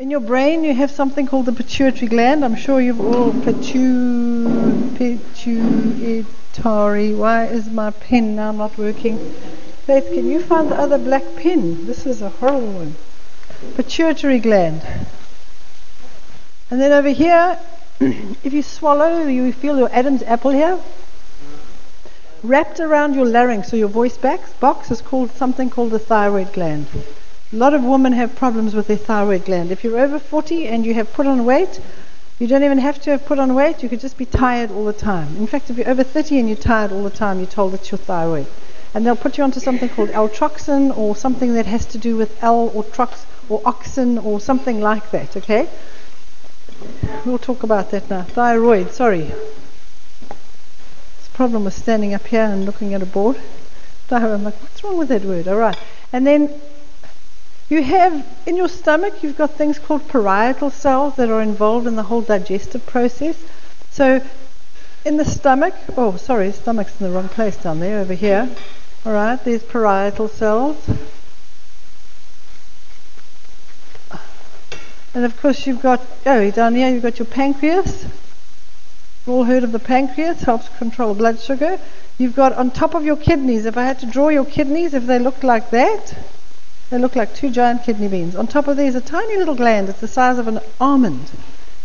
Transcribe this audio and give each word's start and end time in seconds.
in 0.00 0.10
your 0.10 0.18
brain 0.18 0.64
you 0.64 0.74
have 0.74 0.90
something 0.90 1.24
called 1.24 1.46
the 1.46 1.52
pituitary 1.52 2.08
gland. 2.08 2.44
I'm 2.44 2.56
sure 2.56 2.80
you've 2.80 3.00
all 3.00 3.30
pitu, 3.30 4.98
pituitary. 4.98 7.14
Why 7.14 7.44
is 7.44 7.70
my 7.70 7.92
pen 7.92 8.34
now 8.34 8.50
not 8.50 8.76
working? 8.76 9.16
Faith, 9.86 10.10
can 10.12 10.26
you 10.26 10.42
find 10.42 10.68
the 10.68 10.74
other 10.74 10.98
black 10.98 11.22
pen? 11.36 11.86
This 11.86 12.06
is 12.06 12.22
a 12.22 12.28
horrible 12.28 12.72
one. 12.72 12.96
Pituitary 13.76 14.40
gland. 14.40 14.82
And 16.72 16.80
then 16.80 16.90
over 16.90 17.10
here, 17.10 17.60
if 18.00 18.52
you 18.52 18.62
swallow, 18.62 19.28
you 19.28 19.52
feel 19.52 19.78
your 19.78 19.90
Adam's 19.92 20.24
apple 20.24 20.50
here. 20.50 20.80
Wrapped 22.42 22.80
around 22.80 23.14
your 23.14 23.26
larynx 23.26 23.68
so 23.68 23.76
your 23.76 23.88
voice 23.88 24.18
box 24.18 24.90
is 24.90 25.00
called 25.00 25.30
something 25.30 25.70
called 25.70 25.92
the 25.92 26.00
thyroid 26.00 26.52
gland. 26.52 26.88
A 27.54 27.56
lot 27.56 27.72
of 27.72 27.84
women 27.84 28.14
have 28.14 28.34
problems 28.34 28.74
with 28.74 28.88
their 28.88 28.96
thyroid 28.96 29.44
gland. 29.44 29.70
If 29.70 29.84
you're 29.84 30.00
over 30.00 30.18
40 30.18 30.66
and 30.66 30.84
you 30.84 30.92
have 30.94 31.12
put 31.12 31.24
on 31.24 31.44
weight, 31.44 31.80
you 32.40 32.48
don't 32.48 32.64
even 32.64 32.78
have 32.78 33.00
to 33.02 33.10
have 33.10 33.24
put 33.26 33.38
on 33.38 33.54
weight. 33.54 33.80
You 33.80 33.88
could 33.88 34.00
just 34.00 34.18
be 34.18 34.26
tired 34.26 34.72
all 34.72 34.84
the 34.84 34.92
time. 34.92 35.36
In 35.36 35.46
fact, 35.46 35.70
if 35.70 35.78
you're 35.78 35.88
over 35.88 36.02
30 36.02 36.40
and 36.40 36.48
you're 36.48 36.56
tired 36.56 36.90
all 36.90 37.04
the 37.04 37.10
time, 37.10 37.38
you're 37.38 37.46
told 37.46 37.72
it's 37.72 37.92
your 37.92 37.98
thyroid. 37.98 38.48
And 38.92 39.06
they'll 39.06 39.14
put 39.14 39.38
you 39.38 39.44
onto 39.44 39.60
something 39.60 39.88
called 39.88 40.08
Eltroxin 40.08 40.98
or 40.98 41.14
something 41.14 41.54
that 41.54 41.66
has 41.66 41.86
to 41.86 41.98
do 41.98 42.16
with 42.16 42.42
L 42.42 42.72
or 42.74 42.82
trox 42.82 43.24
or 43.48 43.60
oxin 43.64 44.18
or 44.18 44.40
something 44.40 44.80
like 44.80 45.12
that, 45.12 45.36
okay? 45.36 45.68
We'll 47.24 47.38
talk 47.38 47.62
about 47.62 47.92
that 47.92 48.10
now. 48.10 48.22
Thyroid, 48.22 48.90
sorry. 48.90 49.30
This 50.26 51.28
problem 51.32 51.64
with 51.64 51.74
standing 51.74 52.14
up 52.14 52.26
here 52.26 52.46
and 52.46 52.66
looking 52.66 52.94
at 52.94 53.02
a 53.02 53.06
board. 53.06 53.36
Thyroid, 54.08 54.32
I'm 54.32 54.42
like, 54.42 54.60
what's 54.60 54.82
wrong 54.82 54.98
with 54.98 55.10
that 55.10 55.22
word? 55.22 55.46
All 55.46 55.54
right. 55.54 55.78
And 56.12 56.26
then 56.26 56.60
you 57.68 57.82
have 57.82 58.26
in 58.46 58.56
your 58.56 58.68
stomach, 58.68 59.22
you've 59.22 59.38
got 59.38 59.52
things 59.52 59.78
called 59.78 60.06
parietal 60.08 60.70
cells 60.70 61.16
that 61.16 61.30
are 61.30 61.40
involved 61.40 61.86
in 61.86 61.96
the 61.96 62.02
whole 62.02 62.20
digestive 62.20 62.84
process. 62.86 63.36
So, 63.90 64.22
in 65.04 65.16
the 65.16 65.24
stomach, 65.24 65.74
oh, 65.96 66.16
sorry, 66.16 66.52
stomach's 66.52 67.00
in 67.00 67.06
the 67.06 67.12
wrong 67.12 67.28
place 67.28 67.56
down 67.56 67.80
there, 67.80 68.00
over 68.00 68.14
here. 68.14 68.48
All 69.06 69.12
right, 69.12 69.42
there's 69.44 69.62
parietal 69.62 70.28
cells. 70.28 70.76
And 75.14 75.24
of 75.24 75.40
course, 75.40 75.66
you've 75.66 75.80
got, 75.80 76.00
oh, 76.26 76.50
down 76.50 76.74
here, 76.74 76.90
you've 76.90 77.02
got 77.02 77.18
your 77.18 77.26
pancreas. 77.26 78.02
You've 78.02 79.28
all 79.28 79.44
heard 79.44 79.62
of 79.62 79.72
the 79.72 79.78
pancreas, 79.78 80.42
helps 80.42 80.68
control 80.76 81.14
blood 81.14 81.38
sugar. 81.38 81.78
You've 82.18 82.34
got 82.34 82.52
on 82.54 82.70
top 82.70 82.94
of 82.94 83.04
your 83.04 83.16
kidneys, 83.16 83.64
if 83.64 83.76
I 83.76 83.84
had 83.84 84.00
to 84.00 84.06
draw 84.06 84.28
your 84.28 84.44
kidneys, 84.44 84.92
if 84.92 85.06
they 85.06 85.18
looked 85.18 85.44
like 85.44 85.70
that, 85.70 86.14
they 86.90 86.98
look 86.98 87.16
like 87.16 87.34
two 87.34 87.50
giant 87.50 87.82
kidney 87.84 88.08
beans. 88.08 88.36
On 88.36 88.46
top 88.46 88.68
of 88.68 88.76
these, 88.76 88.94
a 88.94 89.00
tiny 89.00 89.36
little 89.36 89.54
gland. 89.54 89.88
It's 89.88 90.00
the 90.00 90.08
size 90.08 90.38
of 90.38 90.48
an 90.48 90.60
almond. 90.80 91.30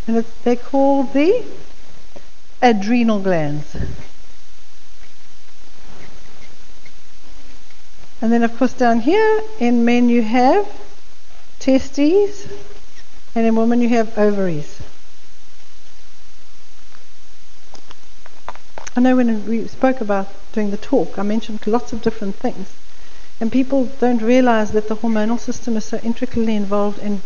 And 0.07 0.25
they're 0.43 0.55
called 0.55 1.13
the 1.13 1.43
adrenal 2.61 3.19
glands. 3.19 3.75
And 8.21 8.31
then, 8.31 8.43
of 8.43 8.57
course, 8.57 8.73
down 8.73 8.99
here 8.99 9.41
in 9.59 9.85
men 9.85 10.09
you 10.09 10.21
have 10.21 10.67
testes, 11.59 12.47
and 13.33 13.45
in 13.45 13.55
women 13.55 13.81
you 13.81 13.89
have 13.89 14.17
ovaries. 14.17 14.81
I 18.95 19.01
know 19.01 19.15
when 19.15 19.47
we 19.47 19.67
spoke 19.67 20.01
about 20.01 20.27
doing 20.51 20.71
the 20.71 20.77
talk, 20.77 21.17
I 21.17 21.23
mentioned 21.23 21.65
lots 21.65 21.93
of 21.93 22.01
different 22.01 22.35
things. 22.35 22.73
And 23.39 23.51
people 23.51 23.85
don't 23.99 24.21
realize 24.21 24.71
that 24.71 24.89
the 24.89 24.97
hormonal 24.97 25.39
system 25.39 25.77
is 25.77 25.85
so 25.85 25.97
intricately 26.03 26.55
involved 26.55 26.99
in 26.99 27.21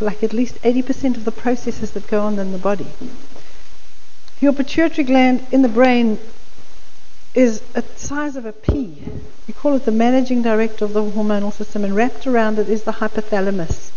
like 0.00 0.22
at 0.22 0.32
least 0.32 0.54
80% 0.62 1.16
of 1.16 1.24
the 1.24 1.32
processes 1.32 1.90
that 1.90 2.06
go 2.06 2.20
on 2.22 2.38
in 2.38 2.52
the 2.52 2.58
body. 2.58 2.86
Your 4.40 4.52
pituitary 4.52 5.04
gland 5.04 5.46
in 5.50 5.62
the 5.62 5.68
brain 5.68 6.18
is 7.34 7.62
a 7.74 7.82
size 7.96 8.36
of 8.36 8.46
a 8.46 8.52
pea. 8.52 9.02
We 9.46 9.54
call 9.54 9.74
it 9.74 9.84
the 9.84 9.92
managing 9.92 10.42
director 10.42 10.84
of 10.84 10.92
the 10.92 11.02
hormonal 11.02 11.52
system, 11.52 11.84
and 11.84 11.94
wrapped 11.94 12.26
around 12.26 12.58
it 12.58 12.68
is 12.68 12.84
the 12.84 12.92
hypothalamus. 12.92 13.90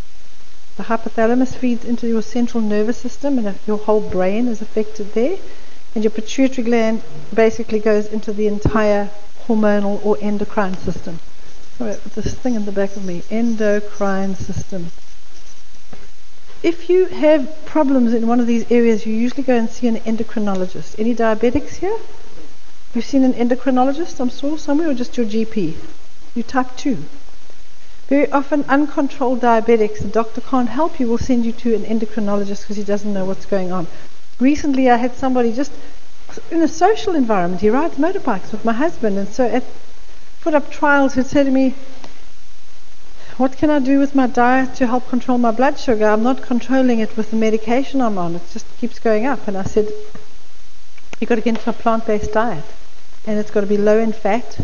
The 0.78 0.84
hypothalamus 0.84 1.56
feeds 1.56 1.86
into 1.86 2.08
your 2.08 2.22
central 2.22 2.62
nervous 2.62 2.98
system, 2.98 3.38
and 3.38 3.58
your 3.68 3.78
whole 3.78 4.02
brain 4.02 4.48
is 4.48 4.62
affected 4.62 5.14
there. 5.14 5.38
And 5.94 6.04
your 6.04 6.12
pituitary 6.12 6.66
gland 6.66 7.04
basically 7.34 7.80
goes 7.80 8.08
into 8.08 8.34
the 8.34 8.48
entire 8.48 9.10
hormonal 9.46 10.04
or 10.06 10.18
endocrine 10.22 10.78
system. 10.78 11.20
This 11.82 12.36
thing 12.36 12.54
in 12.54 12.66
the 12.66 12.72
back 12.72 12.96
of 12.96 13.04
me, 13.04 13.24
endocrine 13.32 14.36
system. 14.36 14.92
If 16.62 16.92
you 16.92 17.06
have 17.06 17.66
problems 17.66 18.14
in 18.14 18.28
one 18.28 18.40
of 18.40 18.46
these 18.46 18.72
areas, 18.72 19.08
you 19.08 19.16
usually 19.16 19.42
go 19.42 19.56
and 19.56 19.68
see 19.68 19.88
an 19.88 19.96
endocrinologist. 19.96 21.00
Any 21.00 21.16
diabetics 21.16 21.78
here? 21.78 21.98
You've 22.94 23.06
seen 23.06 23.24
an 23.24 23.34
endocrinologist, 23.34 24.20
I'm 24.20 24.30
sure, 24.30 24.60
somewhere, 24.60 24.92
or 24.92 24.94
just 24.94 25.18
your 25.18 25.26
GP? 25.26 25.74
You 26.36 26.44
type 26.44 26.68
2. 26.78 27.04
Very 28.10 28.32
often, 28.32 28.64
uncontrolled 28.66 29.42
diabetics, 29.42 30.04
the 30.04 30.08
doctor 30.08 30.42
can't 30.42 30.70
help 30.70 31.00
you, 31.00 31.08
will 31.08 31.18
send 31.18 31.46
you 31.46 31.52
to 31.54 31.74
an 31.74 31.82
endocrinologist 31.82 32.62
because 32.62 32.78
he 32.78 32.84
doesn't 32.84 33.12
know 33.12 33.26
what's 33.26 33.48
going 33.48 33.72
on. 33.72 33.88
Recently, 34.40 34.88
I 34.88 34.98
had 34.98 35.16
somebody 35.16 35.52
just 35.52 35.72
in 36.52 36.62
a 36.62 36.68
social 36.68 37.16
environment. 37.16 37.62
He 37.62 37.72
rides 37.72 37.96
motorbikes 37.96 38.52
with 38.52 38.64
my 38.64 38.74
husband, 38.74 39.18
and 39.18 39.30
so 39.30 39.48
at 39.48 39.64
put 40.42 40.56
up 40.56 40.72
trials 40.72 41.14
who 41.14 41.22
said 41.22 41.46
to 41.46 41.52
me, 41.52 41.76
What 43.38 43.58
can 43.58 43.70
I 43.70 43.80
do 43.80 44.00
with 44.00 44.16
my 44.16 44.26
diet 44.26 44.76
to 44.76 44.88
help 44.88 45.08
control 45.08 45.38
my 45.38 45.52
blood 45.52 45.78
sugar? 45.78 46.08
I'm 46.08 46.24
not 46.24 46.42
controlling 46.42 47.00
it 47.00 47.16
with 47.16 47.30
the 47.30 47.38
medication 47.38 48.02
I'm 48.02 48.18
on, 48.18 48.36
it 48.36 48.42
just 48.52 48.66
keeps 48.80 48.98
going 48.98 49.26
up. 49.26 49.48
And 49.48 49.56
I 49.56 49.64
said, 49.64 49.88
You've 51.20 51.30
got 51.30 51.36
to 51.36 51.42
get 51.42 51.58
into 51.58 51.70
a 51.70 51.74
plant 51.74 52.08
based 52.08 52.34
diet. 52.34 52.66
And 53.28 53.38
it's 53.38 53.52
got 53.52 53.62
to 53.62 53.68
be 53.68 53.78
low 53.78 54.00
in 54.00 54.14
fat, 54.14 54.60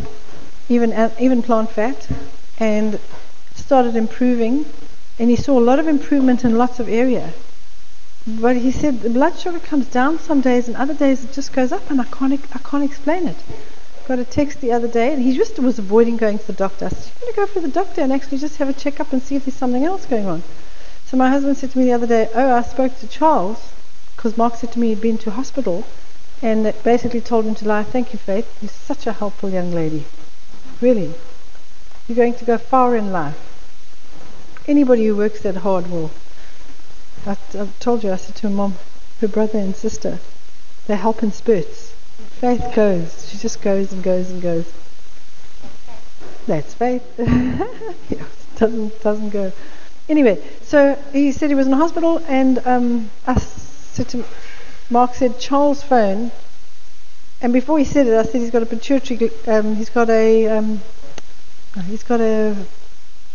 even, 0.67 0.91
uh, 0.91 1.13
even 1.19 1.43
plant 1.43 1.69
fat. 1.69 2.07
And 2.59 2.99
started 3.53 3.95
improving. 3.95 4.65
And 5.19 5.29
he 5.29 5.35
saw 5.35 5.59
a 5.59 5.61
lot 5.61 5.77
of 5.77 5.87
improvement 5.87 6.43
in 6.43 6.57
lots 6.57 6.79
of 6.79 6.89
area. 6.89 7.33
But 8.25 8.57
he 8.57 8.71
said 8.71 9.01
the 9.01 9.11
blood 9.11 9.37
sugar 9.37 9.59
comes 9.59 9.85
down 9.85 10.17
some 10.19 10.41
days, 10.41 10.67
and 10.67 10.75
other 10.75 10.95
days 10.95 11.23
it 11.23 11.33
just 11.33 11.53
goes 11.53 11.71
up, 11.71 11.89
and 11.91 12.01
I 12.01 12.05
can't, 12.05 12.33
I 12.33 12.59
can't 12.59 12.83
explain 12.83 13.27
it 13.27 13.37
got 14.07 14.19
a 14.19 14.23
text 14.23 14.61
the 14.61 14.71
other 14.71 14.87
day, 14.87 15.13
and 15.13 15.21
he 15.21 15.35
just 15.35 15.59
was 15.59 15.77
avoiding 15.77 16.15
going 16.15 16.39
to 16.39 16.47
the 16.47 16.53
doctor. 16.53 16.85
I 16.85 16.89
said, 16.89 17.11
You're 17.19 17.33
going 17.33 17.33
to 17.33 17.53
go 17.53 17.59
for 17.59 17.59
the 17.59 17.73
doctor 17.73 18.01
and 18.01 18.13
actually 18.13 18.37
just 18.37 18.55
have 18.55 18.69
a 18.69 18.73
checkup 18.73 19.11
and 19.11 19.21
see 19.21 19.35
if 19.35 19.43
there's 19.43 19.55
something 19.55 19.83
else 19.83 20.05
going 20.05 20.25
on. 20.25 20.43
So 21.05 21.17
my 21.17 21.29
husband 21.29 21.57
said 21.57 21.71
to 21.71 21.77
me 21.77 21.85
the 21.85 21.91
other 21.91 22.07
day, 22.07 22.29
Oh, 22.33 22.53
I 22.53 22.61
spoke 22.61 22.97
to 22.99 23.07
Charles, 23.07 23.73
because 24.15 24.37
Mark 24.37 24.55
said 24.55 24.71
to 24.71 24.79
me 24.79 24.89
he'd 24.89 25.01
been 25.01 25.17
to 25.19 25.31
hospital, 25.31 25.85
and 26.41 26.73
basically 26.85 27.19
told 27.19 27.45
him 27.45 27.55
to 27.55 27.67
lie. 27.67 27.83
Thank 27.83 28.13
you, 28.13 28.19
Faith. 28.19 28.47
You're 28.61 28.69
such 28.69 29.07
a 29.07 29.13
helpful 29.13 29.49
young 29.49 29.73
lady. 29.73 30.05
Really. 30.79 31.13
You're 32.07 32.15
going 32.15 32.35
to 32.35 32.45
go 32.45 32.57
far 32.57 32.95
in 32.95 33.11
life. 33.11 33.37
Anybody 34.69 35.07
who 35.07 35.17
works 35.17 35.41
that 35.41 35.57
hard 35.57 35.91
will. 35.91 36.11
I, 37.25 37.35
I 37.53 37.67
told 37.81 38.05
you, 38.05 38.13
I 38.13 38.15
said 38.15 38.35
to 38.35 38.47
her 38.47 38.55
mom, 38.55 38.75
her 39.19 39.27
brother 39.27 39.59
and 39.59 39.75
sister, 39.75 40.19
they 40.85 40.95
help 40.95 41.23
in 41.23 41.33
spurts. 41.33 41.93
Faith 42.39 42.75
goes. 42.75 43.29
She 43.29 43.37
just 43.37 43.61
goes 43.61 43.91
and 43.91 44.03
goes 44.03 44.29
and 44.29 44.41
goes. 44.41 44.71
That's 46.45 46.73
faith. 46.73 47.03
yeah, 47.17 48.25
doesn't 48.57 49.01
doesn't 49.01 49.29
go. 49.29 49.51
Anyway, 50.07 50.41
so 50.61 50.97
he 51.11 51.31
said 51.31 51.49
he 51.49 51.55
was 51.55 51.67
in 51.67 51.73
hospital, 51.73 52.21
and 52.27 52.59
um, 52.65 53.09
I 53.25 53.39
said 53.39 54.09
to 54.09 54.23
Mark 54.89 55.15
said 55.15 55.39
Charles 55.39 55.83
phone, 55.83 56.31
and 57.41 57.51
before 57.51 57.79
he 57.79 57.85
said 57.85 58.07
it, 58.07 58.13
I 58.13 58.23
said 58.23 58.41
he's 58.41 58.51
got 58.51 58.63
a 58.63 58.67
pituitary. 58.67 59.31
Um, 59.47 59.75
he's 59.75 59.89
got 59.89 60.09
a 60.09 60.47
um, 60.47 60.81
he's 61.87 62.03
got 62.03 62.21
a 62.21 62.55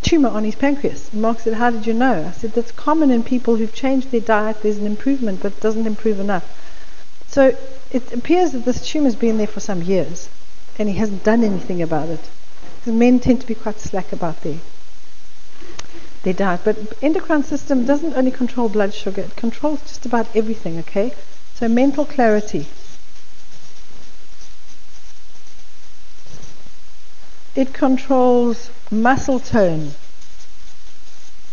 tumor 0.03 0.29
on 0.29 0.45
his 0.45 0.55
pancreas. 0.55 1.13
And 1.13 1.23
Mark 1.23 1.41
said, 1.41 1.55
How 1.55 1.71
did 1.71 1.87
you 1.87 1.95
know? 1.95 2.27
I 2.29 2.33
said, 2.33 2.53
That's 2.53 2.73
common 2.73 3.11
in 3.11 3.23
people 3.23 3.57
who've 3.57 3.75
changed 3.75 4.11
their 4.11 4.21
diet. 4.21 4.63
There's 4.63 4.79
an 4.79 4.87
improvement, 4.87 5.43
but 5.43 5.53
it 5.53 5.61
doesn't 5.61 5.87
improve 5.87 6.21
enough. 6.21 6.47
So 7.29 7.57
it 7.93 8.13
appears 8.13 8.53
that 8.53 8.65
this 8.65 8.87
tumor 8.87 9.05
has 9.05 9.17
been 9.17 9.37
there 9.37 9.47
for 9.47 9.61
some 9.61 9.83
years, 9.83 10.29
and 10.79 10.89
he 10.89 10.97
hasn't 10.97 11.25
done 11.25 11.45
anything 11.45 11.83
about 11.83 12.09
it. 12.09 12.31
Men 12.87 13.21
tend 13.21 13.43
to 13.43 13.47
be 13.47 13.55
quite 13.55 13.79
slack 13.79 14.13
about 14.13 14.41
their, 14.41 14.59
their 16.23 16.33
diet. 16.33 16.63
But 16.65 16.77
endocrine 17.03 17.45
system 17.45 17.85
doesn't 17.85 18.15
only 18.15 18.31
control 18.31 18.69
blood 18.69 18.95
sugar, 18.95 19.23
it 19.23 19.37
controls 19.37 19.83
just 19.83 20.07
about 20.07 20.35
everything, 20.35 20.79
okay? 20.79 21.13
So 21.55 21.69
mental 21.69 22.07
clarity. 22.07 22.67
It 27.55 27.75
controls 27.75 28.71
muscle 28.91 29.39
tone. 29.39 29.93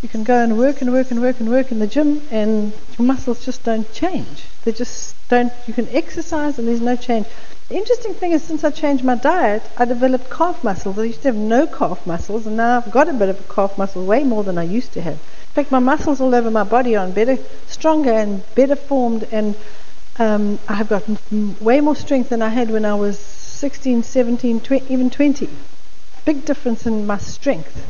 You 0.01 0.07
can 0.07 0.23
go 0.23 0.41
and 0.41 0.57
work 0.57 0.81
and 0.81 0.93
work 0.93 1.11
and 1.11 1.21
work 1.21 1.41
and 1.41 1.49
work 1.49 1.71
in 1.73 1.79
the 1.79 1.87
gym, 1.87 2.21
and 2.31 2.71
your 2.97 3.05
muscles 3.05 3.43
just 3.43 3.63
don't 3.63 3.91
change. 3.91 4.45
They 4.63 4.71
just 4.71 5.13
don't. 5.27 5.51
You 5.67 5.73
can 5.73 5.89
exercise 5.89 6.57
and 6.57 6.67
there's 6.67 6.79
no 6.79 6.95
change. 6.95 7.27
The 7.67 7.75
interesting 7.75 8.13
thing 8.13 8.31
is, 8.31 8.41
since 8.41 8.63
I 8.63 8.71
changed 8.71 9.03
my 9.03 9.15
diet, 9.15 9.61
I 9.77 9.85
developed 9.85 10.29
calf 10.29 10.63
muscles. 10.63 10.97
I 10.97 11.03
used 11.03 11.21
to 11.23 11.27
have 11.27 11.35
no 11.35 11.67
calf 11.67 12.07
muscles, 12.07 12.47
and 12.47 12.55
now 12.55 12.77
I've 12.77 12.91
got 12.91 13.09
a 13.09 13.13
bit 13.13 13.27
of 13.29 13.39
a 13.39 13.53
calf 13.53 13.77
muscle, 13.77 14.05
way 14.05 14.23
more 14.23 14.43
than 14.43 14.57
I 14.57 14.63
used 14.63 14.93
to 14.93 15.01
have. 15.01 15.13
In 15.15 15.53
fact, 15.53 15.69
my 15.71 15.79
muscles 15.79 16.21
all 16.21 16.33
over 16.33 16.49
my 16.49 16.63
body 16.63 16.95
are 16.95 17.07
better, 17.09 17.37
stronger 17.67 18.13
and 18.13 18.43
better 18.55 18.77
formed, 18.77 19.27
and 19.31 19.55
um, 20.17 20.59
I 20.67 20.75
have 20.75 20.87
got 20.87 21.03
m- 21.31 21.57
way 21.59 21.81
more 21.81 21.95
strength 21.95 22.29
than 22.29 22.41
I 22.41 22.49
had 22.49 22.71
when 22.71 22.85
I 22.85 22.95
was 22.95 23.19
16, 23.19 24.03
17, 24.03 24.61
20, 24.61 24.93
even 24.93 25.09
20. 25.09 25.49
Big 26.25 26.45
difference 26.45 26.85
in 26.85 27.05
my 27.05 27.17
strength. 27.17 27.85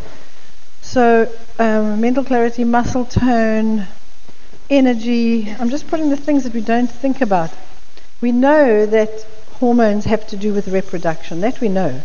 So, 0.82 1.32
um, 1.60 2.02
mental 2.02 2.24
clarity, 2.24 2.64
muscle 2.64 3.06
tone, 3.06 3.88
energy. 4.70 5.50
I'm 5.60 5.70
just 5.70 5.88
putting 5.88 6.10
the 6.10 6.18
things 6.18 6.44
that 6.44 6.54
we 6.54 6.62
don't 6.62 6.90
think 6.90 7.22
about. 7.22 7.52
We 8.22 8.32
know 8.32 8.86
that 8.86 9.26
hormones 9.60 10.06
have 10.06 10.26
to 10.28 10.38
do 10.38 10.54
with 10.54 10.68
reproduction. 10.68 11.42
That 11.42 11.60
we 11.62 11.70
know. 11.70 12.02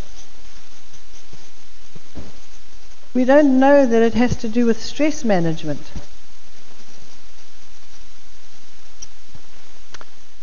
We 3.15 3.25
don't 3.25 3.61
know 3.61 3.87
that 3.87 4.03
it 4.03 4.15
has 4.15 4.37
to 4.39 4.49
do 4.49 4.67
with 4.67 4.83
stress 4.83 5.25
management. 5.25 5.81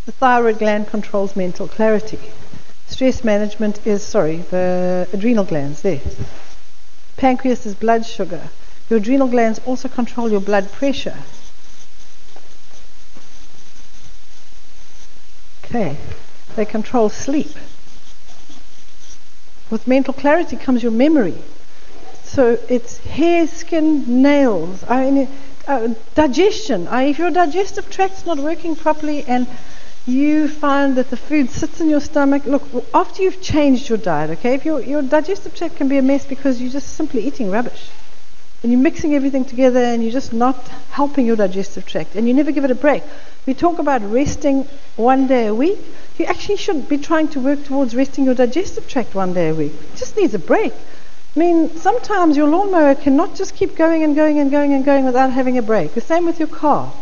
The 0.05 0.13
thyroid 0.13 0.59
gland 0.59 0.87
controls 0.87 1.35
mental 1.35 1.67
clarity. 1.67 2.19
Stress 2.87 3.23
management 3.23 3.85
is, 3.85 4.03
sorry, 4.03 4.37
the 4.37 5.07
adrenal 5.13 5.43
glands, 5.43 5.81
there. 5.81 6.01
Pancreas 7.21 7.67
is 7.67 7.75
blood 7.75 8.03
sugar. 8.03 8.49
Your 8.89 8.97
adrenal 8.97 9.27
glands 9.27 9.61
also 9.67 9.87
control 9.87 10.31
your 10.31 10.41
blood 10.41 10.71
pressure. 10.71 11.19
Okay. 15.63 15.97
They 16.55 16.65
control 16.65 17.09
sleep. 17.09 17.51
With 19.69 19.85
mental 19.85 20.15
clarity 20.15 20.55
comes 20.55 20.81
your 20.81 20.91
memory. 20.91 21.37
So 22.23 22.57
it's 22.67 22.97
hair, 22.97 23.45
skin, 23.45 24.23
nails. 24.23 24.83
I 24.89 25.11
mean, 25.11 25.27
uh, 25.67 25.93
digestion. 26.15 26.87
I, 26.87 27.03
if 27.03 27.19
your 27.19 27.29
digestive 27.29 27.87
tract's 27.91 28.25
not 28.25 28.39
working 28.39 28.75
properly 28.75 29.23
and 29.25 29.45
you 30.05 30.47
find 30.47 30.95
that 30.95 31.09
the 31.09 31.17
food 31.17 31.49
sits 31.49 31.79
in 31.79 31.89
your 31.89 32.01
stomach, 32.01 32.45
look, 32.45 32.63
after 32.93 33.21
you've 33.21 33.41
changed 33.41 33.89
your 33.89 33.97
diet, 33.97 34.31
okay, 34.31 34.55
if 34.55 34.65
your, 34.65 34.81
your 34.81 35.01
digestive 35.01 35.55
tract 35.55 35.75
can 35.75 35.87
be 35.87 35.97
a 35.97 36.01
mess 36.01 36.25
because 36.25 36.59
you're 36.59 36.71
just 36.71 36.95
simply 36.95 37.25
eating 37.25 37.51
rubbish 37.51 37.89
and 38.63 38.71
you're 38.71 38.81
mixing 38.81 39.15
everything 39.15 39.45
together 39.45 39.79
and 39.79 40.03
you're 40.03 40.11
just 40.11 40.33
not 40.33 40.55
helping 40.91 41.25
your 41.25 41.35
digestive 41.35 41.85
tract 41.85 42.15
and 42.15 42.27
you 42.27 42.33
never 42.33 42.51
give 42.51 42.63
it 42.63 42.71
a 42.71 42.75
break. 42.75 43.03
We 43.45 43.53
talk 43.53 43.79
about 43.79 44.01
resting 44.03 44.67
one 44.95 45.27
day 45.27 45.47
a 45.47 45.55
week. 45.55 45.79
You 46.17 46.25
actually 46.25 46.57
should 46.57 46.87
be 46.87 46.97
trying 46.99 47.27
to 47.29 47.39
work 47.39 47.63
towards 47.63 47.95
resting 47.95 48.25
your 48.25 48.35
digestive 48.35 48.87
tract 48.87 49.15
one 49.15 49.33
day 49.33 49.49
a 49.49 49.55
week. 49.55 49.73
It 49.73 49.97
just 49.97 50.15
needs 50.15 50.33
a 50.33 50.39
break. 50.39 50.73
I 51.35 51.39
mean, 51.39 51.77
sometimes 51.77 52.37
your 52.37 52.47
lawnmower 52.47 52.93
cannot 52.93 53.35
just 53.35 53.55
keep 53.55 53.75
going 53.75 54.03
and 54.03 54.15
going 54.15 54.37
and 54.37 54.51
going 54.51 54.73
and 54.73 54.83
going 54.85 55.05
without 55.05 55.31
having 55.31 55.57
a 55.57 55.61
break. 55.61 55.93
The 55.93 56.01
same 56.01 56.25
with 56.25 56.37
your 56.39 56.49
car. 56.49 56.93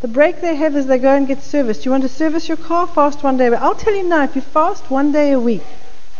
The 0.00 0.06
break 0.06 0.40
they 0.40 0.54
have 0.54 0.76
is 0.76 0.86
they 0.86 0.98
go 0.98 1.16
and 1.16 1.26
get 1.26 1.42
serviced. 1.42 1.84
You 1.84 1.90
want 1.90 2.04
to 2.04 2.08
service 2.08 2.46
your 2.46 2.56
car, 2.56 2.86
fast 2.86 3.24
one 3.24 3.36
day. 3.36 3.48
But 3.48 3.60
I'll 3.60 3.74
tell 3.74 3.96
you 3.96 4.04
now, 4.04 4.22
if 4.22 4.36
you 4.36 4.42
fast 4.42 4.92
one 4.92 5.10
day 5.10 5.32
a 5.32 5.40
week, 5.40 5.64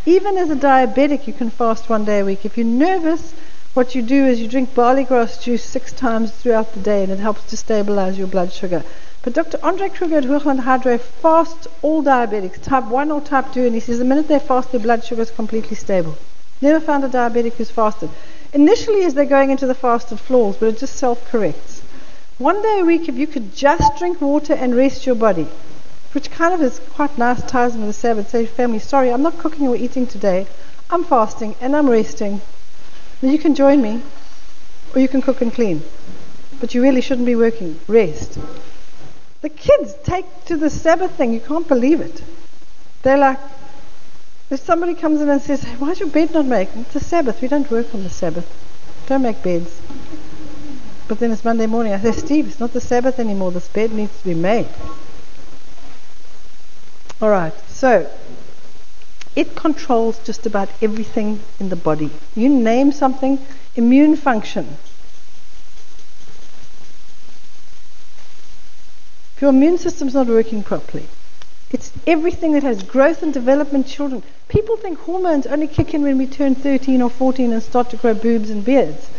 even 0.05 0.37
as 0.37 0.49
a 0.49 0.55
diabetic, 0.55 1.27
you 1.27 1.31
can 1.31 1.49
fast 1.49 1.87
one 1.87 2.03
day 2.03 2.19
a 2.19 2.25
week. 2.25 2.43
If 2.43 2.57
you're 2.57 2.65
nervous, 2.65 3.33
what 3.75 3.95
you 3.95 4.01
do 4.01 4.25
is 4.25 4.41
you 4.41 4.49
drink 4.49 4.75
barley 4.75 5.05
grass 5.05 5.41
juice 5.41 5.63
six 5.63 5.93
times 5.93 6.31
throughout 6.31 6.73
the 6.73 6.81
day, 6.81 7.03
and 7.03 7.11
it 7.13 7.19
helps 7.19 7.43
to 7.51 7.55
stabilize 7.55 8.17
your 8.17 8.27
blood 8.27 8.51
sugar. 8.51 8.83
But 9.21 9.31
Dr. 9.31 9.57
Andre 9.63 9.87
Kruger 9.87 10.17
at 10.17 10.25
Hoogland 10.25 10.59
Hydro 10.59 10.97
fasts 10.97 11.67
all 11.81 12.03
diabetics, 12.03 12.61
type 12.61 12.83
1 12.83 13.11
or 13.11 13.21
type 13.21 13.53
2, 13.53 13.65
and 13.65 13.75
he 13.75 13.79
says 13.79 13.99
the 13.99 14.03
minute 14.03 14.27
they 14.27 14.39
fast, 14.39 14.71
their 14.73 14.81
blood 14.81 15.05
sugar 15.05 15.21
is 15.21 15.31
completely 15.31 15.77
stable. 15.77 16.17
Never 16.61 16.81
found 16.81 17.05
a 17.05 17.07
diabetic 17.07 17.53
who's 17.53 17.71
fasted. 17.71 18.09
Initially, 18.51 19.05
as 19.05 19.13
they're 19.13 19.23
going 19.23 19.51
into 19.51 19.67
the 19.67 19.73
fasted 19.73 20.19
floors, 20.19 20.57
but 20.57 20.67
it 20.67 20.79
just 20.79 20.97
self 20.97 21.23
corrects. 21.31 21.78
One 22.39 22.61
day 22.61 22.79
a 22.79 22.85
week, 22.85 23.09
if 23.09 23.17
you 23.17 23.27
could 23.27 23.53
just 23.53 23.97
drink 23.97 24.21
water 24.21 24.53
and 24.53 24.73
rest 24.73 25.05
your 25.05 25.15
body, 25.15 25.45
which 26.13 26.31
kind 26.31 26.53
of 26.53 26.61
is 26.61 26.79
quite 26.91 27.17
nice, 27.17 27.43
ties 27.43 27.75
in 27.75 27.81
with 27.81 27.89
the 27.89 27.93
Sabbath. 27.93 28.29
Say, 28.29 28.45
family, 28.45 28.79
sorry, 28.79 29.11
I'm 29.11 29.21
not 29.21 29.37
cooking 29.37 29.67
or 29.67 29.75
eating 29.75 30.07
today. 30.07 30.47
I'm 30.89 31.03
fasting 31.03 31.55
and 31.59 31.75
I'm 31.75 31.89
resting. 31.89 32.39
Now 33.21 33.29
you 33.29 33.39
can 33.39 33.55
join 33.55 33.81
me, 33.81 34.01
or 34.95 35.01
you 35.01 35.09
can 35.09 35.21
cook 35.21 35.41
and 35.41 35.53
clean. 35.53 35.83
But 36.61 36.73
you 36.73 36.81
really 36.81 37.01
shouldn't 37.01 37.25
be 37.25 37.35
working. 37.35 37.77
Rest. 37.89 38.39
The 39.41 39.49
kids 39.49 39.95
take 40.05 40.45
to 40.45 40.55
the 40.55 40.69
Sabbath 40.69 41.11
thing. 41.15 41.33
You 41.33 41.41
can't 41.41 41.67
believe 41.67 41.99
it. 41.99 42.23
They're 43.03 43.17
like, 43.17 43.39
if 44.49 44.61
somebody 44.61 44.95
comes 44.95 45.19
in 45.19 45.27
and 45.27 45.41
says, 45.41 45.63
hey, 45.63 45.75
why's 45.75 45.99
your 45.99 46.07
bed 46.07 46.33
not 46.33 46.45
made? 46.45 46.69
It's 46.73 46.93
the 46.93 47.01
Sabbath. 47.01 47.41
We 47.41 47.49
don't 47.49 47.69
work 47.69 47.93
on 47.93 48.03
the 48.03 48.09
Sabbath. 48.09 48.47
Don't 49.07 49.23
make 49.23 49.43
beds. 49.43 49.81
But 51.09 51.17
then 51.17 51.31
it's 51.31 51.43
Monday 51.43 51.65
morning. 51.65 51.91
I 51.91 51.99
say, 51.99 52.11
Steve, 52.11 52.47
it's 52.47 52.59
not 52.59 52.71
the 52.71 52.79
Sabbath 52.79 53.17
anymore. 53.17 53.51
This 53.51 53.67
bed 53.67 53.91
needs 53.91 54.15
to 54.19 54.25
be 54.25 54.35
made. 54.35 54.67
All 57.19 57.31
right. 57.31 57.53
So, 57.67 58.07
it 59.35 59.55
controls 59.55 60.19
just 60.19 60.45
about 60.45 60.69
everything 60.83 61.39
in 61.59 61.69
the 61.69 61.75
body. 61.75 62.11
You 62.35 62.47
name 62.47 62.91
something, 62.91 63.43
immune 63.75 64.17
function. 64.17 64.77
If 69.35 69.41
your 69.41 69.49
immune 69.49 69.79
system's 69.79 70.13
not 70.13 70.27
working 70.27 70.61
properly, 70.61 71.07
it's 71.71 71.91
everything 72.05 72.51
that 72.51 72.61
has 72.61 72.83
growth 72.83 73.23
and 73.23 73.33
development 73.33 73.87
children. 73.87 74.21
People 74.47 74.77
think 74.77 74.99
hormones 74.99 75.47
only 75.47 75.67
kick 75.67 75.95
in 75.95 76.03
when 76.03 76.19
we 76.19 76.27
turn 76.27 76.53
13 76.53 77.01
or 77.01 77.09
14 77.09 77.51
and 77.51 77.63
start 77.63 77.89
to 77.89 77.97
grow 77.97 78.13
boobs 78.13 78.51
and 78.51 78.63
beards. 78.63 79.09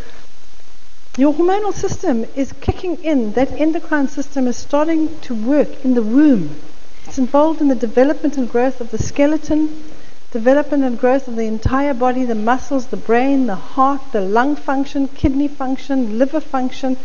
Your 1.20 1.34
hormonal 1.34 1.74
system 1.74 2.24
is 2.34 2.54
kicking 2.62 2.96
in. 3.04 3.34
That 3.34 3.52
endocrine 3.52 4.08
system 4.08 4.46
is 4.46 4.56
starting 4.56 5.20
to 5.20 5.34
work 5.34 5.84
in 5.84 5.92
the 5.92 6.02
womb. 6.02 6.56
It's 7.04 7.18
involved 7.18 7.60
in 7.60 7.68
the 7.68 7.74
development 7.74 8.38
and 8.38 8.50
growth 8.50 8.80
of 8.80 8.90
the 8.90 8.96
skeleton, 8.96 9.84
development 10.30 10.82
and 10.82 10.98
growth 10.98 11.28
of 11.28 11.36
the 11.36 11.44
entire 11.44 11.92
body, 11.92 12.24
the 12.24 12.34
muscles, 12.34 12.86
the 12.86 12.96
brain, 12.96 13.48
the 13.48 13.54
heart, 13.54 14.00
the 14.12 14.22
lung 14.22 14.56
function, 14.56 15.08
kidney 15.08 15.46
function, 15.46 16.18
liver 16.18 16.40
function. 16.40 16.96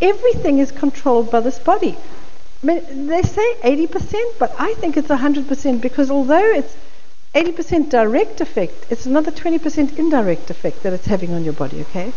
Everything 0.00 0.60
is 0.60 0.72
controlled 0.72 1.30
by 1.30 1.40
this 1.40 1.58
body. 1.58 1.94
I 2.62 2.66
mean, 2.66 3.06
they 3.06 3.20
say 3.20 3.54
80%, 3.56 4.38
but 4.38 4.54
I 4.58 4.72
think 4.80 4.96
it's 4.96 5.08
100% 5.08 5.82
because 5.82 6.10
although 6.10 6.52
it's 6.52 6.74
80% 7.34 7.90
direct 7.90 8.40
effect, 8.40 8.86
it's 8.88 9.04
another 9.04 9.30
20% 9.30 9.98
indirect 9.98 10.48
effect 10.48 10.84
that 10.84 10.94
it's 10.94 11.04
having 11.04 11.34
on 11.34 11.44
your 11.44 11.52
body, 11.52 11.82
okay? 11.82 12.14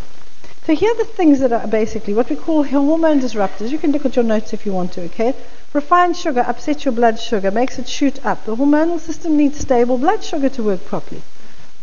So 0.64 0.76
here 0.76 0.92
are 0.92 0.96
the 0.96 1.04
things 1.04 1.40
that 1.40 1.52
are 1.52 1.66
basically 1.66 2.14
what 2.14 2.30
we 2.30 2.36
call 2.36 2.62
hormone 2.62 3.20
disruptors. 3.20 3.70
You 3.70 3.78
can 3.78 3.90
look 3.90 4.06
at 4.06 4.14
your 4.14 4.24
notes 4.24 4.52
if 4.52 4.64
you 4.64 4.72
want 4.72 4.92
to, 4.92 5.02
okay? 5.06 5.34
Refined 5.72 6.16
sugar 6.16 6.44
upsets 6.46 6.84
your 6.84 6.92
blood 6.92 7.18
sugar, 7.18 7.50
makes 7.50 7.80
it 7.80 7.88
shoot 7.88 8.24
up. 8.24 8.44
The 8.44 8.54
hormonal 8.54 9.00
system 9.00 9.36
needs 9.36 9.58
stable 9.58 9.98
blood 9.98 10.22
sugar 10.22 10.48
to 10.50 10.62
work 10.62 10.84
properly. 10.84 11.22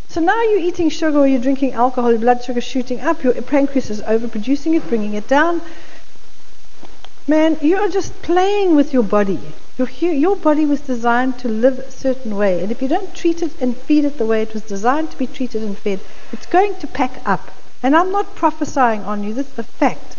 So 0.07 0.21
now 0.21 0.41
you're 0.43 0.59
eating 0.59 0.89
sugar 0.89 1.19
or 1.19 1.27
you're 1.27 1.41
drinking 1.41 1.73
alcohol, 1.73 2.11
your 2.11 2.21
blood 2.21 2.41
sugar 2.41 2.61
shooting 2.61 3.01
up, 3.01 3.21
your 3.21 3.33
pancreas 3.41 3.89
is 3.89 4.01
overproducing 4.03 4.75
it, 4.75 4.87
bringing 4.87 5.13
it 5.13 5.27
down. 5.27 5.61
Man, 7.27 7.57
you 7.61 7.77
are 7.77 7.89
just 7.89 8.21
playing 8.21 8.77
with 8.77 8.93
your 8.93 9.03
body. 9.03 9.39
Your, 9.77 9.89
your 9.89 10.37
body 10.37 10.65
was 10.65 10.79
designed 10.81 11.37
to 11.39 11.49
live 11.49 11.79
a 11.79 11.91
certain 11.91 12.37
way. 12.37 12.63
And 12.63 12.71
if 12.71 12.81
you 12.81 12.87
don't 12.87 13.13
treat 13.13 13.41
it 13.41 13.51
and 13.61 13.75
feed 13.75 14.05
it 14.05 14.17
the 14.17 14.25
way 14.25 14.41
it 14.41 14.53
was 14.53 14.63
designed 14.63 15.11
to 15.11 15.17
be 15.17 15.27
treated 15.27 15.63
and 15.63 15.77
fed, 15.77 15.99
it's 16.31 16.45
going 16.45 16.75
to 16.77 16.87
pack 16.87 17.21
up. 17.25 17.51
And 17.81 17.95
I'm 17.95 18.11
not 18.11 18.35
prophesying 18.35 19.03
on 19.03 19.23
you, 19.23 19.33
this 19.33 19.51
is 19.51 19.59
a 19.59 19.63
fact. 19.63 20.17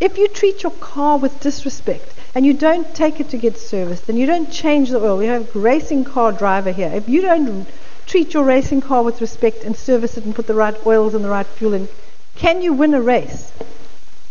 If 0.00 0.18
you 0.18 0.28
treat 0.28 0.62
your 0.62 0.72
car 0.72 1.16
with 1.16 1.40
disrespect 1.40 2.12
and 2.34 2.44
you 2.44 2.52
don't 2.52 2.94
take 2.94 3.20
it 3.20 3.30
to 3.30 3.38
get 3.38 3.56
serviced 3.56 4.08
and 4.08 4.18
you 4.18 4.26
don't 4.26 4.50
change 4.50 4.90
the 4.90 5.00
oil, 5.00 5.18
we 5.18 5.26
have 5.26 5.54
a 5.54 5.58
racing 5.58 6.04
car 6.04 6.32
driver 6.32 6.72
here. 6.72 6.90
If 6.92 7.08
you 7.08 7.22
don't 7.22 7.66
treat 8.06 8.34
your 8.34 8.44
racing 8.44 8.82
car 8.82 9.02
with 9.02 9.20
respect 9.20 9.64
and 9.64 9.76
service 9.76 10.16
it 10.16 10.24
and 10.24 10.34
put 10.34 10.46
the 10.46 10.54
right 10.54 10.76
oils 10.86 11.14
and 11.14 11.24
the 11.24 11.30
right 11.30 11.46
fuel 11.46 11.74
in, 11.74 11.88
can 12.34 12.60
you 12.62 12.72
win 12.72 12.92
a 12.94 13.00
race? 13.00 13.52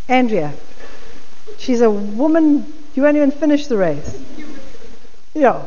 Andrea, 0.08 0.54
She's 1.58 1.82
a 1.82 1.89
woman, 1.89 2.72
you 2.96 3.04
won't 3.04 3.18
even 3.18 3.32
finish 3.32 3.68
the 3.68 3.77
race. 3.77 4.22
Yeah. 5.34 5.65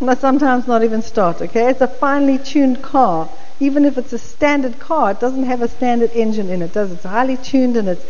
But 0.00 0.20
sometimes 0.20 0.66
not 0.66 0.82
even 0.84 1.02
start, 1.02 1.40
okay? 1.40 1.70
It's 1.70 1.80
a 1.80 1.86
finely 1.86 2.38
tuned 2.38 2.82
car. 2.82 3.28
Even 3.58 3.84
if 3.84 3.96
it's 3.96 4.12
a 4.12 4.18
standard 4.18 4.78
car, 4.78 5.12
it 5.12 5.20
doesn't 5.20 5.44
have 5.44 5.62
a 5.62 5.68
standard 5.68 6.10
engine 6.12 6.50
in 6.50 6.62
it, 6.62 6.72
does 6.72 6.90
it? 6.90 6.94
It's 6.94 7.04
highly 7.04 7.36
tuned 7.38 7.76
and 7.76 7.88
it's 7.88 8.04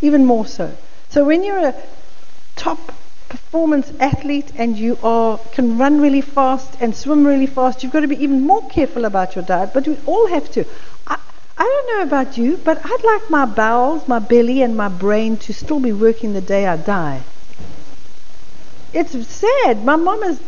even 0.00 0.24
more 0.24 0.46
so. 0.46 0.74
So 1.10 1.24
when 1.24 1.44
you're 1.44 1.58
a 1.58 1.74
top 2.56 2.92
performance 3.28 3.92
athlete 4.00 4.52
and 4.56 4.78
you 4.78 4.98
are 5.02 5.38
can 5.52 5.78
run 5.78 6.00
really 6.00 6.20
fast 6.20 6.76
and 6.80 6.94
swim 6.94 7.26
really 7.26 7.46
fast, 7.46 7.82
you've 7.82 7.92
got 7.92 8.00
to 8.00 8.08
be 8.08 8.22
even 8.22 8.46
more 8.46 8.68
careful 8.68 9.04
about 9.04 9.34
your 9.34 9.44
diet. 9.44 9.70
But 9.74 9.86
we 9.86 9.96
all 10.06 10.28
have 10.28 10.50
to. 10.52 10.64
I 11.06 11.18
I 11.58 11.64
don't 11.64 11.96
know 11.96 12.02
about 12.02 12.36
you, 12.36 12.58
but 12.62 12.80
I'd 12.84 13.04
like 13.04 13.30
my 13.30 13.46
bowels, 13.46 14.06
my 14.06 14.18
belly, 14.18 14.62
and 14.62 14.76
my 14.76 14.88
brain 14.88 15.36
to 15.38 15.54
still 15.54 15.80
be 15.80 15.92
working 15.92 16.32
the 16.34 16.40
day 16.40 16.66
I 16.66 16.76
die. 16.76 17.22
It's 18.92 19.26
sad. 19.26 19.84
My 19.84 19.96
mom 19.96 20.22
has 20.22 20.38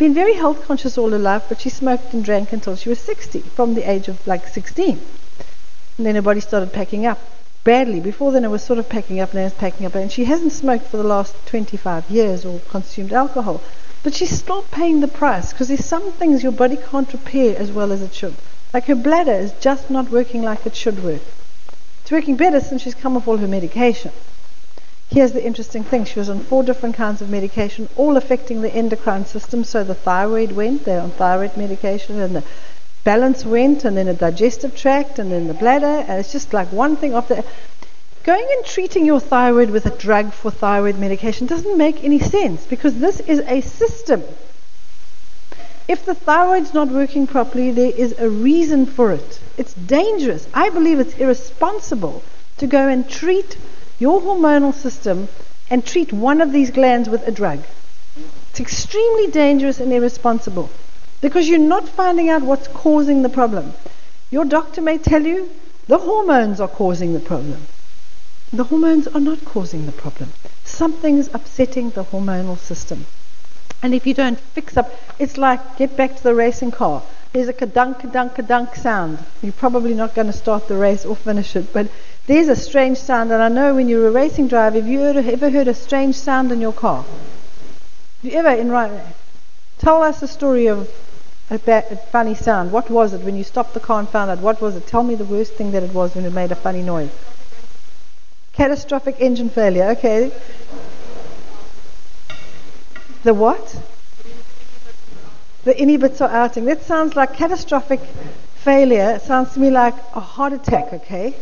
been 0.00 0.14
very 0.14 0.32
health 0.32 0.64
conscious 0.66 0.96
all 0.96 1.10
her 1.10 1.18
life, 1.18 1.44
but 1.46 1.60
she 1.60 1.68
smoked 1.68 2.14
and 2.14 2.24
drank 2.24 2.54
until 2.54 2.74
she 2.74 2.88
was 2.88 2.98
60, 3.00 3.40
from 3.40 3.74
the 3.74 3.88
age 3.88 4.08
of 4.08 4.26
like 4.26 4.48
16. 4.48 4.98
And 5.98 6.06
then 6.06 6.14
her 6.14 6.22
body 6.22 6.40
started 6.40 6.72
packing 6.72 7.04
up. 7.04 7.18
badly. 7.64 8.00
Before 8.00 8.32
then, 8.32 8.46
it 8.46 8.48
was 8.48 8.64
sort 8.64 8.78
of 8.78 8.88
packing 8.88 9.20
up, 9.20 9.34
now 9.34 9.44
it's 9.44 9.54
packing 9.54 9.84
up. 9.84 9.94
And 9.94 10.10
she 10.10 10.24
hasn't 10.24 10.52
smoked 10.52 10.86
for 10.86 10.96
the 10.96 11.04
last 11.04 11.34
25 11.44 12.10
years 12.10 12.46
or 12.46 12.60
consumed 12.70 13.12
alcohol. 13.12 13.60
But 14.02 14.14
she's 14.14 14.30
still 14.30 14.62
paying 14.62 15.00
the 15.00 15.08
price 15.08 15.52
because 15.52 15.68
there's 15.68 15.84
some 15.84 16.12
things 16.12 16.42
your 16.42 16.52
body 16.52 16.78
can't 16.78 17.12
repair 17.12 17.54
as 17.58 17.70
well 17.70 17.92
as 17.92 18.00
it 18.00 18.14
should. 18.14 18.36
Like 18.72 18.86
her 18.86 18.94
bladder 18.94 19.34
is 19.34 19.52
just 19.60 19.90
not 19.90 20.10
working 20.10 20.40
like 20.42 20.64
it 20.64 20.74
should 20.74 21.04
work. 21.04 21.20
It's 22.00 22.10
working 22.10 22.36
better 22.36 22.60
since 22.60 22.80
she's 22.80 22.94
come 22.94 23.18
off 23.18 23.28
all 23.28 23.36
her 23.36 23.46
medication. 23.46 24.12
Here's 25.10 25.32
the 25.32 25.44
interesting 25.44 25.82
thing 25.82 26.04
she 26.04 26.20
was 26.20 26.28
on 26.28 26.38
four 26.38 26.62
different 26.62 26.94
kinds 26.94 27.20
of 27.20 27.28
medication, 27.28 27.88
all 27.96 28.16
affecting 28.16 28.62
the 28.62 28.72
endocrine 28.72 29.26
system. 29.26 29.64
So 29.64 29.82
the 29.82 29.94
thyroid 29.94 30.52
went, 30.52 30.84
they're 30.84 31.00
on 31.00 31.10
thyroid 31.10 31.56
medication, 31.56 32.20
and 32.20 32.36
the 32.36 32.44
balance 33.02 33.44
went, 33.44 33.84
and 33.84 33.96
then 33.96 34.06
the 34.06 34.14
digestive 34.14 34.76
tract, 34.76 35.18
and 35.18 35.32
then 35.32 35.48
the 35.48 35.54
bladder. 35.54 36.04
And 36.06 36.20
it's 36.20 36.30
just 36.30 36.52
like 36.52 36.70
one 36.72 36.94
thing 36.96 37.14
after. 37.14 37.42
Going 38.22 38.46
and 38.56 38.64
treating 38.64 39.04
your 39.04 39.18
thyroid 39.18 39.70
with 39.70 39.84
a 39.84 39.96
drug 39.96 40.32
for 40.32 40.52
thyroid 40.52 40.98
medication 40.98 41.48
doesn't 41.48 41.76
make 41.76 42.04
any 42.04 42.20
sense 42.20 42.64
because 42.66 42.98
this 42.98 43.18
is 43.20 43.40
a 43.46 43.62
system. 43.62 44.22
If 45.88 46.06
the 46.06 46.14
thyroid's 46.14 46.72
not 46.72 46.88
working 46.88 47.26
properly, 47.26 47.72
there 47.72 47.90
is 47.90 48.16
a 48.16 48.30
reason 48.30 48.86
for 48.86 49.10
it. 49.10 49.40
It's 49.56 49.74
dangerous. 49.74 50.46
I 50.54 50.70
believe 50.70 51.00
it's 51.00 51.14
irresponsible 51.14 52.22
to 52.58 52.68
go 52.68 52.86
and 52.86 53.08
treat 53.10 53.56
your 54.00 54.20
hormonal 54.20 54.74
system 54.74 55.28
and 55.70 55.86
treat 55.86 56.12
one 56.12 56.40
of 56.40 56.50
these 56.50 56.72
glands 56.72 57.08
with 57.08 57.22
a 57.28 57.30
drug. 57.30 57.62
It's 58.50 58.58
extremely 58.58 59.28
dangerous 59.30 59.78
and 59.78 59.92
irresponsible 59.92 60.70
because 61.20 61.48
you're 61.48 61.58
not 61.58 61.88
finding 61.88 62.28
out 62.28 62.42
what's 62.42 62.66
causing 62.66 63.22
the 63.22 63.28
problem. 63.28 63.74
Your 64.30 64.44
doctor 64.44 64.80
may 64.80 64.98
tell 64.98 65.22
you 65.22 65.50
the 65.86 65.98
hormones 65.98 66.60
are 66.60 66.68
causing 66.68 67.12
the 67.12 67.20
problem. 67.20 67.66
The 68.52 68.64
hormones 68.64 69.06
are 69.06 69.20
not 69.20 69.44
causing 69.44 69.86
the 69.86 69.92
problem. 69.92 70.32
Something's 70.64 71.28
upsetting 71.32 71.90
the 71.90 72.04
hormonal 72.04 72.58
system. 72.58 73.06
And 73.82 73.94
if 73.94 74.06
you 74.06 74.14
don't 74.14 74.38
fix 74.38 74.76
up, 74.76 74.90
it's 75.18 75.36
like 75.36 75.76
get 75.76 75.96
back 75.96 76.16
to 76.16 76.22
the 76.22 76.34
racing 76.34 76.70
car. 76.70 77.02
There's 77.32 77.48
a 77.48 77.52
kadunk, 77.52 78.00
kadunk, 78.00 78.34
kadunk 78.34 78.74
sound. 78.76 79.18
You're 79.42 79.52
probably 79.52 79.94
not 79.94 80.14
going 80.14 80.26
to 80.26 80.32
start 80.32 80.68
the 80.68 80.76
race 80.76 81.04
or 81.04 81.16
finish 81.16 81.56
it, 81.56 81.72
but 81.72 81.88
there's 82.26 82.48
a 82.48 82.56
strange 82.56 82.98
sound. 82.98 83.32
And 83.32 83.42
I 83.42 83.48
know 83.48 83.74
when 83.74 83.88
you're 83.88 84.08
a 84.08 84.10
racing 84.10 84.48
driver, 84.48 84.76
have 84.76 84.88
you 84.88 85.02
ever 85.02 85.50
heard 85.50 85.68
a 85.68 85.74
strange 85.74 86.16
sound 86.16 86.52
in 86.52 86.60
your 86.60 86.72
car? 86.72 87.04
Have 88.22 88.32
you 88.32 88.38
ever, 88.38 88.50
in 88.50 88.70
right, 88.70 88.90
tell 89.78 90.02
us 90.02 90.22
a 90.22 90.28
story 90.28 90.66
of 90.66 90.90
a, 91.50 91.58
bad, 91.58 91.90
a 91.90 91.96
funny 91.96 92.34
sound. 92.34 92.70
What 92.72 92.90
was 92.90 93.12
it 93.12 93.22
when 93.22 93.36
you 93.36 93.44
stopped 93.44 93.74
the 93.74 93.80
car 93.80 93.98
and 93.98 94.08
found 94.08 94.30
out? 94.30 94.38
What 94.38 94.60
was 94.60 94.76
it? 94.76 94.86
Tell 94.86 95.02
me 95.02 95.16
the 95.16 95.24
worst 95.24 95.54
thing 95.54 95.72
that 95.72 95.82
it 95.82 95.92
was 95.92 96.14
when 96.14 96.24
it 96.24 96.32
made 96.32 96.52
a 96.52 96.54
funny 96.54 96.82
noise. 96.82 97.10
Catastrophic 98.52 99.16
engine 99.18 99.50
failure. 99.50 99.90
Okay. 99.90 100.32
The 103.22 103.34
what? 103.34 103.76
The 105.64 105.80
inhibits 105.80 106.20
are 106.20 106.30
outing. 106.30 106.64
That 106.64 106.82
sounds 106.82 107.16
like 107.16 107.34
catastrophic 107.34 108.00
failure. 108.56 109.16
It 109.16 109.22
sounds 109.22 109.52
to 109.54 109.60
me 109.60 109.70
like 109.70 109.94
a 110.14 110.20
heart 110.20 110.54
attack, 110.54 110.92
okay? 110.92 111.34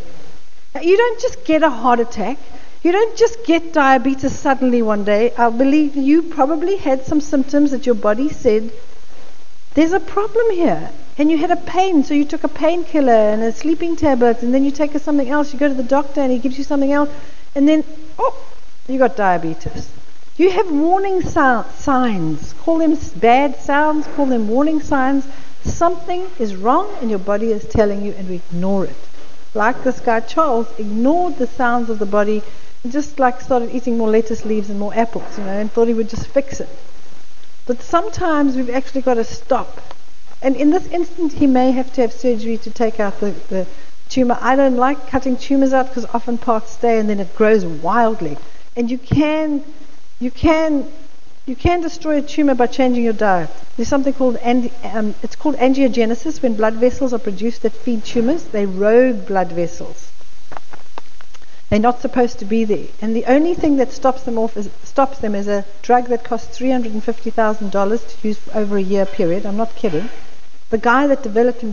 You 0.81 0.97
don't 0.97 1.21
just 1.21 1.45
get 1.45 1.63
a 1.63 1.71
heart 1.71 2.01
attack. 2.01 2.39
You 2.83 2.93
don't 2.93 3.17
just 3.17 3.45
get 3.45 3.73
diabetes 3.73 4.37
suddenly 4.39 4.83
one 4.83 5.05
day. 5.05 5.33
I 5.37 5.51
believe 5.51 5.97
you 5.97 6.23
probably 6.23 6.77
had 6.77 7.05
some 7.05 7.21
symptoms 7.21 7.71
that 7.71 7.87
your 7.87 7.95
body 7.95 8.29
said, 8.29 8.73
there's 9.75 9.93
a 9.93 10.01
problem 10.01 10.51
here. 10.51 10.91
And 11.17 11.31
you 11.31 11.39
had 11.39 11.51
a 11.51 11.57
pain, 11.57 12.05
so 12.05 12.15
you 12.15 12.25
took 12.25 12.45
a 12.45 12.49
painkiller 12.49 13.13
and 13.13 13.43
a 13.43 13.53
sleeping 13.53 13.97
tablet, 13.97 14.43
and 14.43 14.55
then 14.55 14.65
you 14.65 14.71
take 14.71 14.97
something 14.99 15.29
else. 15.29 15.53
You 15.53 15.59
go 15.59 15.69
to 15.69 15.75
the 15.75 15.83
doctor 15.83 16.21
and 16.21 16.31
he 16.31 16.39
gives 16.39 16.59
you 16.59 16.65
something 16.65 16.93
else, 16.93 17.11
and 17.55 17.69
then, 17.69 17.85
oh, 18.19 18.37
you 18.89 18.99
got 18.99 19.17
diabetes. 19.17 19.91
You 20.39 20.51
have 20.51 20.71
warning 20.71 21.21
signs. 21.21 22.55
Call 22.55 22.79
them 22.79 22.97
bad 23.17 23.61
sounds, 23.61 24.07
call 24.17 24.25
them 24.25 24.49
warning 24.49 24.81
signs. 24.81 25.27
Something 25.65 26.29
is 26.39 26.57
wrong, 26.57 26.89
and 27.01 27.11
your 27.11 27.19
body 27.19 27.53
is 27.53 27.67
telling 27.67 28.03
you, 28.03 28.13
and 28.13 28.29
we 28.29 28.37
ignore 28.37 28.87
it. 28.87 28.97
Like 29.53 29.85
this 29.85 30.01
guy 30.01 30.21
Charles 30.21 30.69
ignored 30.79 31.37
the 31.37 31.47
sounds 31.47 31.91
of 31.91 31.99
the 31.99 32.07
body 32.07 32.43
and 32.83 32.93
just 32.93 33.19
like 33.19 33.41
started 33.41 33.75
eating 33.75 33.99
more 33.99 34.09
lettuce 34.09 34.45
leaves 34.47 34.71
and 34.71 34.79
more 34.79 34.95
apples, 34.95 35.37
you 35.37 35.45
know, 35.45 35.51
and 35.51 35.71
thought 35.71 35.89
he 35.89 35.95
would 35.95 36.09
just 36.09 36.29
fix 36.29 36.61
it. 36.61 36.69
But 37.67 37.83
sometimes 37.83 38.57
we've 38.57 38.71
actually 38.71 39.03
got 39.03 39.15
to 39.15 39.25
stop 39.25 39.81
and 40.41 40.55
in 40.55 40.71
this 40.71 40.87
instance, 40.89 41.35
he 41.35 41.47
may 41.47 41.73
have 41.73 41.93
to 41.95 42.01
have 42.03 42.13
surgery 42.13 42.59
to 42.59 42.71
take 42.71 43.01
out 43.01 43.19
the, 43.19 43.33
the 43.49 43.67
tumor. 44.09 44.39
I 44.41 44.55
don't 44.55 44.77
like 44.77 45.09
cutting 45.09 45.37
tumors 45.37 45.73
out 45.73 45.89
because 45.89 46.07
often 46.07 46.39
parts 46.39 46.71
stay 46.71 46.99
and 46.99 47.11
then 47.11 47.19
it 47.19 47.35
grows 47.35 47.65
wildly. 47.65 48.39
And 48.77 48.89
you 48.89 48.99
can, 48.99 49.65
you 50.21 50.31
can, 50.31 50.87
you 51.47 51.55
can 51.57 51.81
destroy 51.81 52.19
a 52.19 52.23
tumor 52.23 52.55
by 52.55 52.67
changing 52.67 53.05
your 53.05 53.13
diet. 53.13 53.51
There's 53.77 53.89
something 53.89 54.13
called 54.13 54.39
um, 54.43 55.15
it's 55.23 55.37
called 55.37 55.57
angiogenesis 55.57 56.43
when 56.43 56.57
blood 56.57 56.75
vessels 56.75 57.13
are 57.13 57.19
produced 57.19 57.63
that 57.63 57.73
feed 57.73 58.05
tumors. 58.05 58.45
They 58.45 58.67
rogue 58.67 59.27
blood 59.27 59.53
vessels. 59.53 60.11
They're 61.71 61.79
not 61.79 62.01
supposed 62.01 62.39
to 62.39 62.45
be 62.45 62.65
there. 62.65 62.87
And 63.01 63.15
the 63.15 63.27
only 63.27 63.55
thing 63.55 63.77
that 63.77 63.93
stops 63.93 64.23
them 64.23 64.39
off 64.39 64.57
is 64.57 64.71
stops 64.83 65.19
them 65.19 65.35
is 65.35 65.47
a 65.47 65.65
drug 65.83 66.07
that 66.09 66.25
costs 66.25 66.57
three 66.57 66.71
hundred 66.71 66.93
and 66.93 67.05
fifty 67.05 67.31
thousand 67.31 67.71
dollars 67.71 68.03
to 68.05 68.29
use 68.29 68.41
over 68.55 68.77
a 68.77 68.83
year 68.83 69.07
period. 69.07 69.47
I'm 69.47 69.57
not 69.59 69.77
kidding. 69.77 70.09
The 70.71 70.79
guy 70.79 71.07
that 71.07 71.23
developed 71.23 71.65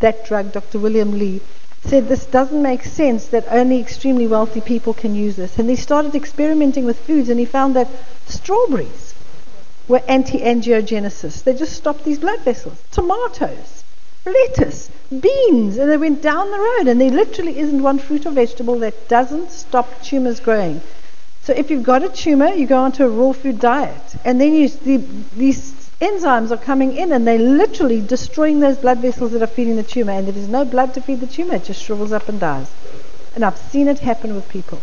that 0.00 0.26
drug, 0.26 0.52
Dr. 0.52 0.78
William 0.78 1.18
Li, 1.18 1.40
said 1.86 2.08
this 2.08 2.24
doesn't 2.24 2.62
make 2.62 2.84
sense 2.84 3.26
that 3.26 3.46
only 3.50 3.78
extremely 3.78 4.26
wealthy 4.26 4.60
people 4.60 4.94
can 4.94 5.14
use 5.14 5.36
this. 5.36 5.58
And 5.58 5.68
he 5.68 5.76
started 5.76 6.14
experimenting 6.14 6.84
with 6.84 6.98
foods 7.00 7.28
and 7.28 7.38
he 7.38 7.46
found 7.46 7.76
that 7.76 7.88
strawberries 8.26 9.14
were 9.86 10.02
anti-angiogenesis. 10.08 11.44
They 11.44 11.54
just 11.54 11.74
stopped 11.74 12.04
these 12.04 12.18
blood 12.18 12.40
vessels. 12.40 12.82
Tomatoes, 12.90 13.84
lettuce, 14.24 14.90
beans, 15.10 15.76
and 15.76 15.90
they 15.90 15.96
went 15.98 16.22
down 16.22 16.50
the 16.50 16.58
road. 16.58 16.88
And 16.88 17.00
there 17.00 17.10
literally 17.10 17.58
isn't 17.58 17.82
one 17.82 17.98
fruit 17.98 18.24
or 18.24 18.32
vegetable 18.32 18.78
that 18.78 19.08
doesn't 19.08 19.50
stop 19.50 20.02
tumors 20.02 20.40
growing. 20.40 20.80
So 21.42 21.52
if 21.52 21.70
you've 21.70 21.82
got 21.82 22.02
a 22.02 22.08
tumor, 22.08 22.48
you 22.48 22.66
go 22.66 22.78
onto 22.78 23.04
a 23.04 23.08
raw 23.08 23.32
food 23.32 23.60
diet. 23.60 24.16
And 24.24 24.40
then 24.40 24.54
you, 24.54 24.68
the, 24.68 24.96
these 25.36 25.83
enzymes 26.04 26.50
are 26.50 26.56
coming 26.56 26.96
in 26.96 27.12
and 27.12 27.26
they're 27.26 27.38
literally 27.38 28.00
destroying 28.00 28.60
those 28.60 28.76
blood 28.78 28.98
vessels 28.98 29.32
that 29.32 29.42
are 29.42 29.46
feeding 29.46 29.76
the 29.76 29.82
tumor. 29.82 30.12
And 30.12 30.28
if 30.28 30.34
there's 30.34 30.48
no 30.48 30.64
blood 30.64 30.94
to 30.94 31.00
feed 31.00 31.20
the 31.20 31.26
tumor, 31.26 31.54
it 31.54 31.64
just 31.64 31.82
shrivels 31.82 32.12
up 32.12 32.28
and 32.28 32.38
dies. 32.38 32.70
And 33.34 33.44
I've 33.44 33.58
seen 33.58 33.88
it 33.88 33.98
happen 33.98 34.34
with 34.34 34.48
people. 34.48 34.80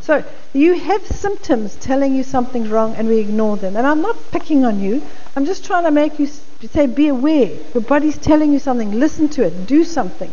So 0.00 0.22
you 0.52 0.74
have 0.74 1.06
symptoms 1.06 1.76
telling 1.76 2.14
you 2.14 2.22
something's 2.22 2.68
wrong 2.68 2.94
and 2.94 3.08
we 3.08 3.18
ignore 3.18 3.56
them. 3.56 3.76
And 3.76 3.86
I'm 3.86 4.02
not 4.02 4.16
picking 4.30 4.64
on 4.64 4.80
you. 4.80 5.02
I'm 5.34 5.46
just 5.46 5.64
trying 5.64 5.84
to 5.84 5.90
make 5.90 6.18
you 6.18 6.26
say, 6.26 6.86
be 6.86 7.08
aware. 7.08 7.50
Your 7.74 7.82
body's 7.82 8.18
telling 8.18 8.52
you 8.52 8.58
something. 8.58 8.92
Listen 8.92 9.28
to 9.30 9.42
it. 9.44 9.66
Do 9.66 9.84
something. 9.84 10.32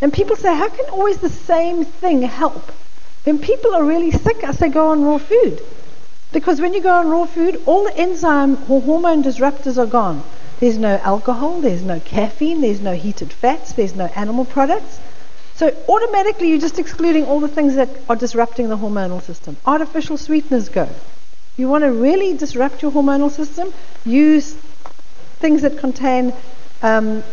And 0.00 0.12
people 0.12 0.36
say, 0.36 0.54
how 0.54 0.68
can 0.68 0.88
always 0.90 1.18
the 1.18 1.30
same 1.30 1.84
thing 1.84 2.22
help? 2.22 2.70
When 3.24 3.38
people 3.38 3.74
are 3.74 3.84
really 3.84 4.10
sick, 4.10 4.44
I 4.44 4.52
say, 4.52 4.68
go 4.68 4.90
on 4.90 5.02
raw 5.02 5.18
food. 5.18 5.60
Because 6.36 6.60
when 6.60 6.74
you 6.74 6.82
go 6.82 6.92
on 6.92 7.08
raw 7.08 7.24
food, 7.24 7.62
all 7.64 7.84
the 7.84 7.96
enzyme 7.96 8.58
or 8.70 8.82
hormone 8.82 9.22
disruptors 9.22 9.78
are 9.78 9.86
gone. 9.86 10.22
There's 10.60 10.76
no 10.76 10.98
alcohol, 10.98 11.62
there's 11.62 11.80
no 11.80 11.98
caffeine, 11.98 12.60
there's 12.60 12.78
no 12.78 12.92
heated 12.92 13.32
fats, 13.32 13.72
there's 13.72 13.94
no 13.94 14.04
animal 14.14 14.44
products. 14.44 15.00
So 15.54 15.74
automatically 15.88 16.50
you're 16.50 16.58
just 16.58 16.78
excluding 16.78 17.24
all 17.24 17.40
the 17.40 17.48
things 17.48 17.76
that 17.76 17.88
are 18.10 18.16
disrupting 18.16 18.68
the 18.68 18.76
hormonal 18.76 19.22
system. 19.22 19.56
Artificial 19.64 20.18
sweeteners 20.18 20.68
go. 20.68 20.86
You 21.56 21.70
want 21.70 21.84
to 21.84 21.90
really 21.90 22.36
disrupt 22.36 22.82
your 22.82 22.90
hormonal 22.90 23.30
system? 23.30 23.72
Use 24.04 24.52
things 25.38 25.62
that 25.62 25.78
contain 25.78 26.34
um, 26.82 27.24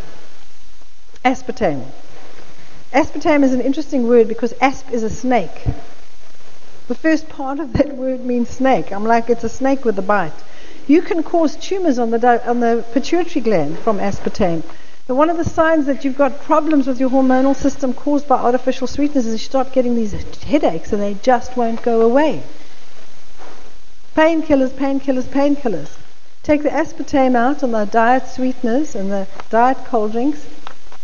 aspartame. 1.26 1.86
Aspartame 2.94 3.44
is 3.44 3.54
an 3.54 3.60
interesting 3.60 4.08
word 4.08 4.30
because 4.30 4.54
asp 4.62 4.90
is 4.94 5.04
a 5.04 5.10
snake. 5.10 5.68
The 6.94 7.00
first 7.00 7.28
part 7.28 7.60
of 7.60 7.74
that 7.74 7.98
word 7.98 8.24
means 8.24 8.50
snake. 8.50 8.92
I'm 8.92 9.04
like, 9.04 9.28
it's 9.28 9.44
a 9.44 9.50
snake 9.50 9.84
with 9.84 9.98
a 9.98 10.04
bite. 10.04 10.44
You 10.86 11.02
can 11.02 11.24
cause 11.24 11.56
tumors 11.56 11.98
on 11.98 12.12
the, 12.12 12.48
on 12.48 12.60
the 12.60 12.86
pituitary 12.94 13.42
gland 13.42 13.80
from 13.80 13.98
aspartame. 13.98 14.62
But 15.08 15.16
one 15.16 15.32
of 15.32 15.38
the 15.38 15.44
signs 15.44 15.88
that 15.88 16.06
you've 16.06 16.20
got 16.20 16.44
problems 16.44 16.86
with 16.86 17.00
your 17.00 17.10
hormonal 17.10 17.56
system 17.56 17.96
caused 17.96 18.28
by 18.28 18.38
artificial 18.38 18.86
sweeteners 18.86 19.26
is 19.26 19.32
you 19.32 19.38
start 19.40 19.72
getting 19.72 19.96
these 19.96 20.14
headaches 20.44 20.94
and 20.94 21.02
they 21.02 21.16
just 21.16 21.58
won't 21.58 21.82
go 21.82 22.02
away. 22.02 22.44
Painkillers, 24.16 24.70
painkillers, 24.70 25.24
painkillers. 25.24 25.98
Take 26.44 26.62
the 26.62 26.70
aspartame 26.70 27.36
out 27.36 27.64
on 27.64 27.72
the 27.72 27.86
diet 27.86 28.28
sweeteners 28.28 28.94
and 28.94 29.12
the 29.12 29.28
diet 29.50 29.84
cold 29.86 30.12
drinks, 30.12 30.46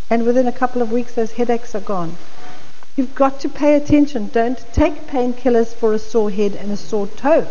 and 0.07 0.23
within 0.23 0.45
a 0.45 0.51
couple 0.51 0.83
of 0.83 0.91
weeks, 0.91 1.15
those 1.15 1.31
headaches 1.31 1.73
are 1.73 1.81
gone. 1.81 2.15
You've 2.99 3.15
got 3.15 3.39
to 3.39 3.47
pay 3.47 3.75
attention. 3.75 4.27
Don't 4.27 4.59
take 4.73 5.07
painkillers 5.07 5.73
for 5.73 5.93
a 5.93 5.99
sore 5.99 6.31
head 6.31 6.51
and 6.55 6.69
a 6.69 6.75
sore 6.75 7.07
toe. 7.07 7.47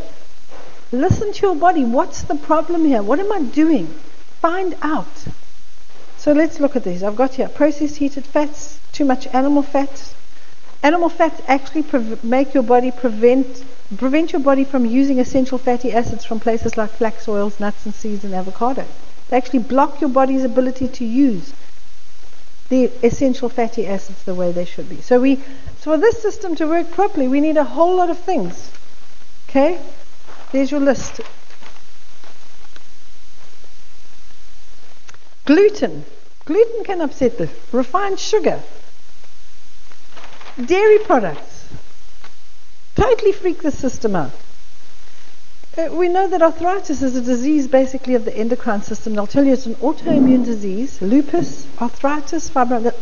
Listen 0.93 1.33
to 1.33 1.47
your 1.47 1.57
body. 1.57 1.85
What's 1.85 2.21
the 2.21 2.35
problem 2.35 2.85
here? 2.85 3.03
What 3.03 3.19
am 3.19 3.33
I 3.33 3.41
doing? 3.41 3.87
Find 4.43 4.77
out. 4.83 5.25
So 6.19 6.33
let's 6.33 6.61
look 6.61 6.77
at 6.77 6.85
these. 6.85 7.03
I've 7.03 7.17
got 7.17 7.37
here 7.37 7.49
processed 7.49 7.97
heated 7.97 8.27
fats, 8.27 8.79
too 8.93 9.07
much 9.07 9.27
animal 9.29 9.63
fat, 9.63 10.13
Animal 10.83 11.09
fats 11.09 11.41
actually 11.49 11.83
pre- 11.83 12.19
make 12.23 12.53
your 12.53 12.63
body 12.63 12.91
prevent 12.91 13.65
prevent 13.97 14.33
your 14.35 14.43
body 14.43 14.65
from 14.65 14.85
using 14.85 15.19
essential 15.19 15.57
fatty 15.57 15.95
acids 15.95 16.27
from 16.27 16.41
places 16.41 16.77
like 16.77 16.91
flax 16.91 17.27
oils, 17.27 17.59
nuts 17.59 17.87
and 17.87 17.95
seeds, 17.95 18.23
and 18.23 18.35
avocado. 18.35 18.85
They 19.31 19.39
actually 19.39 19.61
block 19.61 20.03
your 20.03 20.11
body's 20.11 20.45
ability 20.45 20.89
to 20.89 21.07
use 21.07 21.55
the 22.69 22.85
essential 23.03 23.49
fatty 23.49 23.87
acids 23.87 24.23
the 24.25 24.35
way 24.35 24.53
they 24.53 24.65
should 24.65 24.89
be. 24.89 25.01
So 25.01 25.21
we, 25.21 25.37
so 25.79 25.93
for 25.93 25.97
this 25.97 26.21
system 26.21 26.55
to 26.57 26.67
work 26.67 26.91
properly, 26.91 27.29
we 27.29 27.41
need 27.41 27.57
a 27.57 27.65
whole 27.65 27.97
lot 27.97 28.11
of 28.11 28.19
things. 28.19 28.71
Okay, 29.49 29.81
there's 30.53 30.71
your 30.71 30.81
list. 30.81 31.21
Gluten. 35.47 36.05
Gluten 36.45 36.85
can 36.85 37.01
upset 37.01 37.39
this. 37.39 37.51
Refined 37.73 38.19
sugar. 38.19 38.63
Dairy 40.63 40.99
products. 40.99 41.69
Totally 42.95 43.33
freak 43.33 43.63
the 43.63 43.71
system 43.71 44.17
out. 44.17 44.33
Uh, 45.79 45.89
we 45.93 46.09
know 46.09 46.27
that 46.27 46.43
arthritis 46.43 47.03
is 47.03 47.15
a 47.15 47.21
disease 47.21 47.69
basically 47.69 48.17
of 48.17 48.25
the 48.25 48.37
endocrine 48.37 48.83
system. 48.83 49.15
They'll 49.15 49.29
tell 49.29 49.45
you 49.45 49.53
it's 49.53 49.67
an 49.67 49.77
autoimmune 49.77 50.45
disease, 50.45 51.01
lupus, 51.01 51.69
arthritis, 51.81 52.51
fibromyalgia, 52.51 52.95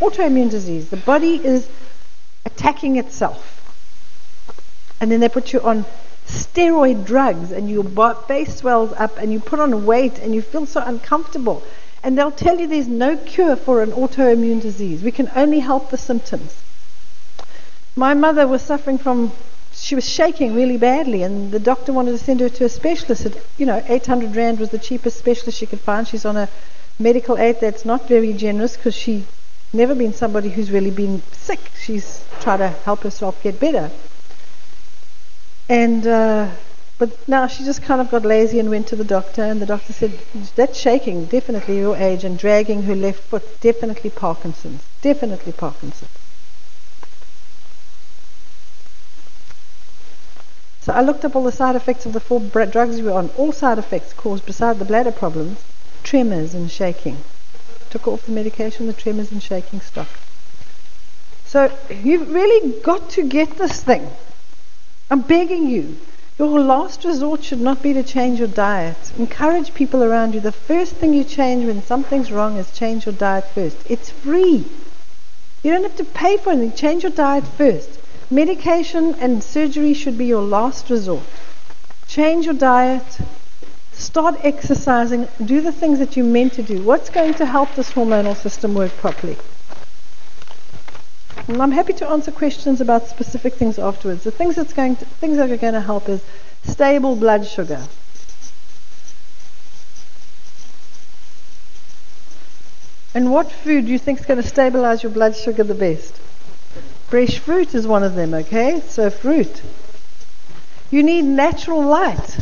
autoimmune 0.00 0.48
disease. 0.48 0.88
The 0.88 0.96
body 0.96 1.44
is 1.44 1.68
attacking 2.46 2.96
itself. 2.96 3.60
And 4.98 5.12
then 5.12 5.20
they 5.20 5.28
put 5.28 5.52
you 5.52 5.60
on 5.60 5.84
steroid 6.26 7.04
drugs 7.04 7.50
and 7.50 7.68
your 7.68 7.84
face 8.26 8.56
swells 8.56 8.94
up 8.94 9.18
and 9.18 9.30
you 9.30 9.38
put 9.38 9.60
on 9.60 9.84
weight 9.84 10.18
and 10.18 10.34
you 10.34 10.40
feel 10.40 10.64
so 10.64 10.80
uncomfortable. 10.80 11.62
And 12.02 12.16
they'll 12.16 12.30
tell 12.30 12.58
you 12.58 12.66
there's 12.66 12.88
no 12.88 13.18
cure 13.18 13.56
for 13.56 13.82
an 13.82 13.90
autoimmune 13.90 14.62
disease. 14.62 15.02
We 15.02 15.12
can 15.12 15.30
only 15.36 15.58
help 15.58 15.90
the 15.90 15.98
symptoms. 15.98 16.56
My 17.94 18.14
mother 18.14 18.48
was 18.48 18.62
suffering 18.62 18.96
from 18.96 19.32
she 19.74 19.94
was 19.94 20.08
shaking 20.08 20.54
really 20.54 20.76
badly, 20.76 21.22
and 21.22 21.50
the 21.50 21.58
doctor 21.58 21.92
wanted 21.92 22.12
to 22.12 22.18
send 22.18 22.40
her 22.40 22.48
to 22.48 22.64
a 22.64 22.68
specialist. 22.68 23.26
At, 23.26 23.36
you 23.58 23.66
know, 23.66 23.82
800 23.88 24.36
rand 24.36 24.58
was 24.58 24.70
the 24.70 24.78
cheapest 24.78 25.18
specialist 25.18 25.58
she 25.58 25.66
could 25.66 25.80
find. 25.80 26.06
She's 26.06 26.24
on 26.24 26.36
a 26.36 26.48
medical 26.98 27.38
aid 27.38 27.60
that's 27.60 27.84
not 27.84 28.08
very 28.08 28.32
generous 28.32 28.76
because 28.76 28.94
she's 28.94 29.24
never 29.72 29.94
been 29.94 30.12
somebody 30.12 30.50
who's 30.50 30.70
really 30.70 30.90
been 30.90 31.22
sick. 31.32 31.60
She's 31.80 32.24
tried 32.40 32.58
to 32.58 32.68
help 32.68 33.00
herself 33.00 33.42
get 33.42 33.58
better. 33.58 33.90
And 35.68 36.06
uh, 36.06 36.50
but 36.98 37.26
now 37.26 37.48
she 37.48 37.64
just 37.64 37.82
kind 37.82 38.00
of 38.00 38.10
got 38.10 38.24
lazy 38.24 38.60
and 38.60 38.70
went 38.70 38.86
to 38.88 38.96
the 38.96 39.04
doctor, 39.04 39.42
and 39.42 39.60
the 39.60 39.66
doctor 39.66 39.92
said 39.92 40.12
that's 40.54 40.78
shaking, 40.78 41.24
definitely 41.24 41.78
your 41.78 41.96
age, 41.96 42.22
and 42.22 42.38
dragging 42.38 42.82
her 42.84 42.94
left 42.94 43.20
foot, 43.20 43.60
definitely 43.60 44.10
Parkinson's, 44.10 44.84
definitely 45.00 45.52
Parkinson's. 45.52 46.21
So 50.82 50.92
I 50.92 51.00
looked 51.00 51.24
up 51.24 51.36
all 51.36 51.44
the 51.44 51.52
side 51.52 51.76
effects 51.76 52.06
of 52.06 52.12
the 52.12 52.18
four 52.18 52.40
drugs 52.40 52.96
we 52.96 53.02
were 53.02 53.12
on. 53.12 53.30
All 53.36 53.52
side 53.52 53.78
effects 53.78 54.12
caused, 54.12 54.44
beside 54.44 54.80
the 54.80 54.84
bladder 54.84 55.12
problems, 55.12 55.60
tremors 56.02 56.54
and 56.54 56.68
shaking. 56.68 57.18
Took 57.90 58.08
off 58.08 58.26
the 58.26 58.32
medication, 58.32 58.88
the 58.88 58.92
tremors 58.92 59.30
and 59.30 59.40
shaking 59.40 59.80
stopped. 59.80 60.16
So 61.46 61.70
you've 61.88 62.32
really 62.32 62.80
got 62.80 63.10
to 63.10 63.22
get 63.22 63.58
this 63.58 63.80
thing. 63.80 64.10
I'm 65.08 65.20
begging 65.20 65.68
you. 65.68 65.98
Your 66.36 66.58
last 66.58 67.04
resort 67.04 67.44
should 67.44 67.60
not 67.60 67.82
be 67.82 67.92
to 67.92 68.02
change 68.02 68.40
your 68.40 68.48
diet. 68.48 69.12
Encourage 69.18 69.74
people 69.74 70.02
around 70.02 70.34
you. 70.34 70.40
The 70.40 70.50
first 70.50 70.96
thing 70.96 71.14
you 71.14 71.22
change 71.22 71.64
when 71.64 71.82
something's 71.82 72.32
wrong 72.32 72.56
is 72.56 72.72
change 72.72 73.06
your 73.06 73.14
diet 73.14 73.44
first. 73.54 73.76
It's 73.88 74.10
free. 74.10 74.64
You 75.62 75.70
don't 75.70 75.84
have 75.84 75.96
to 75.98 76.04
pay 76.04 76.38
for 76.38 76.50
anything. 76.50 76.72
Change 76.72 77.04
your 77.04 77.12
diet 77.12 77.46
first. 77.46 78.00
Medication 78.32 79.14
and 79.16 79.44
surgery 79.44 79.92
should 79.92 80.16
be 80.16 80.24
your 80.24 80.40
last 80.40 80.88
resort. 80.88 81.22
Change 82.08 82.46
your 82.46 82.54
diet, 82.54 83.18
start 83.92 84.36
exercising, 84.42 85.28
do 85.44 85.60
the 85.60 85.70
things 85.70 85.98
that 85.98 86.16
you're 86.16 86.24
meant 86.24 86.54
to 86.54 86.62
do. 86.62 86.82
What's 86.82 87.10
going 87.10 87.34
to 87.34 87.44
help 87.44 87.74
this 87.74 87.90
hormonal 87.90 88.34
system 88.34 88.72
work 88.72 88.90
properly? 88.92 89.36
And 91.46 91.60
I'm 91.60 91.72
happy 91.72 91.92
to 91.92 92.08
answer 92.08 92.32
questions 92.32 92.80
about 92.80 93.06
specific 93.06 93.52
things 93.52 93.78
afterwards. 93.78 94.24
The 94.24 94.30
things 94.30 94.56
that's 94.56 94.72
going 94.72 94.96
to, 94.96 95.04
things 95.04 95.36
that 95.36 95.50
are 95.50 95.58
going 95.58 95.74
to 95.74 95.82
help 95.82 96.08
is 96.08 96.24
stable 96.64 97.16
blood 97.16 97.46
sugar. 97.46 97.86
And 103.14 103.30
what 103.30 103.52
food 103.52 103.84
do 103.84 103.92
you 103.92 103.98
think 103.98 104.20
is 104.20 104.24
going 104.24 104.40
to 104.40 104.48
stabilize 104.48 105.02
your 105.02 105.12
blood 105.12 105.36
sugar 105.36 105.64
the 105.64 105.74
best? 105.74 106.21
Fresh 107.12 107.40
fruit 107.40 107.74
is 107.74 107.86
one 107.86 108.02
of 108.02 108.14
them, 108.14 108.32
okay? 108.32 108.80
So, 108.88 109.10
fruit. 109.10 109.60
You 110.90 111.02
need 111.02 111.26
natural 111.26 111.82
light. 111.82 112.38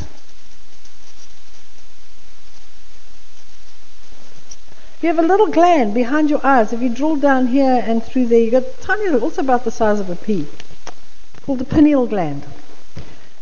You 5.03 5.09
have 5.09 5.19
a 5.19 5.27
little 5.27 5.49
gland 5.49 5.93
behind 5.93 6.31
your 6.31 6.47
eyes. 6.47 6.73
If 6.73 6.81
you 6.83 6.89
drill 6.89 7.17
down 7.17 7.49
here 7.49 7.83
and 7.85 8.01
through 8.01 8.27
there, 8.27 8.39
you 8.39 8.53
got 8.53 8.81
tiny 8.81 9.07
little, 9.07 9.25
also 9.25 9.43
about 9.43 9.65
the 9.65 9.73
size 9.73 9.99
of 9.99 10.09
a 10.09 10.15
pea, 10.15 10.47
called 11.43 11.59
the 11.59 11.65
pineal 11.65 12.07
gland. 12.07 12.45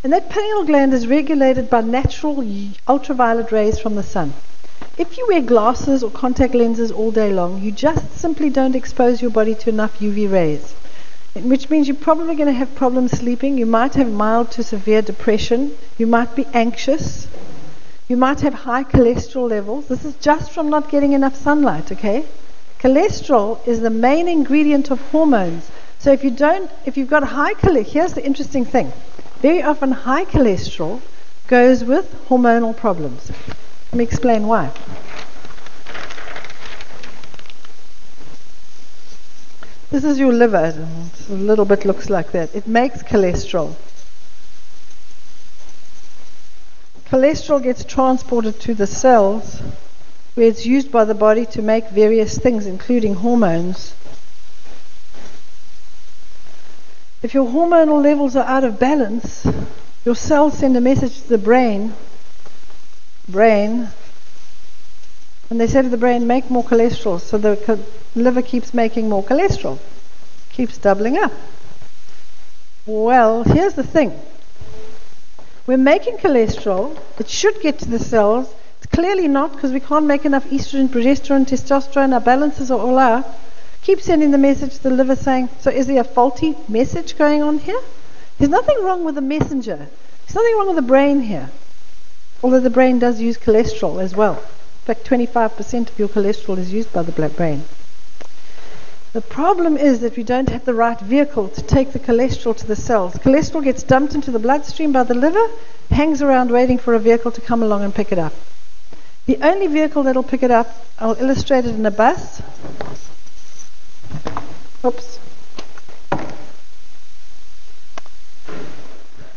And 0.03 0.11
that 0.15 0.31
pineal 0.31 0.65
gland 0.65 0.95
is 0.95 1.07
regulated 1.07 1.69
by 1.69 1.83
natural 1.83 2.43
ultraviolet 2.89 3.53
rays 3.53 3.79
from 3.79 3.97
the 3.97 4.03
sun. 4.03 4.33
If 4.97 5.19
you 5.19 5.27
wear 5.29 5.43
glasses 5.43 6.03
or 6.03 6.11
contact 6.11 6.55
lenses 6.55 6.91
all 6.91 7.11
day 7.11 7.35
long, 7.35 7.61
you 7.61 7.71
just 7.71 8.17
simply 8.17 8.49
don't 8.49 8.75
expose 8.75 9.21
your 9.21 9.31
body 9.31 9.55
to 9.57 9.69
enough 9.69 9.99
UV 9.99 10.33
rays 10.33 10.75
which 11.43 11.71
means 11.71 11.89
you're 11.89 11.97
probably 11.97 12.35
going 12.35 12.47
to 12.47 12.53
have 12.53 12.75
problems 12.75 13.13
sleeping. 13.13 13.59
You 13.59 13.67
might 13.67 13.95
have 13.95 14.11
mild 14.11 14.51
to 14.53 14.63
severe 14.63 15.03
depression. 15.03 15.77
You 15.97 16.07
might 16.07 16.35
be 16.35 16.47
anxious. 16.53 17.29
You 18.09 18.17
might 18.17 18.41
have 18.41 18.55
high 18.55 18.85
cholesterol 18.85 19.49
levels. 19.49 19.89
This 19.89 20.05
is 20.05 20.15
just 20.17 20.51
from 20.51 20.71
not 20.71 20.91
getting 20.91 21.13
enough 21.13 21.37
sunlight, 21.37 21.93
okay? 21.93 22.25
Cholesterol 22.81 23.67
is 23.67 23.81
the 23.81 23.91
main 23.91 24.29
ingredient 24.29 24.91
of 24.91 25.01
hormones. 25.11 25.71
So 25.99 26.13
if 26.13 26.25
you 26.25 26.31
don't, 26.31 26.71
if 26.87 26.97
you've 26.97 27.11
got 27.11 27.25
high 27.25 27.55
cholesterol, 27.55 27.87
here's 27.87 28.15
the 28.15 28.25
interesting 28.25 28.65
thing. 28.65 28.93
Very 29.41 29.63
often 29.63 29.93
high 29.93 30.25
cholesterol 30.25 31.01
goes 31.49 31.85
with 31.85 32.15
hormonal 32.29 32.77
problems. 32.77 33.31
Let 33.93 33.99
me 33.99 34.05
explain 34.05 34.47
why. 34.47 34.71
This 39.91 40.05
is 40.05 40.19
your 40.19 40.33
liver. 40.35 40.87
a 41.31 41.33
little 41.33 41.65
bit 41.65 41.87
looks 41.87 42.11
like 42.11 42.33
that. 42.33 42.55
It 42.55 42.67
makes 42.67 43.03
cholesterol. 43.03 43.75
Cholesterol 47.09 47.63
gets 47.63 47.85
transported 47.85 48.61
to 48.61 48.75
the 48.75 48.87
cells 48.87 49.63
where 50.35 50.47
it's 50.47 50.67
used 50.67 50.93
by 50.93 51.05
the 51.05 51.15
body 51.15 51.47
to 51.47 51.63
make 51.63 51.89
various 51.89 52.37
things, 52.37 52.67
including 52.67 53.15
hormones. 53.15 53.95
If 57.23 57.33
your 57.33 57.47
hormonal 57.47 58.03
levels 58.03 58.37
are 58.37 58.45
out 58.45 58.65
of 58.65 58.79
balance, 58.79 59.47
your 60.05 60.15
cells 60.15 60.59
send 60.59 60.77
a 60.77 60.83
message 60.83 61.23
to 61.23 61.29
the 61.31 61.39
brain. 61.39 61.95
Brain, 63.27 63.89
and 65.51 65.59
they 65.59 65.67
say 65.67 65.81
to 65.81 65.89
the 65.89 65.97
brain, 65.97 66.27
make 66.27 66.51
more 66.51 66.63
cholesterol. 66.63 67.19
So 67.21 67.39
the 67.39 67.57
liver 68.19 68.43
keeps 68.43 68.75
making 68.75 69.09
more 69.09 69.23
cholesterol, 69.23 69.79
keeps 70.51 70.79
doubling 70.79 71.17
up. 71.17 71.33
Well, 72.87 73.45
here's 73.45 73.75
the 73.75 73.83
thing. 73.83 74.19
We're 75.67 75.77
making 75.77 76.17
cholesterol. 76.17 76.99
It 77.19 77.29
should 77.29 77.61
get 77.61 77.79
to 77.81 77.89
the 77.89 77.99
cells. 77.99 78.55
It's 78.79 78.87
clearly 78.87 79.29
not 79.29 79.53
because 79.53 79.73
we 79.73 79.81
can't 79.81 80.07
make 80.07 80.25
enough 80.25 80.47
estrogen, 80.47 80.89
progesterone, 80.89 81.47
testosterone. 81.47 82.15
Our 82.15 82.21
balances 82.21 82.71
are 82.71 82.79
all 82.79 82.99
out. 82.99 83.27
Keep 83.83 84.01
sending 84.01 84.31
the 84.31 84.39
message 84.39 84.77
to 84.77 84.83
the 84.85 84.91
liver 84.91 85.17
saying, 85.17 85.51
so 85.61 85.71
is 85.71 85.87
there 85.87 86.01
a 86.01 86.05
faulty 86.05 86.57
message 86.69 87.19
going 87.19 87.43
on 87.43 87.59
here? 87.59 87.81
There's 88.39 88.51
nothing 88.51 88.83
wrong 88.83 89.05
with 89.05 89.17
the 89.17 89.21
messenger. 89.21 89.77
There's 89.77 90.35
nothing 90.35 90.57
wrong 90.57 90.69
with 90.69 90.77
the 90.77 90.83
brain 90.83 91.21
here. 91.21 91.51
Although 92.43 92.61
the 92.61 92.71
brain 92.71 92.99
does 92.99 93.21
use 93.21 93.37
cholesterol 93.37 94.01
as 94.01 94.15
well 94.15 94.35
In 94.35 94.95
fact, 94.95 95.05
25% 95.09 95.91
of 95.91 95.99
your 95.99 96.09
cholesterol 96.09 96.57
is 96.57 96.73
used 96.73 96.93
by 96.93 97.03
the 97.03 97.13
brain. 97.29 97.65
The 99.15 99.23
problem 99.23 99.79
is 99.79 100.01
that 100.01 100.17
we 100.17 100.23
don't 100.23 100.51
have 100.51 100.67
the 100.67 100.75
right 100.75 101.01
vehicle 101.01 101.49
to 101.49 101.63
take 101.63 101.93
the 101.93 101.99
cholesterol 101.99 102.55
to 102.57 102.67
the 102.67 102.77
cells. 102.77 103.15
Cholesterol 103.15 103.65
gets 103.65 103.83
dumped 103.83 104.15
into 104.15 104.31
the 104.31 104.39
bloodstream 104.39 104.93
by 104.93 105.03
the 105.03 105.15
liver, 105.15 105.49
hangs 105.91 106.21
around 106.21 106.51
waiting 106.51 106.77
for 106.77 106.95
a 106.95 106.99
vehicle 106.99 107.31
to 107.33 107.41
come 107.41 107.63
along 107.63 107.85
and 107.85 107.95
pick 107.95 108.13
it 108.13 108.19
up. 108.19 108.35
The 109.25 109.39
only 109.43 109.67
vehicle 109.67 110.03
that'll 110.03 110.23
pick 110.23 110.43
it 110.43 110.51
up, 110.51 110.85
I'll 110.99 111.17
illustrate 111.21 111.65
it 111.65 111.75
in 111.75 111.87
a 111.87 111.91
bus. 111.91 112.43
Oops. 114.85 115.19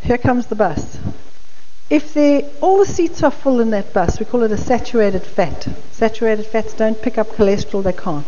Here 0.04 0.18
comes 0.18 0.48
the 0.48 0.56
bus. 0.56 0.98
If 1.90 2.18
all 2.62 2.80
the 2.80 2.86
seats 2.86 3.24
are 3.24 3.32
full 3.32 3.62
in 3.62 3.70
that 3.72 3.94
bus, 3.94 4.20
we 4.20 4.26
call 4.26 4.44
it 4.44 4.52
a 4.52 4.58
saturated 4.58 5.24
fat. 5.24 5.68
Saturated 5.92 6.46
fats 6.46 6.74
don't 6.74 7.02
pick 7.02 7.18
up 7.18 7.28
cholesterol, 7.30 7.84
they 7.84 7.94
can't. 7.94 8.28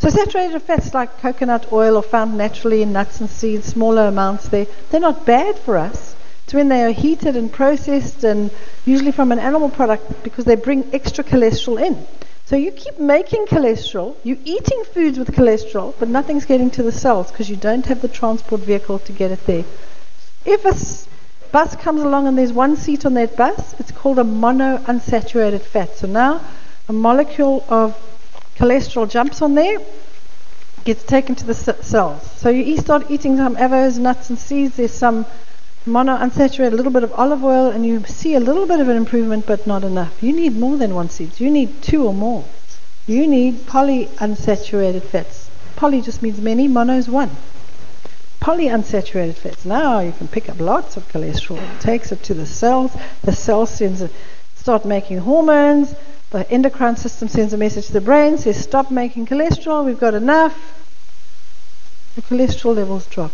So 0.00 0.08
saturated 0.08 0.60
fats 0.60 0.94
like 0.94 1.18
coconut 1.18 1.70
oil 1.72 1.98
are 1.98 2.02
found 2.02 2.38
naturally 2.38 2.80
in 2.80 2.90
nuts 2.90 3.20
and 3.20 3.28
seeds, 3.28 3.66
smaller 3.66 4.06
amounts 4.06 4.48
there. 4.48 4.66
They're 4.90 4.98
not 4.98 5.26
bad 5.26 5.58
for 5.58 5.76
us. 5.76 6.16
It's 6.44 6.54
when 6.54 6.70
they 6.70 6.82
are 6.84 6.90
heated 6.90 7.36
and 7.36 7.52
processed 7.52 8.24
and 8.24 8.50
usually 8.86 9.12
from 9.12 9.30
an 9.30 9.38
animal 9.38 9.68
product 9.68 10.22
because 10.22 10.46
they 10.46 10.56
bring 10.56 10.88
extra 10.94 11.22
cholesterol 11.22 11.84
in. 11.86 12.06
So 12.46 12.56
you 12.56 12.72
keep 12.72 12.98
making 12.98 13.44
cholesterol, 13.44 14.16
you're 14.24 14.38
eating 14.42 14.84
foods 14.84 15.18
with 15.18 15.32
cholesterol, 15.32 15.94
but 15.98 16.08
nothing's 16.08 16.46
getting 16.46 16.70
to 16.70 16.82
the 16.82 16.92
cells 16.92 17.30
because 17.30 17.50
you 17.50 17.56
don't 17.56 17.84
have 17.84 18.00
the 18.00 18.08
transport 18.08 18.62
vehicle 18.62 19.00
to 19.00 19.12
get 19.12 19.30
it 19.30 19.44
there. 19.44 19.66
If 20.46 20.64
a 20.64 21.52
bus 21.52 21.76
comes 21.76 22.00
along 22.00 22.26
and 22.26 22.38
there's 22.38 22.54
one 22.54 22.76
seat 22.76 23.04
on 23.04 23.12
that 23.14 23.36
bus, 23.36 23.78
it's 23.78 23.92
called 23.92 24.18
a 24.18 24.24
monounsaturated 24.24 25.60
fat. 25.60 25.94
So 25.98 26.06
now 26.06 26.40
a 26.88 26.94
molecule 26.94 27.66
of 27.68 27.94
cholesterol 28.60 29.08
jumps 29.08 29.40
on 29.40 29.54
there, 29.54 29.78
gets 30.84 31.02
taken 31.02 31.34
to 31.34 31.46
the 31.46 31.54
cells. 31.54 32.30
So 32.32 32.50
you 32.50 32.76
start 32.76 33.10
eating 33.10 33.38
some 33.38 33.56
avos, 33.56 33.98
nuts, 33.98 34.28
and 34.28 34.38
seeds. 34.38 34.76
There's 34.76 34.92
some 34.92 35.24
monounsaturated, 35.86 36.74
a 36.74 36.76
little 36.76 36.92
bit 36.92 37.02
of 37.02 37.12
olive 37.14 37.42
oil, 37.42 37.70
and 37.70 37.86
you 37.86 38.04
see 38.04 38.34
a 38.34 38.40
little 38.40 38.66
bit 38.66 38.78
of 38.78 38.88
an 38.90 38.98
improvement, 38.98 39.46
but 39.46 39.66
not 39.66 39.82
enough. 39.82 40.22
You 40.22 40.34
need 40.34 40.56
more 40.56 40.76
than 40.76 40.94
one 40.94 41.08
seed. 41.08 41.40
You 41.40 41.50
need 41.50 41.80
two 41.80 42.06
or 42.06 42.12
more. 42.12 42.44
You 43.06 43.26
need 43.26 43.66
polyunsaturated 43.66 45.04
fats. 45.04 45.48
Poly 45.76 46.02
just 46.02 46.22
means 46.22 46.38
many, 46.38 46.68
mono 46.68 46.98
is 46.98 47.08
one 47.08 47.30
polyunsaturated 48.40 49.34
fats. 49.34 49.64
Now 49.64 50.00
you 50.00 50.12
can 50.12 50.26
pick 50.26 50.48
up 50.48 50.58
lots 50.60 50.96
of 50.96 51.06
cholesterol. 51.08 51.58
It 51.58 51.80
takes 51.80 52.10
it 52.10 52.22
to 52.24 52.34
the 52.34 52.46
cells. 52.46 52.96
The 53.22 53.32
cells 53.32 53.82
start 54.54 54.84
making 54.84 55.18
hormones. 55.18 55.94
The 56.30 56.48
endocrine 56.50 56.96
system 56.96 57.28
sends 57.28 57.52
a 57.52 57.56
message 57.56 57.86
to 57.86 57.92
the 57.92 58.00
brain, 58.00 58.38
says 58.38 58.62
stop 58.62 58.90
making 58.90 59.26
cholesterol. 59.26 59.84
We've 59.84 59.98
got 59.98 60.14
enough. 60.14 60.56
The 62.14 62.22
cholesterol 62.22 62.76
levels 62.76 63.06
drop. 63.06 63.32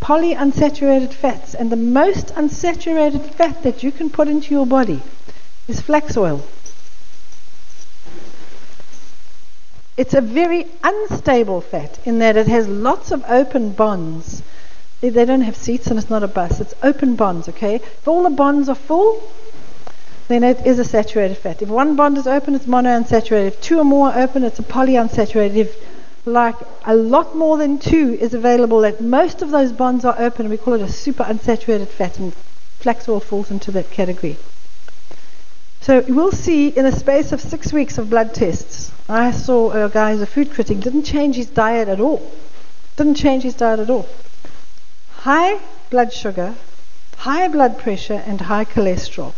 Polyunsaturated 0.00 1.12
fats, 1.12 1.54
and 1.54 1.70
the 1.70 1.76
most 1.76 2.28
unsaturated 2.34 3.34
fat 3.34 3.62
that 3.62 3.82
you 3.82 3.92
can 3.92 4.10
put 4.10 4.26
into 4.26 4.52
your 4.52 4.66
body 4.66 5.02
is 5.68 5.80
flax 5.80 6.16
oil. 6.16 6.44
It's 9.96 10.14
a 10.14 10.20
very 10.20 10.66
unstable 10.82 11.60
fat 11.60 11.98
in 12.04 12.20
that 12.20 12.36
it 12.36 12.46
has 12.46 12.68
lots 12.68 13.10
of 13.10 13.24
open 13.28 13.72
bonds. 13.72 14.42
They 15.00 15.10
don't 15.10 15.42
have 15.42 15.56
seats 15.56 15.88
and 15.88 15.98
it's 15.98 16.10
not 16.10 16.22
a 16.22 16.28
bus. 16.28 16.60
It's 16.60 16.74
open 16.82 17.14
bonds, 17.16 17.48
okay? 17.48 17.76
If 17.76 18.08
all 18.08 18.22
the 18.22 18.30
bonds 18.30 18.68
are 18.68 18.74
full, 18.74 19.22
then 20.28 20.44
it 20.44 20.64
is 20.66 20.78
a 20.78 20.84
saturated 20.84 21.36
fat. 21.36 21.62
If 21.62 21.68
one 21.68 21.96
bond 21.96 22.18
is 22.18 22.26
open, 22.26 22.54
it's 22.54 22.66
monounsaturated. 22.66 23.48
If 23.48 23.60
two 23.60 23.78
or 23.78 23.84
more 23.84 24.10
are 24.10 24.22
open, 24.22 24.44
it's 24.44 24.58
a 24.58 24.62
polyunsaturated. 24.62 25.56
If 25.56 25.76
like 26.26 26.56
a 26.84 26.94
lot 26.94 27.34
more 27.34 27.56
than 27.56 27.78
two 27.78 28.16
is 28.20 28.34
available, 28.34 28.80
that 28.82 29.00
most 29.00 29.40
of 29.40 29.50
those 29.50 29.72
bonds 29.72 30.04
are 30.04 30.14
open, 30.18 30.48
we 30.48 30.58
call 30.58 30.74
it 30.74 30.82
a 30.82 30.88
super 30.88 31.24
unsaturated 31.24 31.88
fat, 31.88 32.18
and 32.18 32.34
flax 32.78 33.08
oil 33.08 33.20
falls 33.20 33.50
into 33.50 33.70
that 33.72 33.90
category. 33.90 34.36
So 35.80 36.04
we'll 36.06 36.32
see 36.32 36.68
in 36.68 36.84
a 36.84 36.92
space 36.92 37.32
of 37.32 37.40
six 37.40 37.72
weeks 37.72 37.96
of 37.96 38.10
blood 38.10 38.34
tests 38.34 38.92
I 39.08 39.30
saw 39.30 39.70
a 39.70 39.88
guy 39.88 40.12
who's 40.12 40.20
a 40.20 40.26
food 40.26 40.52
critic, 40.52 40.80
didn't 40.80 41.04
change 41.04 41.36
his 41.36 41.46
diet 41.46 41.88
at 41.88 41.98
all. 41.98 42.30
Didn't 42.96 43.14
change 43.14 43.42
his 43.42 43.54
diet 43.54 43.80
at 43.80 43.88
all. 43.88 44.06
High 45.20 45.60
blood 45.88 46.12
sugar, 46.12 46.56
high 47.16 47.48
blood 47.48 47.78
pressure, 47.78 48.22
and 48.26 48.42
high 48.42 48.66
cholesterol. 48.66 49.32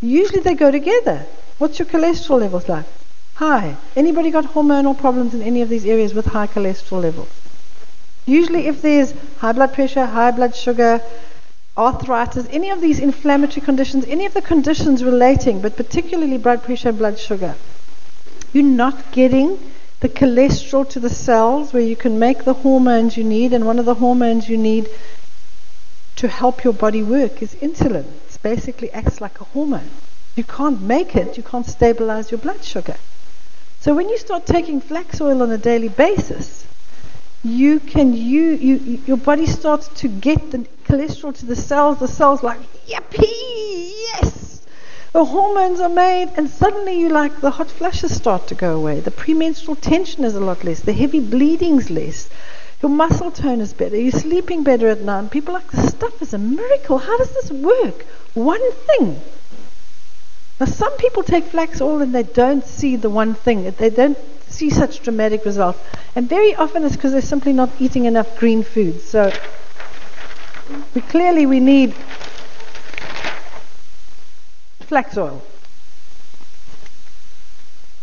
Usually 0.00 0.40
they 0.40 0.54
go 0.54 0.70
together. 0.70 1.26
What's 1.58 1.78
your 1.78 1.86
cholesterol 1.86 2.40
levels 2.40 2.68
like? 2.68 2.86
High. 3.34 3.76
Anybody 3.94 4.30
got 4.30 4.44
hormonal 4.44 4.96
problems 4.96 5.34
in 5.34 5.42
any 5.42 5.62
of 5.62 5.68
these 5.68 5.86
areas 5.86 6.14
with 6.14 6.26
high 6.26 6.46
cholesterol 6.46 7.02
levels? 7.02 7.28
Usually, 8.26 8.66
if 8.66 8.82
there's 8.82 9.14
high 9.38 9.52
blood 9.52 9.72
pressure, 9.72 10.04
high 10.04 10.32
blood 10.32 10.56
sugar, 10.56 11.00
arthritis, 11.76 12.46
any 12.50 12.70
of 12.70 12.80
these 12.80 12.98
inflammatory 12.98 13.64
conditions, 13.64 14.04
any 14.06 14.26
of 14.26 14.34
the 14.34 14.42
conditions 14.42 15.04
relating, 15.04 15.60
but 15.60 15.76
particularly 15.76 16.38
blood 16.38 16.62
pressure 16.62 16.88
and 16.88 16.98
blood 16.98 17.18
sugar, 17.18 17.54
you're 18.52 18.64
not 18.64 19.12
getting 19.12 19.58
the 20.00 20.08
cholesterol 20.08 20.88
to 20.88 21.00
the 21.00 21.10
cells 21.10 21.72
where 21.72 21.82
you 21.82 21.96
can 21.96 22.18
make 22.18 22.44
the 22.44 22.54
hormones 22.54 23.16
you 23.16 23.24
need, 23.24 23.52
and 23.52 23.64
one 23.64 23.78
of 23.78 23.84
the 23.84 23.94
hormones 23.94 24.48
you 24.48 24.56
need 24.56 24.88
to 26.16 26.28
help 26.28 26.64
your 26.64 26.72
body 26.72 27.02
work 27.02 27.42
is 27.42 27.54
insulin. 27.56 28.04
Basically 28.54 28.92
acts 28.92 29.20
like 29.20 29.40
a 29.40 29.44
hormone. 29.44 29.90
You 30.36 30.44
can't 30.44 30.80
make 30.80 31.16
it, 31.16 31.36
you 31.36 31.42
can't 31.42 31.66
stabilize 31.66 32.30
your 32.30 32.38
blood 32.38 32.62
sugar. 32.62 32.94
So 33.80 33.92
when 33.92 34.08
you 34.08 34.18
start 34.18 34.46
taking 34.46 34.80
flax 34.80 35.20
oil 35.20 35.42
on 35.42 35.50
a 35.50 35.58
daily 35.58 35.88
basis, 35.88 36.64
you 37.42 37.80
can 37.80 38.14
you, 38.14 38.44
you 38.68 39.02
your 39.04 39.16
body 39.16 39.46
starts 39.46 39.88
to 40.02 40.06
get 40.06 40.52
the 40.52 40.58
cholesterol 40.84 41.36
to 41.40 41.44
the 41.44 41.56
cells. 41.56 41.98
The 41.98 42.06
cells 42.06 42.44
like 42.44 42.60
yippee, 42.86 43.90
yes, 44.12 44.64
the 45.12 45.24
hormones 45.24 45.80
are 45.80 45.88
made, 45.88 46.28
and 46.36 46.48
suddenly 46.48 47.00
you 47.00 47.08
like 47.08 47.40
the 47.40 47.50
hot 47.50 47.68
flushes 47.68 48.14
start 48.14 48.46
to 48.46 48.54
go 48.54 48.76
away. 48.76 49.00
The 49.00 49.10
premenstrual 49.10 49.74
tension 49.74 50.22
is 50.22 50.36
a 50.36 50.40
lot 50.40 50.62
less. 50.62 50.78
The 50.82 50.92
heavy 50.92 51.18
bleeding's 51.18 51.90
less. 51.90 52.28
Your 52.82 52.90
muscle 52.90 53.30
tone 53.30 53.60
is 53.60 53.72
better. 53.72 53.96
You're 53.96 54.12
sleeping 54.12 54.62
better 54.62 54.88
at 54.88 55.00
night. 55.00 55.30
People 55.30 55.54
like 55.54 55.70
this 55.70 55.90
stuff 55.90 56.20
is 56.20 56.34
a 56.34 56.38
miracle. 56.38 56.98
How 56.98 57.16
does 57.16 57.32
this 57.32 57.50
work? 57.50 58.04
One 58.34 58.72
thing. 58.72 59.20
Now, 60.60 60.66
some 60.66 60.96
people 60.96 61.22
take 61.22 61.44
flax 61.44 61.80
oil 61.80 62.02
and 62.02 62.14
they 62.14 62.22
don't 62.22 62.64
see 62.64 62.96
the 62.96 63.10
one 63.10 63.34
thing. 63.34 63.70
They 63.70 63.90
don't 63.90 64.18
see 64.48 64.70
such 64.70 65.02
dramatic 65.02 65.44
results. 65.44 65.78
And 66.14 66.28
very 66.28 66.54
often 66.54 66.84
it's 66.84 66.96
because 66.96 67.12
they're 67.12 67.22
simply 67.22 67.52
not 67.52 67.70
eating 67.78 68.04
enough 68.04 68.38
green 68.38 68.62
foods. 68.62 69.04
So, 69.04 69.32
we 70.94 71.00
clearly 71.02 71.46
we 71.46 71.60
need 71.60 71.94
flax 74.80 75.16
oil. 75.16 75.42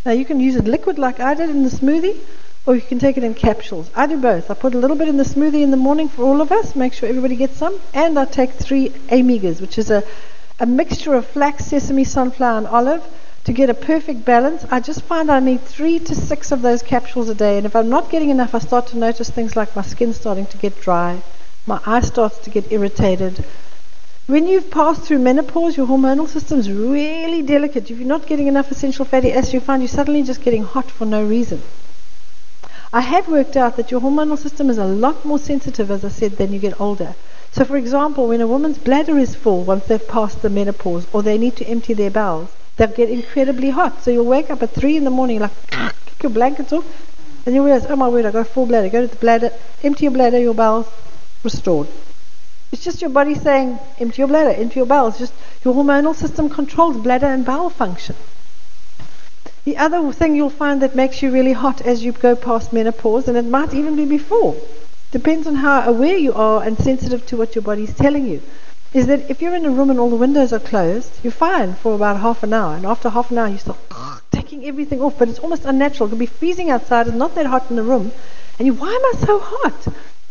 Now 0.06 0.12
you 0.12 0.26
can 0.26 0.40
use 0.40 0.56
it 0.56 0.66
liquid 0.66 1.00
like 1.00 1.20
I 1.20 1.34
did 1.34 1.50
in 1.50 1.64
the 1.64 1.70
smoothie, 1.70 2.20
or 2.66 2.76
you 2.76 2.82
can 2.82 3.00
take 3.00 3.18
it 3.18 3.24
in 3.24 3.34
capsules. 3.34 3.90
I 3.96 4.08
do 4.08 4.18
both. 4.18 4.50
I 4.50 4.54
put 4.54 4.74
a 4.74 4.78
little 4.78 4.96
bit 4.96 5.08
in 5.10 5.18
the 5.18 5.24
smoothie 5.24 5.64
in 5.64 5.72
the 5.72 5.78
morning 5.78 6.08
for 6.08 6.24
all 6.24 6.42
of 6.42 6.52
us, 6.52 6.76
make 6.76 6.94
sure 6.94 7.10
everybody 7.10 7.36
gets 7.36 7.58
some, 7.58 7.80
and 7.94 8.18
I 8.18 8.26
take 8.26 8.52
three 8.52 8.90
amigas, 9.10 9.60
which 9.60 9.78
is 9.78 9.90
a, 9.90 10.04
a 10.60 10.66
mixture 10.66 11.14
of 11.14 11.28
flax, 11.28 11.66
sesame, 11.66 12.04
sunflower, 12.04 12.60
and 12.60 12.68
olive 12.68 13.04
to 13.44 13.52
get 13.52 13.70
a 13.70 13.74
perfect 13.74 14.24
balance. 14.24 14.66
I 14.72 14.80
just 14.80 15.02
find 15.02 15.30
I 15.30 15.40
need 15.40 15.62
three 15.62 16.00
to 16.00 16.16
six 16.16 16.52
of 16.52 16.62
those 16.62 16.82
capsules 16.82 17.28
a 17.28 17.36
day, 17.36 17.58
and 17.58 17.66
if 17.66 17.76
I'm 17.76 17.90
not 17.90 18.10
getting 18.10 18.30
enough, 18.30 18.56
I 18.56 18.60
start 18.60 18.88
to 18.88 18.98
notice 18.98 19.30
things 19.30 19.56
like 19.56 19.76
my 19.76 19.82
skin 19.82 20.14
starting 20.14 20.46
to 20.48 20.58
get 20.58 20.80
dry, 20.80 21.22
my 21.66 21.82
eye 21.86 22.02
starts 22.02 22.38
to 22.40 22.50
get 22.50 22.72
irritated, 22.72 23.44
when 24.26 24.48
you've 24.48 24.72
passed 24.72 25.02
through 25.02 25.20
menopause, 25.20 25.76
your 25.76 25.86
hormonal 25.86 26.30
system 26.30 26.58
is 26.58 26.72
really 26.72 27.42
delicate. 27.42 27.92
If 27.92 28.00
you're 28.00 28.08
not 28.08 28.26
getting 28.26 28.48
enough 28.48 28.72
essential 28.72 29.04
fatty 29.04 29.34
acids, 29.34 29.54
you 29.54 29.60
find 29.60 29.82
you're 29.82 29.90
suddenly 29.90 30.24
just 30.24 30.42
getting 30.42 30.64
hot 30.64 30.90
for 30.90 31.06
no 31.06 31.26
reason. 31.26 31.62
I 32.96 33.02
have 33.02 33.28
worked 33.28 33.58
out 33.58 33.76
that 33.78 33.90
your 33.90 34.02
hormonal 34.02 34.38
system 34.38 34.70
is 34.70 34.78
a 34.78 34.86
lot 34.86 35.26
more 35.26 35.40
sensitive, 35.40 35.90
as 35.90 36.06
I 36.06 36.10
said, 36.10 36.34
than 36.34 36.54
you 36.54 36.60
get 36.60 36.80
older. 36.80 37.16
So, 37.52 37.66
for 37.66 37.76
example, 37.76 38.28
when 38.28 38.40
a 38.40 38.46
woman's 38.46 38.78
bladder 38.78 39.18
is 39.18 39.34
full 39.34 39.64
once 39.64 39.88
they've 39.88 40.08
passed 40.08 40.44
the 40.44 40.50
menopause 40.52 41.08
or 41.12 41.24
they 41.24 41.40
need 41.40 41.56
to 41.56 41.66
empty 41.66 41.96
their 41.96 42.12
bowels, 42.12 42.50
they'll 42.78 42.88
get 42.90 43.10
incredibly 43.10 43.72
hot. 43.72 44.04
So 44.04 44.12
you'll 44.12 44.26
wake 44.26 44.52
up 44.52 44.62
at 44.62 44.76
3 44.76 44.98
in 44.98 45.06
the 45.06 45.10
morning, 45.10 45.40
like, 45.40 45.50
ah, 45.72 45.92
kick 46.06 46.22
your 46.22 46.32
blankets 46.32 46.72
off, 46.72 46.86
and 47.48 47.56
you 47.56 47.66
realize, 47.66 47.88
oh 47.88 47.96
my 47.96 48.08
word, 48.08 48.28
I've 48.28 48.34
got 48.34 48.42
a 48.42 48.46
full 48.46 48.68
bladder. 48.68 48.90
Go 48.90 49.02
to 49.02 49.08
the 49.08 49.16
bladder, 49.16 49.52
empty 49.84 50.04
your 50.06 50.14
bladder, 50.14 50.40
your 50.40 50.54
bowels 50.54 50.88
restored. 51.44 51.88
It's 52.72 52.84
just 52.84 53.02
your 53.02 53.10
body 53.10 53.34
saying, 53.34 53.80
empty 54.00 54.22
your 54.22 54.28
bladder, 54.28 54.52
empty 54.52 54.80
your 54.80 54.86
bowels. 54.86 55.18
Just 55.18 55.34
your 55.66 55.74
hormonal 55.74 56.16
system 56.16 56.48
controls 56.48 56.98
bladder 56.98 57.26
and 57.26 57.44
bowel 57.44 57.72
function. 57.72 58.16
The 59.66 59.78
other 59.78 60.12
thing 60.12 60.36
you'll 60.36 60.50
find 60.50 60.82
that 60.82 60.94
makes 60.94 61.22
you 61.22 61.32
really 61.32 61.54
hot 61.54 61.80
as 61.82 62.04
you 62.04 62.12
go 62.12 62.36
past 62.36 62.74
menopause, 62.74 63.30
and 63.30 63.38
it 63.38 63.46
might 63.46 63.74
even 63.74 63.96
be 63.96 64.04
before, 64.04 64.58
depends 65.12 65.48
on 65.48 65.56
how 65.56 65.90
aware 65.90 66.18
you 66.18 66.34
are 66.34 66.62
and 66.62 66.78
sensitive 66.78 67.26
to 67.28 67.38
what 67.38 67.56
your 67.56 67.62
body's 67.62 67.94
telling 67.94 68.26
you, 68.28 68.42
is 68.94 69.08
that 69.08 69.30
if 69.30 69.42
you're 69.42 69.56
in 69.56 69.66
a 69.66 69.70
room 69.70 69.90
and 69.90 70.02
all 70.02 70.10
the 70.10 70.18
windows 70.18 70.52
are 70.52 70.60
closed, 70.60 71.14
you're 71.24 71.32
fine 71.32 71.76
for 71.76 71.96
about 71.96 72.20
half 72.20 72.44
an 72.44 72.52
hour, 72.52 72.76
and 72.76 72.86
after 72.86 73.10
half 73.10 73.32
an 73.32 73.38
hour 73.38 73.48
you 73.48 73.58
start 73.58 73.80
ah, 73.92 74.20
taking 74.32 74.66
everything 74.66 75.02
off, 75.02 75.18
but 75.18 75.30
it's 75.30 75.40
almost 75.40 75.64
unnatural. 75.64 76.08
It 76.08 76.12
can 76.12 76.20
be 76.20 76.26
freezing 76.26 76.70
outside, 76.70 77.08
it's 77.08 77.16
not 77.16 77.34
that 77.36 77.46
hot 77.46 77.70
in 77.70 77.78
the 77.78 77.84
room, 77.84 78.12
and 78.60 78.66
you, 78.66 78.74
why 78.74 78.90
am 78.90 79.16
I 79.16 79.26
so 79.26 79.40
hot? 79.40 79.88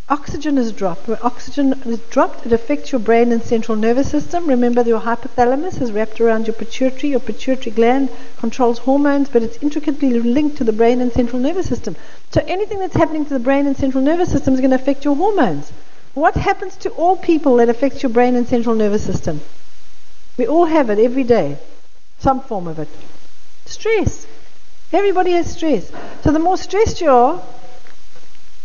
Oxygen 0.08 0.58
is 0.58 0.72
dropped. 0.72 1.08
When 1.08 1.18
oxygen 1.22 1.72
is 1.84 1.98
dropped, 2.10 2.44
it 2.44 2.52
affects 2.52 2.92
your 2.92 2.98
brain 2.98 3.32
and 3.32 3.42
central 3.42 3.76
nervous 3.76 4.10
system. 4.10 4.46
Remember, 4.46 4.82
your 4.82 5.00
hypothalamus 5.00 5.80
is 5.80 5.92
wrapped 5.92 6.20
around 6.20 6.46
your 6.46 6.54
pituitary. 6.54 7.10
Your 7.10 7.20
pituitary 7.20 7.74
gland 7.74 8.10
controls 8.38 8.78
hormones, 8.78 9.28
but 9.28 9.42
it's 9.42 9.56
intricately 9.62 10.10
linked 10.20 10.56
to 10.58 10.64
the 10.64 10.72
brain 10.72 11.00
and 11.00 11.12
central 11.12 11.40
nervous 11.40 11.68
system. 11.68 11.96
So 12.30 12.42
anything 12.46 12.78
that's 12.78 12.96
happening 12.96 13.24
to 13.24 13.34
the 13.34 13.40
brain 13.40 13.66
and 13.66 13.76
central 13.76 14.02
nervous 14.02 14.30
system 14.30 14.54
is 14.54 14.60
going 14.60 14.70
to 14.70 14.76
affect 14.76 15.04
your 15.04 15.16
hormones. 15.16 15.72
What 16.14 16.34
happens 16.34 16.76
to 16.78 16.90
all 16.90 17.16
people 17.16 17.56
that 17.56 17.68
affects 17.68 18.02
your 18.02 18.10
brain 18.10 18.36
and 18.36 18.46
central 18.46 18.74
nervous 18.74 19.04
system? 19.04 19.40
We 20.36 20.46
all 20.46 20.66
have 20.66 20.90
it 20.90 20.98
every 20.98 21.24
day, 21.24 21.58
some 22.18 22.40
form 22.40 22.66
of 22.66 22.78
it. 22.78 22.88
Stress. 23.66 24.26
Everybody 24.92 25.32
has 25.32 25.52
stress. 25.52 25.90
So 26.22 26.32
the 26.32 26.38
more 26.38 26.58
stressed 26.58 27.00
you 27.00 27.10
are, 27.10 27.42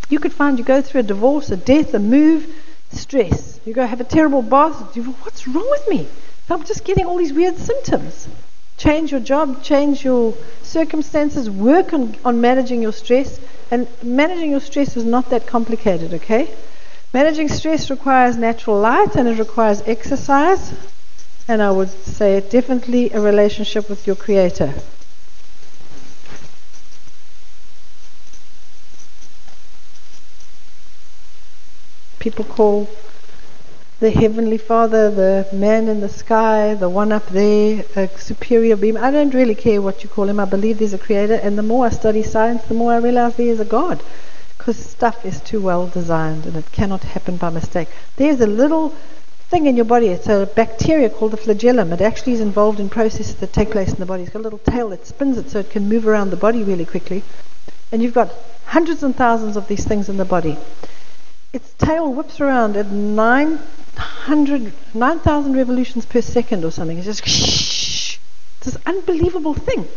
you 0.10 0.20
could 0.20 0.34
find 0.34 0.58
you 0.58 0.65
go 0.65 0.82
through 0.82 1.02
a 1.02 1.04
divorce, 1.04 1.50
a 1.50 1.58
death, 1.58 1.93
a 1.93 2.00
move, 2.00 2.48
stress. 2.91 3.60
You 3.65 3.74
go 3.74 3.86
have 3.86 4.00
a 4.00 4.06
terrible 4.06 4.41
bath. 4.41 4.96
You, 4.96 5.04
what's 5.04 5.48
wrong 5.48 5.67
with 5.70 5.88
me? 5.88 6.08
I'm 6.50 6.63
just 6.63 6.86
getting 6.86 7.06
all 7.06 7.17
these 7.17 7.34
weird 7.34 7.58
symptoms. 7.58 8.28
Change 8.78 9.12
your 9.12 9.20
job, 9.20 9.63
change 9.63 10.06
your 10.06 10.34
circumstances, 10.62 11.50
work 11.50 11.93
on, 11.93 12.15
on 12.24 12.39
managing 12.39 12.82
your 12.82 12.93
stress. 12.93 13.39
And 13.70 13.88
managing 14.02 14.52
your 14.52 14.62
stress 14.62 14.96
is 14.96 15.04
not 15.04 15.30
that 15.32 15.46
complicated, 15.46 16.13
okay? 16.13 16.50
Managing 17.13 17.50
stress 17.50 17.89
requires 17.89 18.38
natural 18.38 18.80
light 18.80 19.15
and 19.15 19.28
it 19.28 19.39
requires 19.39 19.82
exercise. 19.86 20.74
And 21.50 21.62
I 21.62 21.72
would 21.72 21.89
say 21.89 22.39
definitely 22.41 23.12
a 23.12 23.20
relationship 23.20 23.89
with 23.89 24.08
your 24.08 24.15
Creator. 24.15 24.74
People 32.19 32.45
call 32.45 32.89
the 33.99 34.12
Heavenly 34.12 34.58
Father, 34.58 35.10
the 35.10 35.47
man 35.51 35.88
in 35.88 36.01
the 36.01 36.10
sky, 36.10 36.75
the 36.75 36.89
one 36.89 37.12
up 37.12 37.27
there, 37.30 37.84
a 37.95 38.08
superior 38.19 38.75
being. 38.75 38.97
I 38.97 39.10
don't 39.10 39.34
really 39.34 39.56
care 39.56 39.82
what 39.82 40.03
you 40.03 40.10
call 40.10 40.30
him. 40.30 40.39
I 40.39 40.45
believe 40.45 40.77
there's 40.77 40.93
a 40.93 40.99
creator, 40.99 41.36
and 41.36 41.58
the 41.58 41.63
more 41.63 41.88
I 41.88 41.89
study 41.89 42.21
science, 42.21 42.63
the 42.65 42.75
more 42.75 42.93
I 42.93 42.97
realize 42.97 43.36
there 43.36 43.47
is 43.47 43.60
a 43.60 43.65
God. 43.65 44.03
Because 44.58 44.77
stuff 44.77 45.25
is 45.25 45.39
too 45.41 45.62
well 45.62 45.88
designed 45.88 46.45
and 46.45 46.58
it 46.58 46.71
cannot 46.71 47.03
happen 47.03 47.38
by 47.38 47.49
mistake. 47.49 47.88
There's 48.17 48.41
a 48.41 48.47
little 48.47 48.89
thing 49.49 49.65
in 49.65 49.77
your 49.77 49.86
body. 49.86 50.08
It's 50.08 50.27
a 50.27 50.49
bacteria 50.56 51.10
called 51.10 51.32
the 51.32 51.38
flagellum. 51.38 51.93
It 51.93 52.01
actually 52.01 52.34
is 52.34 52.41
involved 52.41 52.80
in 52.80 52.89
processes 52.89 53.36
that 53.36 53.53
take 53.53 53.71
place 53.71 53.93
in 53.93 53.99
the 53.99 54.06
body. 54.06 54.23
It's 54.23 54.32
got 54.32 54.39
a 54.39 54.43
little 54.43 54.60
tail 54.60 54.89
that 54.89 55.08
spins 55.08 55.38
it 55.38 55.49
so 55.49 55.60
it 55.60 55.69
can 55.69 55.88
move 55.88 56.06
around 56.06 56.32
the 56.32 56.36
body 56.36 56.63
really 56.63 56.86
quickly. 56.86 57.23
And 57.91 58.03
you've 58.03 58.13
got 58.13 58.30
hundreds 58.65 59.03
and 59.03 59.15
thousands 59.15 59.56
of 59.56 59.67
these 59.69 59.86
things 59.86 60.10
in 60.10 60.17
the 60.17 60.25
body. 60.25 60.58
Its 61.58 61.74
tail 61.80 62.13
whips 62.13 62.39
around 62.39 62.78
at 62.78 62.91
900, 62.91 64.72
9,000 64.93 65.58
revolutions 65.58 66.06
per 66.06 66.22
second 66.22 66.63
or 66.63 66.70
something. 66.70 67.00
It's 67.00 67.08
just 67.08 67.28
shh. 67.28 68.20
It's 68.60 68.74
this 68.74 68.78
unbelievable 68.86 69.56
thing. 69.56 69.88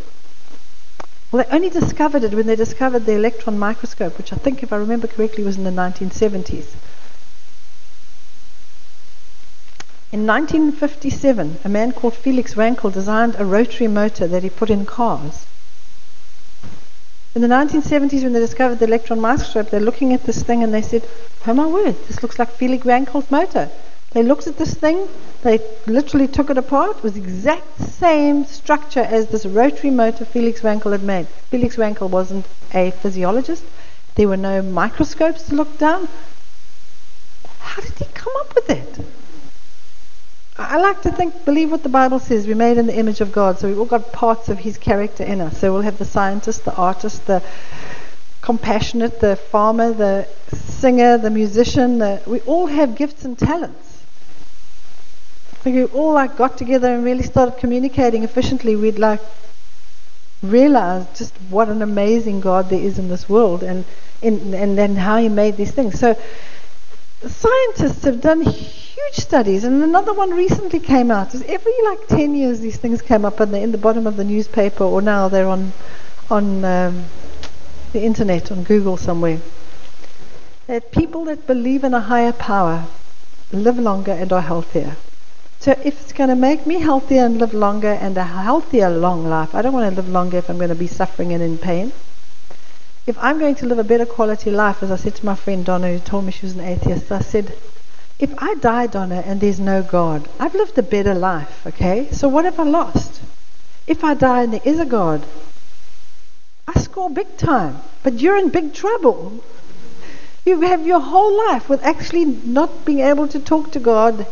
Well, 1.31 1.43
they 1.43 1.55
only 1.55 1.69
discovered 1.69 2.23
it 2.23 2.33
when 2.33 2.47
they 2.47 2.55
discovered 2.55 3.05
the 3.05 3.13
electron 3.13 3.59
microscope, 3.59 4.17
which 4.17 4.33
I 4.33 4.37
think, 4.37 4.63
if 4.63 4.73
I 4.73 4.77
remember 4.77 5.05
correctly, 5.05 5.43
was 5.43 5.55
in 5.55 5.63
the 5.63 5.69
1970s. 5.69 6.73
In 10.11 10.25
1957, 10.25 11.59
a 11.63 11.69
man 11.69 11.91
called 11.91 12.15
Felix 12.15 12.55
Wankel 12.55 12.91
designed 12.91 13.35
a 13.37 13.45
rotary 13.45 13.87
motor 13.87 14.25
that 14.25 14.41
he 14.41 14.49
put 14.49 14.71
in 14.71 14.87
cars. 14.87 15.45
In 17.33 17.41
the 17.41 17.47
1970s, 17.47 18.23
when 18.23 18.33
they 18.33 18.41
discovered 18.41 18.79
the 18.79 18.85
electron 18.85 19.21
microscope, 19.21 19.69
they're 19.69 19.79
looking 19.79 20.13
at 20.13 20.25
this 20.25 20.43
thing 20.43 20.63
and 20.63 20.73
they 20.73 20.81
said, 20.81 21.07
Oh 21.47 21.53
my 21.53 21.65
word, 21.65 21.95
this 22.07 22.21
looks 22.21 22.37
like 22.37 22.49
Felix 22.49 22.85
Wankel's 22.85 23.31
motor. 23.31 23.69
They 24.11 24.21
looked 24.21 24.47
at 24.47 24.57
this 24.57 24.73
thing, 24.73 25.07
they 25.41 25.59
literally 25.87 26.27
took 26.27 26.49
it 26.49 26.57
apart. 26.57 26.97
It 26.97 27.03
was 27.03 27.13
the 27.13 27.21
exact 27.21 27.79
same 27.79 28.43
structure 28.43 28.99
as 28.99 29.27
this 29.27 29.45
rotary 29.45 29.91
motor 29.91 30.25
Felix 30.25 30.59
Wankel 30.59 30.91
had 30.91 31.03
made. 31.03 31.27
Felix 31.49 31.77
Wankel 31.77 32.09
wasn't 32.09 32.45
a 32.73 32.91
physiologist. 32.91 33.63
There 34.15 34.27
were 34.27 34.35
no 34.35 34.61
microscopes 34.61 35.43
to 35.43 35.55
look 35.55 35.77
down. 35.77 36.09
How 37.59 37.81
did 37.81 37.97
he 37.97 38.05
come 38.13 38.33
up 38.41 38.53
with 38.53 38.69
it? 38.69 39.05
I 40.57 40.77
like 40.77 41.01
to 41.03 41.11
think, 41.11 41.45
believe 41.45 41.71
what 41.71 41.83
the 41.83 41.89
Bible 41.89 42.19
says. 42.19 42.45
We're 42.45 42.55
made 42.55 42.77
in 42.77 42.87
the 42.87 42.95
image 42.95 43.21
of 43.21 43.31
God, 43.31 43.57
so 43.57 43.67
we've 43.67 43.79
all 43.79 43.85
got 43.85 44.11
parts 44.11 44.49
of 44.49 44.59
His 44.59 44.77
character 44.77 45.23
in 45.23 45.39
us. 45.39 45.57
So 45.59 45.71
we'll 45.71 45.81
have 45.81 45.97
the 45.97 46.05
scientist, 46.05 46.65
the 46.65 46.75
artist, 46.75 47.25
the 47.25 47.41
compassionate, 48.41 49.21
the 49.21 49.35
farmer, 49.35 49.93
the 49.93 50.27
singer, 50.53 51.17
the 51.17 51.29
musician. 51.29 51.99
The, 51.99 52.21
we 52.27 52.41
all 52.41 52.67
have 52.67 52.95
gifts 52.95 53.23
and 53.23 53.39
talents. 53.39 54.03
If 55.53 55.65
we 55.65 55.85
all 55.85 56.13
like 56.13 56.35
got 56.35 56.57
together 56.57 56.93
and 56.93 57.05
really 57.05 57.23
started 57.23 57.57
communicating 57.57 58.23
efficiently, 58.23 58.75
we'd 58.75 58.99
like 58.99 59.21
realize 60.43 61.05
just 61.17 61.33
what 61.49 61.69
an 61.69 61.81
amazing 61.81 62.41
God 62.41 62.69
there 62.69 62.81
is 62.81 62.97
in 62.99 63.07
this 63.07 63.29
world, 63.29 63.63
and 63.63 63.85
in, 64.21 64.53
and 64.53 64.77
then 64.77 64.95
how 64.95 65.17
He 65.17 65.29
made 65.29 65.55
these 65.55 65.71
things. 65.71 65.99
So 65.99 66.17
scientists 67.27 68.03
have 68.05 68.21
done 68.21 68.41
huge 68.41 69.13
studies, 69.13 69.63
and 69.63 69.83
another 69.83 70.13
one 70.13 70.31
recently 70.31 70.79
came 70.79 71.11
out. 71.11 71.33
Every 71.35 71.73
like 71.85 72.07
10 72.07 72.35
years, 72.35 72.59
these 72.59 72.77
things 72.77 73.01
came 73.01 73.25
up, 73.25 73.39
and 73.39 73.53
they're 73.53 73.63
in 73.63 73.71
the 73.71 73.77
bottom 73.77 74.07
of 74.07 74.17
the 74.17 74.23
newspaper, 74.23 74.83
or 74.83 75.01
now 75.01 75.27
they're 75.27 75.47
on 75.47 75.73
on 76.29 76.63
um, 76.63 77.05
the 77.93 78.01
internet, 78.01 78.51
on 78.51 78.63
Google 78.63 78.97
somewhere. 78.97 79.39
That 80.67 80.91
people 80.91 81.25
that 81.25 81.45
believe 81.45 81.83
in 81.83 81.93
a 81.93 81.99
higher 81.99 82.31
power 82.31 82.85
live 83.51 83.77
longer 83.77 84.13
and 84.13 84.31
are 84.31 84.41
healthier. 84.41 84.95
So 85.59 85.71
if 85.83 86.01
it's 86.01 86.13
going 86.13 86.29
to 86.29 86.35
make 86.35 86.65
me 86.65 86.79
healthier 86.79 87.25
and 87.25 87.37
live 87.37 87.53
longer 87.53 87.91
and 87.91 88.17
a 88.17 88.23
healthier 88.23 88.89
long 88.89 89.27
life, 89.27 89.53
I 89.53 89.61
don't 89.61 89.73
want 89.73 89.93
to 89.93 89.95
live 90.01 90.09
longer 90.09 90.37
if 90.37 90.49
I'm 90.49 90.57
going 90.57 90.69
to 90.69 90.75
be 90.75 90.87
suffering 90.87 91.33
and 91.33 91.43
in 91.43 91.57
pain. 91.57 91.91
If 93.07 93.17
I'm 93.17 93.39
going 93.39 93.55
to 93.55 93.65
live 93.65 93.79
a 93.79 93.83
better 93.83 94.05
quality 94.05 94.51
life, 94.51 94.83
as 94.83 94.91
I 94.91 94.95
said 94.95 95.15
to 95.15 95.25
my 95.25 95.35
friend 95.35 95.65
Donna, 95.65 95.91
who 95.91 95.99
told 95.99 96.25
me 96.25 96.31
she 96.31 96.45
was 96.45 96.53
an 96.53 96.61
atheist, 96.61 97.11
I 97.11 97.19
said, 97.19 97.57
if 98.19 98.31
I 98.37 98.53
die, 98.55 98.85
Donna, 98.85 99.23
and 99.25 99.41
there's 99.41 99.59
no 99.59 99.81
God, 99.81 100.29
I've 100.39 100.53
lived 100.53 100.77
a 100.77 100.83
better 100.83 101.15
life, 101.15 101.65
okay? 101.65 102.09
So 102.11 102.27
what 102.27 102.45
have 102.45 102.59
I 102.59 102.63
lost? 102.63 103.19
If 103.87 104.03
I 104.03 104.13
die 104.13 104.43
and 104.43 104.53
there 104.53 104.61
is 104.63 104.79
a 104.79 104.85
God, 104.85 105.25
I 106.67 106.79
score 106.79 107.09
big 107.09 107.37
time, 107.37 107.81
but 108.03 108.19
you're 108.19 108.37
in 108.37 108.49
big 108.49 108.75
trouble. 108.75 109.43
You 110.45 110.61
have 110.61 110.85
your 110.85 110.99
whole 110.99 111.35
life 111.49 111.67
with 111.67 111.83
actually 111.83 112.25
not 112.25 112.85
being 112.85 112.99
able 112.99 113.27
to 113.29 113.39
talk 113.39 113.71
to 113.71 113.79
God, 113.79 114.27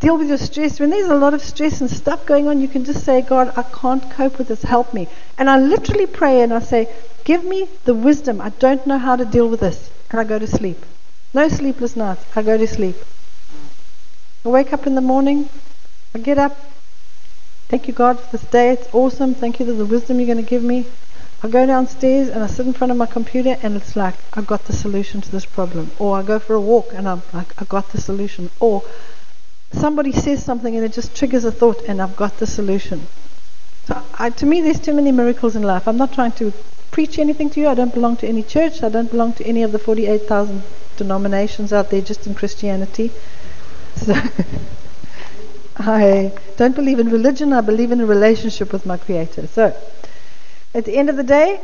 deal 0.00 0.18
with 0.18 0.28
your 0.28 0.38
stress. 0.38 0.80
When 0.80 0.90
there's 0.90 1.08
a 1.08 1.14
lot 1.14 1.34
of 1.34 1.42
stress 1.42 1.80
and 1.80 1.90
stuff 1.90 2.26
going 2.26 2.48
on, 2.48 2.60
you 2.60 2.68
can 2.68 2.84
just 2.84 3.04
say, 3.04 3.22
God, 3.22 3.52
I 3.56 3.62
can't 3.62 4.10
cope 4.10 4.38
with 4.38 4.48
this, 4.48 4.62
help 4.62 4.92
me. 4.92 5.08
And 5.38 5.48
I 5.48 5.58
literally 5.58 6.06
pray 6.06 6.42
and 6.42 6.52
I 6.52 6.60
say, 6.60 6.88
Give 7.24 7.42
me 7.42 7.68
the 7.84 7.94
wisdom. 7.94 8.40
I 8.40 8.50
don't 8.50 8.86
know 8.86 8.98
how 8.98 9.16
to 9.16 9.24
deal 9.24 9.48
with 9.48 9.58
this. 9.58 9.90
And 10.10 10.20
I 10.20 10.24
go 10.24 10.38
to 10.38 10.46
sleep. 10.46 10.86
No 11.34 11.48
sleepless 11.48 11.96
nights. 11.96 12.24
I 12.36 12.42
go 12.42 12.56
to 12.56 12.68
sleep. 12.68 12.94
I 14.44 14.48
wake 14.48 14.72
up 14.72 14.86
in 14.86 14.94
the 14.94 15.00
morning, 15.00 15.48
I 16.14 16.20
get 16.20 16.38
up, 16.38 16.56
thank 17.68 17.88
you 17.88 17.92
God 17.92 18.20
for 18.20 18.36
this 18.36 18.48
day, 18.48 18.70
it's 18.70 18.86
awesome, 18.94 19.34
thank 19.34 19.58
you 19.58 19.66
for 19.66 19.72
the 19.72 19.84
wisdom 19.84 20.20
you're 20.20 20.32
going 20.32 20.44
to 20.44 20.48
give 20.48 20.62
me. 20.62 20.86
I 21.42 21.48
go 21.48 21.66
downstairs 21.66 22.28
and 22.28 22.44
I 22.44 22.46
sit 22.46 22.64
in 22.64 22.72
front 22.72 22.92
of 22.92 22.96
my 22.96 23.06
computer 23.06 23.56
and 23.60 23.74
it's 23.74 23.96
like, 23.96 24.14
I've 24.34 24.46
got 24.46 24.66
the 24.66 24.72
solution 24.72 25.20
to 25.20 25.32
this 25.32 25.44
problem. 25.44 25.90
Or 25.98 26.16
I 26.16 26.22
go 26.22 26.38
for 26.38 26.54
a 26.54 26.60
walk 26.60 26.92
and 26.94 27.08
I'm 27.08 27.22
like, 27.32 27.60
I've 27.60 27.68
got 27.68 27.90
the 27.90 28.00
solution. 28.00 28.50
Or 28.60 28.84
somebody 29.72 30.12
says 30.12 30.44
something 30.44 30.74
and 30.76 30.84
it 30.84 30.92
just 30.92 31.14
triggers 31.14 31.44
a 31.44 31.52
thought 31.52 31.82
and 31.88 32.00
I've 32.00 32.16
got 32.16 32.38
the 32.38 32.46
solution. 32.46 33.06
So 33.86 34.02
I, 34.18 34.30
to 34.30 34.46
me, 34.46 34.60
there's 34.60 34.80
too 34.80 34.94
many 34.94 35.12
miracles 35.12 35.56
in 35.56 35.62
life. 35.62 35.86
I'm 35.86 35.96
not 35.96 36.12
trying 36.12 36.32
to 36.32 36.52
preach 36.90 37.18
anything 37.18 37.50
to 37.50 37.60
you. 37.60 37.68
I 37.68 37.74
don't 37.74 37.94
belong 37.94 38.16
to 38.18 38.26
any 38.26 38.42
church. 38.42 38.82
I 38.82 38.88
don't 38.88 39.10
belong 39.10 39.34
to 39.34 39.46
any 39.46 39.62
of 39.62 39.72
the 39.72 39.78
48,000 39.78 40.62
denominations 40.96 41.72
out 41.72 41.90
there 41.90 42.00
just 42.00 42.26
in 42.26 42.34
Christianity. 42.34 43.12
So 43.96 44.14
I 45.76 46.32
don't 46.56 46.74
believe 46.74 46.98
in 46.98 47.10
religion, 47.10 47.52
I 47.52 47.60
believe 47.60 47.92
in 47.92 48.00
a 48.00 48.06
relationship 48.06 48.72
with 48.72 48.86
my 48.86 48.96
Creator. 48.96 49.46
So 49.48 49.76
at 50.74 50.84
the 50.84 50.96
end 50.96 51.10
of 51.10 51.16
the 51.16 51.22
day, 51.22 51.60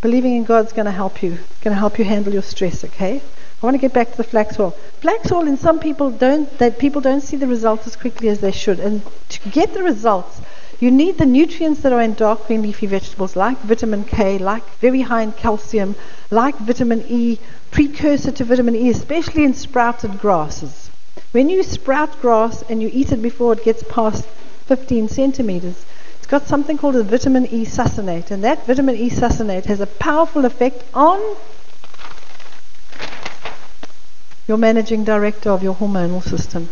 believing 0.00 0.36
in 0.36 0.44
God's 0.44 0.72
going 0.72 0.86
to 0.86 0.92
help 0.92 1.22
you, 1.22 1.38
going 1.62 1.74
to 1.74 1.80
help 1.80 1.98
you 1.98 2.04
handle 2.04 2.32
your 2.32 2.42
stress, 2.42 2.84
okay? 2.84 3.20
I 3.64 3.66
want 3.66 3.76
to 3.76 3.80
get 3.80 3.94
back 3.94 4.10
to 4.10 4.18
the 4.18 4.24
flax 4.24 4.60
oil. 4.60 4.72
Flax 5.00 5.32
oil 5.32 5.48
in 5.48 5.56
some 5.56 5.80
people 5.80 6.10
don't 6.10 6.58
that 6.58 6.78
people 6.78 7.00
don't 7.00 7.22
see 7.22 7.38
the 7.38 7.46
results 7.46 7.86
as 7.86 7.96
quickly 7.96 8.28
as 8.28 8.40
they 8.40 8.52
should. 8.52 8.78
And 8.78 9.00
to 9.30 9.48
get 9.48 9.72
the 9.72 9.82
results, 9.82 10.42
you 10.80 10.90
need 10.90 11.16
the 11.16 11.24
nutrients 11.24 11.80
that 11.80 11.90
are 11.90 12.02
in 12.02 12.12
dark 12.12 12.46
green 12.46 12.60
leafy 12.60 12.84
vegetables 12.84 13.36
like 13.36 13.56
vitamin 13.60 14.04
K, 14.04 14.36
like 14.36 14.68
very 14.80 15.00
high 15.00 15.22
in 15.22 15.32
calcium, 15.32 15.96
like 16.30 16.56
vitamin 16.56 17.06
E, 17.08 17.38
precursor 17.70 18.32
to 18.32 18.44
vitamin 18.44 18.76
E, 18.76 18.90
especially 18.90 19.44
in 19.44 19.54
sprouted 19.54 20.20
grasses. 20.20 20.90
When 21.32 21.48
you 21.48 21.62
sprout 21.62 22.20
grass 22.20 22.62
and 22.68 22.82
you 22.82 22.90
eat 22.92 23.12
it 23.12 23.22
before 23.22 23.54
it 23.54 23.64
gets 23.64 23.82
past 23.84 24.26
15 24.66 25.08
centimeters, 25.08 25.86
it's 26.18 26.26
got 26.26 26.46
something 26.46 26.76
called 26.76 26.96
a 26.96 27.02
vitamin 27.02 27.46
E 27.46 27.64
succinate, 27.64 28.30
and 28.30 28.44
that 28.44 28.66
vitamin 28.66 28.96
E 28.96 29.08
succinate 29.08 29.64
has 29.64 29.80
a 29.80 29.86
powerful 29.86 30.44
effect 30.44 30.84
on 30.92 31.18
your 34.46 34.58
managing 34.58 35.04
director 35.04 35.50
of 35.50 35.62
your 35.62 35.74
hormonal 35.74 36.22
system. 36.22 36.68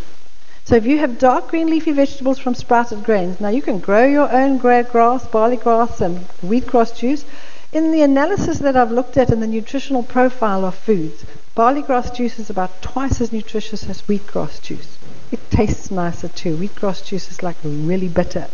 So 0.65 0.75
if 0.75 0.85
you 0.85 0.99
have 0.99 1.19
dark 1.19 1.49
green 1.49 1.69
leafy 1.69 1.91
vegetables 1.91 2.39
from 2.39 2.55
sprouted 2.55 3.03
grains, 3.03 3.39
now 3.39 3.49
you 3.49 3.61
can 3.61 3.79
grow 3.79 4.05
your 4.05 4.31
own 4.31 4.57
grass, 4.57 5.27
barley 5.27 5.57
grass, 5.57 5.99
and 6.01 6.27
wheatgrass 6.41 6.95
juice. 6.95 7.25
In 7.71 7.91
the 7.91 8.01
analysis 8.01 8.59
that 8.59 8.77
I've 8.77 8.91
looked 8.91 9.17
at 9.17 9.29
in 9.29 9.39
the 9.39 9.47
nutritional 9.47 10.03
profile 10.03 10.63
of 10.63 10.75
foods, 10.75 11.25
Barley 11.55 11.83
grass 11.83 12.09
juice 12.09 12.39
is 12.39 12.49
about 12.49 12.81
twice 12.81 13.21
as 13.21 13.31
nutritious 13.31 13.87
as 13.87 14.01
wheatgrass 14.07 14.59
juice. 14.59 14.97
It 15.31 15.51
tastes 15.51 15.91
nicer 15.91 16.27
too. 16.27 16.57
Wheatgrass 16.57 17.05
juice 17.05 17.29
is 17.29 17.43
like 17.43 17.57
really 17.63 18.07
bitter. 18.07 18.47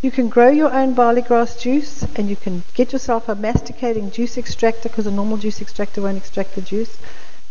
You 0.00 0.10
can 0.10 0.30
grow 0.30 0.48
your 0.48 0.72
own 0.72 0.94
barley 0.94 1.20
grass 1.20 1.54
juice 1.54 2.02
and 2.16 2.30
you 2.30 2.36
can 2.36 2.62
get 2.72 2.94
yourself 2.94 3.28
a 3.28 3.34
masticating 3.34 4.10
juice 4.10 4.38
extractor 4.38 4.88
because 4.88 5.06
a 5.06 5.10
normal 5.10 5.36
juice 5.36 5.60
extractor 5.60 6.00
won't 6.00 6.16
extract 6.16 6.54
the 6.54 6.62
juice. 6.62 6.96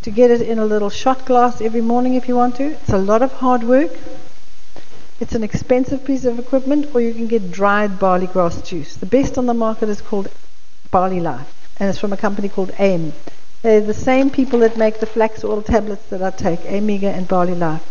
To 0.04 0.12
get 0.12 0.32
it 0.32 0.42
in 0.42 0.60
a 0.60 0.66
little 0.66 0.90
shot 0.90 1.26
glass 1.26 1.60
every 1.60 1.82
morning 1.82 2.14
if 2.14 2.30
you 2.30 2.36
want 2.36 2.56
to. 2.56 2.72
It's 2.72 2.90
a 2.90 2.98
lot 2.98 3.22
of 3.22 3.34
hard 3.34 3.64
work. 3.64 3.92
It's 5.20 5.36
an 5.36 5.44
expensive 5.44 6.06
piece 6.06 6.24
of 6.24 6.40
equipment, 6.40 6.96
or 6.96 7.02
you 7.02 7.14
can 7.14 7.28
get 7.28 7.52
dried 7.52 8.00
barley 8.00 8.28
grass 8.28 8.62
juice. 8.62 8.96
The 8.96 9.06
best 9.06 9.38
on 9.38 9.46
the 9.46 9.54
market 9.54 9.90
is 9.90 10.00
called 10.00 10.30
Barley 10.90 11.20
Life, 11.20 11.54
and 11.78 11.90
it's 11.90 12.00
from 12.00 12.14
a 12.14 12.18
company 12.18 12.48
called 12.48 12.72
AIM. 12.80 13.12
They're 13.62 13.82
the 13.82 13.94
same 13.94 14.30
people 14.30 14.60
that 14.60 14.78
make 14.78 15.02
the 15.02 15.06
flax 15.06 15.44
oil 15.44 15.62
tablets 15.62 16.06
that 16.06 16.24
I 16.24 16.32
take, 16.32 16.64
Amiga 16.64 17.10
and 17.10 17.28
Barley 17.28 17.56
Life. 17.56 17.84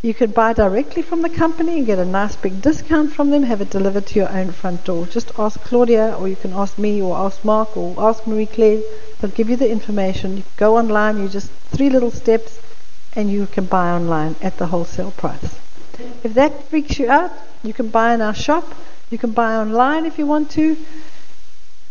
You 0.00 0.14
can 0.14 0.30
buy 0.30 0.52
directly 0.52 1.02
from 1.02 1.22
the 1.22 1.28
company 1.28 1.78
and 1.78 1.86
get 1.86 1.98
a 1.98 2.04
nice 2.04 2.36
big 2.36 2.62
discount 2.62 3.12
from 3.12 3.30
them, 3.30 3.42
have 3.42 3.60
it 3.60 3.70
delivered 3.70 4.06
to 4.06 4.20
your 4.20 4.30
own 4.30 4.52
front 4.52 4.84
door. 4.84 5.06
Just 5.06 5.32
ask 5.38 5.60
Claudia, 5.62 6.14
or 6.16 6.28
you 6.28 6.36
can 6.36 6.52
ask 6.52 6.78
me, 6.78 7.02
or 7.02 7.16
ask 7.16 7.44
Mark, 7.44 7.76
or 7.76 7.94
ask 7.98 8.26
Marie 8.28 8.46
Claire. 8.46 8.82
They'll 9.22 9.30
give 9.30 9.48
you 9.48 9.54
the 9.54 9.70
information. 9.70 10.38
You 10.38 10.42
go 10.56 10.76
online, 10.76 11.22
you 11.22 11.28
just 11.28 11.48
three 11.70 11.88
little 11.88 12.10
steps, 12.10 12.58
and 13.14 13.30
you 13.30 13.46
can 13.46 13.66
buy 13.66 13.92
online 13.92 14.34
at 14.42 14.58
the 14.58 14.66
wholesale 14.66 15.12
price. 15.12 15.60
If 16.24 16.34
that 16.34 16.64
freaks 16.64 16.98
you 16.98 17.08
out, 17.08 17.30
you 17.62 17.72
can 17.72 17.88
buy 17.88 18.14
in 18.14 18.20
our 18.20 18.34
shop. 18.34 18.74
You 19.10 19.18
can 19.18 19.30
buy 19.30 19.54
online 19.54 20.06
if 20.06 20.18
you 20.18 20.26
want 20.26 20.50
to. 20.52 20.76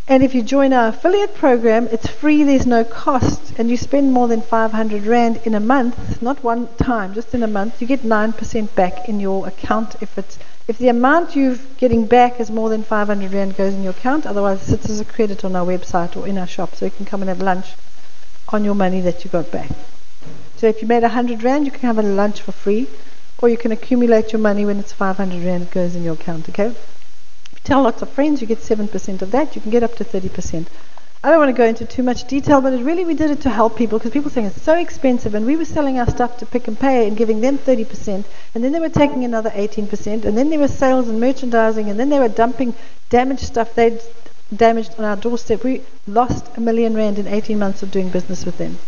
And 0.10 0.24
if 0.24 0.36
you 0.36 0.44
join 0.44 0.74
our 0.74 0.90
affiliate 0.90 1.34
program, 1.34 1.88
it's 1.90 2.08
free, 2.08 2.44
there's 2.44 2.66
no 2.66 2.84
cost, 2.84 3.54
and 3.58 3.70
you 3.70 3.78
spend 3.78 4.12
more 4.12 4.28
than 4.28 4.42
500 4.42 5.06
Rand 5.06 5.40
in 5.46 5.56
a 5.56 5.62
month, 5.62 6.22
not 6.22 6.44
one 6.44 6.68
time, 6.76 7.14
just 7.14 7.34
in 7.34 7.44
a 7.44 7.48
month, 7.48 7.80
you 7.80 7.88
get 7.88 8.02
9% 8.02 8.76
back 8.76 9.08
in 9.08 9.22
your 9.22 9.48
account 9.48 9.96
if 10.02 10.18
it's 10.18 10.38
if 10.72 10.78
the 10.78 10.88
amount 10.88 11.36
you're 11.36 11.58
getting 11.76 12.06
back 12.06 12.40
is 12.40 12.50
more 12.50 12.70
than 12.70 12.82
500 12.82 13.34
Rand 13.34 13.58
goes 13.58 13.74
in 13.74 13.84
your 13.84 13.92
account, 13.92 14.26
otherwise 14.26 14.62
it 14.62 14.68
sits 14.68 14.90
as 14.90 15.02
a 15.02 15.06
credit 15.06 15.44
on 15.44 15.54
our 15.54 15.66
website 15.66 16.16
or 16.16 16.26
in 16.26 16.38
our 16.38 16.48
shop, 16.48 16.76
so 16.76 16.86
you 16.86 16.92
can 16.92 17.06
come 17.06 17.22
and 17.22 17.28
have 17.28 17.42
lunch 17.42 17.74
on 18.48 18.64
your 18.64 18.74
money 18.74 19.02
that 19.02 19.26
you 19.26 19.30
got 19.30 19.52
back. 19.52 19.70
So 20.56 20.68
if 20.68 20.82
you 20.82 20.88
made 20.88 21.04
100 21.04 21.44
Rand, 21.44 21.66
you 21.66 21.72
can 21.72 21.82
have 21.82 21.98
a 21.98 22.02
lunch 22.02 22.40
for 22.40 22.54
free 22.54 22.88
or 23.40 23.50
you 23.50 23.58
can 23.58 23.74
accumulate 23.74 24.32
your 24.32 24.40
money 24.40 24.64
when 24.64 24.80
it's 24.80 24.94
500 24.94 25.44
Rand, 25.44 25.64
it 25.64 25.72
goes 25.72 25.94
in 25.94 26.04
your 26.04 26.14
account, 26.14 26.48
okay? 26.48 26.68
If 26.68 27.52
you 27.52 27.60
tell 27.66 27.82
lots 27.82 28.02
of 28.02 28.10
friends, 28.10 28.40
you 28.40 28.48
get 28.48 28.60
7% 28.60 29.22
of 29.22 29.32
that, 29.32 29.58
you 29.58 29.62
can 29.62 29.72
get 29.72 29.84
up 29.84 29.96
to 29.96 30.06
30%. 30.06 30.68
I 31.24 31.30
don't 31.30 31.38
want 31.38 31.50
to 31.50 31.58
go 31.58 31.66
into 31.66 31.86
too 31.86 32.02
much 32.02 32.28
detail, 32.28 32.62
but 32.62 32.74
it 32.74 32.84
really 32.84 33.06
we 33.06 33.14
did 33.14 33.30
it 33.30 33.42
to 33.42 33.50
help 33.52 33.78
people 33.78 34.00
because 34.00 34.12
people 34.12 34.32
saying 34.32 34.48
it's 34.48 34.62
so 34.64 34.76
expensive, 34.76 35.36
and 35.36 35.46
we 35.46 35.56
were 35.56 35.66
selling 35.66 36.00
our 36.00 36.10
stuff 36.10 36.38
to 36.38 36.48
Pick 36.48 36.68
n 36.68 36.76
Pay 36.76 37.08
and 37.08 37.16
giving 37.16 37.42
them 37.42 37.60
30%, 37.60 38.26
and 38.56 38.64
then 38.64 38.72
they 38.72 38.80
were 38.80 38.90
taking 38.90 39.24
another 39.24 39.52
18%, 39.52 40.26
and 40.26 40.36
then 40.36 40.50
there 40.50 40.58
were 40.58 40.68
sales 40.68 41.08
and 41.10 41.20
merchandising, 41.20 41.90
and 41.90 42.00
then 42.00 42.10
they 42.10 42.20
were 42.20 42.28
dumping 42.28 42.74
damaged 43.10 43.46
stuff 43.46 43.76
they'd 43.76 44.02
damaged 44.56 44.96
on 44.98 45.06
our 45.06 45.16
doorstep. 45.16 45.64
We 45.64 45.84
lost 46.08 46.50
a 46.58 46.60
million 46.60 46.96
rand 46.96 47.20
in 47.20 47.28
18 47.28 47.60
months 47.60 47.84
of 47.84 47.92
doing 47.92 48.10
business 48.10 48.44
with 48.44 48.58
them. 48.58 48.80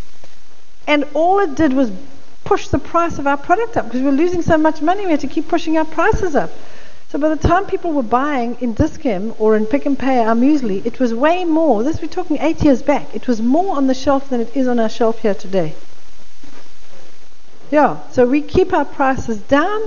And 0.87 1.05
all 1.13 1.39
it 1.39 1.53
did 1.53 1.73
was 1.73 1.91
push 2.43 2.67
the 2.67 2.79
price 2.79 3.19
of 3.19 3.27
our 3.27 3.37
product 3.37 3.77
up 3.77 3.85
because 3.85 4.01
we 4.01 4.07
were 4.07 4.11
losing 4.11 4.41
so 4.41 4.57
much 4.57 4.81
money. 4.81 5.05
We 5.05 5.11
had 5.11 5.21
to 5.21 5.27
keep 5.27 5.47
pushing 5.47 5.77
our 5.77 5.85
prices 5.85 6.35
up. 6.35 6.49
So 7.13 7.19
by 7.19 7.29
the 7.29 7.47
time 7.47 7.67
people 7.67 7.91
were 7.91 8.01
buying 8.01 8.57
in 8.59 8.73
Dis-Chem 8.73 9.35
or 9.37 9.55
in 9.55 9.67
Pick 9.67 9.85
n 9.85 9.95
Pay 9.95 10.17
our 10.25 10.33
muesli, 10.33 10.83
it 10.83 10.99
was 10.99 11.13
way 11.13 11.45
more. 11.45 11.83
This 11.83 12.01
we're 12.01 12.07
talking 12.07 12.39
eight 12.39 12.63
years 12.63 12.81
back. 12.81 13.13
It 13.13 13.27
was 13.27 13.39
more 13.39 13.77
on 13.77 13.85
the 13.85 13.93
shelf 13.93 14.31
than 14.31 14.41
it 14.41 14.57
is 14.57 14.67
on 14.67 14.79
our 14.79 14.89
shelf 14.89 15.19
here 15.19 15.35
today. 15.35 15.75
Yeah, 17.69 17.99
so 18.09 18.25
we 18.25 18.41
keep 18.41 18.73
our 18.73 18.83
prices 18.83 19.37
down, 19.41 19.79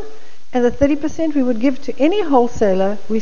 and 0.52 0.64
the 0.64 0.70
30% 0.70 1.34
we 1.34 1.42
would 1.42 1.58
give 1.58 1.82
to 1.82 1.98
any 1.98 2.22
wholesaler, 2.22 2.98
we 3.08 3.20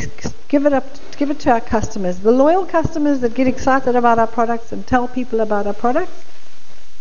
give 0.48 0.66
it 0.66 0.74
up, 0.74 0.84
give 1.16 1.30
it 1.30 1.40
to 1.40 1.52
our 1.52 1.62
customers. 1.62 2.18
The 2.18 2.30
loyal 2.30 2.66
customers 2.66 3.20
that 3.20 3.32
get 3.32 3.46
excited 3.46 3.96
about 3.96 4.18
our 4.18 4.26
products 4.26 4.70
and 4.70 4.86
tell 4.86 5.08
people 5.08 5.40
about 5.40 5.66
our 5.66 5.72
products, 5.72 6.24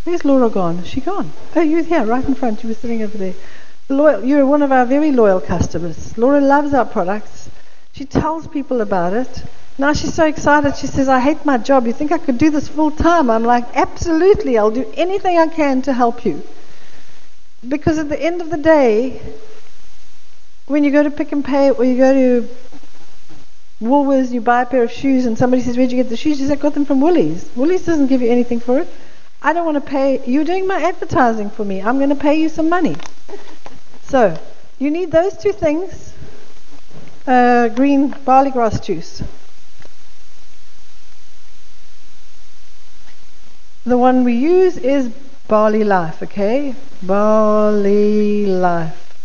Where's 0.06 0.26
Laura 0.26 0.50
gone? 0.50 0.80
Is 0.80 0.88
she 0.88 1.00
gone? 1.00 1.32
Oh, 1.56 1.62
you're 1.62 1.84
here, 1.84 2.06
right 2.06 2.26
in 2.26 2.36
front. 2.36 2.62
You 2.62 2.70
were 2.70 2.76
sitting 2.76 3.02
over 3.04 3.18
there. 3.18 3.34
Loyal, 3.90 4.24
you're 4.24 4.46
one 4.46 4.62
of 4.62 4.72
our 4.72 4.86
very 4.86 5.12
loyal 5.12 5.42
customers. 5.42 6.18
Laura 6.18 6.40
loves 6.40 6.74
our 6.74 6.86
products. 6.86 7.50
She 7.92 8.06
tells 8.06 8.48
people 8.48 8.82
about 8.82 9.14
it. 9.14 9.44
Now 9.78 9.94
she's 9.94 10.14
so 10.14 10.26
excited. 10.26 10.78
She 10.78 10.88
says, 10.88 11.10
I 11.10 11.20
hate 11.20 11.46
my 11.46 11.58
job. 11.58 11.86
You 11.86 11.94
think 11.94 12.12
I 12.12 12.18
could 12.18 12.38
do 12.38 12.50
this 12.50 12.68
full 12.68 12.92
time? 12.92 13.30
I'm 13.30 13.44
like, 13.44 13.66
absolutely. 13.76 14.58
I'll 14.58 14.72
do 14.72 14.92
anything 14.96 15.38
I 15.38 15.48
can 15.48 15.82
to 15.84 15.94
help 15.94 16.26
you. 16.26 16.44
Because 17.68 17.98
at 17.98 18.10
the 18.10 18.22
end 18.22 18.42
of 18.42 18.50
the 18.50 18.58
day, 18.58 19.22
when 20.68 20.84
you 20.84 20.92
go 20.92 21.04
to 21.04 21.12
Pick 21.12 21.34
n 21.34 21.44
Pay 21.44 21.72
or 21.72 21.84
you 21.84 21.98
go 21.98 22.14
to 22.14 22.50
Woolworths, 23.82 24.32
you 24.32 24.42
buy 24.42 24.62
a 24.62 24.66
pair 24.66 24.84
of 24.84 24.92
shoes, 24.92 25.26
and 25.26 25.38
somebody 25.38 25.62
says, 25.62 25.76
Where'd 25.76 25.92
you 25.92 25.98
get 25.98 26.10
the 26.10 26.16
shoes? 26.16 26.40
You 26.40 26.48
say, 26.48 26.54
I 26.54 26.56
got 26.56 26.74
them 26.74 26.86
from 26.86 27.02
Woolies. 27.02 27.50
Woolies 27.56 27.86
doesn't 27.86 28.08
give 28.08 28.22
you 28.22 28.30
anything 28.30 28.60
for 28.60 28.80
it. 28.80 28.88
I 29.42 29.52
don't 29.52 29.66
want 29.66 29.76
to 29.76 29.90
pay. 29.90 30.24
You're 30.26 30.46
doing 30.46 30.68
my 30.68 30.82
advertising 30.82 31.50
for 31.50 31.66
me. 31.66 31.82
I'm 31.82 31.98
going 31.98 32.10
to 32.10 32.16
pay 32.16 32.40
you 32.40 32.48
some 32.48 32.70
money. 32.70 32.96
So, 34.10 34.38
you 34.80 34.92
need 34.92 35.12
those 35.12 35.38
two 35.38 35.54
things 35.54 36.14
uh, 37.26 37.70
green 37.70 38.14
barley 38.26 38.52
grass 38.52 38.80
juice. 38.80 39.24
The 43.86 43.98
one 43.98 44.24
we 44.24 44.34
use 44.34 44.78
is 44.78 45.10
Barley 45.48 45.84
Life, 45.84 46.24
okay? 46.24 46.74
Barley 47.02 48.46
Life. 48.46 49.16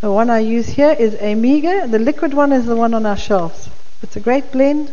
The 0.00 0.10
one 0.10 0.30
I 0.30 0.40
use 0.40 0.68
here 0.68 0.90
is 0.90 1.14
Amiga. 1.20 1.86
The 1.86 2.00
liquid 2.00 2.34
one 2.34 2.52
is 2.52 2.66
the 2.66 2.76
one 2.76 2.92
on 2.92 3.06
our 3.06 3.16
shelves. 3.16 3.70
It's 4.02 4.16
a 4.16 4.20
great 4.20 4.50
blend. 4.50 4.92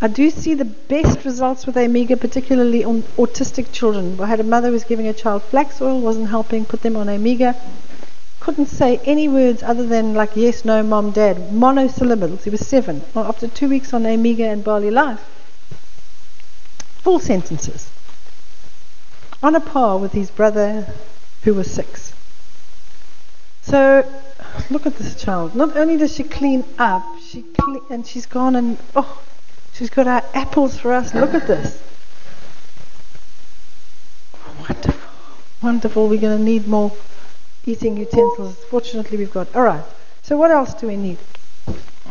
I 0.00 0.08
do 0.08 0.30
see 0.30 0.54
the 0.54 0.66
best 0.66 1.24
results 1.24 1.66
with 1.66 1.76
Amiga, 1.76 2.16
particularly 2.16 2.84
on 2.84 3.02
autistic 3.16 3.72
children. 3.72 4.20
I 4.20 4.26
had 4.26 4.40
a 4.40 4.44
mother 4.44 4.68
who 4.68 4.74
was 4.74 4.84
giving 4.84 5.08
a 5.08 5.14
child 5.14 5.42
flax 5.42 5.80
oil, 5.80 5.98
wasn't 6.00 6.28
helping, 6.28 6.66
put 6.66 6.82
them 6.82 6.96
on 6.96 7.08
Amiga. 7.08 7.56
Couldn't 8.48 8.68
say 8.68 8.96
any 9.04 9.28
words 9.28 9.62
other 9.62 9.86
than 9.86 10.14
like 10.14 10.34
yes, 10.34 10.64
no, 10.64 10.82
mom, 10.82 11.10
dad. 11.10 11.52
Monosyllables. 11.52 12.44
He 12.44 12.48
was 12.48 12.66
seven. 12.66 13.02
After 13.14 13.46
two 13.46 13.68
weeks 13.68 13.92
on 13.92 14.06
Amiga 14.06 14.44
and 14.44 14.64
Barley 14.64 14.90
Life, 14.90 15.20
full 17.02 17.18
sentences. 17.18 17.90
On 19.42 19.54
a 19.54 19.60
par 19.60 19.98
with 19.98 20.12
his 20.12 20.30
brother 20.30 20.86
who 21.42 21.52
was 21.52 21.70
six. 21.70 22.14
So 23.60 24.10
look 24.70 24.86
at 24.86 24.96
this 24.96 25.14
child. 25.14 25.54
Not 25.54 25.76
only 25.76 25.98
does 25.98 26.14
she 26.14 26.22
clean 26.22 26.64
up, 26.78 27.04
she 27.20 27.44
and 27.90 28.06
she's 28.06 28.24
gone 28.24 28.56
and 28.56 28.78
oh 28.96 29.20
She's 29.74 29.90
got 29.90 30.06
our 30.06 30.24
apples 30.32 30.78
for 30.78 30.94
us. 30.94 31.12
Look 31.12 31.34
at 31.34 31.46
this. 31.46 31.82
Wonderful. 34.58 35.10
Wonderful. 35.62 36.08
We're 36.08 36.18
going 36.18 36.38
to 36.38 36.42
need 36.42 36.66
more 36.66 36.92
eating 37.68 37.96
utensils. 37.96 38.56
Fortunately, 38.70 39.18
we've 39.18 39.32
got. 39.32 39.54
All 39.54 39.62
right. 39.62 39.84
So, 40.22 40.36
what 40.36 40.50
else 40.50 40.74
do 40.74 40.86
we 40.86 40.96
need? 40.96 41.18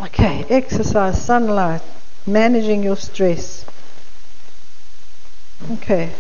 Okay. 0.02 0.46
Exercise, 0.50 1.24
sunlight, 1.24 1.82
managing 2.26 2.84
your 2.84 2.96
stress. 2.96 3.65
Okay. 5.72 6.12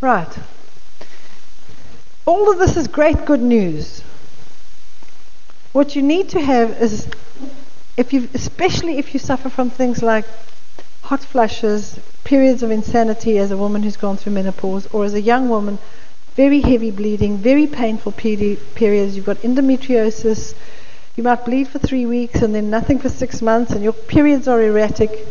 Right. 0.00 0.38
All 2.24 2.50
of 2.52 2.58
this 2.58 2.76
is 2.76 2.86
great 2.86 3.24
good 3.26 3.42
news. 3.42 4.02
What 5.72 5.96
you 5.96 6.02
need 6.02 6.28
to 6.30 6.40
have 6.40 6.80
is 6.80 7.08
if 7.96 8.12
you, 8.12 8.28
especially 8.32 8.98
if 8.98 9.12
you 9.12 9.18
suffer 9.18 9.48
from 9.48 9.70
things 9.70 10.02
like 10.02 10.24
hot 11.02 11.20
flushes, 11.20 11.98
periods 12.22 12.62
of 12.62 12.70
insanity 12.70 13.38
as 13.38 13.50
a 13.50 13.56
woman 13.56 13.82
who's 13.82 13.96
gone 13.96 14.16
through 14.16 14.32
menopause, 14.32 14.86
or 14.88 15.04
as 15.04 15.14
a 15.14 15.20
young 15.20 15.48
woman, 15.48 15.78
very 16.38 16.60
heavy 16.60 16.92
bleeding, 16.92 17.36
very 17.36 17.66
painful 17.66 18.12
periods, 18.12 19.16
you've 19.16 19.26
got 19.26 19.38
endometriosis, 19.38 20.54
you 21.16 21.24
might 21.24 21.44
bleed 21.44 21.66
for 21.66 21.80
three 21.80 22.06
weeks 22.06 22.42
and 22.42 22.54
then 22.54 22.70
nothing 22.70 22.96
for 23.00 23.08
six 23.08 23.42
months, 23.42 23.72
and 23.72 23.82
your 23.82 23.92
periods 23.92 24.46
are 24.46 24.62
erratic. 24.62 25.26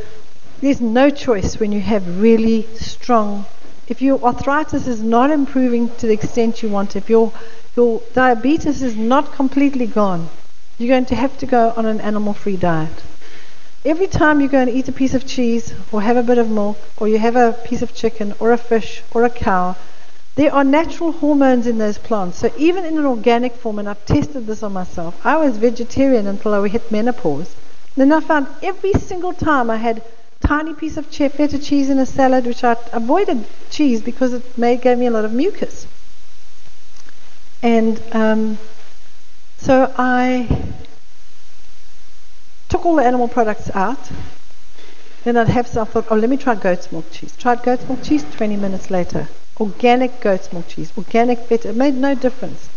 There's 0.60 0.82
no 0.82 1.10
choice 1.10 1.62
when 1.62 1.72
you 1.72 1.80
have 1.80 2.20
really 2.22 2.64
strong. 2.76 3.46
If 3.88 4.02
your 4.02 4.22
arthritis 4.22 4.86
is 4.86 5.02
not 5.02 5.32
improving 5.32 5.88
to 5.96 6.08
the 6.08 6.14
extent 6.14 6.62
you 6.62 6.68
want, 6.68 6.98
if 6.98 7.10
your 7.10 7.32
your 7.78 8.02
diabetes 8.14 8.84
is 8.84 8.98
not 8.98 9.32
completely 9.32 9.88
gone, 9.88 10.28
you're 10.78 10.94
going 10.94 11.06
to 11.06 11.16
have 11.16 11.38
to 11.38 11.46
go 11.46 11.74
on 11.78 11.86
an 11.86 12.02
animal 12.02 12.34
free 12.34 12.58
diet. 12.58 13.02
Every 13.86 14.08
time 14.08 14.42
you 14.42 14.50
go 14.50 14.60
and 14.60 14.70
eat 14.70 14.90
a 14.90 15.00
piece 15.02 15.14
of 15.14 15.26
cheese 15.26 15.74
or 15.90 16.02
have 16.02 16.18
a 16.18 16.30
bit 16.32 16.38
of 16.38 16.50
milk 16.50 16.78
or 16.98 17.08
you 17.08 17.18
have 17.18 17.38
a 17.38 17.54
piece 17.54 17.82
of 17.82 17.96
chicken 17.96 18.34
or 18.42 18.52
a 18.52 18.58
fish 18.58 19.04
or 19.14 19.24
a 19.24 19.30
cow, 19.30 19.78
there 20.38 20.54
are 20.54 20.64
natural 20.64 21.12
hormones 21.14 21.66
in 21.66 21.80
those 21.80 21.98
plants. 21.98 22.38
So 22.38 22.54
even 22.58 22.86
in 22.86 22.96
an 23.00 23.08
organic 23.08 23.56
form, 23.56 23.80
and 23.80 23.90
I've 23.90 24.06
tested 24.06 24.46
this 24.46 24.62
on 24.62 24.72
myself, 24.72 25.20
I 25.26 25.36
was 25.38 25.58
vegetarian 25.58 26.28
until 26.28 26.54
I 26.54 26.68
hit 26.68 26.92
menopause. 26.92 27.56
Then 27.96 28.12
I 28.12 28.20
found 28.20 28.46
every 28.62 28.94
single 28.94 29.34
time 29.34 29.72
I 29.72 29.78
had 29.78 30.04
tiny 30.40 30.76
piece 30.76 30.96
of 30.96 31.08
feta 31.08 31.58
cheese 31.58 31.90
in 31.90 31.98
a 31.98 32.06
salad, 32.06 32.46
which 32.46 32.64
I 32.64 32.76
avoided 32.94 33.46
cheese 33.72 34.00
because 34.00 34.32
it 34.32 34.56
made, 34.56 34.82
gave 34.82 35.00
me 35.00 35.08
a 35.08 35.12
lot 35.12 35.26
of 35.26 35.34
mucus. 35.34 35.88
And 37.64 38.00
um, 38.12 38.60
so 39.58 39.92
I 39.98 40.48
took 42.70 42.86
all 42.86 42.98
the 42.98 43.04
animal 43.04 43.28
products 43.28 43.72
out. 43.74 44.12
Then 45.24 45.36
I'd 45.36 45.48
have 45.48 45.66
some, 45.66 45.82
I 45.82 45.86
thought, 45.86 46.06
oh, 46.12 46.16
let 46.16 46.30
me 46.30 46.38
try 46.38 46.54
goat's 46.54 46.92
milk 46.92 47.12
cheese. 47.12 47.36
Tried 47.36 47.64
goat's 47.64 47.88
milk 47.88 48.04
cheese 48.04 48.24
20 48.36 48.56
minutes 48.56 48.92
later. 48.92 49.28
Organic 49.60 50.22
goat's 50.22 50.54
milk 50.54 50.68
cheese, 50.68 50.92
organic 50.98 51.50
better. 51.50 51.70
It 51.70 51.76
made 51.76 51.96
no 51.96 52.14
difference. 52.14 52.70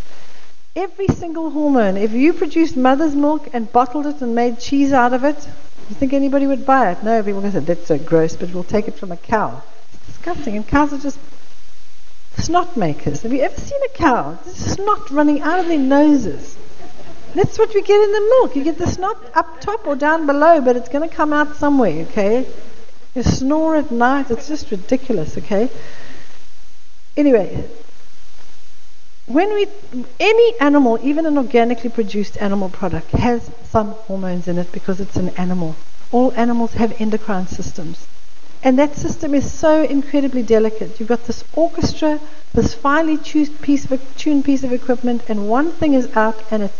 Every 0.77 1.09
single 1.09 1.51
hormone, 1.51 1.97
if 1.97 2.13
you 2.13 2.33
produced 2.33 2.77
mother's 2.77 3.15
milk 3.15 3.49
and 3.53 3.71
bottled 3.73 4.07
it 4.07 4.23
and 4.23 4.35
made 4.35 4.61
cheese 4.61 4.93
out 4.93 5.13
of 5.13 5.25
it, 5.25 5.39
do 5.41 5.51
you 5.91 5.97
think 5.97 6.13
anybody 6.13 6.47
would 6.47 6.65
buy 6.65 6.93
it? 6.93 7.03
No, 7.03 7.23
people 7.23 7.43
would 7.43 7.53
say, 7.53 7.59
that's 7.59 7.87
so 7.87 7.99
gross, 7.99 8.37
but 8.37 8.55
we'll 8.55 8.65
take 8.65 8.87
it 8.89 8.95
from 8.95 9.11
a 9.13 9.17
cow. 9.17 9.63
It's 9.93 10.07
disgusting. 10.07 10.57
And 10.57 10.67
cows 10.67 10.93
are 10.93 10.99
just 10.99 11.19
snot 12.39 12.77
makers. 12.77 13.23
Have 13.23 13.33
you 13.33 13.41
ever 13.41 13.61
seen 13.61 13.81
a 13.83 13.89
cow? 13.89 14.39
There's 14.45 14.57
snot 14.57 15.11
running 15.11 15.43
out 15.43 15.59
of 15.59 15.67
their 15.67 15.79
noses. 15.79 16.57
That's 17.35 17.59
what 17.59 17.75
we 17.75 17.83
get 17.83 18.03
in 18.03 18.13
the 18.13 18.21
milk. 18.21 18.57
You 18.57 18.65
get 18.65 18.79
the 18.79 18.87
snot 18.87 19.17
up 19.35 19.61
top 19.61 19.87
or 19.87 19.97
down 19.97 20.27
below, 20.27 20.61
but 20.61 20.77
it's 20.77 20.89
going 20.89 21.09
to 21.09 21.15
come 21.15 21.33
out 21.33 21.57
somewhere, 21.57 22.07
okay? 22.07 22.47
You 23.15 23.23
snore 23.23 23.77
at 23.77 23.91
night. 23.91 24.31
It's 24.31 24.49
just 24.49 24.71
ridiculous, 24.71 25.37
okay? 25.39 25.69
Anyway, 27.17 27.69
when 29.27 29.55
we 29.55 29.67
any 30.19 30.59
animal, 30.61 30.99
even 31.03 31.27
an 31.27 31.39
organically 31.39 31.91
produced 31.91 32.37
animal 32.39 32.69
product, 32.69 33.11
has 33.13 33.51
some 33.71 33.93
hormones 33.93 34.49
in 34.49 34.59
it 34.59 34.73
because 34.73 35.01
it's 35.01 35.17
an 35.17 35.29
animal. 35.31 35.77
All 36.13 36.33
animals 36.33 36.73
have 36.75 37.01
endocrine 37.01 37.47
systems. 37.47 38.07
And 38.63 38.79
that 38.79 38.97
system 38.97 39.35
is 39.35 39.51
so 39.51 39.85
incredibly 39.85 40.43
delicate. 40.43 41.01
You've 41.01 41.09
got 41.09 41.27
this 41.27 41.45
orchestra, 41.55 42.21
this 42.53 42.75
finely 42.75 43.17
tuned 43.17 43.61
piece 43.63 43.91
of, 43.91 44.17
tuned 44.17 44.45
piece 44.45 44.65
of 44.65 44.73
equipment, 44.73 45.23
and 45.29 45.49
one 45.49 45.73
thing 45.73 45.95
is 45.95 46.15
out 46.17 46.43
and 46.51 46.65
it's 46.65 46.79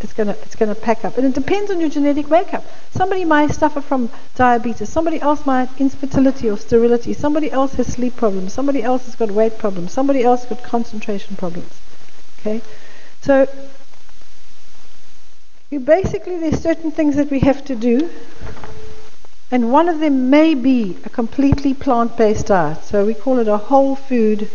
it's 0.00 0.12
going 0.14 0.28
to 0.28 0.38
it's 0.42 0.56
going 0.56 0.74
to 0.74 0.80
pack 0.80 1.04
up. 1.04 1.18
And 1.18 1.26
it 1.26 1.34
depends 1.34 1.70
on 1.70 1.80
your 1.80 1.90
genetic 1.90 2.28
makeup. 2.28 2.64
Somebody 2.92 3.24
might 3.24 3.52
suffer 3.52 3.80
from 3.80 4.10
diabetes. 4.34 4.88
Somebody 4.88 5.20
else 5.20 5.44
might 5.44 5.66
have 5.66 5.80
infertility 5.80 6.48
or 6.48 6.56
sterility. 6.56 7.12
Somebody 7.12 7.50
else 7.50 7.74
has 7.74 7.86
sleep 7.86 8.16
problems. 8.16 8.52
Somebody 8.52 8.82
else 8.82 9.04
has 9.04 9.14
got 9.14 9.30
weight 9.30 9.58
problems. 9.58 9.92
Somebody 9.92 10.22
else 10.22 10.44
has 10.44 10.58
got 10.58 10.66
concentration 10.66 11.36
problems. 11.36 11.80
Okay, 12.38 12.62
so 13.20 13.46
you 15.70 15.80
basically 15.80 16.38
there's 16.38 16.60
certain 16.60 16.90
things 16.90 17.16
that 17.16 17.30
we 17.30 17.40
have 17.40 17.62
to 17.66 17.76
do, 17.76 18.10
and 19.50 19.70
one 19.70 19.88
of 19.88 20.00
them 20.00 20.30
may 20.30 20.54
be 20.54 20.96
a 21.04 21.10
completely 21.10 21.74
plant-based 21.74 22.46
diet. 22.46 22.82
So 22.84 23.04
we 23.04 23.12
call 23.12 23.38
it 23.38 23.48
a 23.48 23.58
whole 23.58 23.96
food. 23.96 24.50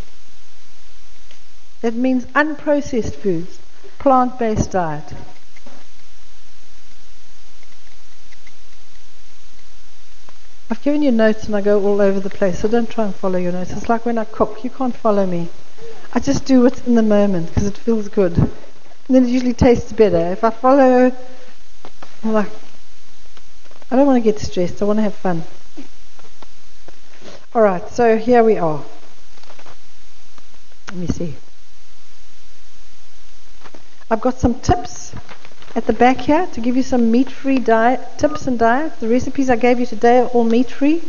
That 1.82 1.94
means 1.94 2.26
unprocessed 2.28 3.14
foods, 3.14 3.60
plant-based 4.00 4.72
diet. 4.72 5.14
I've 10.70 10.82
given 10.82 11.04
you 11.04 11.12
notes 11.12 11.46
and 11.46 11.56
I 11.56 11.62
go 11.62 11.84
all 11.86 12.02
over 12.02 12.20
the 12.20 12.30
place, 12.30 12.60
so 12.60 12.68
don't 12.68 12.90
try 12.90 13.06
and 13.06 13.16
follow 13.16 13.38
your 13.38 13.52
notes. 13.52 13.72
It's 13.72 13.88
like 13.88 14.06
when 14.06 14.18
I 14.18 14.26
cook, 14.26 14.64
you 14.64 14.72
can't 14.72 14.96
follow 14.96 15.26
me. 15.26 15.50
I 16.14 16.20
just 16.20 16.46
do 16.46 16.64
what's 16.64 16.86
in 16.88 16.96
the 16.96 17.04
moment 17.04 17.50
because 17.50 17.68
it 17.68 17.78
feels 17.78 18.08
good. 18.08 18.36
And 18.38 18.50
then 19.08 19.26
it 19.26 19.30
usually 19.30 19.54
tastes 19.54 19.94
better. 19.94 20.32
If 20.32 20.44
I 20.44 20.50
follow, 20.50 21.12
I'm 22.24 22.34
like, 22.34 22.50
I 23.92 23.96
don't 23.96 24.08
want 24.08 24.24
to 24.24 24.32
get 24.32 24.40
stressed, 24.40 24.82
I 24.82 24.86
want 24.86 24.98
to 24.98 25.04
have 25.04 25.14
fun. 25.14 25.44
Alright, 27.54 27.90
so 27.90 28.18
here 28.18 28.44
we 28.44 28.58
are. 28.58 28.84
Let 30.88 30.98
me 30.98 31.08
see. 31.08 31.36
I've 34.10 34.22
got 34.22 34.40
some 34.40 34.60
tips 34.60 35.14
at 35.76 35.88
the 35.88 35.94
back 35.94 36.22
here 36.22 36.48
to 36.54 36.62
give 36.62 36.78
you 36.78 36.84
some 36.84 37.12
meat-free 37.12 37.60
diet 37.60 38.00
tips 38.18 38.48
and 38.48 38.58
diets. 38.58 38.96
The 38.98 39.10
recipes 39.10 39.50
I 39.50 39.58
gave 39.58 39.78
you 39.78 39.86
today 39.86 40.20
are 40.20 40.28
all 40.28 40.46
meat-free. 40.46 41.04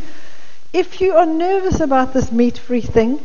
If 0.73 1.01
you 1.01 1.15
are 1.15 1.25
nervous 1.25 1.79
about 1.79 2.13
this 2.13 2.33
meat-free 2.33 2.81
thing, 2.81 3.21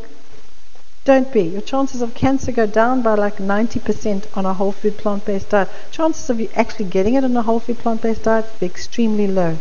don't 1.03 1.33
be. 1.33 1.41
Your 1.41 1.61
chances 1.61 2.03
of 2.03 2.13
cancer 2.13 2.51
go 2.51 2.67
down 2.67 3.01
by 3.01 3.15
like 3.15 3.37
90% 3.37 4.37
on 4.37 4.45
a 4.45 4.53
whole 4.53 4.71
food 4.71 4.99
plant-based 4.99 5.49
diet. 5.49 5.69
Chances 5.89 6.29
of 6.29 6.39
you 6.39 6.47
actually 6.55 6.85
getting 6.85 7.15
it 7.15 7.23
on 7.23 7.35
a 7.35 7.41
whole 7.41 7.59
food 7.59 7.79
plant-based 7.79 8.23
diet 8.23 8.45
are 8.45 8.65
extremely 8.65 9.25
low. 9.25 9.57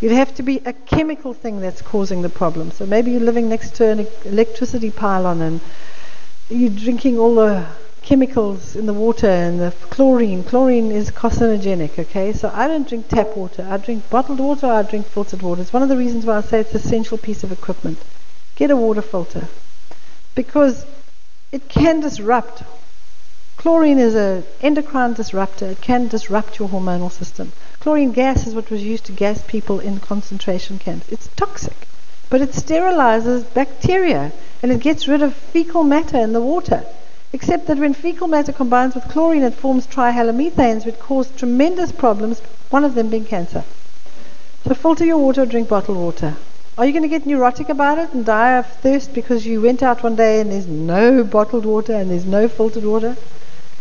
You'd 0.00 0.12
have 0.12 0.34
to 0.34 0.42
be 0.42 0.58
a 0.64 0.72
chemical 0.72 1.34
thing 1.34 1.60
that's 1.60 1.82
causing 1.82 2.22
the 2.22 2.28
problem. 2.28 2.72
So 2.72 2.84
maybe 2.84 3.12
you're 3.12 3.20
living 3.20 3.48
next 3.48 3.76
to 3.76 3.86
an 3.86 4.06
electricity 4.24 4.90
pylon 4.90 5.40
and 5.40 5.60
you're 6.48 6.70
drinking 6.70 7.16
all 7.16 7.36
the 7.36 7.66
chemicals 8.08 8.74
in 8.74 8.86
the 8.86 8.94
water 8.94 9.28
and 9.28 9.60
the 9.60 9.70
chlorine. 9.90 10.42
Chlorine 10.42 10.90
is 10.90 11.10
carcinogenic, 11.10 11.98
okay? 11.98 12.32
So 12.32 12.50
I 12.54 12.66
don't 12.66 12.88
drink 12.88 13.06
tap 13.08 13.36
water. 13.36 13.68
I 13.70 13.76
drink 13.76 14.08
bottled 14.08 14.40
water, 14.40 14.66
I 14.66 14.80
drink 14.80 15.06
filtered 15.06 15.42
water. 15.42 15.60
It's 15.60 15.74
one 15.74 15.82
of 15.82 15.90
the 15.90 15.96
reasons 15.98 16.24
why 16.24 16.38
I 16.38 16.40
say 16.40 16.60
it's 16.60 16.72
an 16.72 16.80
essential 16.80 17.18
piece 17.18 17.44
of 17.44 17.52
equipment. 17.52 17.98
Get 18.56 18.70
a 18.70 18.76
water 18.76 19.02
filter. 19.02 19.48
Because 20.34 20.86
it 21.52 21.68
can 21.68 22.00
disrupt. 22.00 22.62
Chlorine 23.58 23.98
is 23.98 24.14
an 24.14 24.44
endocrine 24.62 25.12
disruptor. 25.12 25.66
It 25.66 25.82
can 25.82 26.08
disrupt 26.08 26.58
your 26.58 26.70
hormonal 26.70 27.12
system. 27.12 27.52
Chlorine 27.78 28.12
gas 28.12 28.46
is 28.46 28.54
what 28.54 28.70
was 28.70 28.82
used 28.82 29.04
to 29.04 29.12
gas 29.12 29.42
people 29.46 29.80
in 29.80 30.00
concentration 30.00 30.78
camps. 30.78 31.10
It's 31.10 31.28
toxic, 31.36 31.86
but 32.30 32.40
it 32.40 32.52
sterilizes 32.52 33.44
bacteria 33.52 34.32
and 34.62 34.72
it 34.72 34.80
gets 34.80 35.08
rid 35.08 35.22
of 35.22 35.34
fecal 35.34 35.84
matter 35.84 36.16
in 36.16 36.32
the 36.32 36.40
water. 36.40 36.86
Except 37.30 37.66
that 37.66 37.78
when 37.78 37.92
fecal 37.92 38.26
matter 38.26 38.52
combines 38.52 38.94
with 38.94 39.08
chlorine, 39.08 39.42
it 39.42 39.54
forms 39.54 39.86
trihalomethanes, 39.86 40.86
which 40.86 40.98
cause 40.98 41.30
tremendous 41.36 41.92
problems, 41.92 42.40
one 42.70 42.84
of 42.84 42.94
them 42.94 43.10
being 43.10 43.26
cancer. 43.26 43.64
So 44.64 44.74
filter 44.74 45.04
your 45.04 45.18
water, 45.18 45.44
drink 45.44 45.68
bottled 45.68 45.98
water. 45.98 46.36
Are 46.78 46.86
you 46.86 46.92
going 46.92 47.02
to 47.02 47.08
get 47.08 47.26
neurotic 47.26 47.68
about 47.68 47.98
it 47.98 48.12
and 48.14 48.24
die 48.24 48.56
of 48.56 48.66
thirst 48.66 49.12
because 49.12 49.44
you 49.44 49.60
went 49.60 49.82
out 49.82 50.02
one 50.02 50.16
day 50.16 50.40
and 50.40 50.50
there's 50.50 50.66
no 50.66 51.22
bottled 51.22 51.66
water 51.66 51.92
and 51.92 52.10
there's 52.10 52.24
no 52.24 52.48
filtered 52.48 52.84
water? 52.84 53.16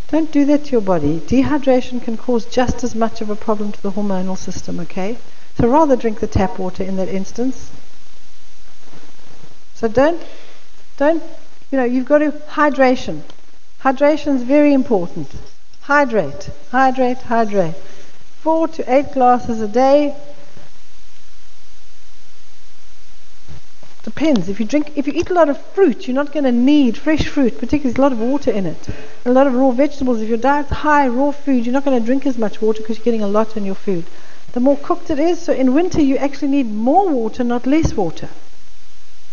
Don't 0.10 0.32
do 0.32 0.46
that 0.46 0.66
to 0.66 0.72
your 0.72 0.82
body. 0.82 1.20
Dehydration 1.20 2.02
can 2.02 2.18
cause 2.18 2.46
just 2.46 2.84
as 2.84 2.96
much 2.96 3.22
of 3.22 3.30
a 3.30 3.36
problem 3.36 3.72
to 3.72 3.82
the 3.82 3.92
hormonal 3.92 4.38
system, 4.38 4.80
okay? 4.80 5.18
So 5.58 5.68
rather 5.68 5.96
drink 5.96 6.20
the 6.20 6.28
tap 6.28 6.60
water 6.60 6.84
in 6.84 6.96
that 6.98 7.08
instance. 7.08 7.72
So 9.76 9.88
don't, 9.88 10.22
don't, 10.98 11.24
you 11.72 11.78
know, 11.78 11.84
you've 11.84 12.06
got 12.06 12.20
to, 12.20 12.32
hydration. 12.32 13.22
Hydration 13.82 14.36
is 14.36 14.44
very 14.44 14.74
important. 14.74 15.30
Hydrate, 15.82 16.50
hydrate, 16.72 17.20
hydrate. 17.20 17.76
Four 18.42 18.68
to 18.70 18.94
eight 18.94 19.12
glasses 19.14 19.62
a 19.62 19.68
day. 19.68 20.16
Depends. 24.04 24.48
If 24.48 24.60
you 24.60 24.66
drink, 24.66 24.94
if 24.96 25.06
you 25.06 25.14
eat 25.14 25.30
a 25.30 25.34
lot 25.34 25.50
of 25.50 25.58
fruit, 25.58 26.08
you're 26.08 26.16
not 26.16 26.32
going 26.32 26.46
to 26.46 26.52
need 26.52 26.98
fresh 26.98 27.28
fruit, 27.28 27.58
particularly 27.60 27.96
a 27.98 28.02
lot 28.02 28.14
of 28.14 28.20
water 28.20 28.50
in 28.50 28.66
it. 28.66 28.88
A 29.26 29.32
lot 29.32 29.48
of 29.48 29.54
raw 29.54 29.72
vegetables. 29.72 30.22
If 30.22 30.30
your 30.30 30.38
diet's 30.38 30.70
high 30.70 31.08
raw 31.08 31.32
food, 31.32 31.66
you're 31.66 31.74
not 31.74 31.86
going 31.86 32.00
to 32.00 32.06
drink 32.06 32.26
as 32.26 32.38
much 32.38 32.62
water 32.62 32.82
because 32.82 32.98
you're 32.98 33.06
getting 33.06 33.22
a 33.22 33.28
lot 33.28 33.58
in 33.58 33.66
your 33.66 33.76
food. 33.76 34.06
The 34.54 34.62
more 34.62 34.78
cooked 34.78 35.10
it 35.10 35.20
is, 35.20 35.42
so 35.42 35.54
in 35.54 35.74
winter 35.74 36.02
you 36.02 36.18
actually 36.18 36.48
need 36.48 36.72
more 36.72 37.10
water, 37.10 37.44
not 37.44 37.68
less 37.68 37.94
water. 37.94 38.30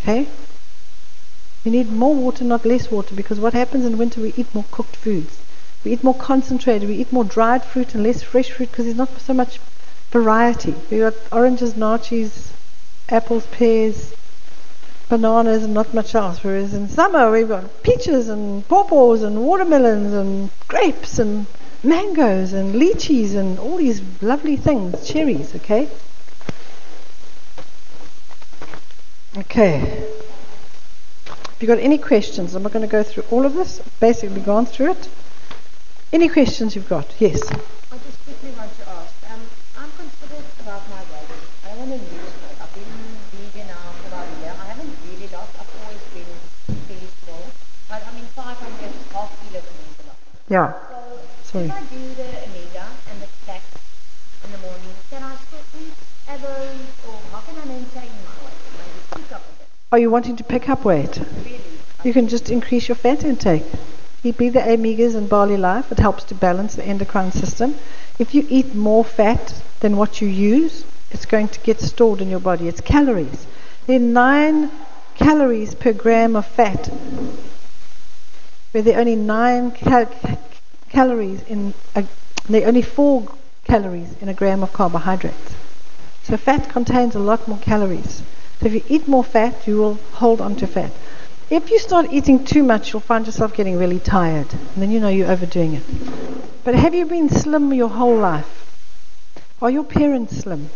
Okay? 0.01 0.27
We 1.65 1.71
need 1.71 1.91
more 1.91 2.15
water, 2.15 2.45
not 2.45 2.67
less 2.67 2.91
water, 2.91 3.15
because 3.15 3.41
what 3.41 3.55
happens 3.55 3.87
in 3.87 3.97
winter, 3.97 4.21
we 4.21 4.35
eat 4.37 4.55
more 4.55 4.67
cooked 4.71 4.97
foods. 4.97 5.39
We 5.83 5.93
eat 5.93 6.05
more 6.05 6.15
concentrated. 6.15 6.89
We 6.89 6.97
eat 6.97 7.13
more 7.13 7.25
dried 7.25 7.65
fruit 7.65 7.95
and 7.95 8.03
less 8.03 8.23
fresh 8.23 8.51
fruit 8.51 8.71
because 8.71 8.85
there's 8.85 8.97
not 8.97 9.19
so 9.19 9.33
much 9.33 9.59
variety. 10.11 10.75
We've 10.91 11.01
got 11.01 11.15
oranges, 11.33 11.73
naartjies, 11.73 12.51
apples, 13.09 13.47
pears, 13.47 14.13
bananas, 15.09 15.65
and 15.65 15.73
not 15.73 15.95
much 15.95 16.15
else. 16.15 16.45
Whereas 16.45 16.75
in 16.75 16.89
summer, 16.89 17.31
we've 17.31 17.49
got 17.49 17.83
peaches 17.83 18.29
and 18.29 18.67
pawpaws 18.69 19.23
and 19.23 19.47
watermelons 19.47 20.13
and 20.13 20.51
grapes 20.69 21.19
and 21.19 21.47
mangoes 21.83 22.53
and 22.53 22.75
lychees 22.75 23.35
and 23.35 23.59
all 23.59 23.79
these 23.79 24.03
lovely 24.21 24.57
things, 24.57 25.07
cherries, 25.09 25.55
okay? 25.55 25.89
Okay 29.39 30.11
you 31.65 31.69
got 31.69 31.79
any 31.79 31.97
questions, 31.97 32.55
I'm 32.55 32.63
not 32.63 32.73
going 32.73 32.85
to 32.85 32.93
go 32.93 33.03
through 33.03 33.25
all 33.31 33.47
of 33.47 33.55
this. 33.55 33.81
basically 33.99 34.43
gone 34.43 34.67
through 34.67 34.91
it. 34.91 35.09
Any 36.13 36.29
questions 36.29 36.77
you've 36.77 36.91
got? 36.91 37.09
Yes. 37.19 37.41
I 37.41 37.97
just 38.05 38.21
quickly 38.21 38.53
want 38.53 38.69
to 38.77 38.85
ask. 38.85 39.17
Um, 39.33 39.41
I'm 39.81 39.89
considered 39.97 40.45
about 40.61 40.85
my 40.93 41.01
weight. 41.09 41.33
I 41.65 41.73
want 41.81 41.89
to 41.89 41.97
lose 41.97 42.35
weight. 42.45 42.61
I've 42.61 42.75
been 42.77 42.93
vegan 43.33 43.67
now 43.73 43.81
for 43.97 44.09
about 44.13 44.29
a 44.29 44.37
year. 44.45 44.53
I 44.53 44.65
haven't 44.77 44.93
really 45.09 45.25
lost. 45.33 45.57
I've 45.57 45.73
always 45.81 46.05
been 46.13 46.29
fairly 46.85 47.09
small. 47.25 47.49
But 47.89 48.05
I 48.05 48.13
mean, 48.13 48.29
500 48.37 48.61
half 49.17 49.33
kilos 49.41 49.65
means 49.65 49.97
a 50.01 50.13
lot. 50.13 50.21
Yeah. 50.53 50.69
So 51.49 51.65
Sorry. 51.65 51.65
if 51.65 51.73
I 51.73 51.81
do 51.89 52.03
the 52.13 52.29
omega 52.45 52.93
and 53.09 53.25
the 53.25 53.31
fat 53.49 53.65
in 54.45 54.53
the 54.53 54.61
morning, 54.69 54.93
can 55.09 55.23
I 55.25 55.33
still 55.49 55.65
eat 55.81 55.97
avos 56.29 56.93
or 57.09 57.17
how 57.33 57.41
can 57.41 57.57
I 57.57 57.65
maintain 57.65 58.13
my 58.21 58.37
weight? 58.45 58.61
Maybe 58.77 59.01
pick 59.17 59.33
up 59.33 59.41
a 59.49 59.53
bit. 59.57 59.65
Are 59.95 59.99
you 60.01 60.11
wanting 60.11 60.35
to 60.35 60.43
pick 60.43 60.69
up 60.69 60.85
weight? 60.85 61.21
You 62.03 62.13
can 62.13 62.27
just 62.27 62.51
increase 62.51 62.89
your 62.89 62.97
fat 62.97 63.23
intake. 63.23 63.63
eat 64.25 64.37
be 64.37 64.49
the 64.49 64.59
omegas 64.59 65.15
and 65.15 65.29
barley 65.29 65.57
life. 65.57 65.93
It 65.93 66.01
helps 66.01 66.25
to 66.25 66.35
balance 66.35 66.75
the 66.75 66.85
endocrine 66.85 67.31
system. 67.31 67.77
If 68.19 68.35
you 68.35 68.45
eat 68.51 68.75
more 68.75 69.05
fat 69.05 69.63
than 69.79 69.97
what 69.97 70.21
you 70.21 70.27
use, 70.27 70.85
it's 71.13 71.27
going 71.27 71.47
to 71.47 71.61
get 71.61 71.81
stored 71.81 72.21
in 72.21 72.29
your 72.29 72.41
body. 72.41 72.67
It's 72.67 72.81
calories. 72.81 73.47
There 73.87 73.95
are 73.95 74.03
nine 74.03 74.73
calories 75.15 75.77
per 75.77 75.93
gram 75.93 76.35
of 76.35 76.45
fat, 76.45 76.89
where 78.73 78.83
there 78.83 78.97
are 78.97 79.01
only 79.01 79.15
nine 79.15 79.71
cal- 79.71 80.11
calories 80.89 81.41
in 81.45 81.73
a, 81.95 82.05
there 82.49 82.65
are 82.65 82.67
only 82.67 82.83
four 82.83 83.29
calories 83.63 84.13
in 84.21 84.29
a 84.29 84.35
gram 84.35 84.65
of 84.65 84.73
carbohydrates. 84.73 85.55
So 86.25 86.37
fat 86.37 86.69
contains 86.69 87.15
a 87.15 87.21
lot 87.21 87.47
more 87.47 87.59
calories. 87.59 88.25
So 88.65 88.69
if 88.69 88.75
you 88.77 88.97
eat 88.97 89.07
more 89.07 89.23
fat, 89.23 89.67
you 89.67 89.77
will 89.77 89.99
hold 90.13 90.41
on 90.41 90.57
to 90.57 90.67
fat. 90.67 90.91
If 91.51 91.71
you 91.71 91.79
start 91.79 92.11
eating 92.11 92.47
too 92.47 92.63
much, 92.63 92.95
you'll 92.95 93.01
find 93.01 93.27
yourself 93.27 93.55
getting 93.55 93.77
really 93.77 93.99
tired, 93.99 94.51
and 94.55 94.83
then 94.83 94.91
you 94.91 95.01
know 95.01 95.11
you're 95.11 95.31
overdoing 95.31 95.75
it. 95.75 95.83
But 96.65 96.75
have 96.75 96.95
you 96.95 97.05
been 97.05 97.29
slim 97.29 97.75
your 97.75 97.91
whole 97.91 98.17
life? 98.17 98.65
Are 99.61 99.69
your 99.69 99.85
parents 99.85 100.39
slim? 100.39 100.71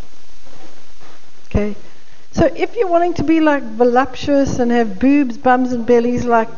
Okay. 1.46 1.76
So 2.32 2.52
if 2.54 2.76
you're 2.76 2.88
wanting 2.88 3.14
to 3.14 3.22
be 3.22 3.40
like 3.40 3.62
voluptuous 3.62 4.58
and 4.58 4.70
have 4.70 4.98
boobs, 4.98 5.38
bums, 5.38 5.72
and 5.72 5.86
bellies, 5.86 6.26
like, 6.26 6.50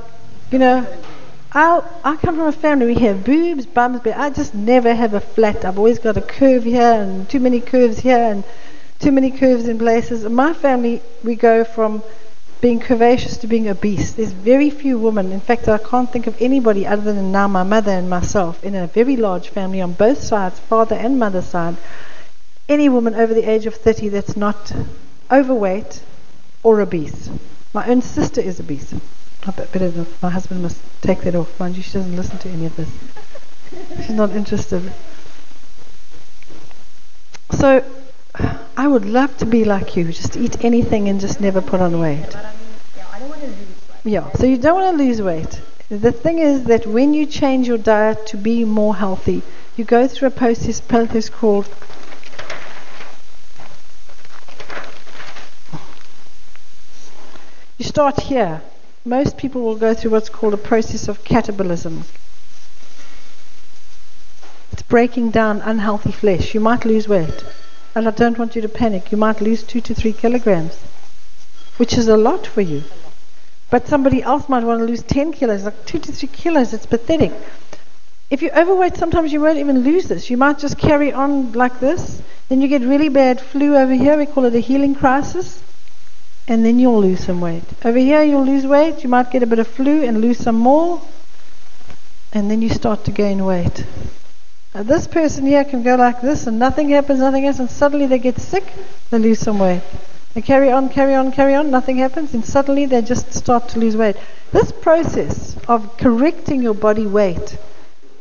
you 0.50 0.58
know, 0.58 0.84
I 1.52 1.80
I 2.02 2.16
come 2.16 2.34
from 2.34 2.48
a 2.48 2.52
family 2.66 2.86
we 2.86 2.94
have 3.06 3.24
boobs, 3.24 3.66
bums, 3.66 4.00
but 4.02 4.16
I 4.16 4.30
just 4.30 4.52
never 4.52 4.92
have 4.92 5.14
a 5.14 5.20
flat. 5.20 5.64
I've 5.64 5.78
always 5.78 6.00
got 6.00 6.16
a 6.16 6.22
curve 6.22 6.64
here 6.64 6.92
and 7.02 7.30
too 7.30 7.38
many 7.38 7.60
curves 7.60 8.00
here 8.00 8.18
and 8.18 8.42
too 9.00 9.10
many 9.10 9.30
curves 9.30 9.66
in 9.66 9.78
places. 9.78 10.24
In 10.24 10.34
my 10.34 10.52
family, 10.52 11.02
we 11.24 11.34
go 11.34 11.64
from 11.64 12.02
being 12.60 12.78
curvaceous 12.78 13.40
to 13.40 13.46
being 13.46 13.68
obese. 13.68 14.12
There's 14.12 14.32
very 14.32 14.68
few 14.68 14.98
women. 14.98 15.32
In 15.32 15.40
fact, 15.40 15.66
I 15.66 15.78
can't 15.78 16.12
think 16.12 16.26
of 16.26 16.40
anybody 16.40 16.86
other 16.86 17.12
than 17.14 17.32
now 17.32 17.48
my 17.48 17.62
mother 17.62 17.92
and 17.92 18.10
myself 18.10 18.62
in 18.62 18.74
a 18.74 18.86
very 18.86 19.16
large 19.16 19.48
family 19.48 19.80
on 19.80 19.94
both 19.94 20.22
sides, 20.22 20.58
father 20.58 20.94
and 20.94 21.18
mother 21.18 21.40
side. 21.40 21.76
Any 22.68 22.88
woman 22.88 23.14
over 23.14 23.32
the 23.32 23.50
age 23.50 23.66
of 23.66 23.74
30 23.74 24.10
that's 24.10 24.36
not 24.36 24.72
overweight 25.30 26.02
or 26.62 26.80
obese. 26.80 27.30
My 27.72 27.88
own 27.88 28.02
sister 28.02 28.40
is 28.40 28.60
obese. 28.60 28.94
I 29.46 29.52
bet 29.52 29.72
better 29.72 30.06
my 30.20 30.28
husband 30.28 30.62
must 30.62 30.82
take 31.00 31.22
that 31.22 31.34
off. 31.34 31.58
Mind 31.58 31.76
you, 31.76 31.82
she 31.82 31.94
doesn't 31.94 32.14
listen 32.14 32.38
to 32.38 32.48
any 32.50 32.66
of 32.66 32.76
this. 32.76 32.90
She's 33.96 34.10
not 34.10 34.30
interested. 34.30 34.92
So, 37.52 37.82
I 38.76 38.86
would 38.86 39.04
love 39.04 39.36
to 39.38 39.46
be 39.46 39.64
like 39.64 39.96
you. 39.96 40.12
Just 40.12 40.36
eat 40.36 40.64
anything 40.64 41.08
and 41.08 41.20
just 41.20 41.40
never 41.40 41.60
put 41.60 41.80
on 41.80 42.00
weight. 42.00 42.26
But 42.26 42.36
I 42.36 42.52
mean, 42.52 42.68
yeah, 42.96 43.06
I 43.12 43.18
don't 43.18 43.28
want 43.28 43.40
to 43.42 43.46
lose 43.48 43.58
weight. 43.58 44.12
Yeah, 44.12 44.32
so 44.32 44.46
you 44.46 44.56
don't 44.58 44.80
want 44.80 44.96
to 44.96 45.04
lose 45.04 45.20
weight. 45.22 45.60
The 45.90 46.12
thing 46.12 46.38
is 46.38 46.64
that 46.64 46.86
when 46.86 47.14
you 47.14 47.26
change 47.26 47.68
your 47.68 47.78
diet 47.78 48.26
to 48.28 48.36
be 48.36 48.64
more 48.64 48.94
healthy, 48.94 49.42
you 49.76 49.84
go 49.84 50.06
through 50.06 50.28
a 50.28 50.30
process, 50.30 50.80
process 50.80 51.28
called 51.28 51.68
You 57.80 57.86
start 57.86 58.20
here. 58.20 58.60
Most 59.06 59.38
people 59.38 59.62
will 59.62 59.76
go 59.76 59.94
through 59.94 60.10
what's 60.10 60.28
called 60.28 60.52
a 60.52 60.58
process 60.58 61.08
of 61.08 61.24
catabolism. 61.24 62.02
It's 64.70 64.82
breaking 64.82 65.30
down 65.30 65.62
unhealthy 65.62 66.12
flesh. 66.12 66.54
You 66.54 66.60
might 66.60 66.84
lose 66.84 67.08
weight. 67.08 67.42
And 67.94 68.06
I 68.06 68.10
don't 68.10 68.38
want 68.38 68.56
you 68.56 68.62
to 68.62 68.68
panic. 68.68 69.10
You 69.10 69.18
might 69.18 69.40
lose 69.40 69.62
two 69.62 69.80
to 69.80 69.94
three 69.94 70.12
kilograms, 70.12 70.78
which 71.76 71.96
is 71.98 72.08
a 72.08 72.16
lot 72.16 72.46
for 72.46 72.60
you. 72.60 72.82
But 73.70 73.86
somebody 73.86 74.22
else 74.22 74.48
might 74.48 74.64
want 74.64 74.80
to 74.80 74.84
lose 74.84 75.02
10 75.02 75.32
kilos, 75.32 75.64
like 75.64 75.84
two 75.86 75.98
to 75.98 76.12
three 76.12 76.28
kilos. 76.28 76.72
It's 76.72 76.86
pathetic. 76.86 77.32
If 78.30 78.42
you're 78.42 78.58
overweight, 78.58 78.96
sometimes 78.96 79.32
you 79.32 79.40
won't 79.40 79.58
even 79.58 79.80
lose 79.80 80.08
this. 80.08 80.30
You 80.30 80.36
might 80.36 80.58
just 80.58 80.78
carry 80.78 81.12
on 81.12 81.52
like 81.52 81.80
this. 81.80 82.22
Then 82.48 82.60
you 82.60 82.68
get 82.68 82.82
really 82.82 83.08
bad 83.08 83.40
flu 83.40 83.76
over 83.76 83.92
here. 83.92 84.16
We 84.16 84.26
call 84.26 84.44
it 84.44 84.54
a 84.54 84.60
healing 84.60 84.94
crisis 84.94 85.62
and 86.50 86.64
then 86.64 86.80
you'll 86.80 87.00
lose 87.00 87.24
some 87.24 87.40
weight. 87.40 87.62
Over 87.84 87.98
here, 87.98 88.24
you'll 88.24 88.44
lose 88.44 88.66
weight, 88.66 89.04
you 89.04 89.08
might 89.08 89.30
get 89.30 89.44
a 89.44 89.46
bit 89.46 89.60
of 89.60 89.68
flu 89.68 90.02
and 90.02 90.20
lose 90.20 90.38
some 90.38 90.56
more, 90.56 91.00
and 92.32 92.50
then 92.50 92.60
you 92.60 92.68
start 92.68 93.04
to 93.04 93.12
gain 93.12 93.44
weight. 93.44 93.84
This 94.72 95.08
person 95.08 95.46
here 95.46 95.64
can 95.64 95.82
go 95.82 95.96
like 95.96 96.20
this, 96.20 96.46
and 96.46 96.58
nothing 96.58 96.90
happens, 96.90 97.18
nothing 97.18 97.42
happens, 97.42 97.60
and 97.60 97.70
suddenly 97.70 98.06
they 98.06 98.20
get 98.20 98.38
sick, 98.38 98.72
they 99.10 99.18
lose 99.18 99.40
some 99.40 99.58
weight. 99.58 99.82
They 100.34 100.42
carry 100.42 100.70
on, 100.70 100.88
carry 100.88 101.14
on, 101.14 101.32
carry 101.32 101.54
on, 101.56 101.72
nothing 101.72 101.96
happens, 101.96 102.34
and 102.34 102.44
suddenly 102.44 102.86
they 102.86 103.02
just 103.02 103.32
start 103.34 103.68
to 103.70 103.80
lose 103.80 103.96
weight. 103.96 104.16
This 104.52 104.70
process 104.70 105.56
of 105.66 105.96
correcting 105.96 106.62
your 106.62 106.74
body 106.74 107.04
weight 107.04 107.58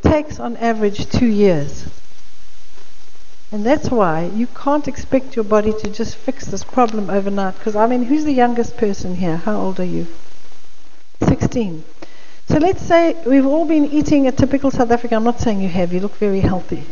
takes 0.02 0.40
on 0.40 0.56
average 0.56 1.08
two 1.08 1.26
years. 1.26 1.86
And 3.52 3.64
that's 3.64 3.90
why 3.90 4.24
you 4.24 4.48
can't 4.48 4.88
expect 4.88 5.36
your 5.36 5.44
body 5.44 5.72
to 5.72 5.88
just 5.88 6.16
fix 6.16 6.46
this 6.46 6.64
problem 6.64 7.10
overnight. 7.10 7.58
Because, 7.58 7.76
I 7.76 7.86
mean, 7.86 8.04
who's 8.04 8.24
the 8.24 8.32
youngest 8.32 8.76
person 8.76 9.16
here? 9.16 9.36
How 9.36 9.60
old 9.60 9.78
are 9.78 9.84
you? 9.84 10.08
16. 11.22 11.84
So 12.50 12.58
let's 12.58 12.82
say 12.82 13.14
we've 13.24 13.46
all 13.46 13.64
been 13.64 13.86
eating 13.86 14.26
a 14.26 14.32
typical 14.32 14.72
South 14.72 14.90
African. 14.90 15.16
I'm 15.16 15.22
not 15.22 15.38
saying 15.38 15.60
you 15.60 15.68
have, 15.68 15.92
you 15.92 16.00
look 16.00 16.16
very 16.16 16.40
healthy. 16.40 16.84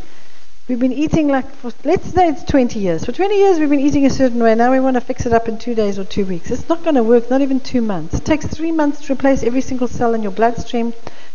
We've 0.69 0.79
been 0.79 0.93
eating 0.93 1.27
like, 1.27 1.51
for, 1.51 1.73
let's 1.83 2.07
say 2.13 2.29
it's 2.29 2.45
20 2.45 2.79
years. 2.79 3.05
For 3.05 3.11
20 3.11 3.35
years 3.35 3.59
we've 3.59 3.69
been 3.69 3.81
eating 3.81 4.07
a 4.07 4.11
certain 4.11 4.41
way. 4.41 4.55
Now 4.55 4.71
we 4.71 4.79
want 4.79 4.95
to 4.95 5.01
fix 5.01 5.27
it 5.27 5.33
up 5.33 5.49
in 5.49 5.59
two 5.59 5.75
days 5.75 5.99
or 5.99 6.05
two 6.05 6.25
weeks. 6.25 6.53
It's 6.53 6.69
not 6.69 6.85
going 6.85 6.95
to 6.95 7.03
work, 7.03 7.29
not 7.29 7.41
even 7.41 7.59
two 7.59 7.81
months. 7.81 8.15
It 8.15 8.25
takes 8.25 8.47
three 8.47 8.71
months 8.71 9.05
to 9.07 9.13
replace 9.15 9.43
every 9.43 9.61
single 9.61 9.89
cell 9.89 10.15
in 10.15 10.23
your 10.23 10.31
bloodstream 10.31 10.93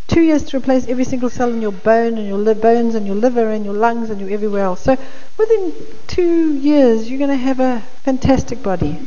two 0.08 0.22
years 0.22 0.44
to 0.44 0.58
replace 0.58 0.88
every 0.88 1.04
single 1.04 1.30
cell 1.30 1.52
in 1.52 1.62
your 1.62 1.72
bone 1.72 2.18
and 2.18 2.26
your 2.26 2.38
li- 2.38 2.54
bones 2.54 2.96
and 2.96 3.06
your 3.06 3.16
liver 3.16 3.50
and 3.50 3.66
your 3.66 3.74
lungs 3.74 4.10
and 4.10 4.22
your 4.22 4.30
everywhere 4.30 4.64
else. 4.64 4.82
So 4.82 4.98
within 5.38 5.74
two 6.08 6.54
years, 6.54 7.10
you're 7.10 7.20
going 7.20 7.30
to 7.30 7.36
have 7.36 7.60
a 7.60 7.82
fantastic 8.04 8.64
body. 8.64 9.00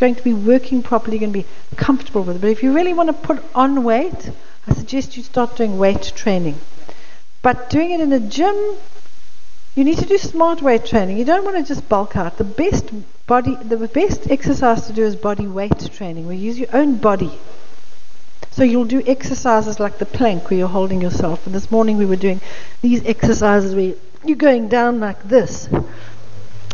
Going 0.00 0.16
to 0.16 0.24
be 0.24 0.34
working 0.34 0.82
properly. 0.82 1.18
You're 1.18 1.30
going 1.30 1.44
to 1.44 1.48
be 1.48 1.76
comfortable 1.76 2.24
with 2.24 2.36
it. 2.36 2.40
But 2.40 2.50
if 2.50 2.64
you 2.64 2.72
really 2.74 2.92
want 2.92 3.06
to 3.08 3.12
put 3.12 3.40
on 3.54 3.84
weight, 3.84 4.30
I 4.66 4.74
suggest 4.74 5.16
you 5.16 5.22
start 5.22 5.56
doing 5.56 5.78
weight 5.78 6.12
training. 6.16 6.58
But 7.42 7.70
doing 7.70 7.92
it 7.92 8.00
in 8.00 8.12
a 8.12 8.20
gym, 8.20 8.56
you 9.76 9.84
need 9.84 9.98
to 9.98 10.06
do 10.06 10.18
smart 10.18 10.60
weight 10.62 10.84
training. 10.86 11.18
You 11.18 11.24
don't 11.24 11.44
want 11.44 11.56
to 11.58 11.62
just 11.62 11.88
bulk 11.88 12.16
out. 12.16 12.38
The 12.38 12.44
best 12.44 12.90
body, 13.28 13.54
the 13.62 13.76
best 13.86 14.28
exercise 14.28 14.86
to 14.88 14.92
do 14.92 15.04
is 15.04 15.14
body 15.14 15.46
weight 15.46 15.92
training. 15.92 16.26
We 16.26 16.36
use 16.36 16.58
your 16.58 16.74
own 16.74 16.96
body 16.96 17.38
so 18.52 18.64
you'll 18.64 18.84
do 18.84 19.02
exercises 19.06 19.78
like 19.78 19.98
the 19.98 20.06
plank 20.06 20.50
where 20.50 20.58
you're 20.58 20.68
holding 20.68 21.00
yourself. 21.00 21.46
And 21.46 21.54
this 21.54 21.70
morning 21.70 21.96
we 21.96 22.04
were 22.04 22.16
doing 22.16 22.40
these 22.82 23.04
exercises 23.06 23.74
where 23.74 23.94
you're 24.24 24.36
going 24.36 24.68
down 24.68 25.00
like 25.00 25.22
this. 25.22 25.68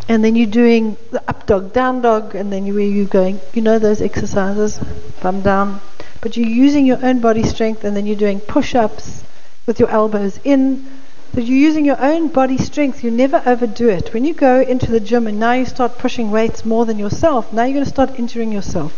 And 0.08 0.24
then 0.24 0.36
you're 0.36 0.46
doing 0.46 0.96
the 1.10 1.22
up 1.28 1.46
dog, 1.46 1.72
down 1.72 2.00
dog, 2.00 2.34
and 2.34 2.52
then 2.52 2.66
you're 2.66 3.06
going, 3.06 3.40
you 3.54 3.62
know 3.62 3.78
those 3.78 4.00
exercises, 4.00 4.78
thumb 5.20 5.42
down. 5.42 5.80
But 6.20 6.36
you're 6.36 6.48
using 6.48 6.86
your 6.86 7.04
own 7.04 7.20
body 7.20 7.42
strength, 7.42 7.84
and 7.84 7.96
then 7.96 8.06
you're 8.06 8.16
doing 8.16 8.40
push 8.40 8.74
ups 8.74 9.24
with 9.66 9.80
your 9.80 9.90
elbows 9.90 10.38
in. 10.44 10.86
So 11.34 11.40
you're 11.40 11.58
using 11.58 11.84
your 11.84 12.00
own 12.00 12.28
body 12.28 12.56
strength. 12.56 13.02
You 13.02 13.10
never 13.10 13.42
overdo 13.44 13.88
it. 13.88 14.14
When 14.14 14.24
you 14.24 14.32
go 14.32 14.60
into 14.60 14.90
the 14.90 15.00
gym 15.00 15.26
and 15.26 15.38
now 15.40 15.52
you 15.52 15.66
start 15.66 15.98
pushing 15.98 16.30
weights 16.30 16.64
more 16.64 16.86
than 16.86 16.98
yourself, 16.98 17.52
now 17.52 17.64
you're 17.64 17.74
going 17.74 17.84
to 17.84 17.90
start 17.90 18.18
injuring 18.18 18.52
yourself. 18.52 18.92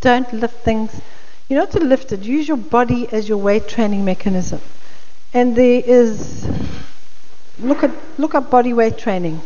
Don't 0.00 0.32
lift 0.32 0.64
things 0.64 1.00
you 1.50 1.56
know, 1.56 1.66
to 1.66 1.80
lift 1.80 2.12
it, 2.12 2.22
use 2.22 2.46
your 2.46 2.56
body 2.56 3.08
as 3.10 3.28
your 3.28 3.38
weight 3.38 3.66
training 3.66 4.04
mechanism. 4.04 4.60
And 5.34 5.56
there 5.56 5.82
is, 5.84 6.48
look 7.58 7.82
at 7.82 7.90
look 8.18 8.36
up 8.36 8.50
body 8.50 8.72
weight 8.72 8.96
training. 8.96 9.40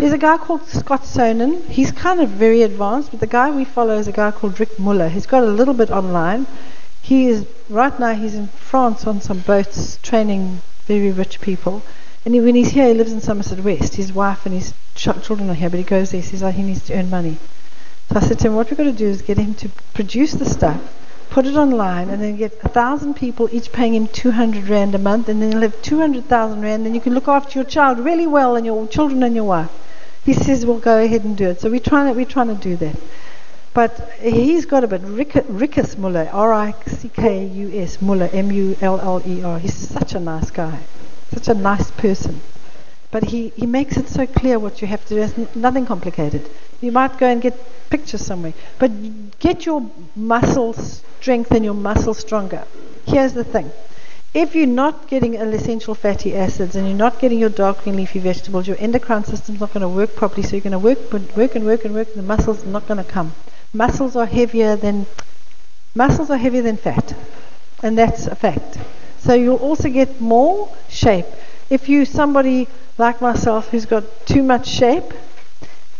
There's 0.00 0.14
a 0.14 0.18
guy 0.18 0.38
called 0.38 0.66
Scott 0.66 1.04
Sonnon. 1.04 1.62
He's 1.64 1.92
kind 1.92 2.22
of 2.22 2.30
very 2.30 2.62
advanced, 2.62 3.10
but 3.10 3.20
the 3.20 3.26
guy 3.26 3.50
we 3.50 3.66
follow 3.66 3.98
is 3.98 4.08
a 4.08 4.12
guy 4.12 4.30
called 4.30 4.58
Rick 4.58 4.78
Muller. 4.78 5.10
He's 5.10 5.26
got 5.26 5.42
a 5.42 5.46
little 5.46 5.74
bit 5.74 5.90
online. 5.90 6.46
He 7.02 7.26
is 7.26 7.46
right 7.68 8.00
now. 8.00 8.14
He's 8.14 8.34
in 8.34 8.46
France 8.46 9.06
on 9.06 9.20
some 9.20 9.40
boats 9.40 9.98
training 10.02 10.62
very 10.86 11.12
rich 11.12 11.42
people. 11.42 11.82
And 12.24 12.32
he, 12.32 12.40
when 12.40 12.54
he's 12.54 12.70
here, 12.70 12.88
he 12.88 12.94
lives 12.94 13.12
in 13.12 13.20
Somerset 13.20 13.62
West. 13.62 13.96
His 13.96 14.10
wife 14.10 14.46
and 14.46 14.54
his 14.54 14.72
ch- 14.94 15.22
children 15.22 15.50
are 15.50 15.54
here, 15.54 15.68
but 15.68 15.76
he 15.76 15.84
goes 15.84 16.12
there. 16.12 16.22
He 16.22 16.26
says 16.26 16.42
oh, 16.42 16.48
he 16.48 16.62
needs 16.62 16.82
to 16.86 16.94
earn 16.94 17.10
money. 17.10 17.36
So 18.10 18.20
I 18.20 18.20
said 18.20 18.38
to 18.38 18.48
him, 18.48 18.54
what 18.54 18.70
we've 18.70 18.78
got 18.78 18.84
to 18.84 18.92
do 18.92 19.06
is 19.06 19.20
get 19.20 19.36
him 19.36 19.52
to 19.56 19.68
produce 19.92 20.32
the 20.32 20.46
stuff 20.46 20.80
put 21.28 21.46
it 21.46 21.56
online, 21.56 22.08
and 22.08 22.20
then 22.20 22.36
get 22.36 22.58
a 22.64 22.68
thousand 22.68 23.14
people 23.14 23.48
each 23.52 23.70
paying 23.70 23.94
him 23.94 24.08
200 24.08 24.66
rand 24.66 24.96
a 24.96 24.98
month, 24.98 25.28
and 25.28 25.40
then 25.40 25.52
he'll 25.52 25.60
have 25.60 25.80
200,000 25.80 26.60
rand, 26.60 26.86
and 26.86 26.94
you 26.94 27.00
can 27.00 27.14
look 27.14 27.28
after 27.28 27.56
your 27.58 27.64
child 27.64 28.00
really 28.00 28.26
well 28.26 28.56
and 28.56 28.66
your 28.66 28.88
children 28.88 29.22
and 29.22 29.36
your 29.36 29.44
wife. 29.44 29.70
He 30.24 30.34
says, 30.34 30.66
"We'll 30.66 30.78
go 30.78 31.02
ahead 31.02 31.24
and 31.24 31.36
do 31.36 31.48
it." 31.50 31.60
So 31.60 31.70
we're 31.70 31.80
trying 31.80 32.06
to, 32.08 32.12
we're 32.12 32.24
trying 32.26 32.48
to 32.48 32.62
do 32.62 32.76
that. 32.76 32.96
But 33.72 34.14
he's 34.20 34.66
got 34.66 34.82
a 34.82 34.88
bit. 34.88 35.00
Rick, 35.02 35.32
Rickus 35.48 35.96
Muller, 35.96 36.28
R-I-C-K-U-S 36.32 38.02
Muller, 38.02 38.28
M-U-L-L-E-R. 38.32 39.58
He's 39.60 39.74
such 39.74 40.14
a 40.14 40.20
nice 40.20 40.50
guy, 40.50 40.80
such 41.32 41.48
a 41.48 41.54
nice 41.54 41.90
person. 41.92 42.40
But 43.12 43.24
he, 43.24 43.48
he 43.50 43.66
makes 43.66 43.96
it 43.96 44.08
so 44.08 44.26
clear 44.26 44.58
what 44.58 44.80
you 44.80 44.88
have 44.88 45.04
to 45.06 45.14
do. 45.14 45.22
It's 45.22 45.56
nothing 45.56 45.86
complicated. 45.86 46.50
You 46.80 46.90
might 46.90 47.16
go 47.18 47.26
and 47.28 47.40
get 47.40 47.56
pictures 47.90 48.24
somewhere, 48.24 48.54
but 48.78 48.90
get 49.38 49.66
your 49.66 49.88
muscles 50.16 51.02
strength 51.20 51.50
and 51.50 51.64
your 51.64 51.74
muscles 51.74 52.18
stronger. 52.18 52.64
Here's 53.06 53.34
the 53.34 53.44
thing. 53.44 53.70
If 54.32 54.54
you're 54.54 54.66
not 54.66 55.08
getting 55.08 55.34
essential 55.34 55.94
fatty 55.94 56.36
acids 56.36 56.76
and 56.76 56.86
you're 56.86 56.96
not 56.96 57.18
getting 57.18 57.38
your 57.38 57.48
dark 57.48 57.82
green 57.82 57.96
leafy 57.96 58.20
vegetables, 58.20 58.68
your 58.68 58.76
endocrine 58.78 59.24
system's 59.24 59.58
not 59.58 59.72
going 59.72 59.80
to 59.80 59.88
work 59.88 60.14
properly. 60.14 60.42
So 60.42 60.56
you're 60.56 60.60
going 60.60 60.72
to 60.72 60.78
work, 60.78 61.12
work 61.36 61.56
and 61.56 61.64
work 61.64 61.84
and 61.84 61.94
work, 61.94 62.08
and 62.08 62.16
the 62.16 62.22
muscles 62.22 62.64
are 62.64 62.68
not 62.68 62.86
going 62.86 63.04
to 63.04 63.10
come. 63.10 63.32
Muscles 63.72 64.14
are 64.14 64.26
heavier 64.26 64.76
than 64.76 65.06
muscles 65.94 66.30
are 66.30 66.36
heavier 66.36 66.62
than 66.62 66.76
fat, 66.76 67.14
and 67.82 67.98
that's 67.98 68.26
a 68.26 68.36
fact. 68.36 68.78
So 69.18 69.34
you'll 69.34 69.56
also 69.56 69.88
get 69.88 70.20
more 70.20 70.74
shape. 70.88 71.26
If 71.68 71.88
you 71.88 72.04
somebody 72.04 72.68
like 72.98 73.20
myself 73.20 73.68
who's 73.68 73.86
got 73.86 74.04
too 74.26 74.42
much 74.42 74.66
shape, 74.68 75.12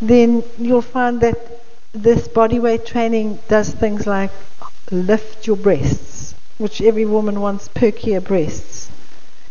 then 0.01 0.45
you'll 0.59 0.83
find 0.83 1.21
that 1.21 1.37
this 1.93 2.29
body 2.29 2.59
weight 2.59 2.87
training 2.87 3.41
does 3.49 3.71
things 3.71 4.07
like 4.07 4.31
lift 4.91 5.47
your 5.47 5.57
breasts, 5.57 6.30
which 6.61 6.83
every 6.83 7.07
woman 7.07 7.41
wants 7.41 7.69
perkier 7.69 8.23
breasts. 8.23 8.91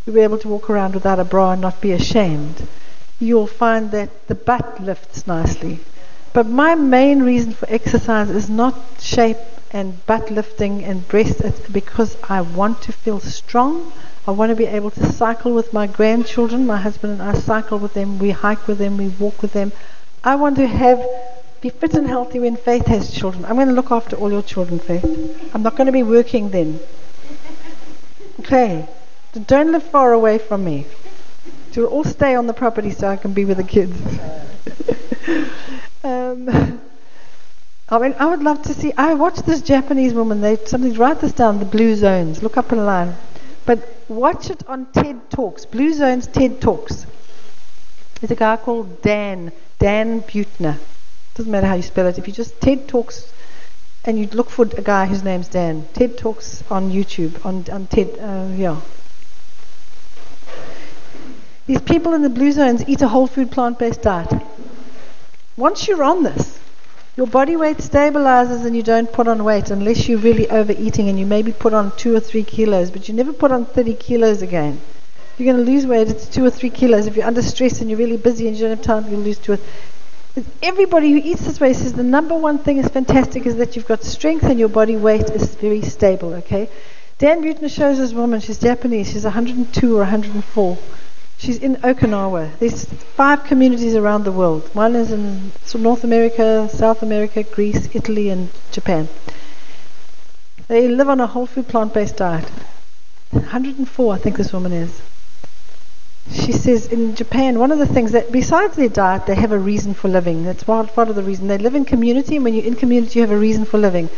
You'll 0.06 0.16
be 0.16 0.22
able 0.22 0.38
to 0.38 0.48
walk 0.48 0.70
around 0.70 0.94
without 0.94 1.20
a 1.20 1.24
bra 1.24 1.54
and 1.54 1.62
not 1.62 1.82
be 1.82 1.92
ashamed. 1.92 2.68
You'll 3.20 3.48
find 3.48 3.90
that 3.92 4.28
the 4.28 4.36
butt 4.36 4.80
lifts 4.80 5.26
nicely. 5.26 5.80
But 6.34 6.46
my 6.46 6.76
main 6.76 7.24
reason 7.24 7.54
for 7.54 7.68
exercise 7.68 8.30
is 8.30 8.48
not 8.48 8.76
shape 9.00 9.38
and 9.72 10.06
butt 10.06 10.30
lifting 10.30 10.84
and 10.84 11.08
breast 11.08 11.42
it's 11.42 11.68
because 11.70 12.16
I 12.30 12.42
want 12.42 12.84
to 12.84 12.92
feel 12.92 13.20
strong. 13.20 13.92
I 14.28 14.32
want 14.32 14.52
to 14.52 14.56
be 14.56 14.68
able 14.68 14.92
to 14.92 15.12
cycle 15.12 15.54
with 15.54 15.74
my 15.74 15.88
grandchildren. 15.88 16.68
My 16.68 16.78
husband 16.78 17.14
and 17.14 17.24
I 17.24 17.34
cycle 17.34 17.80
with 17.80 17.96
them. 17.96 18.20
We 18.20 18.30
hike 18.30 18.68
with 18.68 18.78
them. 18.78 18.98
We 18.98 19.08
walk 19.08 19.42
with 19.42 19.54
them. 19.54 19.72
I 20.24 20.36
want 20.36 20.58
to 20.58 20.68
have 20.68 21.04
be 21.62 21.70
fit 21.70 21.94
and 21.94 22.08
healthy 22.08 22.40
when 22.40 22.56
Faith 22.56 22.86
has 22.86 23.12
children. 23.12 23.44
I'm 23.44 23.56
going 23.56 23.68
to 23.68 23.74
look 23.74 23.92
after 23.92 24.16
all 24.16 24.32
your 24.32 24.42
children, 24.42 24.80
Faith. 24.80 25.04
I'm 25.54 25.62
not 25.62 25.76
going 25.76 25.88
to 25.88 25.92
be 25.92 26.04
working 26.04 26.52
then. 26.52 26.80
Okay. 28.40 28.88
Don't 29.48 29.72
live 29.72 29.84
far 29.84 30.14
away 30.14 30.38
from 30.38 30.64
me. 30.64 30.86
You'll 31.74 31.88
all 31.88 32.04
stay 32.04 32.36
on 32.36 32.48
the 32.48 32.54
property 32.54 32.92
so 32.92 33.08
I 33.08 33.16
can 33.16 33.34
be 33.34 33.46
with 33.46 33.58
the 33.58 33.64
kids. 33.64 33.96
um, 36.04 36.82
I 37.90 38.00
mean, 38.00 38.16
I 38.18 38.26
would 38.26 38.42
love 38.42 38.64
to 38.64 38.74
see. 38.74 38.92
I 38.98 39.14
watched 39.14 39.46
this 39.46 39.62
Japanese 39.62 40.14
woman. 40.14 40.42
They 40.42 40.58
something. 40.66 40.94
Write 40.94 41.22
this 41.22 41.34
down. 41.34 41.60
The 41.60 41.66
Blue 41.66 41.96
Zones. 41.96 42.42
Look 42.42 42.58
up 42.58 42.72
online. 42.72 43.16
But 43.66 43.88
watch 44.08 44.50
it 44.50 44.64
on 44.68 44.88
TED 44.94 45.30
Talks. 45.30 45.66
Blue 45.66 45.94
Zones 45.94 46.26
TED 46.26 46.60
Talks. 46.60 47.06
There's 48.20 48.32
a 48.32 48.36
guy 48.36 48.58
called 48.58 49.02
Dan 49.02 49.52
Dan 49.80 50.22
Buettner. 50.22 50.78
Doesn't 51.36 51.52
matter 51.52 51.68
how 51.68 51.76
you 51.76 51.84
spell 51.84 52.08
it. 52.08 52.18
If 52.18 52.28
you 52.28 52.34
just 52.34 52.60
TED 52.62 52.88
Talks, 52.88 53.32
and 54.06 54.18
you 54.18 54.28
look 54.28 54.50
for 54.50 54.64
a 54.78 54.82
guy 54.82 55.06
whose 55.06 55.24
name's 55.24 55.48
Dan. 55.48 55.88
TED 55.94 56.18
Talks 56.18 56.64
on 56.70 56.92
YouTube. 56.92 57.46
On 57.46 57.66
on 57.72 57.88
TED. 57.88 58.18
Uh, 58.20 58.48
yeah. 58.56 58.80
These 61.68 61.82
people 61.82 62.14
in 62.14 62.24
the 62.24 62.30
blue 62.30 62.52
zones 62.52 62.84
eat 62.88 63.02
a 63.02 63.08
whole 63.08 63.28
food 63.28 63.52
plant-based 63.52 64.02
diet. 64.02 64.34
Once 65.56 65.88
you're 65.88 66.04
on 66.04 66.24
this, 66.24 66.60
your 67.16 67.28
body 67.28 67.56
weight 67.58 67.78
stabilizes 67.78 68.66
and 68.66 68.76
you 68.76 68.82
don't 68.82 69.12
put 69.12 69.28
on 69.28 69.44
weight 69.44 69.70
unless 69.70 70.08
you're 70.08 70.18
really 70.20 70.50
overeating 70.50 71.10
and 71.10 71.20
you 71.20 71.26
maybe 71.26 71.52
put 71.52 71.74
on 71.74 71.96
two 71.96 72.16
or 72.16 72.20
three 72.20 72.44
kilos, 72.44 72.90
but 72.90 73.08
you 73.08 73.14
never 73.14 73.34
put 73.34 73.52
on 73.52 73.66
30 73.66 73.94
kilos 73.96 74.42
again. 74.42 74.80
You're 75.38 75.54
going 75.54 75.64
to 75.64 75.72
lose 75.72 75.86
weight, 75.86 76.08
it's 76.08 76.28
two 76.28 76.46
or 76.46 76.50
three 76.50 76.70
kilos. 76.70 77.06
If 77.06 77.16
you're 77.16 77.28
under 77.28 77.42
stress 77.42 77.82
and 77.82 77.90
you're 77.90 78.00
really 78.00 78.18
busy 78.18 78.48
and 78.48 78.56
you 78.56 78.64
don't 78.64 78.78
have 78.78 78.86
time, 78.86 79.12
you'll 79.12 79.20
lose 79.20 79.38
two 79.38 79.54
or 79.54 79.60
Everybody 80.62 81.12
who 81.12 81.18
eats 81.18 81.42
this 81.46 81.60
way 81.60 81.74
says 81.74 81.94
the 81.94 82.04
number 82.04 82.36
one 82.36 82.60
thing 82.60 82.78
is 82.78 82.88
fantastic 82.88 83.46
is 83.46 83.56
that 83.58 83.76
you've 83.76 83.88
got 83.88 84.04
strength 84.04 84.44
and 84.44 84.60
your 84.60 84.70
body 84.70 84.96
weight 84.96 85.30
is 85.32 85.56
very 85.56 85.82
stable, 85.82 86.34
okay? 86.36 86.70
Dan 87.18 87.42
Buettner 87.42 87.70
shows 87.70 87.98
this 87.98 88.14
woman, 88.14 88.40
she's 88.40 88.60
Japanese, 88.60 89.12
she's 89.12 89.24
102 89.24 89.96
or 89.96 90.00
104. 90.00 90.78
She's 91.38 91.58
in 91.58 91.78
Okinawa. 91.78 92.60
There's 92.60 92.86
five 92.86 93.46
communities 93.46 93.96
around 93.96 94.26
the 94.26 94.32
world. 94.32 94.70
One 94.74 94.96
is 94.96 95.12
in 95.12 95.52
North 95.76 96.04
America, 96.04 96.70
South 96.70 97.02
America, 97.02 97.44
Greece, 97.44 97.90
Italy, 97.94 98.30
and 98.30 98.50
Japan. 98.72 99.08
They 100.68 100.88
live 100.88 101.10
on 101.10 101.20
a 101.20 101.28
whole 101.28 101.46
food 101.46 101.68
plant 101.68 101.94
based 101.94 102.18
diet. 102.18 102.50
104, 103.32 104.14
I 104.14 104.18
think 104.18 104.38
this 104.38 104.52
woman 104.54 104.74
is. 104.74 105.02
She 106.32 106.52
says 106.52 106.88
in 106.88 107.16
Japan, 107.16 107.60
one 107.60 107.72
of 107.72 107.80
the 107.80 107.86
things 107.88 108.12
that, 108.12 108.32
besides 108.32 108.76
their 108.76 108.90
diet, 108.90 109.26
they 109.26 109.36
have 109.36 109.52
a 109.52 109.60
reason 109.60 109.94
for 109.94 110.08
living. 110.08 110.44
That's 110.44 110.64
part, 110.64 110.94
part 110.94 111.10
of 111.10 111.16
the 111.16 111.24
reason. 111.24 111.48
They 111.48 111.58
live 111.58 111.76
in 111.76 111.86
community, 111.86 112.36
and 112.36 112.46
when 112.46 112.54
you're 112.54 112.66
in 112.66 112.76
community, 112.76 113.20
you 113.20 113.26
have 113.26 113.36
a 113.36 113.38
reason 113.40 113.66
for 113.66 113.78
living. 113.78 114.10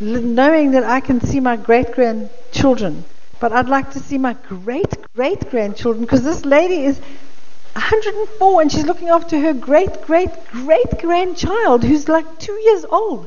L- 0.00 0.20
knowing 0.20 0.72
that 0.72 0.84
I 0.84 1.00
can 1.00 1.20
see 1.20 1.40
my 1.40 1.56
great 1.56 1.92
grandchildren 1.92 3.04
but 3.40 3.52
I'd 3.52 3.68
like 3.68 3.90
to 3.90 3.98
see 3.98 4.16
my 4.16 4.32
great 4.48 4.92
great 5.14 5.50
grandchildren 5.50 6.02
because 6.04 6.22
this 6.22 6.44
lady 6.44 6.84
is 6.84 6.98
104 6.98 8.62
and 8.62 8.72
she's 8.72 8.86
looking 8.86 9.08
after 9.08 9.38
her 9.38 9.52
great 9.52 10.00
great 10.02 10.30
great 10.46 10.98
grandchild 11.00 11.84
who's 11.84 12.08
like 12.08 12.38
two 12.38 12.58
years 12.68 12.84
old. 12.86 13.26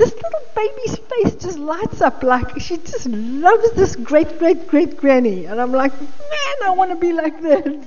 This 0.00 0.14
little 0.14 0.46
baby's 0.56 0.96
face 0.96 1.34
just 1.42 1.58
lights 1.58 2.00
up 2.00 2.22
like 2.22 2.58
she 2.58 2.78
just 2.78 3.04
loves 3.04 3.70
this 3.72 3.96
great 3.96 4.38
great 4.38 4.66
great 4.66 4.96
granny. 4.96 5.44
And 5.44 5.60
I'm 5.60 5.72
like, 5.72 5.92
man, 6.00 6.56
I 6.64 6.70
want 6.70 6.90
to 6.90 6.96
be 6.96 7.12
like 7.12 7.42
this. 7.42 7.84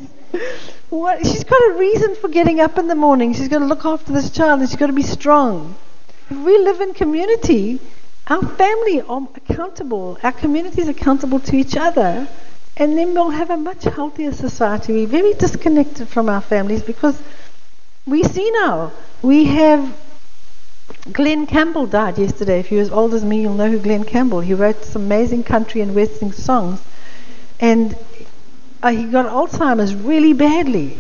what? 0.91 1.25
She's 1.25 1.43
got 1.43 1.59
a 1.71 1.73
reason 1.73 2.13
for 2.17 2.27
getting 2.27 2.59
up 2.59 2.77
in 2.77 2.87
the 2.87 2.93
morning. 2.93 3.33
She's 3.33 3.47
got 3.47 3.59
to 3.59 3.65
look 3.65 3.83
after 3.83 4.11
this 4.13 4.29
child 4.29 4.59
and 4.59 4.69
she's 4.69 4.77
got 4.77 4.91
to 4.93 4.93
be 4.93 5.01
strong. 5.01 5.75
If 6.29 6.37
we 6.37 6.55
live 6.59 6.81
in 6.81 6.93
community, 6.93 7.79
our 8.27 8.43
family 8.43 9.01
are 9.01 9.27
accountable, 9.35 10.19
our 10.21 10.33
community 10.33 10.83
is 10.83 10.89
accountable 10.89 11.39
to 11.39 11.55
each 11.55 11.75
other, 11.75 12.27
and 12.77 12.95
then 12.95 13.15
we'll 13.15 13.31
have 13.31 13.49
a 13.49 13.57
much 13.57 13.85
healthier 13.85 14.33
society. 14.33 14.93
We're 14.93 15.07
very 15.07 15.33
disconnected 15.33 16.07
from 16.09 16.29
our 16.29 16.41
families 16.41 16.83
because 16.83 17.19
we 18.05 18.21
see 18.21 18.51
now, 18.51 18.91
we 19.23 19.45
have 19.45 20.02
Glen 21.11 21.45
Campbell 21.45 21.85
died 21.85 22.17
yesterday. 22.17 22.61
If 22.61 22.71
you're 22.71 22.81
as 22.81 22.89
old 22.89 23.13
as 23.13 23.25
me, 23.25 23.41
you'll 23.41 23.55
know 23.55 23.69
who 23.69 23.77
Glen 23.77 24.05
Campbell. 24.05 24.39
He 24.39 24.53
wrote 24.53 24.85
some 24.85 25.03
amazing 25.03 25.43
country 25.43 25.81
and 25.81 25.93
western 25.93 26.31
songs, 26.31 26.81
and 27.59 27.97
uh, 28.81 28.89
he 28.89 29.03
got 29.05 29.25
Alzheimer's 29.25 29.93
really 29.93 30.31
badly. 30.31 30.97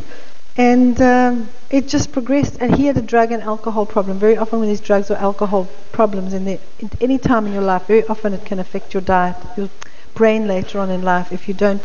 And 0.57 1.01
um, 1.01 1.49
it 1.69 1.87
just 1.87 2.11
progressed. 2.11 2.57
And 2.59 2.75
he 2.75 2.85
had 2.87 2.97
a 2.97 3.01
drug 3.01 3.31
and 3.31 3.41
alcohol 3.41 3.85
problem. 3.85 4.19
Very 4.19 4.35
often, 4.35 4.59
when 4.59 4.67
there's 4.67 4.81
drugs 4.81 5.09
or 5.09 5.15
alcohol 5.15 5.69
problems 5.93 6.33
in 6.33 6.43
there, 6.43 6.59
at 6.83 7.01
any 7.01 7.17
time 7.17 7.47
in 7.47 7.53
your 7.53 7.63
life, 7.63 7.87
very 7.87 8.05
often 8.07 8.33
it 8.33 8.45
can 8.45 8.59
affect 8.59 8.93
your 8.93 9.01
diet, 9.01 9.37
your 9.55 9.69
brain 10.15 10.47
later 10.47 10.79
on 10.79 10.89
in 10.91 11.01
life 11.01 11.31
if 11.31 11.47
you 11.47 11.53
don't 11.53 11.81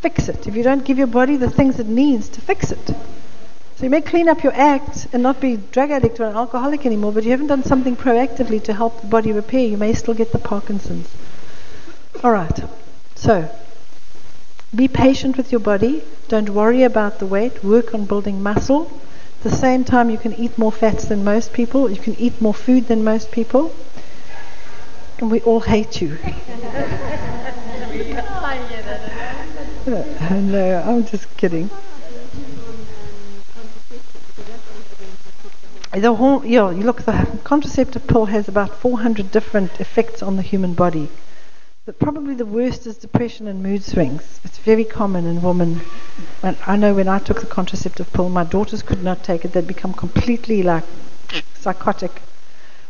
fix 0.00 0.28
it. 0.28 0.48
If 0.48 0.56
you 0.56 0.62
don't 0.62 0.84
give 0.84 0.98
your 0.98 1.06
body 1.06 1.36
the 1.36 1.50
things 1.50 1.78
it 1.78 1.86
needs 1.86 2.28
to 2.30 2.40
fix 2.40 2.72
it. 2.72 2.96
So 3.82 3.86
you 3.86 3.90
may 3.90 4.00
clean 4.00 4.28
up 4.28 4.44
your 4.44 4.54
act 4.54 5.08
and 5.12 5.24
not 5.24 5.40
be 5.40 5.56
drug 5.56 5.90
addict 5.90 6.20
or 6.20 6.26
an 6.26 6.36
alcoholic 6.36 6.86
anymore, 6.86 7.10
but 7.10 7.24
you 7.24 7.32
haven't 7.32 7.48
done 7.48 7.64
something 7.64 7.96
proactively 7.96 8.62
to 8.62 8.72
help 8.72 9.00
the 9.00 9.08
body 9.08 9.32
repair. 9.32 9.66
You 9.66 9.76
may 9.76 9.92
still 9.92 10.14
get 10.14 10.30
the 10.30 10.38
Parkinson's. 10.38 11.08
All 12.22 12.30
right. 12.30 12.60
So 13.16 13.50
be 14.72 14.86
patient 14.86 15.36
with 15.36 15.50
your 15.50 15.58
body. 15.58 16.04
Don't 16.28 16.50
worry 16.50 16.84
about 16.84 17.18
the 17.18 17.26
weight. 17.26 17.64
Work 17.64 17.92
on 17.92 18.04
building 18.04 18.40
muscle. 18.40 19.00
At 19.38 19.50
the 19.50 19.56
same 19.56 19.82
time, 19.82 20.10
you 20.10 20.18
can 20.18 20.34
eat 20.34 20.56
more 20.56 20.70
fats 20.70 21.06
than 21.06 21.24
most 21.24 21.52
people. 21.52 21.90
You 21.90 22.00
can 22.00 22.14
eat 22.20 22.40
more 22.40 22.54
food 22.54 22.86
than 22.86 23.02
most 23.02 23.32
people. 23.32 23.74
And 25.18 25.28
we 25.28 25.40
all 25.40 25.58
hate 25.58 26.00
you. 26.00 26.18
no, 29.86 30.84
I'm 30.86 31.04
just 31.04 31.36
kidding. 31.36 31.68
The 35.94 36.14
whole, 36.14 36.42
yeah, 36.42 36.70
you 36.70 36.84
look, 36.84 37.02
the 37.02 37.38
contraceptive 37.44 38.06
pill 38.06 38.24
has 38.24 38.48
about 38.48 38.74
400 38.76 39.30
different 39.30 39.78
effects 39.78 40.22
on 40.22 40.36
the 40.36 40.42
human 40.42 40.72
body. 40.72 41.10
But 41.84 41.98
probably 41.98 42.34
the 42.34 42.46
worst 42.46 42.86
is 42.86 42.96
depression 42.96 43.46
and 43.46 43.62
mood 43.62 43.82
swings. 43.82 44.40
It's 44.42 44.56
very 44.56 44.84
common 44.84 45.26
in 45.26 45.42
women. 45.42 45.82
And 46.42 46.56
I 46.66 46.76
know 46.76 46.94
when 46.94 47.08
I 47.08 47.18
took 47.18 47.40
the 47.40 47.46
contraceptive 47.46 48.10
pill, 48.14 48.30
my 48.30 48.44
daughters 48.44 48.80
could 48.82 49.02
not 49.02 49.22
take 49.22 49.44
it. 49.44 49.52
They'd 49.52 49.66
become 49.66 49.92
completely 49.92 50.62
like 50.62 50.84
psychotic. 51.54 52.22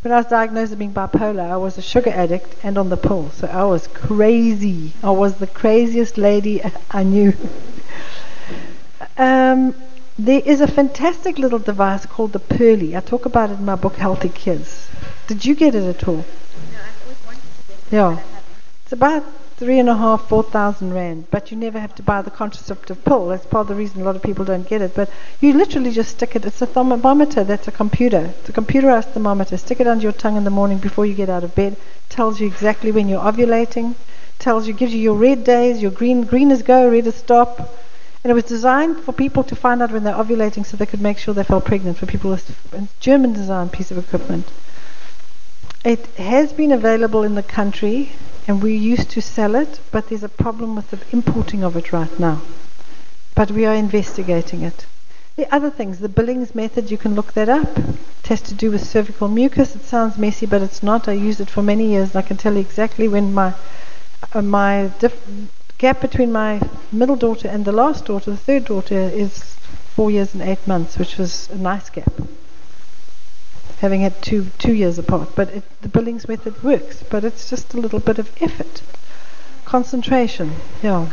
When 0.02 0.12
I 0.12 0.18
was 0.18 0.26
diagnosed 0.26 0.72
as 0.72 0.78
being 0.78 0.92
bipolar, 0.94 1.50
I 1.50 1.56
was 1.56 1.78
a 1.78 1.82
sugar 1.82 2.10
addict 2.10 2.54
and 2.62 2.78
on 2.78 2.88
the 2.88 2.96
pill. 2.96 3.30
So 3.30 3.48
I 3.48 3.64
was 3.64 3.88
crazy. 3.88 4.92
I 5.02 5.10
was 5.10 5.36
the 5.36 5.48
craziest 5.48 6.18
lady 6.18 6.62
I 6.90 7.02
knew. 7.02 7.32
um, 9.16 9.74
there 10.18 10.42
is 10.44 10.60
a 10.60 10.66
fantastic 10.66 11.38
little 11.38 11.58
device 11.58 12.06
called 12.06 12.32
the 12.32 12.38
Pearly. 12.38 12.96
I 12.96 13.00
talk 13.00 13.24
about 13.26 13.50
it 13.50 13.58
in 13.58 13.64
my 13.64 13.76
book, 13.76 13.96
Healthy 13.96 14.28
Kids. 14.28 14.88
Did 15.26 15.44
you 15.44 15.54
get 15.54 15.74
it 15.74 15.84
at 15.84 16.06
all? 16.06 16.16
No, 16.16 16.22
I've 16.22 17.02
always 17.02 17.26
wanted 17.26 17.40
to 17.40 17.68
get 17.68 17.78
it. 17.78 17.92
Yeah. 17.92 18.20
It's 18.84 18.92
about 18.92 19.24
three 19.56 19.78
and 19.78 19.88
a 19.88 19.96
half, 19.96 20.28
four 20.28 20.42
thousand 20.42 20.92
rand, 20.92 21.26
but 21.30 21.50
you 21.50 21.56
never 21.56 21.78
have 21.78 21.94
to 21.94 22.02
buy 22.02 22.20
the 22.20 22.30
contraceptive 22.30 23.04
pill. 23.04 23.28
That's 23.28 23.46
part 23.46 23.62
of 23.62 23.68
the 23.68 23.74
reason 23.74 24.02
a 24.02 24.04
lot 24.04 24.16
of 24.16 24.22
people 24.22 24.44
don't 24.44 24.68
get 24.68 24.82
it. 24.82 24.94
But 24.94 25.08
you 25.40 25.54
literally 25.54 25.92
just 25.92 26.10
stick 26.10 26.36
it. 26.36 26.44
It's 26.44 26.60
a 26.60 26.66
thermometer. 26.66 27.44
That's 27.44 27.68
a 27.68 27.72
computer. 27.72 28.34
It's 28.40 28.48
a 28.48 28.52
computerized 28.52 29.12
thermometer. 29.12 29.56
Stick 29.56 29.80
it 29.80 29.86
under 29.86 30.02
your 30.02 30.12
tongue 30.12 30.36
in 30.36 30.44
the 30.44 30.50
morning 30.50 30.78
before 30.78 31.06
you 31.06 31.14
get 31.14 31.30
out 31.30 31.44
of 31.44 31.54
bed. 31.54 31.76
Tells 32.08 32.40
you 32.40 32.46
exactly 32.46 32.92
when 32.92 33.08
you're 33.08 33.22
ovulating. 33.22 33.94
tells 34.38 34.66
you, 34.66 34.74
gives 34.74 34.92
you 34.92 35.00
your 35.00 35.14
red 35.14 35.44
days, 35.44 35.80
your 35.80 35.92
green, 35.92 36.22
green 36.22 36.50
is 36.50 36.62
go, 36.62 36.90
red 36.90 37.06
is 37.06 37.14
stop. 37.14 37.70
And 38.22 38.30
it 38.30 38.34
was 38.34 38.44
designed 38.44 39.00
for 39.00 39.12
people 39.12 39.42
to 39.44 39.56
find 39.56 39.82
out 39.82 39.90
when 39.90 40.04
they're 40.04 40.14
ovulating 40.14 40.64
so 40.64 40.76
they 40.76 40.86
could 40.86 41.00
make 41.00 41.18
sure 41.18 41.34
they 41.34 41.42
fell 41.42 41.60
pregnant 41.60 41.98
for 41.98 42.06
people 42.06 42.30
with 42.30 42.48
a 42.72 42.88
German 43.00 43.32
designed 43.32 43.72
piece 43.72 43.90
of 43.90 43.98
equipment. 43.98 44.48
It 45.84 46.06
has 46.16 46.52
been 46.52 46.70
available 46.70 47.24
in 47.24 47.34
the 47.34 47.42
country 47.42 48.12
and 48.46 48.62
we 48.62 48.74
used 48.76 49.10
to 49.10 49.20
sell 49.20 49.56
it, 49.56 49.80
but 49.90 50.08
there's 50.08 50.22
a 50.22 50.28
problem 50.28 50.76
with 50.76 50.90
the 50.90 51.00
importing 51.10 51.64
of 51.64 51.76
it 51.76 51.92
right 51.92 52.18
now. 52.18 52.42
But 53.34 53.50
we 53.50 53.66
are 53.66 53.74
investigating 53.74 54.62
it. 54.62 54.86
The 55.36 55.52
other 55.52 55.70
things, 55.70 55.98
the 55.98 56.08
Billings 56.08 56.54
method, 56.54 56.90
you 56.90 56.98
can 56.98 57.14
look 57.14 57.32
that 57.32 57.48
up. 57.48 57.78
It 57.78 58.26
has 58.26 58.42
to 58.42 58.54
do 58.54 58.70
with 58.70 58.86
cervical 58.86 59.28
mucus. 59.28 59.74
It 59.74 59.82
sounds 59.82 60.18
messy, 60.18 60.46
but 60.46 60.62
it's 60.62 60.82
not. 60.82 61.08
I 61.08 61.12
used 61.12 61.40
it 61.40 61.50
for 61.50 61.62
many 61.62 61.86
years, 61.86 62.10
and 62.10 62.16
I 62.24 62.28
can 62.28 62.36
tell 62.36 62.52
you 62.54 62.60
exactly 62.60 63.08
when 63.08 63.32
my 63.32 63.54
uh, 64.34 64.42
my 64.42 64.90
diff- 64.98 65.26
gap 65.82 66.00
between 66.00 66.30
my 66.30 66.60
middle 66.92 67.16
daughter 67.16 67.48
and 67.48 67.64
the 67.64 67.72
last 67.72 68.04
daughter, 68.04 68.30
the 68.30 68.36
third 68.36 68.64
daughter, 68.66 68.94
is 68.94 69.56
four 69.96 70.12
years 70.12 70.32
and 70.32 70.40
eight 70.40 70.64
months, 70.64 70.96
which 70.96 71.18
was 71.18 71.50
a 71.50 71.58
nice 71.58 71.90
gap. 71.90 72.12
Having 73.80 74.02
had 74.02 74.22
two 74.22 74.46
two 74.58 74.74
years 74.74 74.96
apart, 74.96 75.30
but 75.34 75.48
it, 75.48 75.64
the 75.82 75.88
Billings 75.88 76.28
method 76.28 76.62
works, 76.62 77.02
but 77.10 77.24
it's 77.24 77.50
just 77.50 77.74
a 77.74 77.80
little 77.80 77.98
bit 77.98 78.20
of 78.20 78.30
effort, 78.40 78.80
concentration. 79.64 80.54
Yeah. 80.84 81.10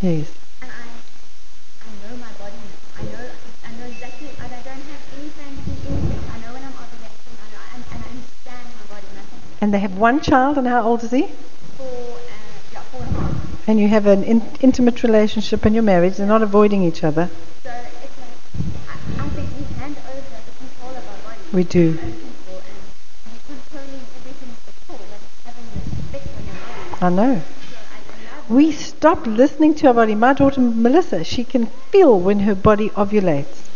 Yes. 0.00 0.26
And 0.62 0.70
I, 0.72 0.82
I 1.86 1.90
know 2.02 2.16
my 2.18 2.32
body. 2.42 2.58
I 2.98 3.02
know, 3.04 3.24
I 3.66 3.70
know 3.78 3.86
exactly. 3.86 4.30
I 4.34 4.48
don't 4.50 4.66
have 4.66 5.02
any 5.14 5.30
fancy 5.30 5.78
instincts. 5.78 6.26
I 6.34 6.36
know 6.42 6.52
when 6.54 6.64
I'm 6.66 6.74
ovulating. 6.74 7.34
I 7.38 7.46
know, 7.54 7.62
and, 7.70 7.84
and 7.94 8.02
I 8.02 8.08
understand 8.18 8.66
my 8.82 8.86
body. 8.90 9.06
Nothing. 9.14 9.51
And 9.62 9.72
they 9.72 9.78
have 9.78 9.96
one 9.96 10.18
child, 10.20 10.58
and 10.58 10.66
how 10.66 10.82
old 10.82 11.04
is 11.04 11.12
he? 11.12 11.28
Four, 11.78 11.86
uh, 11.86 12.18
yeah, 12.72 12.80
four 12.80 13.02
and 13.02 13.14
a 13.14 13.20
half. 13.20 13.68
And 13.68 13.78
you 13.78 13.86
have 13.86 14.06
an 14.06 14.24
in, 14.24 14.42
intimate 14.60 15.04
relationship 15.04 15.64
in 15.64 15.72
your 15.72 15.84
marriage. 15.84 16.16
They're 16.16 16.26
not 16.26 16.42
avoiding 16.42 16.82
each 16.82 17.04
other. 17.04 17.30
So 17.62 17.68
like 17.68 17.86
I, 17.86 19.24
I 19.24 19.28
think 19.28 19.48
we 19.56 19.62
hand 19.76 19.96
over 19.98 20.18
the 20.18 20.52
control 20.58 20.90
of 20.90 21.06
our 21.06 21.30
body. 21.30 21.40
We 21.52 21.62
do. 21.62 21.92
to 21.94 22.00
other 22.00 22.10
people, 22.10 22.58
and 22.58 23.32
you're 23.32 23.56
controlling 23.56 24.02
everything 24.18 24.50
before, 24.66 24.98
but 24.98 25.20
having 25.44 25.66
respect 25.76 26.26
for 26.26 26.42
your 26.42 26.58
body. 26.66 27.04
I 27.04 27.08
know. 27.10 27.34
So 27.38 27.76
I, 27.78 28.34
I 28.34 28.38
love 28.38 28.50
We 28.50 28.72
stop 28.72 29.26
listening 29.28 29.76
to 29.76 29.86
our 29.86 29.94
body. 29.94 30.16
My 30.16 30.32
daughter 30.32 30.60
Melissa, 30.60 31.22
she 31.22 31.44
can 31.44 31.66
feel 31.92 32.18
when 32.18 32.40
her 32.40 32.56
body 32.56 32.88
ovulates. 32.90 33.68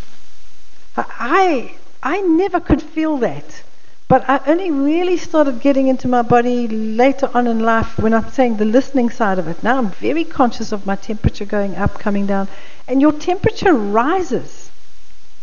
I, 0.97 1.76
I 2.03 2.22
never 2.22 2.59
could 2.59 2.82
feel 2.82 3.18
that. 3.18 3.62
But 4.09 4.29
I 4.29 4.41
only 4.47 4.71
really 4.71 5.17
started 5.17 5.61
getting 5.61 5.89
into 5.89 6.07
my 6.07 6.23
body 6.23 6.69
later 6.69 7.29
on 7.35 7.49
in 7.49 7.61
life 7.61 7.99
when 7.99 8.15
I'm 8.15 8.31
saying 8.31 8.57
the 8.57 8.65
listening 8.65 9.11
side 9.11 9.39
of 9.41 9.49
it. 9.49 9.63
Now 9.65 9.79
I'm 9.79 9.91
very 9.91 10.23
conscious 10.23 10.71
of 10.71 10.87
my 10.87 10.95
temperature 10.95 11.45
going 11.45 11.75
up, 11.75 11.99
coming 11.99 12.27
down. 12.27 12.47
And 12.87 13.01
your 13.01 13.13
temperature 13.13 13.73
rises 13.73 14.71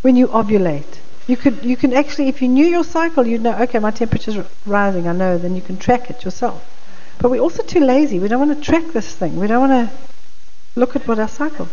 when 0.01 0.15
you 0.15 0.27
ovulate. 0.27 0.99
You 1.27 1.35
could 1.35 1.63
you 1.63 1.75
can 1.75 1.93
actually 1.93 2.29
if 2.29 2.41
you 2.41 2.47
knew 2.47 2.65
your 2.65 2.85
cycle, 2.85 3.27
you'd 3.27 3.41
know, 3.41 3.55
okay, 3.63 3.79
my 3.79 3.91
temperature's 3.91 4.37
rising, 4.65 5.07
I 5.07 5.13
know, 5.13 5.37
then 5.37 5.55
you 5.55 5.61
can 5.61 5.77
track 5.77 6.09
it 6.09 6.23
yourself. 6.23 6.63
But 7.19 7.31
we're 7.31 7.41
also 7.41 7.63
too 7.63 7.81
lazy. 7.81 8.19
We 8.19 8.29
don't 8.29 8.45
want 8.45 8.57
to 8.57 8.63
track 8.63 8.93
this 8.93 9.13
thing. 9.13 9.37
We 9.37 9.47
don't 9.47 9.69
want 9.69 9.89
to 9.89 9.95
look 10.75 10.95
at 10.95 11.07
what 11.07 11.19
our 11.19 11.27
cycle. 11.27 11.67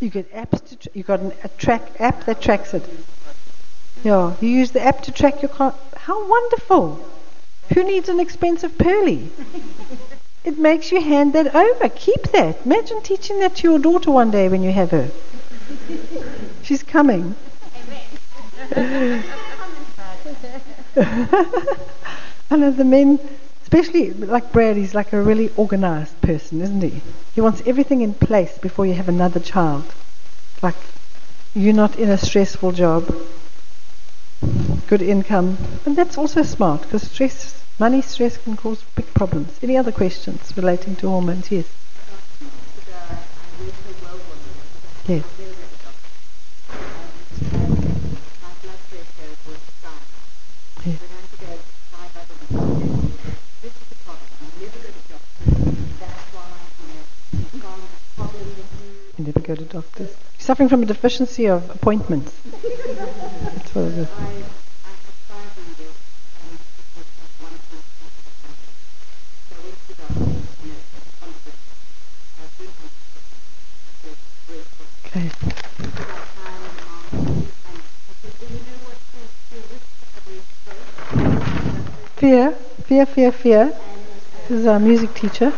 You 0.00 0.10
get 0.10 0.32
apps 0.32 0.64
to 0.68 0.76
tra- 0.76 0.92
you 0.94 1.02
got 1.02 1.20
an, 1.20 1.32
a 1.42 1.48
track 1.48 2.00
app 2.00 2.24
that 2.26 2.40
tracks 2.40 2.74
it. 2.74 2.84
Yeah, 4.06 4.34
you 4.40 4.48
use 4.48 4.70
the 4.70 4.80
app 4.80 5.02
to 5.02 5.10
track 5.10 5.42
your 5.42 5.48
con- 5.48 5.74
how 5.96 6.28
wonderful. 6.28 7.04
Who 7.74 7.82
needs 7.82 8.08
an 8.08 8.20
expensive 8.20 8.78
pearly? 8.78 9.30
It 10.44 10.56
makes 10.60 10.92
you 10.92 11.00
hand 11.00 11.32
that 11.32 11.52
over. 11.56 11.88
Keep 11.88 12.30
that. 12.30 12.64
Imagine 12.64 13.02
teaching 13.02 13.40
that 13.40 13.56
to 13.56 13.68
your 13.68 13.80
daughter 13.80 14.12
one 14.12 14.30
day 14.30 14.48
when 14.48 14.62
you 14.62 14.70
have 14.70 14.92
her. 14.92 15.10
She's 16.62 16.84
coming. 16.84 17.34
I 18.76 19.24
know 22.52 22.70
the 22.70 22.84
men, 22.84 23.18
especially 23.62 24.12
like 24.12 24.52
Brad, 24.52 24.76
he's 24.76 24.94
like 24.94 25.12
a 25.12 25.20
really 25.20 25.50
organized 25.56 26.20
person, 26.20 26.62
isn't 26.62 26.80
he? 26.80 27.00
He 27.34 27.40
wants 27.40 27.60
everything 27.66 28.02
in 28.02 28.14
place 28.14 28.56
before 28.58 28.86
you 28.86 28.94
have 28.94 29.08
another 29.08 29.40
child. 29.40 29.84
Like, 30.62 30.76
you're 31.56 31.74
not 31.74 31.98
in 31.98 32.08
a 32.08 32.18
stressful 32.18 32.70
job, 32.70 33.12
good 34.86 35.02
income. 35.02 35.56
And 35.84 35.96
that's 35.96 36.18
also 36.18 36.42
smart 36.42 36.82
because 36.82 37.02
stress, 37.02 37.62
money 37.78 38.02
stress 38.02 38.38
can 38.38 38.56
cause 38.56 38.84
big 38.94 39.06
problems. 39.14 39.58
Any 39.62 39.76
other 39.76 39.92
questions 39.92 40.52
relating 40.56 40.96
to 40.96 41.08
hormones? 41.08 41.50
Yes. 41.50 41.66
Yes. 45.06 45.45
You 59.18 59.24
never 59.24 59.40
go 59.40 59.54
to 59.54 59.64
doctors. 59.64 60.10
You're 60.10 60.40
suffering 60.40 60.68
from 60.68 60.82
a 60.82 60.86
deficiency 60.86 61.46
of 61.46 61.70
appointments. 61.70 62.32
That's 62.44 63.74
what 63.74 63.84
it 63.86 63.98
is. 63.98 64.08
Okay. 75.06 75.30
Fear, 82.16 82.52
fear, 82.84 83.06
fear, 83.06 83.32
fear. 83.32 83.72
This 84.48 84.60
is 84.60 84.66
our 84.66 84.78
music 84.78 85.14
teacher. 85.14 85.54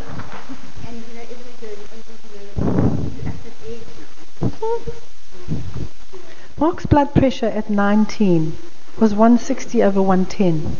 Mark's 6.57 6.85
blood 6.85 7.13
pressure 7.13 7.47
at 7.47 7.69
19 7.69 8.53
was 8.99 9.13
160 9.13 9.83
over 9.83 10.01
110. 10.01 10.77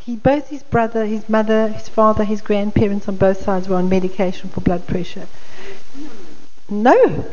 He, 0.00 0.16
both 0.16 0.48
his 0.48 0.62
brother, 0.62 1.04
his 1.06 1.28
mother, 1.28 1.68
his 1.68 1.88
father, 1.88 2.24
his 2.24 2.40
grandparents 2.40 3.08
on 3.08 3.16
both 3.16 3.42
sides 3.42 3.68
were 3.68 3.76
on 3.76 3.88
medication 3.88 4.50
for 4.50 4.60
blood 4.60 4.86
pressure. 4.86 5.26
No. 6.68 7.24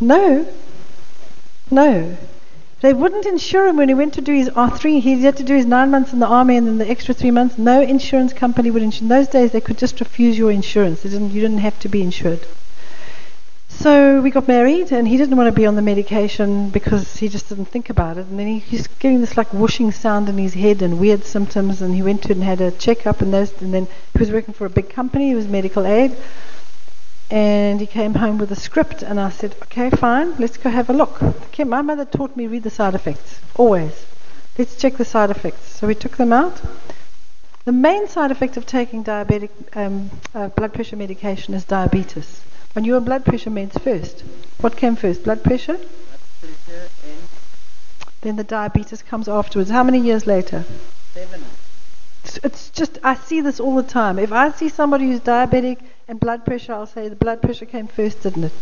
No. 0.00 0.46
No. 1.70 2.16
They 2.80 2.92
wouldn't 2.92 3.26
insure 3.26 3.66
him 3.66 3.76
when 3.76 3.88
he 3.88 3.94
went 3.94 4.14
to 4.14 4.20
do 4.20 4.32
his 4.32 4.48
R3. 4.50 5.00
He 5.00 5.22
had 5.22 5.36
to 5.38 5.42
do 5.42 5.54
his 5.54 5.66
nine 5.66 5.90
months 5.90 6.12
in 6.12 6.18
the 6.18 6.26
army 6.26 6.56
and 6.56 6.66
then 6.66 6.78
the 6.78 6.88
extra 6.88 7.14
three 7.14 7.30
months. 7.30 7.58
No 7.58 7.80
insurance 7.80 8.32
company 8.32 8.70
would 8.70 8.82
insure. 8.82 9.02
In 9.02 9.08
those 9.08 9.28
days, 9.28 9.52
they 9.52 9.60
could 9.60 9.78
just 9.78 9.98
refuse 10.00 10.38
your 10.38 10.50
insurance. 10.50 11.02
Didn't, 11.02 11.30
you 11.30 11.40
didn't 11.40 11.58
have 11.58 11.78
to 11.80 11.88
be 11.88 12.02
insured. 12.02 12.46
So 13.78 14.22
we 14.22 14.30
got 14.30 14.48
married, 14.48 14.90
and 14.90 15.06
he 15.06 15.16
didn't 15.16 15.36
want 15.36 15.48
to 15.48 15.52
be 15.52 15.66
on 15.66 15.76
the 15.76 15.82
medication 15.82 16.70
because 16.70 17.16
he 17.18 17.28
just 17.28 17.48
didn't 17.48 17.66
think 17.66 17.90
about 17.90 18.16
it. 18.16 18.26
And 18.26 18.38
then 18.38 18.46
he, 18.46 18.58
he's 18.58 18.86
getting 18.86 19.20
this 19.20 19.36
like 19.36 19.52
whooshing 19.52 19.92
sound 19.92 20.28
in 20.28 20.38
his 20.38 20.54
head 20.54 20.80
and 20.80 20.98
weird 20.98 21.24
symptoms. 21.24 21.82
And 21.82 21.94
he 21.94 22.02
went 22.02 22.22
to 22.24 22.32
and 22.32 22.42
had 22.42 22.60
a 22.60 22.70
checkup, 22.70 23.20
and 23.20 23.34
those. 23.34 23.52
And 23.60 23.74
then 23.74 23.86
he 24.14 24.18
was 24.18 24.32
working 24.32 24.54
for 24.54 24.64
a 24.64 24.70
big 24.70 24.88
company. 24.88 25.28
He 25.28 25.34
was 25.34 25.46
medical 25.46 25.86
aid, 25.86 26.16
and 27.30 27.78
he 27.78 27.86
came 27.86 28.14
home 28.14 28.38
with 28.38 28.50
a 28.50 28.56
script. 28.56 29.02
And 29.02 29.20
I 29.20 29.28
said, 29.28 29.54
"Okay, 29.64 29.90
fine, 29.90 30.34
let's 30.38 30.56
go 30.56 30.70
have 30.70 30.88
a 30.88 30.94
look." 30.94 31.22
Okay, 31.22 31.64
my 31.64 31.82
mother 31.82 32.06
taught 32.06 32.34
me 32.34 32.46
read 32.46 32.62
the 32.62 32.70
side 32.70 32.94
effects 32.94 33.40
always. 33.56 34.06
Let's 34.58 34.74
check 34.76 34.96
the 34.96 35.04
side 35.04 35.30
effects. 35.30 35.76
So 35.76 35.86
we 35.86 35.94
took 35.94 36.16
them 36.16 36.32
out. 36.32 36.60
The 37.66 37.72
main 37.72 38.08
side 38.08 38.30
effect 38.30 38.56
of 38.56 38.64
taking 38.64 39.04
diabetic 39.04 39.50
um, 39.74 40.10
uh, 40.34 40.48
blood 40.48 40.72
pressure 40.72 40.96
medication 40.96 41.52
is 41.52 41.64
diabetes. 41.64 42.40
And 42.76 42.84
your 42.84 43.00
blood 43.00 43.24
pressure 43.24 43.50
meds 43.50 43.80
first. 43.80 44.22
What 44.60 44.76
came 44.76 44.96
first? 44.96 45.24
Blood 45.24 45.42
pressure? 45.42 45.78
Then 48.20 48.36
the 48.36 48.44
diabetes 48.44 49.02
comes 49.02 49.28
afterwards. 49.28 49.70
How 49.70 49.82
many 49.82 49.98
years 49.98 50.26
later? 50.26 50.64
Seven. 51.14 51.42
It's, 52.22 52.38
it's 52.42 52.70
just, 52.70 52.98
I 53.02 53.14
see 53.14 53.40
this 53.40 53.60
all 53.60 53.76
the 53.76 53.82
time. 53.82 54.18
If 54.18 54.30
I 54.30 54.50
see 54.50 54.68
somebody 54.68 55.06
who's 55.06 55.20
diabetic 55.20 55.78
and 56.06 56.20
blood 56.20 56.44
pressure, 56.44 56.74
I'll 56.74 56.86
say 56.86 57.08
the 57.08 57.16
blood 57.16 57.40
pressure 57.40 57.64
came 57.64 57.86
first, 57.86 58.22
didn't 58.22 58.44
it? 58.44 58.52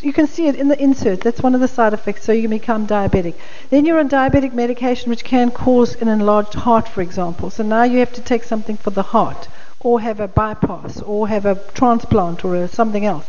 You 0.00 0.12
can 0.12 0.26
see 0.26 0.48
it 0.48 0.56
in 0.56 0.68
the 0.68 0.82
insert. 0.82 1.20
That's 1.20 1.42
one 1.42 1.54
of 1.54 1.60
the 1.60 1.68
side 1.68 1.92
effects, 1.92 2.24
so 2.24 2.32
you 2.32 2.48
become 2.48 2.86
diabetic. 2.86 3.34
Then 3.70 3.84
you're 3.84 3.98
on 3.98 4.08
diabetic 4.08 4.52
medication, 4.52 5.10
which 5.10 5.24
can 5.24 5.50
cause 5.50 5.94
an 5.96 6.08
enlarged 6.08 6.54
heart, 6.54 6.88
for 6.88 7.00
example. 7.02 7.50
So 7.50 7.62
now 7.62 7.84
you 7.84 7.98
have 7.98 8.12
to 8.14 8.20
take 8.20 8.44
something 8.44 8.76
for 8.76 8.90
the 8.90 9.02
heart, 9.02 9.48
or 9.84 10.00
have 10.00 10.18
a 10.18 10.26
bypass, 10.26 11.00
or 11.02 11.28
have 11.28 11.46
a 11.46 11.60
transplant, 11.74 12.44
or 12.44 12.56
a, 12.56 12.66
something 12.66 13.06
else. 13.06 13.26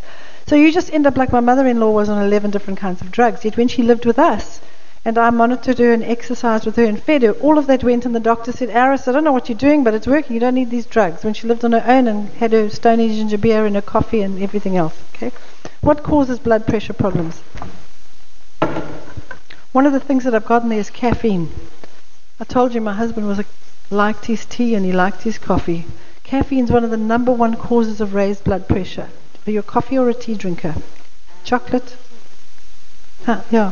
So 0.47 0.55
you 0.55 0.71
just 0.71 0.91
end 0.91 1.05
up 1.05 1.17
like 1.17 1.31
my 1.31 1.39
mother 1.39 1.67
in 1.67 1.79
law 1.79 1.91
was 1.91 2.09
on 2.09 2.23
11 2.23 2.49
different 2.49 2.79
kinds 2.79 3.01
of 3.01 3.11
drugs. 3.11 3.45
Yet 3.45 3.57
when 3.57 3.67
she 3.67 3.83
lived 3.83 4.05
with 4.05 4.17
us, 4.17 4.59
And 5.07 5.19
I 5.19 5.29
monitored 5.29 5.77
her 5.77 5.93
and 5.93 6.03
exercised 6.03 6.65
with 6.65 6.77
her 6.77 6.83
and 6.83 6.99
fed 7.01 7.21
her. 7.21 7.33
All 7.33 7.59
of 7.59 7.67
that 7.67 7.83
went, 7.83 8.07
and 8.07 8.15
the 8.15 8.19
doctor 8.19 8.51
said, 8.51 8.75
Aris, 8.75 9.07
I 9.07 9.11
don't 9.11 9.23
know 9.23 9.31
what 9.31 9.47
you're 9.47 9.57
doing, 9.57 9.83
but 9.83 9.93
it's 9.93 10.07
working. 10.07 10.33
You 10.33 10.39
don't 10.39 10.55
need 10.55 10.71
these 10.71 10.87
drugs. 10.87 11.23
When 11.23 11.35
she 11.35 11.45
lived 11.47 11.63
on 11.63 11.73
her 11.73 11.83
own 11.85 12.07
and 12.07 12.29
had 12.29 12.53
her 12.53 12.69
Stoney 12.71 13.09
ginger 13.09 13.37
beer 13.37 13.67
and 13.67 13.75
her 13.75 13.83
coffee 13.83 14.23
and 14.23 14.41
everything 14.41 14.75
else. 14.75 14.99
Okay? 15.13 15.31
What 15.81 16.01
causes 16.01 16.39
blood 16.39 16.65
pressure 16.65 16.93
problems? 16.93 17.41
One 19.73 19.85
of 19.85 19.93
the 19.93 19.99
things 19.99 20.23
that 20.23 20.33
I've 20.33 20.47
gotten 20.47 20.69
there 20.69 20.79
is 20.79 20.89
caffeine. 20.89 21.51
I 22.39 22.43
told 22.43 22.73
you 22.73 22.81
my 22.81 22.93
husband 22.93 23.27
was 23.27 23.37
a, 23.37 23.45
liked 23.91 24.25
his 24.25 24.45
tea 24.45 24.73
and 24.73 24.83
he 24.83 24.91
liked 24.91 25.21
his 25.21 25.37
coffee. 25.37 25.85
Caffeine 26.25 26.63
is 26.63 26.71
one 26.71 26.83
of 26.83 26.89
the 26.89 26.97
number 26.97 27.31
one 27.31 27.55
causes 27.55 28.01
of 28.01 28.15
raised 28.15 28.43
blood 28.43 28.67
pressure. 28.67 29.09
Are 29.45 29.51
you 29.51 29.59
a 29.59 29.63
coffee 29.63 29.95
or 29.95 30.09
a 30.09 30.13
tea 30.13 30.33
drinker? 30.33 30.73
Chocolate? 31.43 31.95
Huh, 33.27 33.41
yeah. 33.51 33.71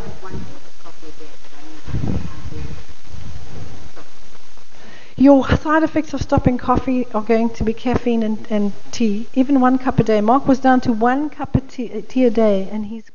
Your 5.18 5.47
side 5.49 5.82
effects 5.82 6.14
of 6.14 6.22
stopping 6.22 6.60
coffee 6.60 7.08
are 7.12 7.24
going 7.24 7.49
to 7.56 7.64
be 7.64 7.74
caffeine 7.74 8.22
and, 8.22 8.45
and 8.51 8.74
tea, 8.91 9.28
even 9.34 9.60
one 9.60 9.80
cup 9.80 9.99
a 9.99 10.04
day. 10.04 10.22
Mark 10.22 10.47
was 10.47 10.60
down 10.60 10.80
to 10.82 10.93
one 10.93 11.32
cup 11.32 11.56
of 11.56 11.68
tea, 11.68 12.04
tea 12.08 12.26
a 12.26 12.30
day, 12.30 12.70
and 12.72 12.86
his 12.86 13.06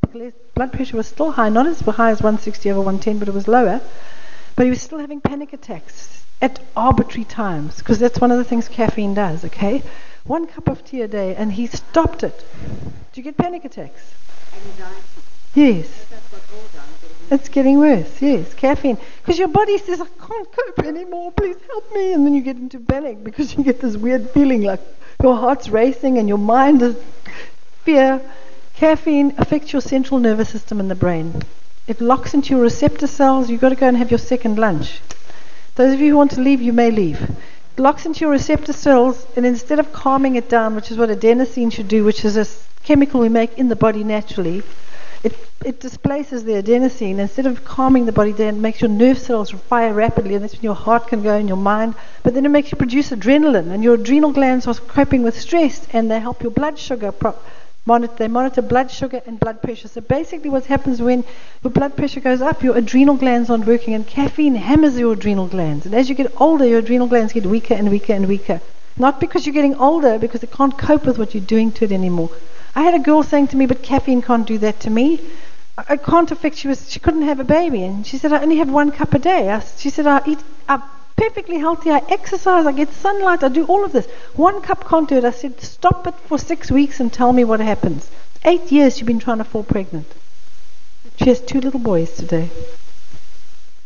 blood 0.55 0.73
pressure 0.73 0.97
was 0.97 1.07
still 1.07 1.31
high, 1.31 1.49
not 1.49 1.67
as 1.67 1.79
high 1.81 2.11
as 2.11 2.21
160 2.21 2.73
over 2.73 2.81
110, 2.81 3.21
but 3.21 3.29
it 3.29 3.35
was 3.35 3.47
lower. 3.47 3.81
But 4.57 4.65
he 4.65 4.71
was 4.71 4.83
still 4.83 4.99
having 4.99 5.21
panic 5.21 5.53
attacks 5.53 6.19
at 6.41 6.61
arbitrary 6.77 7.25
times, 7.25 7.79
because 7.79 7.99
that's 7.99 8.21
one 8.21 8.31
of 8.31 8.39
the 8.39 8.45
things 8.45 8.69
caffeine 8.69 9.15
does, 9.15 9.45
okay? 9.45 9.83
One 10.25 10.47
cup 10.47 10.69
of 10.69 10.85
tea 10.85 11.03
a 11.03 11.09
day, 11.09 11.35
and 11.35 11.53
he 11.53 11.67
stopped 11.67 12.23
it. 12.23 12.45
Do 13.13 13.21
you 13.21 13.23
get 13.23 13.37
panic 13.37 13.65
attacks? 13.65 14.15
Yes. 15.55 15.87
It's 17.31 17.49
getting 17.49 17.79
worse, 17.79 18.23
yes. 18.23 18.55
Caffeine. 18.55 18.97
Because 19.21 19.39
your 19.39 19.49
body 19.49 19.77
says, 19.79 20.01
I 20.01 20.07
can't 20.07 20.49
cope 20.53 20.87
anymore, 20.87 21.33
please 21.33 21.57
help 21.67 21.93
me. 21.95 22.13
And 22.13 22.25
then 22.25 22.35
you 22.35 22.41
get 22.41 22.57
into 22.57 22.79
panic 22.79 23.23
because 23.23 23.55
you 23.57 23.65
get 23.65 23.81
this 23.81 23.97
weird 23.97 24.31
feeling 24.31 24.63
like 24.63 24.81
your 25.23 25.37
heart's 25.37 25.69
racing 25.69 26.19
and 26.19 26.29
your 26.29 26.39
mind 26.39 26.81
is 26.83 26.97
fear. 27.85 28.21
Caffeine 28.75 29.35
affects 29.39 29.73
your 29.73 29.83
central 29.83 30.21
nervous 30.21 30.49
system 30.49 30.79
in 30.79 30.89
the 30.89 30.95
brain. 30.95 31.43
It 31.87 32.01
locks 32.01 32.35
into 32.35 32.51
your 32.51 32.61
receptor 32.63 33.07
cells. 33.07 33.51
You've 33.51 33.61
got 33.61 33.71
to 33.71 33.75
go 33.75 33.89
and 33.89 33.97
have 33.97 34.11
your 34.11 34.19
second 34.19 34.59
lunch. 34.59 35.01
Those 35.79 35.95
of 35.95 36.01
you 36.01 36.11
who 36.11 36.17
want 36.17 36.33
to 36.33 36.41
leave, 36.41 36.61
you 36.61 36.73
may 36.73 36.91
leave. 36.91 37.23
It 37.23 37.79
locks 37.79 38.05
into 38.05 38.23
your 38.23 38.31
receptor 38.31 38.73
cells, 38.73 39.25
and 39.37 39.47
instead 39.47 39.79
of 39.79 39.93
calming 39.93 40.35
it 40.35 40.49
down, 40.49 40.75
which 40.75 40.91
is 40.91 40.99
what 40.99 41.09
adenosine 41.09 41.73
should 41.73 41.87
do, 41.87 42.03
which 42.03 42.25
is 42.25 42.37
a 42.37 42.45
chemical 42.83 43.21
we 43.21 43.29
make 43.29 43.57
in 43.57 43.69
the 43.69 43.77
body 43.77 44.03
naturally, 44.03 44.65
it, 45.23 45.39
it 45.65 45.79
displaces 45.79 46.43
the 46.43 46.61
adenosine. 46.61 47.21
Instead 47.21 47.47
of 47.47 47.65
calming 47.65 48.07
the 48.07 48.13
body 48.13 48.33
down, 48.33 48.57
it 48.57 48.61
makes 48.61 48.81
your 48.81 48.91
nerve 48.91 49.19
cells 49.19 49.53
fire 49.53 49.95
rapidly, 49.95 50.35
and 50.35 50.43
that's 50.43 50.55
when 50.55 50.65
your 50.65 50.75
heart 50.75 51.07
can 51.07 51.23
go 51.23 51.37
in 51.37 51.47
your 51.47 51.57
mind. 51.57 51.95
But 52.25 52.35
then 52.35 52.45
it 52.45 52.49
makes 52.49 52.73
you 52.73 52.77
produce 52.77 53.11
adrenaline, 53.11 53.71
and 53.71 53.85
your 53.85 53.95
adrenal 53.95 54.33
glands 54.33 54.67
are 54.67 54.75
coping 54.75 55.23
with 55.23 55.39
stress, 55.39 55.87
and 55.93 56.11
they 56.11 56.19
help 56.19 56.43
your 56.43 56.51
blood 56.51 56.77
sugar. 56.77 57.13
Pro- 57.13 57.37
monitor, 57.89 58.15
they 58.19 58.29
monitor 58.29 58.63
blood 58.63 58.91
sugar 58.91 59.21
and 59.27 59.41
blood 59.41 59.61
pressure. 59.63 59.89
So 59.89 60.01
basically, 60.01 60.51
what 60.51 60.67
happens 60.67 61.03
when 61.03 61.25
your 61.65 61.73
blood 61.73 61.97
pressure 61.97 62.21
goes 62.21 62.43
up, 62.43 62.63
your 62.63 62.77
adrenal 62.77 63.17
glands 63.17 63.51
aren't 63.51 63.67
working, 63.67 63.95
and 63.95 64.07
caffeine 64.07 64.55
hammers 64.55 64.99
your 64.99 65.15
adrenal 65.15 65.49
glands. 65.49 65.87
And 65.87 65.95
as 65.95 66.09
you 66.09 66.15
get 66.15 66.33
older, 66.41 66.67
your 66.67 66.81
adrenal 66.81 67.09
glands 67.09 67.33
get 67.33 67.47
weaker 67.47 67.75
and 67.75 67.91
weaker 67.91 68.13
and 68.13 68.29
weaker. 68.29 68.61
Not 68.97 69.19
because 69.21 69.47
you're 69.47 69.59
getting 69.61 69.77
older, 69.77 70.19
because 70.19 70.43
it 70.43 70.53
can't 70.53 70.77
cope 70.77 71.07
with 71.07 71.19
what 71.19 71.35
you're 71.35 71.53
doing 71.57 71.73
to 71.73 71.85
it 71.87 71.93
anymore. 71.93 72.31
I 72.77 72.83
had 72.83 72.95
a 72.95 72.99
girl 73.09 73.23
saying 73.23 73.49
to 73.49 73.57
me, 73.57 73.67
but 73.67 73.83
caffeine 73.83 74.23
can't 74.23 74.47
do 74.47 74.59
that 74.59 74.81
to 74.81 74.91
me. 74.91 75.21
I 75.79 75.97
can't 75.97 76.31
affect. 76.31 76.57
She 76.57 76.69
was. 76.69 76.91
She 76.91 77.01
couldn't 77.01 77.23
have 77.23 77.41
a 77.41 77.45
baby, 77.45 77.85
and 77.85 78.07
she 78.07 78.19
said, 78.19 78.33
I 78.33 78.43
only 78.43 78.57
have 78.57 78.71
one 78.71 78.91
cup 78.91 79.15
a 79.15 79.19
day. 79.19 79.51
I, 79.51 79.61
she 79.83 79.91
said, 79.91 80.07
I 80.07 80.21
eat. 80.27 80.41
I'm 80.69 80.83
perfectly 81.19 81.59
healthy. 81.59 81.91
I 81.91 82.03
exercise. 82.09 82.65
I 82.67 82.73
get 82.73 82.91
sunlight. 82.93 83.43
I 83.43 83.49
do 83.49 83.67
all 83.67 83.85
of 83.85 83.93
this. 83.93 84.07
One 84.35 84.63
cup 84.63 84.89
can't 84.89 85.09
do 85.09 85.17
it. 85.17 85.25
I 85.25 85.33
said, 85.33 85.61
stop 85.61 86.07
it 86.07 86.15
for 86.15 86.39
six 86.39 86.71
weeks 86.71 87.01
and 87.01 87.13
tell 87.13 87.33
me 87.33 87.45
what 87.45 87.61
happens. 87.61 88.11
Eight 88.45 88.71
years 88.73 88.99
you've 88.99 89.07
been 89.07 89.19
trying 89.19 89.39
to 89.39 89.45
fall 89.45 89.65
pregnant. 89.65 90.07
She 91.17 91.29
has 91.29 91.41
two 91.41 91.61
little 91.61 91.81
boys 91.81 92.17
today. 92.17 92.49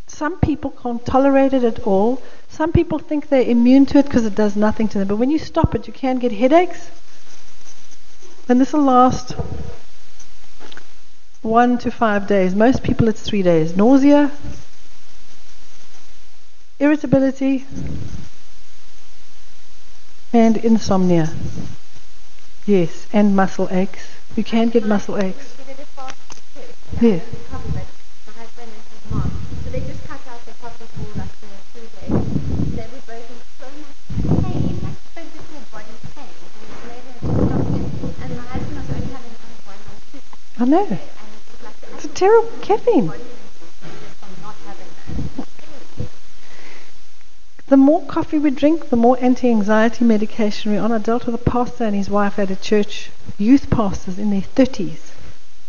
Some 0.06 0.38
people 0.40 0.70
can't 0.70 1.04
tolerate 1.04 1.54
it 1.54 1.64
at 1.64 1.80
all. 1.80 2.22
Some 2.48 2.70
people 2.70 2.98
think 2.98 3.28
they're 3.28 3.42
immune 3.56 3.86
to 3.86 3.98
it 3.98 4.04
because 4.04 4.26
it 4.26 4.34
does 4.34 4.54
nothing 4.56 4.86
to 4.88 4.98
them. 4.98 5.08
But 5.08 5.16
when 5.16 5.30
you 5.30 5.38
stop 5.38 5.74
it, 5.74 5.86
you 5.86 5.92
can 5.92 6.18
get 6.18 6.32
headaches, 6.32 6.90
and 8.46 8.60
this 8.60 8.74
will 8.74 8.82
last 8.82 9.34
one 11.40 11.78
to 11.78 11.90
five 11.90 12.26
days. 12.26 12.54
Most 12.54 12.82
people 12.82 13.08
it's 13.08 13.22
three 13.22 13.42
days. 13.42 13.74
Nausea, 13.74 14.30
irritability, 16.82 17.64
and 20.32 20.56
insomnia. 20.56 21.32
Yes, 22.66 23.06
and 23.12 23.36
muscle 23.36 23.68
aches. 23.70 24.02
You 24.34 24.42
can 24.42 24.68
get 24.68 24.84
muscle 24.84 25.16
aches. 25.16 25.54
Yes. 27.00 27.22
I 40.58 40.64
know. 40.64 40.98
It's 41.94 42.04
a 42.04 42.08
terrible 42.08 42.50
caffeine. 42.60 43.12
The 47.68 47.76
more 47.76 48.02
coffee 48.02 48.38
we 48.38 48.50
drink, 48.50 48.90
the 48.90 48.96
more 48.96 49.16
anti-anxiety 49.20 50.04
medication 50.04 50.72
we're 50.72 50.82
on. 50.82 50.92
I 50.92 50.98
dealt 50.98 51.24
with 51.24 51.34
a 51.34 51.50
pastor 51.50 51.84
and 51.84 51.94
his 51.94 52.10
wife 52.10 52.38
at 52.38 52.50
a 52.50 52.56
church, 52.56 53.10
youth 53.38 53.70
pastors 53.70 54.18
in 54.18 54.30
their 54.30 54.42
30s. 54.42 55.12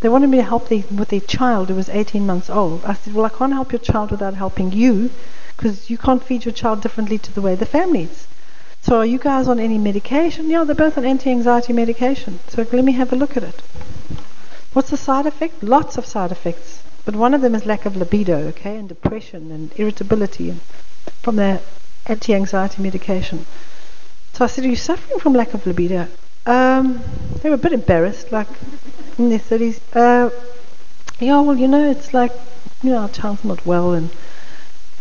They 0.01 0.09
wanted 0.09 0.29
me 0.29 0.37
to 0.37 0.43
help 0.43 0.67
them 0.67 0.97
with 0.97 1.09
their 1.09 1.21
child 1.21 1.69
who 1.69 1.75
was 1.75 1.87
18 1.87 2.25
months 2.25 2.49
old. 2.49 2.83
I 2.83 2.95
said, 2.95 3.13
well, 3.13 3.25
I 3.25 3.29
can't 3.29 3.53
help 3.53 3.71
your 3.71 3.79
child 3.79 4.11
without 4.11 4.33
helping 4.33 4.73
you 4.73 5.11
because 5.55 5.89
you 5.89 5.97
can't 5.97 6.21
feed 6.21 6.43
your 6.43 6.53
child 6.53 6.81
differently 6.81 7.17
to 7.19 7.31
the 7.31 7.41
way 7.41 7.55
the 7.55 7.65
family 7.65 8.03
is. 8.03 8.27
So 8.81 8.97
are 8.97 9.05
you 9.05 9.17
guys 9.17 9.47
on 9.47 9.59
any 9.59 9.77
medication? 9.77 10.49
Yeah, 10.49 10.65
they're 10.65 10.75
both 10.75 10.97
on 10.97 11.05
anti-anxiety 11.05 11.71
medication. 11.71 12.39
So 12.49 12.67
let 12.69 12.83
me 12.83 12.91
have 12.93 13.13
a 13.13 13.15
look 13.15 13.37
at 13.37 13.43
it. 13.43 13.61
What's 14.73 14.89
the 14.89 14.97
side 14.97 15.25
effect? 15.25 15.63
Lots 15.63 15.97
of 15.97 16.05
side 16.05 16.31
effects. 16.31 16.83
But 17.05 17.15
one 17.15 17.33
of 17.33 17.39
them 17.39 17.55
is 17.55 17.65
lack 17.65 17.85
of 17.85 17.95
libido, 17.95 18.39
okay, 18.47 18.75
and 18.75 18.89
depression 18.89 19.51
and 19.51 19.71
irritability 19.79 20.49
and 20.49 20.59
from 21.21 21.37
the 21.37 21.61
anti-anxiety 22.05 22.81
medication. 22.81 23.45
So 24.33 24.45
I 24.45 24.47
said, 24.47 24.65
are 24.65 24.69
you 24.69 24.75
suffering 24.75 25.19
from 25.19 25.33
lack 25.33 25.53
of 25.53 25.65
libido? 25.65 26.07
Um, 26.45 27.01
they 27.41 27.49
were 27.49 27.55
a 27.55 27.59
bit 27.59 27.73
embarrassed, 27.73 28.31
like 28.31 28.47
in 29.17 29.29
their 29.29 29.39
30s. 29.39 29.79
Uh, 29.93 30.29
yeah, 31.19 31.39
well, 31.41 31.55
you 31.55 31.67
know, 31.67 31.89
it's 31.89 32.13
like, 32.13 32.31
you 32.81 32.89
know, 32.89 32.97
our 32.97 33.09
child's 33.09 33.45
not 33.45 33.65
well. 33.65 33.93
And 33.93 34.09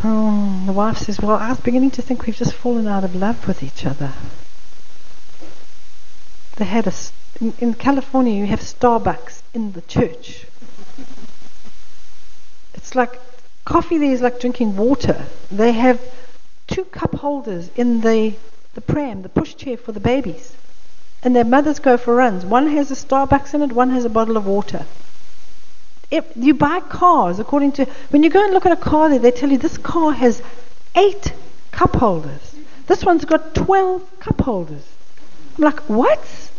oh, 0.04 0.62
the 0.66 0.72
wife 0.72 0.98
says, 0.98 1.20
well, 1.20 1.36
I 1.36 1.50
was 1.50 1.60
beginning 1.60 1.90
to 1.92 2.02
think 2.02 2.26
we've 2.26 2.36
just 2.36 2.54
fallen 2.54 2.86
out 2.86 3.04
of 3.04 3.14
love 3.14 3.48
with 3.48 3.62
each 3.62 3.84
other. 3.86 4.12
They 6.56 6.66
had 6.66 6.86
a 6.86 6.92
in, 7.40 7.54
in 7.58 7.74
California, 7.74 8.34
you 8.34 8.46
have 8.46 8.60
Starbucks 8.60 9.42
in 9.52 9.72
the 9.72 9.80
church. 9.82 10.46
It's 12.74 12.94
like 12.94 13.18
coffee 13.64 13.98
there 13.98 14.12
is 14.12 14.20
like 14.20 14.38
drinking 14.40 14.76
water. 14.76 15.26
They 15.50 15.72
have 15.72 16.00
two 16.72 16.84
cup 16.86 17.14
holders 17.16 17.70
in 17.76 18.00
the, 18.00 18.34
the 18.74 18.80
pram, 18.80 19.22
the 19.22 19.28
pushchair 19.28 19.78
for 19.78 19.92
the 19.92 20.00
babies. 20.00 20.56
And 21.22 21.36
their 21.36 21.44
mothers 21.44 21.78
go 21.78 21.96
for 21.98 22.14
runs. 22.14 22.46
One 22.46 22.68
has 22.68 22.90
a 22.90 22.94
Starbucks 22.94 23.52
in 23.54 23.62
it, 23.62 23.72
one 23.72 23.90
has 23.90 24.06
a 24.06 24.08
bottle 24.08 24.38
of 24.38 24.46
water. 24.46 24.86
If 26.10 26.24
you 26.34 26.54
buy 26.54 26.80
cars, 26.80 27.38
according 27.38 27.72
to 27.72 27.84
when 28.10 28.22
you 28.22 28.30
go 28.30 28.42
and 28.42 28.52
look 28.52 28.66
at 28.66 28.72
a 28.72 28.76
car 28.76 29.08
there, 29.08 29.18
they 29.18 29.30
tell 29.30 29.50
you 29.50 29.58
this 29.58 29.78
car 29.78 30.12
has 30.12 30.42
eight 30.96 31.32
cup 31.70 31.94
holders. 31.96 32.54
This 32.86 33.04
one's 33.04 33.24
got 33.24 33.54
12 33.54 34.20
cup 34.20 34.40
holders. 34.40 34.84
I'm 35.56 35.64
like, 35.64 35.80
what? 35.88 36.50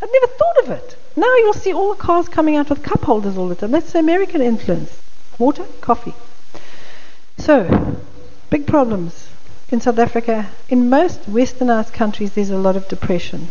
I'd 0.00 0.08
never 0.12 0.26
thought 0.26 0.64
of 0.64 0.70
it. 0.70 0.96
Now 1.16 1.34
you'll 1.38 1.52
see 1.52 1.72
all 1.72 1.92
the 1.92 2.00
cars 2.00 2.28
coming 2.28 2.56
out 2.56 2.70
with 2.70 2.82
cup 2.82 3.02
holders 3.02 3.36
all 3.36 3.48
the 3.48 3.54
time. 3.54 3.72
That's 3.72 3.92
the 3.92 3.98
American 3.98 4.42
influence. 4.42 5.00
Water, 5.38 5.64
coffee. 5.80 6.14
So, 7.38 7.96
big 8.50 8.66
problems 8.66 9.28
in 9.70 9.80
South 9.80 9.98
Africa. 9.98 10.48
In 10.68 10.88
most 10.88 11.30
westernized 11.30 11.92
countries, 11.92 12.32
there's 12.32 12.50
a 12.50 12.58
lot 12.58 12.76
of 12.76 12.88
depression, 12.88 13.48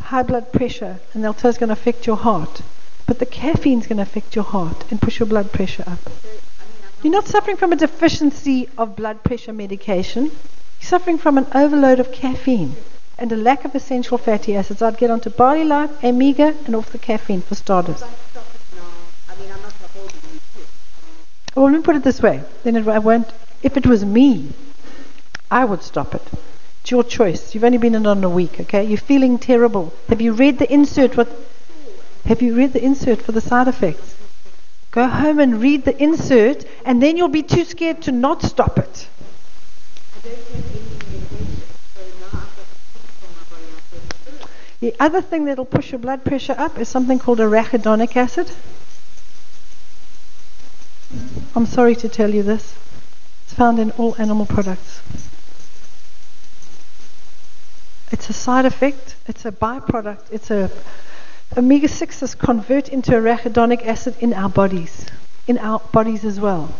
high 0.00 0.22
blood 0.22 0.52
pressure, 0.52 0.98
and 1.12 1.22
they'll 1.22 1.34
tell 1.34 1.48
it's 1.48 1.58
going 1.58 1.68
to 1.68 1.74
affect 1.74 2.06
your 2.06 2.16
heart. 2.16 2.62
But 3.06 3.18
the 3.18 3.26
caffeine's 3.26 3.86
going 3.86 3.96
to 3.98 4.02
affect 4.02 4.34
your 4.34 4.44
heart 4.44 4.84
and 4.90 5.00
push 5.00 5.18
your 5.18 5.26
blood 5.26 5.52
pressure 5.52 5.84
up. 5.86 6.00
You're 7.02 7.12
not 7.12 7.28
suffering 7.28 7.56
from 7.56 7.72
a 7.72 7.76
deficiency 7.76 8.68
of 8.76 8.96
blood 8.96 9.24
pressure 9.24 9.52
medication. 9.52 10.24
You're 10.24 10.88
suffering 10.88 11.18
from 11.18 11.38
an 11.38 11.46
overload 11.54 11.98
of 11.98 12.12
caffeine 12.12 12.76
and 13.18 13.32
a 13.32 13.36
lack 13.36 13.64
of 13.64 13.74
essential 13.74 14.18
fatty 14.18 14.56
acids. 14.56 14.82
I'd 14.82 14.98
get 14.98 15.10
onto 15.10 15.30
Barley 15.30 15.64
Life, 15.64 16.04
Omega, 16.04 16.54
and 16.66 16.74
off 16.74 16.90
the 16.90 16.98
caffeine 16.98 17.42
for 17.42 17.54
starters. 17.54 18.02
Well, 21.54 21.64
let 21.64 21.72
me 21.72 21.82
put 21.82 21.96
it 21.96 22.04
this 22.04 22.22
way. 22.22 22.42
Then 22.62 22.76
it, 22.76 22.84
won't. 22.84 23.32
If 23.62 23.76
it 23.76 23.86
was 23.86 24.04
me, 24.04 24.52
I 25.50 25.64
would 25.64 25.82
stop 25.82 26.14
it. 26.14 26.22
It's 26.82 26.90
your 26.90 27.04
choice. 27.04 27.54
You've 27.54 27.64
only 27.64 27.78
been 27.78 27.94
in 27.94 28.06
on 28.06 28.22
a 28.22 28.30
week, 28.30 28.60
okay? 28.60 28.84
You're 28.84 28.98
feeling 28.98 29.38
terrible. 29.38 29.92
Have 30.08 30.20
you 30.20 30.32
read 30.32 30.58
the 30.58 30.72
insert? 30.72 31.16
What? 31.16 31.28
Have 32.24 32.40
you 32.40 32.54
read 32.54 32.72
the 32.72 32.82
insert 32.82 33.20
for 33.20 33.32
the 33.32 33.40
side 33.40 33.68
effects? 33.68 34.14
Go 34.90 35.06
home 35.06 35.38
and 35.38 35.60
read 35.60 35.84
the 35.84 36.00
insert, 36.02 36.64
and 36.84 37.02
then 37.02 37.16
you'll 37.16 37.28
be 37.28 37.42
too 37.42 37.64
scared 37.64 38.02
to 38.02 38.12
not 38.12 38.42
stop 38.42 38.78
it. 38.78 39.08
The 44.80 44.94
other 44.98 45.20
thing 45.20 45.44
that'll 45.44 45.66
push 45.66 45.92
your 45.92 45.98
blood 45.98 46.24
pressure 46.24 46.54
up 46.56 46.78
is 46.78 46.88
something 46.88 47.18
called 47.18 47.38
arachidonic 47.38 48.16
acid. 48.16 48.50
I'm 51.54 51.66
sorry 51.66 51.94
to 51.96 52.08
tell 52.08 52.30
you 52.30 52.42
this. 52.42 52.74
It's 53.44 53.54
found 53.54 53.78
in 53.78 53.90
all 53.92 54.14
animal 54.18 54.46
products. 54.46 55.02
It's 58.10 58.28
a 58.28 58.32
side 58.32 58.64
effect, 58.64 59.14
it's 59.26 59.44
a 59.44 59.52
byproduct, 59.52 60.32
it's 60.32 60.50
a 60.50 60.70
omega 61.56 61.88
6s 61.88 62.36
convert 62.38 62.88
into 62.88 63.12
arachidonic 63.12 63.86
acid 63.86 64.16
in 64.20 64.34
our 64.34 64.48
bodies, 64.48 65.06
in 65.46 65.58
our 65.58 65.78
bodies 65.92 66.24
as 66.24 66.40
well. 66.40 66.74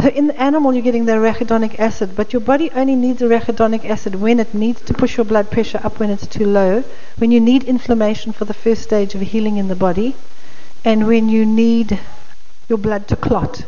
So 0.00 0.08
in 0.08 0.26
the 0.26 0.38
animal, 0.38 0.74
you're 0.74 0.82
getting 0.82 1.06
the 1.06 1.12
arachidonic 1.12 1.78
acid, 1.78 2.16
but 2.16 2.32
your 2.32 2.40
body 2.40 2.70
only 2.72 2.96
needs 2.96 3.22
arachidonic 3.22 3.84
acid 3.84 4.16
when 4.16 4.40
it 4.40 4.52
needs 4.54 4.82
to 4.82 4.94
push 4.94 5.16
your 5.16 5.24
blood 5.24 5.50
pressure 5.50 5.80
up 5.82 5.98
when 6.00 6.10
it's 6.10 6.26
too 6.26 6.46
low, 6.46 6.84
when 7.16 7.30
you 7.30 7.40
need 7.40 7.64
inflammation 7.64 8.32
for 8.32 8.44
the 8.44 8.54
first 8.54 8.82
stage 8.82 9.14
of 9.14 9.20
healing 9.22 9.56
in 9.56 9.68
the 9.68 9.76
body, 9.76 10.14
and 10.84 11.06
when 11.06 11.28
you 11.28 11.46
need 11.46 11.98
your 12.68 12.78
blood 12.78 13.08
to 13.08 13.16
clot. 13.16 13.64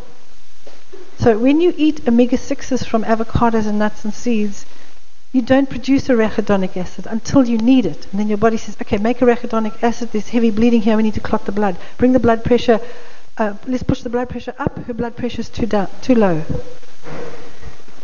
So 1.19 1.39
when 1.39 1.61
you 1.61 1.73
eat 1.77 2.07
omega 2.07 2.37
6s 2.37 2.87
from 2.87 3.05
avocados 3.05 3.67
and 3.67 3.79
nuts 3.79 4.05
and 4.05 4.13
seeds, 4.13 4.67
you 5.33 5.43
don't 5.43 5.69
produce 5.69 6.09
arachidonic 6.09 6.77
acid 6.77 7.07
until 7.07 7.47
you 7.47 7.59
need 7.59 7.85
it. 7.87 8.07
And 8.11 8.21
then 8.21 8.29
your 8.29 8.39
body 8.39 8.57
says, 8.57 8.77
okay, 8.81 8.99
make 8.99 9.19
arachidonic 9.19 9.83
acid, 9.83 10.11
there's 10.13 10.29
heavy 10.29 10.51
bleeding 10.51 10.83
here, 10.83 10.97
we 10.97 11.03
need 11.03 11.15
to 11.15 11.21
clot 11.21 11.45
the 11.45 11.53
blood. 11.53 11.77
Bring 11.99 12.13
the 12.13 12.21
blood 12.21 12.45
pressure 12.45 12.81
uh, 13.39 13.55
let's 13.69 13.85
push 13.85 14.03
the 14.03 14.11
blood 14.11 14.29
pressure 14.29 14.55
up. 14.59 14.77
Her 14.79 14.95
blood 14.95 15.17
pressure 15.17 15.41
is 15.41 15.49
too 15.49 15.67
down, 15.67 15.89
too 16.03 16.17
low. 16.17 16.43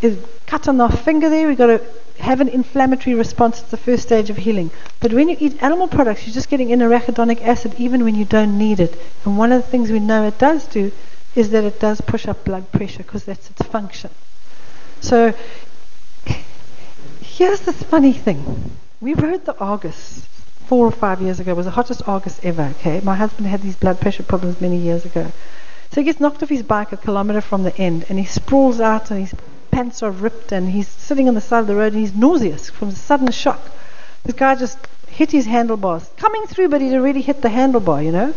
It's 0.01 0.25
cut 0.47 0.69
on 0.69 0.81
our 0.81 0.93
finger 0.93 1.29
there. 1.29 1.49
We've 1.49 1.59
got 1.59 1.67
to 1.67 1.85
have 2.21 2.41
an 2.41 2.49
inflammatory 2.49 3.15
response. 3.17 3.61
It's 3.61 3.71
the 3.71 3.77
first 3.77 4.05
stage 4.05 4.31
of 4.31 4.37
healing. 4.37 4.71
But 5.01 5.13
when 5.13 5.29
you 5.29 5.37
eat 5.41 5.61
animal 5.61 5.89
products, 5.89 6.25
you're 6.25 6.35
just 6.35 6.49
getting 6.49 6.71
in 6.71 6.79
arachidonic 6.79 7.43
acid 7.43 7.75
even 7.79 8.05
when 8.05 8.15
you 8.15 8.25
don't 8.25 8.57
need 8.57 8.79
it. 8.79 8.97
And 9.25 9.37
one 9.37 9.51
of 9.51 9.63
the 9.63 9.69
things 9.69 9.91
we 9.91 9.99
know 9.99 10.25
it 10.25 10.39
does 10.39 10.67
do 10.69 10.93
is 11.35 11.51
that 11.51 11.65
it 11.65 11.81
does 11.81 12.01
push 12.01 12.29
up 12.29 12.45
blood 12.45 12.71
pressure 12.71 13.03
because 13.03 13.25
that's 13.25 13.51
its 13.51 13.63
function. 13.63 14.11
So 15.01 15.35
here's 17.35 17.61
this 17.61 17.83
funny 17.83 18.13
thing. 18.13 18.71
We 19.01 19.15
rode 19.15 19.45
the 19.45 19.59
Argus 19.59 20.25
four 20.67 20.87
or 20.87 20.93
five 20.93 21.21
years 21.21 21.41
ago. 21.41 21.51
It 21.51 21.57
was 21.57 21.67
the 21.67 21.73
hottest 21.73 22.09
August 22.09 22.45
ever. 22.45 22.73
Okay, 22.79 23.01
my 23.01 23.17
husband 23.17 23.49
had 23.49 23.61
these 23.61 23.77
blood 23.77 24.01
pressure 24.01 24.23
problems 24.23 24.61
many 24.61 24.77
years 24.77 25.05
ago. 25.05 25.33
So 25.91 26.01
he 26.01 26.05
gets 26.05 26.21
knocked 26.21 26.43
off 26.43 26.49
his 26.49 26.63
bike 26.63 26.93
a 26.93 26.97
kilometre 26.97 27.41
from 27.41 27.65
the 27.65 27.77
end, 27.77 28.07
and 28.09 28.19
he 28.19 28.25
sprawls 28.25 28.81
out, 28.81 29.11
and 29.11 29.21
his 29.21 29.35
pants 29.73 30.03
are 30.03 30.13
ripped, 30.13 30.53
and 30.53 30.71
he's 30.71 30.89
sitting 30.89 31.29
on 31.29 31.35
the 31.35 31.41
side 31.41 31.61
of 31.61 31.67
the 31.67 31.75
road, 31.75 31.93
and 31.93 32.01
he's 32.01 32.15
nauseous 32.15 32.71
from 32.71 32.91
the 32.91 32.97
sudden 32.97 33.31
shock. 33.33 33.61
This 34.23 34.37
guy 34.37 34.55
just 34.55 34.79
hit 35.09 35.33
his 35.33 35.47
handlebars, 35.47 36.09
coming 36.17 36.47
through, 36.47 36.69
but 36.69 36.81
he'd 36.81 36.95
already 36.95 37.21
hit 37.21 37.43
the 37.43 37.49
handlebar, 37.49 38.05
you 38.05 38.13
know. 38.13 38.33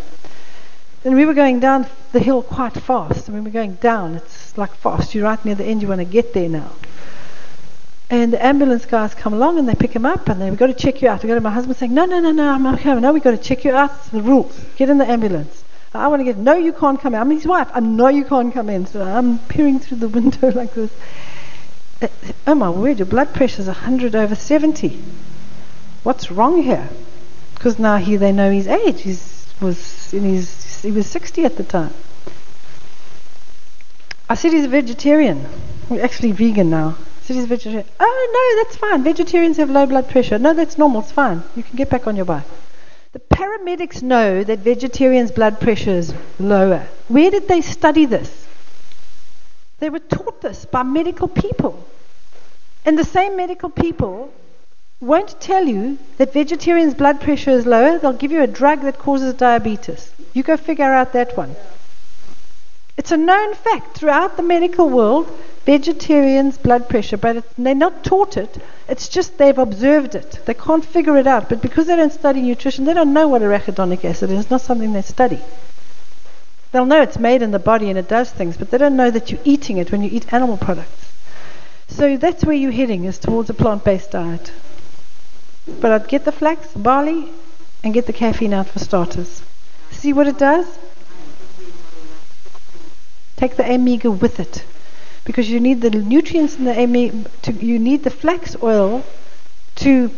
And 1.06 1.16
we 1.16 1.26
were 1.26 1.36
going 1.36 1.60
down 1.60 1.86
the 2.12 2.20
hill 2.20 2.42
quite 2.42 2.74
fast. 2.74 3.28
And 3.28 3.36
when 3.36 3.44
we're 3.44 3.52
going 3.52 3.76
down, 3.76 4.16
it's 4.16 4.58
like 4.58 4.74
fast. 4.74 5.14
You're 5.14 5.26
right 5.26 5.44
near 5.46 5.56
the 5.56 5.64
end. 5.64 5.82
You 5.82 5.88
want 5.88 6.02
to 6.02 6.06
get 6.06 6.34
there 6.34 6.50
now. 6.50 6.72
And 8.10 8.32
the 8.32 8.44
ambulance 8.44 8.86
guys 8.86 9.14
come 9.14 9.34
along 9.34 9.60
and 9.60 9.68
they 9.68 9.76
pick 9.76 9.92
him 9.92 10.06
up 10.06 10.30
and 10.30 10.42
they, 10.42 10.50
we've 10.50 10.60
got 10.60 10.68
to 10.68 10.74
check 10.74 11.02
you 11.02 11.10
out. 11.10 11.26
I 11.26 11.28
go 11.28 11.36
to 11.36 11.42
my 11.42 11.52
husband 11.52 11.76
saying, 11.76 11.94
no, 11.94 12.06
no, 12.06 12.20
no, 12.20 12.32
no, 12.32 12.52
I'm 12.52 12.66
okay. 12.68 12.98
No, 12.98 13.12
we've 13.12 13.24
got 13.24 13.32
to 13.32 13.38
check 13.38 13.66
you 13.66 13.76
out. 13.76 13.92
It's 13.98 14.10
the 14.10 14.22
rules. 14.22 14.58
Get 14.78 14.90
in 14.90 14.98
the 14.98 15.10
ambulance. 15.10 15.64
I 15.94 16.08
want 16.08 16.22
to 16.22 16.24
get, 16.24 16.38
no, 16.38 16.56
you 16.56 16.74
can't 16.74 17.00
come 17.00 17.16
in. 17.16 17.20
I'm 17.20 17.32
his 17.32 17.46
wife. 17.46 17.70
I 17.74 17.80
know 17.82 18.08
you 18.08 18.24
can't 18.24 18.54
come 18.54 18.70
in. 18.70 18.86
So 18.86 19.02
I'm 19.02 19.40
peering 19.40 19.80
through 19.80 19.98
the 19.98 20.08
window 20.20 20.52
like 20.52 20.74
this. 20.74 20.92
Uh, 22.02 22.08
oh 22.46 22.56
my 22.56 22.70
word, 22.70 23.00
your 23.00 23.08
blood 23.08 23.34
pressure 23.34 23.62
is 23.62 23.68
100 23.68 24.16
over 24.16 24.36
70. 24.36 25.02
What's 26.04 26.32
wrong 26.32 26.62
here? 26.62 26.88
Because 27.56 27.80
now 27.80 27.98
he, 27.98 28.16
they 28.16 28.32
know 28.32 28.52
his 28.52 28.68
age. 28.68 29.02
He 29.02 29.18
was 29.60 30.14
in 30.14 30.24
his, 30.24 30.82
he 30.82 30.92
was 30.92 31.08
60 31.08 31.44
at 31.44 31.58
the 31.58 31.64
time. 31.64 31.94
I 34.30 34.36
said 34.36 34.54
he's 34.54 34.66
a 34.66 34.70
vegetarian. 34.70 35.48
We're 35.90 36.04
actually 36.04 36.34
vegan 36.34 36.70
now. 36.70 36.98
So 37.28 37.46
vegetarian. 37.46 37.86
Oh, 38.00 38.56
no, 38.58 38.64
that's 38.64 38.78
fine. 38.78 39.04
Vegetarians 39.04 39.58
have 39.58 39.70
low 39.70 39.86
blood 39.86 40.10
pressure. 40.10 40.40
No, 40.40 40.54
that's 40.54 40.78
normal. 40.78 41.02
It's 41.02 41.12
fine. 41.12 41.44
You 41.58 41.64
can 41.64 41.76
get 41.76 41.90
back 41.90 42.08
on 42.08 42.16
your 42.16 42.24
bike. 42.24 42.46
The 43.12 43.20
paramedics 43.20 44.02
know 44.02 44.46
that 44.46 44.60
vegetarians' 44.60 45.32
blood 45.32 45.60
pressure 45.60 45.92
is 45.92 46.14
lower. 46.40 46.88
Where 47.10 47.30
did 47.30 47.50
they 47.50 47.60
study 47.60 48.06
this? 48.06 48.48
They 49.80 49.90
were 49.90 50.00
taught 50.00 50.42
this 50.42 50.64
by 50.64 50.84
medical 50.84 51.28
people. 51.28 51.86
And 52.86 52.98
the 52.98 53.04
same 53.04 53.36
medical 53.36 53.70
people 53.70 54.32
won't 55.02 55.40
tell 55.42 55.68
you 55.68 55.98
that 56.18 56.32
vegetarians' 56.32 56.94
blood 56.94 57.20
pressure 57.20 57.52
is 57.52 57.66
lower. 57.66 58.00
They'll 58.00 58.14
give 58.14 58.32
you 58.32 58.42
a 58.42 58.48
drug 58.48 58.84
that 58.84 59.00
causes 59.00 59.34
diabetes. 59.34 60.14
You 60.34 60.44
go 60.44 60.56
figure 60.56 60.94
out 60.94 61.12
that 61.12 61.36
one. 61.36 61.58
It's 62.96 63.12
a 63.12 63.18
known 63.18 63.54
fact 63.54 63.98
throughout 63.98 64.38
the 64.38 64.44
medical 64.44 64.90
world 64.90 65.30
vegetarians' 65.68 66.58
blood 66.58 66.88
pressure, 66.88 67.18
but 67.18 67.36
it, 67.36 67.44
they're 67.58 67.76
not 67.76 68.02
taught 68.02 68.38
it. 68.38 68.58
It's 68.88 69.10
just 69.10 69.38
they've 69.38 69.58
observed 69.58 70.16
it. 70.16 70.40
They 70.46 70.54
can't 70.54 70.86
figure 70.86 71.18
it 71.18 71.28
out. 71.28 71.50
But 71.50 71.62
because 71.62 71.88
they 71.88 71.98
don't 71.98 72.14
study 72.14 72.42
nutrition, 72.42 72.86
they 72.86 72.94
don't 72.94 73.12
know 73.12 73.28
what 73.28 73.42
arachidonic 73.42 74.06
acid 74.06 74.32
is. 74.32 74.40
It's 74.40 74.50
not 74.50 74.62
something 74.62 74.94
they 74.94 75.02
study. 75.02 75.42
They'll 76.72 76.86
know 76.86 77.02
it's 77.02 77.20
made 77.20 77.42
in 77.42 77.52
the 77.52 77.60
body 77.60 77.90
and 77.90 78.00
it 78.00 78.08
does 78.08 78.32
things, 78.32 78.56
but 78.56 78.72
they 78.72 78.78
don't 78.78 78.96
know 78.96 79.12
that 79.12 79.30
you're 79.30 79.42
eating 79.44 79.78
it 79.78 79.92
when 79.92 80.02
you 80.02 80.10
eat 80.10 80.32
animal 80.34 80.56
products. 80.56 81.12
So 81.90 82.16
that's 82.16 82.46
where 82.46 82.56
you're 82.56 82.72
heading, 82.72 83.04
is 83.04 83.20
towards 83.20 83.50
a 83.50 83.54
plant-based 83.54 84.12
diet. 84.12 84.54
But 85.82 85.92
I'd 85.92 86.08
get 86.08 86.24
the 86.24 86.32
flax, 86.32 86.72
barley, 86.76 87.30
and 87.84 87.94
get 87.94 88.06
the 88.06 88.14
caffeine 88.14 88.54
out 88.54 88.70
for 88.70 88.80
starters. 88.80 89.42
See 89.92 90.14
what 90.14 90.28
it 90.28 90.38
does? 90.38 90.80
Take 93.36 93.58
the 93.58 93.70
omega 93.70 94.10
with 94.10 94.40
it 94.40 94.64
because 95.28 95.50
you 95.50 95.60
need 95.60 95.82
the 95.82 95.90
nutrients 95.90 96.56
in 96.56 96.64
the 96.64 97.30
to, 97.42 97.52
you 97.52 97.78
need 97.78 98.06
the 98.06 98.10
flax 98.10 98.56
oil 98.64 99.04
to 99.76 100.10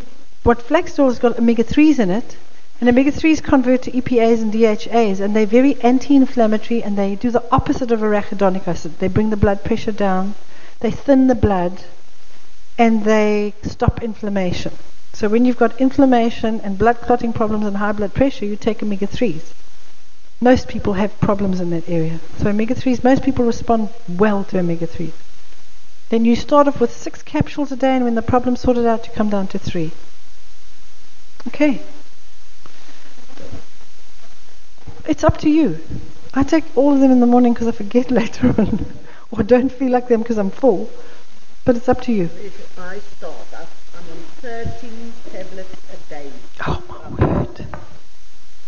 what 0.44 0.62
flax 0.62 1.00
oil 1.00 1.10
has 1.10 1.18
got 1.18 1.40
omega 1.40 1.64
3s 1.64 1.98
in 1.98 2.12
it 2.12 2.38
and 2.80 2.88
omega 2.88 3.12
3s 3.12 3.42
convert 3.44 3.82
to 3.82 3.92
EPAs 3.92 4.44
and 4.44 4.54
DHAs 4.54 5.20
and 5.20 5.36
they're 5.36 5.48
very 5.48 5.82
anti-inflammatory 5.82 6.84
and 6.84 6.96
they 6.96 7.16
do 7.16 7.32
the 7.32 7.44
opposite 7.52 7.90
of 7.92 8.02
arachidonic 8.02 8.68
acid. 8.68 9.00
They 9.00 9.08
bring 9.08 9.32
the 9.32 9.44
blood 9.46 9.64
pressure 9.64 9.92
down 9.92 10.36
they 10.80 10.92
thin 10.92 11.26
the 11.26 11.36
blood 11.36 11.84
and 12.78 13.04
they 13.04 13.56
stop 13.64 14.04
inflammation. 14.04 14.74
So 15.14 15.28
when 15.28 15.44
you've 15.44 15.58
got 15.58 15.82
inflammation 15.82 16.62
and 16.62 16.78
blood 16.78 17.02
clotting 17.02 17.34
problems 17.34 17.66
and 17.66 17.78
high 17.78 17.94
blood 17.94 18.14
pressure 18.14 18.46
you 18.46 18.56
take 18.56 18.84
omega 18.84 19.08
3s 19.08 19.54
most 20.42 20.68
people 20.68 20.94
have 20.94 21.20
problems 21.20 21.60
in 21.60 21.70
that 21.72 21.90
area. 21.90 22.20
So 22.38 22.50
omega 22.50 22.76
3s, 22.76 23.04
most 23.04 23.24
people 23.24 23.46
respond 23.46 23.90
well 24.08 24.44
to 24.46 24.60
omega 24.60 24.88
3s. 24.88 25.14
Then 26.10 26.26
you 26.26 26.36
start 26.36 26.68
off 26.68 26.80
with 26.80 26.92
six 26.92 27.22
capsules 27.22 27.72
a 27.72 27.76
day, 27.76 27.96
and 27.96 28.04
when 28.04 28.16
the 28.16 28.22
problem's 28.22 28.62
sorted 28.62 28.86
out, 28.86 29.06
you 29.06 29.14
come 29.14 29.30
down 29.30 29.48
to 29.48 29.60
three. 29.60 29.92
Okay. 31.48 31.82
It's 35.08 35.24
up 35.24 35.38
to 35.40 35.50
you. 35.50 35.80
I 36.34 36.44
take 36.44 36.66
all 36.76 36.94
of 36.94 37.00
them 37.00 37.12
in 37.12 37.20
the 37.20 37.28
morning 37.28 37.54
because 37.54 37.68
I 37.68 37.72
forget 37.72 38.10
later 38.22 38.56
on, 38.58 38.86
or 39.32 39.44
don't 39.44 39.72
feel 39.72 39.92
like 39.92 40.08
them 40.08 40.22
because 40.22 40.38
I'm 40.38 40.52
full. 40.52 40.90
But 41.64 41.76
it's 41.76 41.90
up 41.90 42.02
to 42.04 42.12
you. 42.12 42.24
If 42.42 42.80
I 42.80 43.00
start, 43.00 43.36
I'm 43.54 44.12
on 44.12 44.18
13 44.42 45.14
tablets 45.32 45.76
a 45.94 46.10
day. 46.10 46.32
Oh 46.66 46.82
my 46.90 47.26
word. 47.26 47.68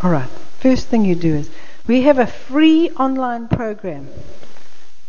All 0.01 0.11
right. 0.11 0.29
First 0.59 0.89
thing 0.89 1.05
you 1.05 1.15
do 1.15 1.37
is 1.37 1.49
we 1.87 2.01
have 2.01 2.19
a 2.19 2.27
free 2.27 2.89
online 2.91 3.47
program. 3.47 4.09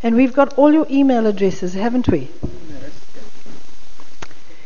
And 0.03 0.17
we've 0.17 0.33
got 0.33 0.59
all 0.59 0.73
your 0.73 0.87
email 0.91 1.27
addresses, 1.27 1.75
haven't 1.75 2.09
we? 2.09 2.29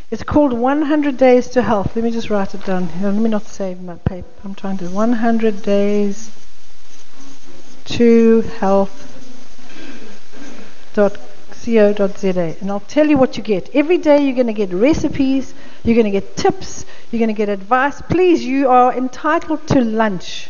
It's 0.09 0.23
called 0.23 0.53
100 0.53 1.17
Days 1.17 1.47
to 1.49 1.61
Health. 1.61 1.95
Let 1.95 2.03
me 2.03 2.11
just 2.11 2.29
write 2.29 2.55
it 2.55 2.65
down. 2.65 2.89
Let 3.01 3.13
me 3.13 3.29
not 3.29 3.45
save 3.45 3.81
my 3.81 3.95
paper. 3.97 4.27
I'm 4.43 4.55
trying 4.55 4.77
to. 4.77 4.89
100 4.89 5.61
Days 5.61 6.31
to 7.85 8.41
Health. 8.41 9.07
Health.co.za. 10.97 12.55
And 12.59 12.71
I'll 12.71 12.79
tell 12.79 13.07
you 13.07 13.19
what 13.19 13.37
you 13.37 13.43
get. 13.43 13.69
Every 13.75 13.99
day 13.99 14.23
you're 14.23 14.33
going 14.33 14.47
to 14.47 14.53
get 14.53 14.73
recipes, 14.73 15.53
you're 15.83 15.93
going 15.93 16.05
to 16.05 16.11
get 16.11 16.35
tips, 16.35 16.85
you're 17.11 17.19
going 17.19 17.27
to 17.27 17.37
get 17.37 17.49
advice. 17.49 18.01
Please, 18.01 18.43
you 18.43 18.67
are 18.67 18.91
entitled 18.97 19.67
to 19.67 19.81
lunch. 19.81 20.49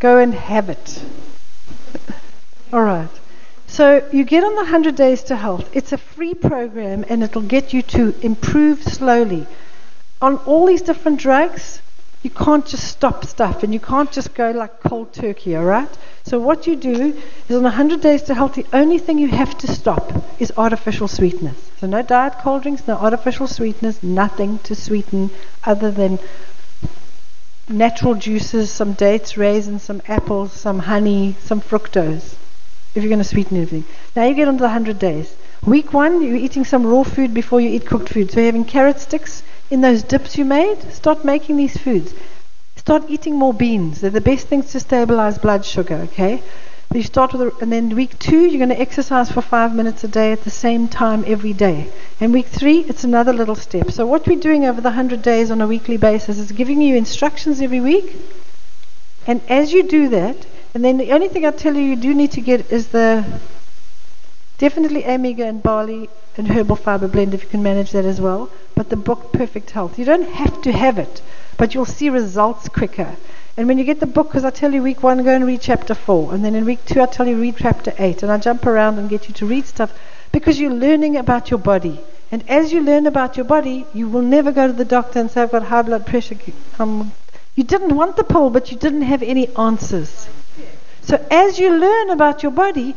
Go 0.00 0.18
and 0.18 0.34
have 0.34 0.68
it. 0.68 1.02
All 2.72 2.82
right. 2.82 3.08
So 3.66 4.06
you 4.12 4.24
get 4.24 4.44
on 4.44 4.54
the 4.54 4.62
100 4.62 4.94
Days 4.94 5.22
to 5.24 5.36
Health. 5.36 5.68
It's 5.74 5.92
a 5.92 5.98
free 5.98 6.34
program 6.34 7.04
and 7.08 7.22
it'll 7.22 7.42
get 7.42 7.72
you 7.72 7.82
to 7.82 8.14
improve 8.22 8.82
slowly. 8.82 9.46
On 10.20 10.36
all 10.38 10.66
these 10.66 10.82
different 10.82 11.20
drugs, 11.20 11.80
you 12.22 12.30
can't 12.30 12.66
just 12.66 12.88
stop 12.88 13.24
stuff 13.24 13.62
and 13.62 13.72
you 13.72 13.80
can't 13.80 14.10
just 14.10 14.34
go 14.34 14.50
like 14.50 14.80
cold 14.80 15.12
turkey, 15.12 15.54
all 15.54 15.64
right? 15.64 15.88
So 16.24 16.40
what 16.40 16.66
you 16.66 16.76
do 16.76 17.20
is 17.48 17.56
on 17.56 17.62
100 17.62 18.00
Days 18.00 18.22
to 18.24 18.34
Health, 18.34 18.54
the 18.54 18.66
only 18.72 18.98
thing 18.98 19.18
you 19.18 19.28
have 19.28 19.56
to 19.58 19.66
stop 19.66 20.12
is 20.40 20.52
artificial 20.56 21.08
sweetness. 21.08 21.70
So 21.78 21.86
no 21.86 22.02
diet 22.02 22.34
cold 22.40 22.62
drinks, 22.62 22.86
no 22.88 22.96
artificial 22.96 23.46
sweetness, 23.46 24.02
nothing 24.02 24.58
to 24.60 24.74
sweeten 24.74 25.30
other 25.64 25.90
than 25.90 26.18
natural 27.68 28.14
juices, 28.14 28.70
some 28.70 28.92
dates, 28.92 29.36
raisins, 29.36 29.82
some 29.82 30.02
apples, 30.08 30.52
some 30.52 30.80
honey, 30.80 31.36
some 31.40 31.60
fructose 31.60 32.36
if 32.94 33.02
you're 33.02 33.10
going 33.10 33.22
to 33.22 33.24
sweeten 33.24 33.56
everything. 33.56 33.84
Now 34.16 34.24
you 34.24 34.34
get 34.34 34.48
on 34.48 34.54
to 34.54 34.58
the 34.58 34.64
100 34.64 34.98
days. 34.98 35.36
Week 35.64 35.92
one, 35.92 36.22
you're 36.22 36.36
eating 36.36 36.64
some 36.64 36.86
raw 36.86 37.02
food 37.02 37.34
before 37.34 37.60
you 37.60 37.70
eat 37.70 37.86
cooked 37.86 38.08
food. 38.08 38.30
So 38.30 38.40
you're 38.40 38.46
having 38.46 38.64
carrot 38.64 39.00
sticks 39.00 39.42
in 39.70 39.80
those 39.80 40.02
dips 40.02 40.36
you 40.38 40.44
made. 40.44 40.80
Start 40.92 41.24
making 41.24 41.56
these 41.56 41.76
foods. 41.76 42.14
Start 42.76 43.04
eating 43.08 43.36
more 43.36 43.54
beans. 43.54 44.00
They're 44.00 44.10
the 44.10 44.20
best 44.20 44.46
things 44.48 44.72
to 44.72 44.80
stabilize 44.80 45.38
blood 45.38 45.64
sugar, 45.64 45.96
okay? 46.10 46.42
You 46.94 47.02
start 47.02 47.34
with, 47.34 47.42
a, 47.42 47.52
and 47.60 47.70
then 47.70 47.94
week 47.94 48.18
two, 48.18 48.46
you're 48.46 48.64
going 48.64 48.70
to 48.70 48.80
exercise 48.80 49.30
for 49.30 49.42
five 49.42 49.74
minutes 49.74 50.04
a 50.04 50.08
day 50.08 50.32
at 50.32 50.44
the 50.44 50.50
same 50.50 50.88
time 50.88 51.22
every 51.26 51.52
day. 51.52 51.92
And 52.18 52.32
week 52.32 52.46
three, 52.46 52.80
it's 52.80 53.04
another 53.04 53.34
little 53.34 53.54
step. 53.54 53.90
So 53.90 54.06
what 54.06 54.26
we're 54.26 54.40
doing 54.40 54.64
over 54.64 54.80
the 54.80 54.88
100 54.88 55.20
days 55.20 55.50
on 55.50 55.60
a 55.60 55.66
weekly 55.66 55.98
basis 55.98 56.38
is 56.38 56.50
giving 56.50 56.80
you 56.80 56.96
instructions 56.96 57.60
every 57.60 57.80
week. 57.80 58.16
And 59.26 59.42
as 59.50 59.70
you 59.70 59.82
do 59.82 60.08
that, 60.08 60.46
and 60.72 60.82
then 60.82 60.96
the 60.96 61.12
only 61.12 61.28
thing 61.28 61.44
I 61.44 61.50
tell 61.50 61.74
you 61.74 61.82
you 61.82 61.96
do 61.96 62.14
need 62.14 62.32
to 62.32 62.40
get 62.40 62.72
is 62.72 62.88
the 62.88 63.22
definitely 64.56 65.06
omega 65.06 65.44
and 65.44 65.62
barley 65.62 66.08
and 66.38 66.48
herbal 66.48 66.76
fiber 66.76 67.06
blend 67.06 67.34
if 67.34 67.42
you 67.42 67.48
can 67.50 67.62
manage 67.62 67.90
that 67.90 68.06
as 68.06 68.18
well. 68.18 68.50
But 68.74 68.88
the 68.88 68.96
book 68.96 69.32
Perfect 69.34 69.72
Health. 69.72 69.98
You 69.98 70.06
don't 70.06 70.30
have 70.30 70.62
to 70.62 70.72
have 70.72 70.98
it, 70.98 71.20
but 71.58 71.74
you'll 71.74 71.84
see 71.84 72.08
results 72.08 72.70
quicker. 72.70 73.16
And 73.58 73.66
when 73.66 73.76
you 73.76 73.82
get 73.82 73.98
the 73.98 74.06
book, 74.06 74.28
because 74.28 74.44
I 74.44 74.50
tell 74.50 74.72
you 74.72 74.84
week 74.84 75.02
one, 75.02 75.24
go 75.24 75.34
and 75.34 75.44
read 75.44 75.60
chapter 75.60 75.92
four. 75.92 76.32
And 76.32 76.44
then 76.44 76.54
in 76.54 76.64
week 76.64 76.84
two, 76.84 77.02
I 77.02 77.06
tell 77.06 77.26
you 77.26 77.40
read 77.40 77.56
chapter 77.58 77.92
eight. 77.98 78.22
And 78.22 78.30
I 78.30 78.38
jump 78.38 78.64
around 78.64 79.00
and 79.00 79.10
get 79.10 79.26
you 79.26 79.34
to 79.34 79.46
read 79.46 79.66
stuff 79.66 79.92
because 80.30 80.60
you're 80.60 80.70
learning 80.70 81.16
about 81.16 81.50
your 81.50 81.58
body. 81.58 81.98
And 82.30 82.48
as 82.48 82.72
you 82.72 82.80
learn 82.80 83.08
about 83.08 83.36
your 83.36 83.46
body, 83.46 83.84
you 83.92 84.08
will 84.08 84.22
never 84.22 84.52
go 84.52 84.68
to 84.68 84.72
the 84.72 84.84
doctor 84.84 85.18
and 85.18 85.28
say, 85.28 85.42
I've 85.42 85.50
got 85.50 85.64
high 85.64 85.82
blood 85.82 86.06
pressure. 86.06 86.36
Um, 86.78 87.10
you 87.56 87.64
didn't 87.64 87.96
want 87.96 88.14
the 88.14 88.22
pill, 88.22 88.48
but 88.48 88.70
you 88.70 88.78
didn't 88.78 89.02
have 89.02 89.24
any 89.24 89.48
answers. 89.56 90.28
So 91.02 91.26
as 91.28 91.58
you 91.58 91.74
learn 91.74 92.10
about 92.10 92.44
your 92.44 92.52
body, 92.52 92.94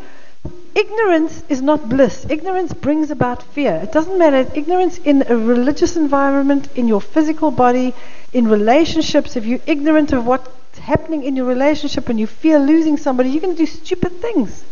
ignorance 0.76 1.44
is 1.50 1.62
not 1.62 1.90
bliss. 1.90 2.26
Ignorance 2.30 2.74
brings 2.74 3.12
about 3.12 3.44
fear. 3.44 3.76
It 3.84 3.92
doesn't 3.92 4.18
matter. 4.18 4.50
Ignorance 4.56 4.98
in 5.00 5.24
a 5.28 5.38
religious 5.38 5.96
environment, 5.96 6.70
in 6.76 6.88
your 6.88 7.02
physical 7.02 7.52
body, 7.52 7.94
in 8.34 8.48
relationships, 8.48 9.36
if 9.36 9.46
you're 9.46 9.60
ignorant 9.66 10.14
of 10.14 10.26
what's 10.26 10.80
happening 10.80 11.24
in 11.24 11.36
your 11.36 11.46
relationship 11.46 12.10
and 12.10 12.20
you 12.20 12.28
fear 12.28 12.60
losing 12.60 12.98
somebody, 12.98 13.30
you're 13.30 13.42
going 13.42 13.56
to 13.56 13.66
do 13.66 13.72
stupid 13.72 14.22
things. 14.22 14.64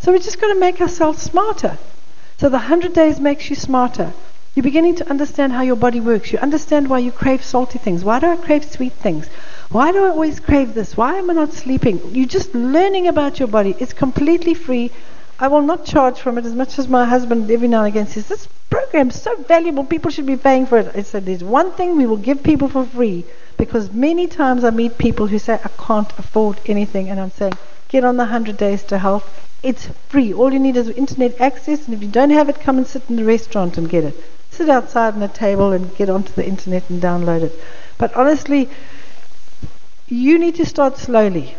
So 0.00 0.12
we're 0.12 0.18
just 0.18 0.40
got 0.40 0.52
to 0.52 0.58
make 0.58 0.80
ourselves 0.80 1.20
smarter. 1.22 1.78
So 2.38 2.48
the 2.48 2.58
100 2.58 2.92
days 2.92 3.20
makes 3.20 3.50
you 3.50 3.56
smarter. 3.56 4.12
You're 4.54 4.62
beginning 4.62 4.96
to 4.96 5.10
understand 5.10 5.52
how 5.52 5.62
your 5.62 5.76
body 5.76 6.00
works. 6.00 6.32
You 6.32 6.38
understand 6.38 6.88
why 6.88 6.98
you 7.00 7.12
crave 7.12 7.44
salty 7.44 7.78
things. 7.78 8.04
Why 8.04 8.18
do 8.18 8.26
I 8.26 8.36
crave 8.36 8.64
sweet 8.64 8.92
things? 8.94 9.28
Why 9.70 9.92
do 9.92 10.04
I 10.04 10.08
always 10.08 10.40
crave 10.40 10.74
this? 10.74 10.96
Why 10.96 11.16
am 11.16 11.30
I 11.30 11.34
not 11.34 11.52
sleeping? 11.52 12.00
You're 12.14 12.26
just 12.26 12.54
learning 12.54 13.06
about 13.06 13.38
your 13.38 13.48
body. 13.48 13.76
It's 13.78 13.92
completely 13.92 14.54
free. 14.54 14.90
I 15.40 15.46
will 15.46 15.62
not 15.62 15.84
charge 15.84 16.18
from 16.18 16.36
it 16.36 16.44
as 16.44 16.54
much 16.54 16.80
as 16.80 16.88
my 16.88 17.04
husband 17.04 17.48
every 17.48 17.68
now 17.68 17.84
and 17.84 17.88
again 17.88 18.08
says, 18.08 18.26
This 18.26 18.48
program 18.70 19.10
is 19.10 19.22
so 19.22 19.36
valuable, 19.36 19.84
people 19.84 20.10
should 20.10 20.26
be 20.26 20.36
paying 20.36 20.66
for 20.66 20.78
it. 20.78 20.90
I 20.96 21.02
said, 21.02 21.26
There's 21.26 21.44
one 21.44 21.70
thing 21.72 21.96
we 21.96 22.06
will 22.06 22.16
give 22.16 22.42
people 22.42 22.68
for 22.68 22.84
free 22.84 23.24
because 23.56 23.92
many 23.92 24.26
times 24.26 24.64
I 24.64 24.70
meet 24.70 24.98
people 24.98 25.28
who 25.28 25.38
say, 25.38 25.54
I 25.54 25.68
can't 25.86 26.12
afford 26.18 26.60
anything. 26.66 27.08
And 27.08 27.20
I'm 27.20 27.30
saying, 27.30 27.54
Get 27.88 28.02
on 28.04 28.16
the 28.16 28.24
100 28.24 28.56
Days 28.56 28.82
to 28.84 28.98
Health. 28.98 29.46
It's 29.62 29.88
free. 30.08 30.32
All 30.32 30.52
you 30.52 30.58
need 30.58 30.76
is 30.76 30.88
internet 30.88 31.40
access, 31.40 31.86
and 31.86 31.94
if 31.94 32.02
you 32.02 32.08
don't 32.08 32.30
have 32.30 32.48
it, 32.48 32.60
come 32.60 32.78
and 32.78 32.86
sit 32.86 33.02
in 33.08 33.14
the 33.14 33.24
restaurant 33.24 33.78
and 33.78 33.88
get 33.88 34.04
it. 34.04 34.14
Sit 34.50 34.68
outside 34.68 35.14
on 35.14 35.22
a 35.22 35.28
table 35.28 35.72
and 35.72 35.94
get 35.96 36.10
onto 36.10 36.32
the 36.32 36.46
internet 36.46 36.90
and 36.90 37.00
download 37.00 37.42
it. 37.42 37.52
But 37.96 38.12
honestly, 38.14 38.68
you 40.08 40.38
need 40.38 40.56
to 40.56 40.66
start 40.66 40.98
slowly. 40.98 41.56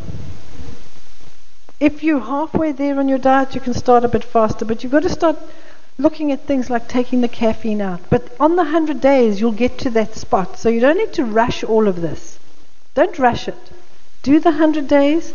If 1.80 2.04
you're 2.04 2.20
halfway 2.20 2.74
there 2.74 3.00
on 3.00 3.08
your 3.08 3.18
diet, 3.18 3.56
you 3.56 3.62
can 3.62 3.74
start 3.74 4.04
a 4.04 4.10
bit 4.10 4.24
faster, 4.24 4.66
but 4.66 4.84
you've 4.84 4.92
got 4.92 5.04
to 5.04 5.10
start 5.10 5.38
looking 5.98 6.32
at 6.32 6.42
things 6.42 6.70
like 6.70 6.90
taking 6.90 7.22
the 7.22 7.30
caffeine 7.30 7.80
out. 7.80 8.02
But 8.10 8.36
on 8.38 8.58
the 8.58 8.64
100 8.64 9.00
days, 9.00 9.40
you'll 9.40 9.54
get 9.54 9.78
to 9.80 9.90
that 9.92 10.16
spot. 10.16 10.58
So 10.58 10.68
you 10.68 10.82
don't 10.82 10.98
need 10.98 11.14
to 11.14 11.24
rush 11.24 11.64
all 11.64 11.88
of 11.88 12.02
this. 12.02 12.38
Don't 12.96 13.18
rush 13.18 13.48
it. 13.48 13.72
Do 14.24 14.42
the 14.42 14.52
100 14.52 14.90
days. 14.90 15.34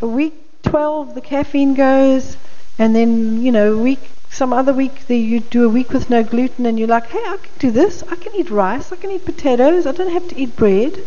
Week 0.00 0.34
12, 0.64 1.14
the 1.14 1.20
caffeine 1.20 1.74
goes. 1.74 2.36
And 2.78 2.94
then, 2.94 3.40
you 3.42 3.52
know, 3.52 3.78
week 3.78 4.10
some 4.28 4.52
other 4.52 4.72
week 4.72 5.06
the, 5.06 5.16
you 5.16 5.40
do 5.40 5.64
a 5.64 5.68
week 5.68 5.90
with 5.90 6.10
no 6.10 6.22
gluten 6.22 6.66
and 6.66 6.78
you're 6.78 6.88
like, 6.88 7.06
hey, 7.06 7.22
I 7.24 7.36
can 7.36 7.52
do 7.58 7.70
this. 7.70 8.02
I 8.10 8.16
can 8.16 8.34
eat 8.34 8.50
rice. 8.50 8.92
I 8.92 8.96
can 8.96 9.12
eat 9.12 9.24
potatoes. 9.24 9.86
I 9.86 9.92
don't 9.92 10.12
have 10.12 10.28
to 10.28 10.36
eat 10.36 10.56
bread. 10.56 11.00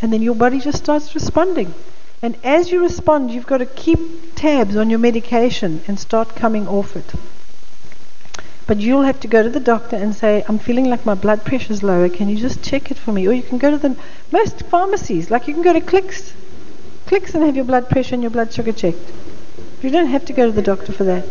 And 0.00 0.12
then 0.12 0.22
your 0.22 0.34
body 0.34 0.58
just 0.58 0.78
starts 0.78 1.14
responding. 1.14 1.74
And 2.22 2.38
as 2.44 2.70
you 2.70 2.80
respond, 2.80 3.32
you've 3.32 3.48
got 3.48 3.58
to 3.58 3.66
keep 3.66 4.36
tabs 4.36 4.76
on 4.76 4.90
your 4.90 5.00
medication 5.00 5.82
and 5.88 5.98
start 5.98 6.36
coming 6.36 6.68
off 6.68 6.94
it. 6.94 7.12
But 8.68 8.78
you'll 8.78 9.02
have 9.02 9.18
to 9.20 9.28
go 9.28 9.42
to 9.42 9.48
the 9.48 9.58
doctor 9.58 9.96
and 9.96 10.14
say, 10.14 10.44
I'm 10.48 10.60
feeling 10.60 10.88
like 10.88 11.04
my 11.04 11.14
blood 11.14 11.44
pressure's 11.44 11.82
lower. 11.82 12.08
Can 12.08 12.28
you 12.28 12.36
just 12.36 12.62
check 12.62 12.92
it 12.92 12.96
for 12.96 13.12
me? 13.12 13.26
Or 13.26 13.32
you 13.32 13.42
can 13.42 13.58
go 13.58 13.72
to 13.72 13.76
the 13.76 13.96
most 14.30 14.62
pharmacies, 14.66 15.32
like 15.32 15.48
you 15.48 15.54
can 15.54 15.64
go 15.64 15.72
to 15.72 15.80
Clicks, 15.80 16.32
Clicks 17.06 17.34
and 17.34 17.42
have 17.42 17.56
your 17.56 17.64
blood 17.64 17.90
pressure 17.90 18.14
and 18.14 18.22
your 18.22 18.30
blood 18.30 18.52
sugar 18.52 18.72
checked. 18.72 19.12
You 19.82 19.90
don't 19.90 20.06
have 20.06 20.24
to 20.26 20.32
go 20.32 20.46
to 20.46 20.52
the 20.52 20.62
doctor 20.62 20.92
for 20.92 21.02
that. 21.04 21.24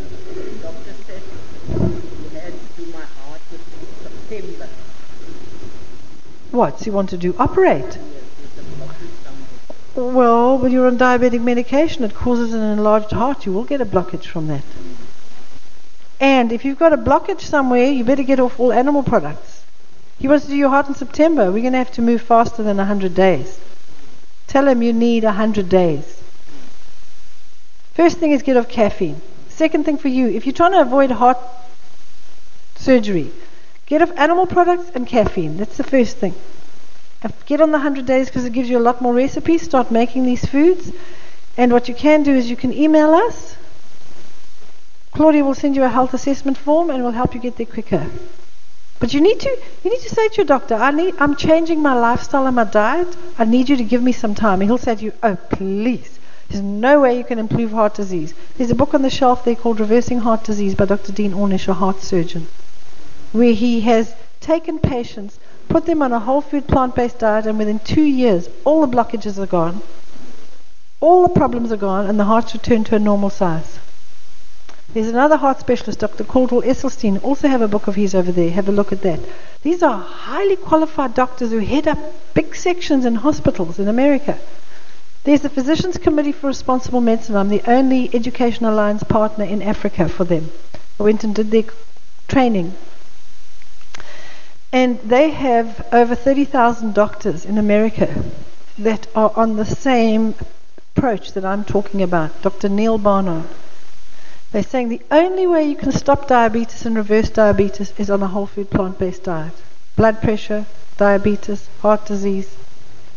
What? 6.52 6.80
So 6.80 6.86
you 6.86 6.92
want 6.92 7.10
to 7.12 7.18
do 7.18 7.34
operate? 7.40 7.82
Yes, 7.82 7.96
with 7.96 8.56
the 8.58 8.62
blockage 8.62 9.24
down 9.24 9.36
Well, 9.96 10.58
when 10.58 10.72
you're 10.72 10.88
on 10.88 10.98
diabetic 10.98 11.42
medication, 11.42 12.06
it 12.06 12.14
causes 12.14 12.54
an 12.54 12.62
enlarged 12.62 13.12
heart. 13.12 13.46
You 13.46 13.52
will 13.52 13.66
get 13.66 13.82
a 13.82 13.86
blockage 13.86 14.26
from 14.26 14.48
that. 14.48 14.64
And 16.20 16.52
if 16.54 16.64
you've 16.64 16.80
got 16.80 16.94
a 16.94 16.98
blockage 16.98 17.42
somewhere, 17.42 17.92
you 17.92 18.04
better 18.06 18.24
get 18.24 18.40
off 18.40 18.60
all 18.60 18.72
animal 18.72 19.04
products. 19.04 19.64
He 20.18 20.28
wants 20.28 20.46
to 20.46 20.52
do 20.52 20.58
your 20.58 20.70
heart 20.70 20.88
in 20.88 20.96
September. 20.96 21.52
We're 21.52 21.62
going 21.62 21.74
to 21.74 21.80
have 21.80 21.92
to 21.94 22.02
move 22.02 22.22
faster 22.22 22.64
than 22.64 22.78
100 22.78 23.14
days. 23.14 23.60
Tell 24.48 24.68
him 24.68 24.82
you 24.82 24.94
need 24.94 25.24
100 25.24 25.68
days. 25.68 26.22
First 27.94 28.20
thing 28.20 28.32
is 28.32 28.44
get 28.44 28.56
off 28.56 28.70
caffeine. 28.70 29.20
Second 29.50 29.84
thing 29.84 29.98
for 29.98 30.08
you, 30.08 30.28
if 30.28 30.46
you're 30.46 30.54
trying 30.54 30.72
to 30.72 30.82
avoid 30.82 31.12
heart 31.12 31.38
surgery, 32.76 33.32
get 33.88 34.02
off 34.02 34.12
animal 34.16 34.46
products 34.46 34.90
and 34.96 35.06
caffeine. 35.06 35.58
That's 35.58 35.78
the 35.78 35.84
first 35.84 36.18
thing. 36.18 36.34
Get 37.46 37.62
on 37.62 37.72
the 37.72 37.78
100 37.78 38.06
days 38.06 38.28
because 38.28 38.46
it 38.46 38.54
gives 38.54 38.70
you 38.70 38.78
a 38.78 38.86
lot 38.88 39.02
more 39.02 39.14
recipes. 39.14 39.62
Start 39.62 39.92
making 39.92 40.26
these 40.26 40.46
foods. 40.46 40.92
And 41.58 41.72
what 41.72 41.88
you 41.88 41.94
can 41.94 42.24
do 42.24 42.34
is 42.34 42.50
you 42.50 42.56
can 42.56 42.74
email 42.74 43.14
us. 43.14 43.56
Claudia 45.14 45.44
will 45.44 45.54
send 45.54 45.76
you 45.76 45.84
a 45.84 45.90
health 45.90 46.14
assessment 46.14 46.58
form 46.58 46.90
and 46.90 47.04
will 47.04 47.12
help 47.12 47.36
you 47.36 47.42
get 47.42 47.58
there 47.58 47.66
quicker. 47.66 48.08
But 49.00 49.14
you 49.14 49.22
need 49.22 49.40
to 49.42 49.50
you 49.84 49.92
need 49.92 50.02
to 50.02 50.10
say 50.10 50.30
to 50.30 50.38
your 50.38 50.46
doctor, 50.46 50.76
I 50.76 50.92
need 50.92 51.16
I'm 51.20 51.36
changing 51.36 51.82
my 51.82 51.94
lifestyle 51.94 52.48
and 52.48 52.56
my 52.56 52.64
diet. 52.64 53.16
I 53.38 53.46
need 53.46 53.70
you 53.70 53.76
to 53.76 53.84
give 53.84 54.02
me 54.02 54.12
some 54.12 54.34
time. 54.34 54.62
And 54.62 54.70
he'll 54.70 54.78
say 54.78 54.96
to 54.96 55.04
you, 55.04 55.14
Oh 55.22 55.36
please. 55.36 56.20
There's 56.52 56.64
no 56.64 57.02
way 57.02 57.18
you 57.18 57.24
can 57.24 57.40
improve 57.40 57.72
heart 57.72 57.94
disease. 57.94 58.34
There's 58.58 58.72
a 58.72 58.76
book 58.76 58.94
on 58.94 59.04
the 59.04 59.10
shelf 59.10 59.46
there 59.46 59.56
called 59.56 59.80
Reversing 59.80 60.20
Heart 60.20 60.44
Disease 60.44 60.76
by 60.76 60.86
Dr. 60.86 61.14
Dean 61.14 61.32
Ornish, 61.32 61.70
a 61.70 61.74
heart 61.74 62.02
surgeon, 62.02 62.48
where 63.32 63.54
he 63.54 63.82
has 63.82 64.14
taken 64.42 64.78
patients, 64.78 65.40
put 65.72 65.86
them 65.86 66.02
on 66.02 66.12
a 66.12 66.20
whole 66.20 66.42
food 66.42 66.68
plant 66.68 66.96
based 66.96 67.20
diet, 67.20 67.46
and 67.46 67.58
within 67.58 67.80
two 67.80 68.04
years, 68.04 68.50
all 68.66 68.86
the 68.86 68.96
blockages 68.96 69.38
are 69.40 69.46
gone, 69.48 69.82
all 71.00 71.28
the 71.28 71.34
problems 71.34 71.72
are 71.72 71.78
gone, 71.78 72.08
and 72.08 72.20
the 72.20 72.26
heart's 72.26 72.54
returned 72.54 72.86
to 72.88 72.96
a 72.96 73.00
normal 73.00 73.30
size. 73.30 73.80
There's 74.94 75.08
another 75.08 75.38
heart 75.38 75.62
specialist, 75.62 76.00
Dr. 76.00 76.26
Caldwell 76.26 76.64
Esselstyn, 76.64 77.24
also 77.24 77.48
have 77.48 77.62
a 77.62 77.68
book 77.70 77.88
of 77.88 77.96
his 77.96 78.14
over 78.14 78.34
there. 78.34 78.52
Have 78.52 78.68
a 78.68 78.74
look 78.74 78.92
at 78.92 79.04
that. 79.04 79.22
These 79.64 79.82
are 79.82 79.98
highly 79.98 80.58
qualified 80.58 81.14
doctors 81.14 81.52
who 81.52 81.60
head 81.60 81.88
up 81.88 81.98
big 82.34 82.54
sections 82.54 83.06
in 83.06 83.16
hospitals 83.16 83.80
in 83.80 83.88
America. 83.88 84.38
There's 85.24 85.42
the 85.42 85.50
Physicians 85.50 85.98
Committee 85.98 86.34
for 86.34 86.48
Responsible 86.48 87.00
Medicine. 87.00 87.38
I'm 87.38 87.48
the 87.48 87.62
only 87.72 88.14
Education 88.14 88.66
Alliance 88.66 89.04
partner 89.04 89.46
in 89.46 89.62
Africa 89.62 90.10
for 90.10 90.26
them. 90.26 90.52
I 91.00 91.04
went 91.04 91.24
and 91.24 91.34
did 91.34 91.52
their 91.52 91.64
training. 92.28 92.74
And 94.74 95.00
they 95.00 95.32
have 95.32 95.86
over 95.92 96.16
30,000 96.16 96.94
doctors 96.94 97.46
in 97.46 97.58
America 97.58 98.24
that 98.78 99.08
are 99.16 99.34
on 99.36 99.58
the 99.58 99.66
same 99.66 100.34
approach 100.96 101.34
that 101.34 101.44
I'm 101.44 101.66
talking 101.66 102.02
about. 102.02 102.42
Dr. 102.42 102.70
Neal 102.70 102.98
Barnard 102.98 103.48
They're 104.52 104.64
saying 104.64 104.90
the 104.90 105.02
only 105.12 105.46
way 105.46 105.64
you 105.68 105.76
can 105.76 105.92
stop 105.92 106.28
diabetes 106.28 106.86
and 106.86 106.96
reverse 106.96 107.30
diabetes 107.30 107.94
is 107.98 108.10
on 108.10 108.24
a 108.24 108.28
whole 108.28 108.48
food 108.48 108.70
plant 108.70 108.98
based 108.98 109.24
diet. 109.24 109.54
Blood 109.98 110.22
pressure, 110.22 110.66
diabetes, 110.98 111.68
heart 111.82 112.06
disease. 112.06 112.50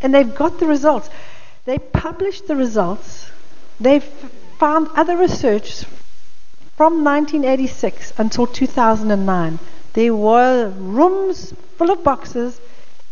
And 0.03 0.13
they've 0.13 0.35
got 0.35 0.59
the 0.59 0.67
results. 0.67 1.09
They 1.67 1.79
published 1.79 2.49
the 2.49 2.57
results. 2.57 3.31
They've 3.79 4.05
found 4.59 4.89
other 4.97 5.17
research 5.17 5.85
from 6.77 7.05
1986 7.05 8.13
until 8.19 8.47
2009. 8.47 9.59
There 9.95 10.15
were 10.15 10.71
rooms 10.77 11.55
full 11.79 11.91
of 11.91 12.03
boxes 12.03 12.61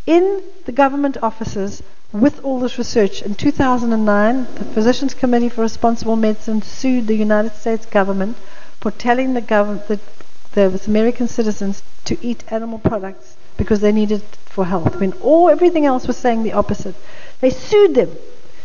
in 0.06 0.42
the 0.64 0.72
government 0.72 1.16
offices 1.22 1.82
with 2.12 2.44
all 2.44 2.59
this 2.60 2.76
research. 2.76 3.22
In 3.22 3.34
2009, 3.36 4.46
the 4.56 4.64
Physicians 4.64 5.14
Committee 5.14 5.48
for 5.48 5.62
Responsible 5.62 6.16
Medicine 6.16 6.60
sued 6.60 7.06
the 7.06 7.14
United 7.14 7.54
States 7.54 7.86
government 7.86 8.36
for 8.80 8.90
telling 8.90 9.34
the, 9.34 9.42
gov- 9.42 9.86
the, 9.86 10.00
the 10.54 10.82
American 10.86 11.28
citizens 11.28 11.82
to 12.04 12.18
eat 12.20 12.42
animal 12.52 12.80
products 12.80 13.36
because 13.56 13.80
they 13.80 13.92
needed 13.92 14.22
it 14.22 14.36
for 14.46 14.64
health, 14.64 14.96
when 14.96 15.12
all 15.22 15.48
everything 15.48 15.86
else 15.86 16.06
was 16.06 16.16
saying 16.16 16.42
the 16.42 16.52
opposite. 16.52 16.96
They 17.40 17.50
sued 17.50 17.94
them. 17.94 18.10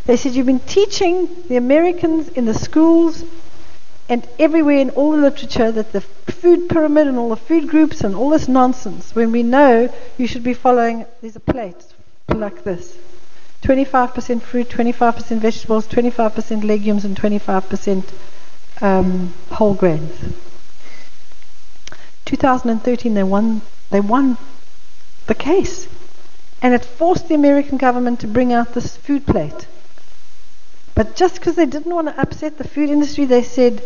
They 0.05 0.17
said, 0.17 0.33
You've 0.33 0.45
been 0.47 0.59
teaching 0.59 1.29
the 1.47 1.57
Americans 1.57 2.29
in 2.29 2.45
the 2.45 2.53
schools 2.53 3.23
and 4.09 4.27
everywhere 4.39 4.77
in 4.77 4.89
all 4.91 5.11
the 5.11 5.17
literature 5.17 5.71
that 5.71 5.91
the 5.91 6.01
food 6.01 6.69
pyramid 6.69 7.07
and 7.07 7.17
all 7.17 7.29
the 7.29 7.35
food 7.35 7.67
groups 7.67 8.01
and 8.01 8.15
all 8.15 8.29
this 8.29 8.47
nonsense, 8.47 9.13
when 9.13 9.31
we 9.31 9.43
know 9.43 9.93
you 10.17 10.27
should 10.27 10.43
be 10.43 10.53
following, 10.53 11.05
there's 11.21 11.35
a 11.35 11.41
plate 11.41 11.83
like 12.29 12.63
this 12.63 12.97
25% 13.63 14.41
fruit, 14.41 14.69
25% 14.69 15.39
vegetables, 15.39 15.87
25% 15.87 16.63
legumes, 16.63 17.03
and 17.03 17.17
25% 17.17 18.03
um, 18.81 19.33
whole 19.51 19.73
grains. 19.73 20.13
2013, 22.25 23.13
they 23.13 23.23
won, 23.23 23.61
they 23.89 23.99
won 23.99 24.37
the 25.25 25.35
case. 25.35 25.87
And 26.61 26.73
it 26.73 26.85
forced 26.85 27.27
the 27.27 27.35
American 27.35 27.77
government 27.77 28.19
to 28.21 28.27
bring 28.27 28.53
out 28.53 28.73
this 28.73 28.95
food 28.95 29.25
plate. 29.25 29.67
But 30.97 31.15
just 31.15 31.35
because 31.35 31.53
they 31.53 31.67
didn't 31.67 31.93
want 31.93 32.07
to 32.07 32.19
upset 32.19 32.57
the 32.57 32.67
food 32.67 32.89
industry, 32.89 33.25
they 33.25 33.43
said 33.43 33.83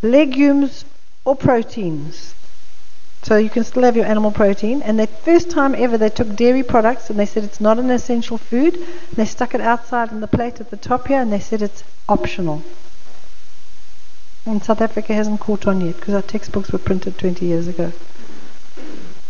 legumes 0.00 0.86
or 1.26 1.36
proteins. 1.36 2.34
So 3.22 3.36
you 3.36 3.50
can 3.50 3.62
still 3.62 3.82
have 3.82 3.94
your 3.94 4.06
animal 4.06 4.30
protein. 4.30 4.80
And 4.80 4.98
the 4.98 5.06
first 5.06 5.50
time 5.50 5.74
ever, 5.74 5.98
they 5.98 6.08
took 6.08 6.34
dairy 6.34 6.62
products 6.62 7.10
and 7.10 7.18
they 7.18 7.26
said 7.26 7.44
it's 7.44 7.60
not 7.60 7.78
an 7.78 7.90
essential 7.90 8.38
food. 8.38 8.76
And 8.76 9.16
they 9.16 9.26
stuck 9.26 9.54
it 9.54 9.60
outside 9.60 10.12
in 10.12 10.22
the 10.22 10.26
plate 10.26 10.62
at 10.62 10.70
the 10.70 10.78
top 10.78 11.08
here 11.08 11.20
and 11.20 11.30
they 11.30 11.40
said 11.40 11.60
it's 11.60 11.84
optional. 12.08 12.62
And 14.46 14.64
South 14.64 14.80
Africa 14.80 15.12
hasn't 15.12 15.40
caught 15.40 15.66
on 15.66 15.82
yet 15.82 15.96
because 15.96 16.14
our 16.14 16.22
textbooks 16.22 16.72
were 16.72 16.78
printed 16.78 17.18
20 17.18 17.44
years 17.44 17.68
ago. 17.68 17.92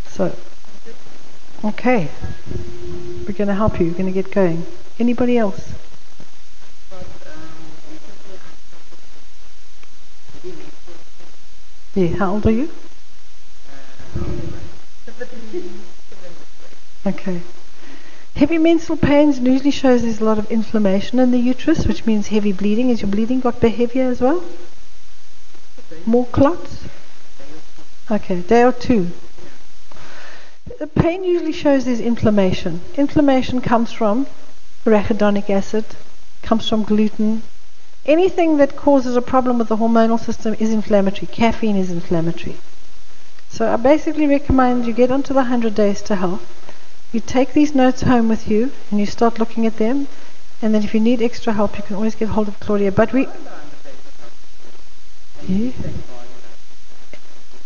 So, 0.06 0.32
okay. 1.64 2.08
We're 3.26 3.34
going 3.34 3.48
to 3.48 3.54
help 3.54 3.80
you. 3.80 3.86
We're 3.86 3.98
going 3.98 4.14
to 4.14 4.22
get 4.22 4.30
going. 4.30 4.64
Anybody 5.00 5.36
else? 5.36 5.72
Yeah, 11.94 12.16
how 12.16 12.34
old 12.34 12.46
are 12.46 12.52
you? 12.52 12.70
Okay. 17.04 17.40
Heavy 18.36 18.58
menstrual 18.58 18.96
pains 18.96 19.40
usually 19.40 19.72
shows 19.72 20.02
there's 20.02 20.20
a 20.20 20.24
lot 20.24 20.38
of 20.38 20.50
inflammation 20.50 21.18
in 21.18 21.32
the 21.32 21.38
uterus, 21.38 21.86
which 21.86 22.06
means 22.06 22.28
heavy 22.28 22.52
bleeding. 22.52 22.90
Is 22.90 23.02
your 23.02 23.10
bleeding 23.10 23.40
got 23.40 23.60
behavior 23.60 24.04
as 24.08 24.20
well? 24.20 24.44
More 26.06 26.26
clots? 26.26 26.84
Okay, 28.10 28.40
day 28.42 28.62
or 28.62 28.72
two. 28.72 29.10
The 30.78 30.86
pain 30.86 31.24
usually 31.24 31.52
shows 31.52 31.84
there's 31.84 32.00
inflammation. 32.00 32.80
Inflammation 32.94 33.60
comes 33.60 33.92
from 33.92 34.26
arachidonic 34.84 35.50
acid, 35.50 35.84
comes 36.42 36.68
from 36.68 36.84
gluten. 36.84 37.42
Anything 38.06 38.56
that 38.56 38.76
causes 38.76 39.14
a 39.14 39.22
problem 39.22 39.58
with 39.58 39.68
the 39.68 39.76
hormonal 39.76 40.18
system 40.18 40.54
is 40.58 40.72
inflammatory. 40.72 41.26
Caffeine 41.26 41.76
is 41.76 41.90
inflammatory. 41.90 42.56
So 43.50 43.70
I 43.70 43.76
basically 43.76 44.26
recommend 44.26 44.86
you 44.86 44.92
get 44.92 45.10
onto 45.10 45.34
the 45.34 45.40
100 45.40 45.74
Days 45.74 46.00
to 46.02 46.16
Health. 46.16 46.46
You 47.12 47.20
take 47.20 47.52
these 47.52 47.74
notes 47.74 48.02
home 48.02 48.28
with 48.28 48.48
you 48.48 48.72
and 48.90 49.00
you 49.00 49.06
start 49.06 49.38
looking 49.38 49.66
at 49.66 49.76
them. 49.76 50.06
And 50.62 50.74
then 50.74 50.82
if 50.82 50.94
you 50.94 51.00
need 51.00 51.20
extra 51.20 51.52
help, 51.52 51.76
you 51.76 51.82
can 51.82 51.96
always 51.96 52.14
get 52.14 52.28
hold 52.28 52.48
of 52.48 52.58
Claudia. 52.60 52.92
But 52.92 53.12
we. 53.12 53.28
Yeah. 55.46 55.72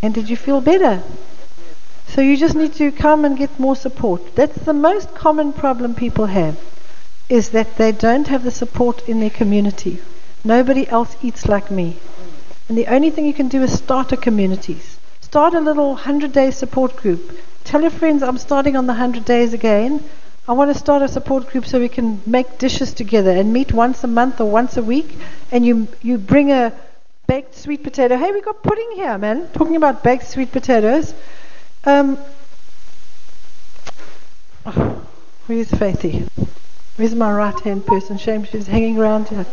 And 0.03 0.15
did 0.15 0.29
you 0.29 0.37
feel 0.37 0.61
better? 0.61 1.03
So 2.09 2.21
you 2.21 2.37
just 2.37 2.55
need 2.55 2.75
to 2.75 2.93
come 2.93 3.25
and 3.25 3.37
get 3.37 3.59
more 3.59 3.77
support. 3.77 4.35
That's 4.35 4.65
the 4.65 4.73
most 4.73 5.15
common 5.15 5.53
problem 5.53 5.95
people 5.95 6.27
have, 6.27 6.59
is 7.29 7.51
that 7.51 7.77
they 7.77 7.93
don't 7.93 8.29
have 8.29 8.45
the 8.45 8.51
support 8.51 9.09
in 9.09 9.21
their 9.21 9.31
community. 9.31 10.01
Nobody 10.45 10.87
else 10.89 11.17
eats 11.23 11.49
like 11.49 11.71
me. 11.71 11.97
And 12.69 12.77
the 12.77 12.87
only 12.87 13.11
thing 13.11 13.25
you 13.25 13.33
can 13.33 13.49
do 13.49 13.63
is 13.63 13.73
start 13.73 14.13
a 14.13 14.17
community. 14.17 14.79
Start 15.23 15.55
a 15.55 15.61
little 15.61 15.93
100 15.93 16.33
day 16.33 16.51
support 16.51 16.97
group. 16.97 17.37
Tell 17.65 17.81
your 17.81 17.91
friends 17.91 18.23
I'm 18.23 18.39
starting 18.39 18.77
on 18.77 18.87
the 18.87 18.93
100 18.93 19.25
days 19.25 19.55
again. 19.55 20.05
I 20.47 20.53
want 20.53 20.71
to 20.71 20.79
start 20.79 21.01
a 21.01 21.09
support 21.09 21.49
group 21.49 21.65
so 21.65 21.81
we 21.81 21.89
can 21.89 22.21
make 22.27 22.59
dishes 22.59 22.93
together 22.93 23.31
and 23.31 23.53
meet 23.53 23.73
once 23.73 24.05
a 24.05 24.07
month 24.07 24.41
or 24.41 24.51
once 24.51 24.77
a 24.77 24.83
week. 24.83 25.17
And 25.51 25.65
you, 25.65 25.89
you 26.03 26.19
bring 26.19 26.53
a 26.53 26.73
baked 27.27 27.55
sweet 27.55 27.83
potato. 27.83 28.19
Hey, 28.19 28.31
we 28.31 28.43
got 28.43 28.63
pudding 28.63 28.91
here, 28.95 29.17
man. 29.17 29.49
Talking 29.55 29.77
about 29.77 30.05
baked 30.05 30.27
sweet 30.27 30.53
potatoes. 30.53 31.15
Um, 31.85 32.19
oh, 34.67 35.07
where's 35.47 35.71
Faithy? 35.71 36.29
Where's 36.97 37.15
my 37.15 37.33
right 37.33 37.59
hand 37.61 37.87
person? 37.87 38.19
Shame 38.19 38.45
she's 38.45 38.67
hanging 38.67 38.99
around 38.99 39.29
here. 39.29 39.47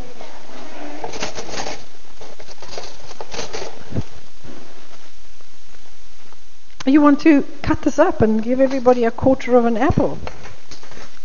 You 6.85 6.99
want 7.01 7.19
to 7.21 7.43
cut 7.61 7.83
this 7.83 7.99
up 7.99 8.21
and 8.21 8.41
give 8.41 8.59
everybody 8.59 9.05
a 9.05 9.11
quarter 9.11 9.55
of 9.55 9.65
an 9.65 9.77
apple. 9.77 10.17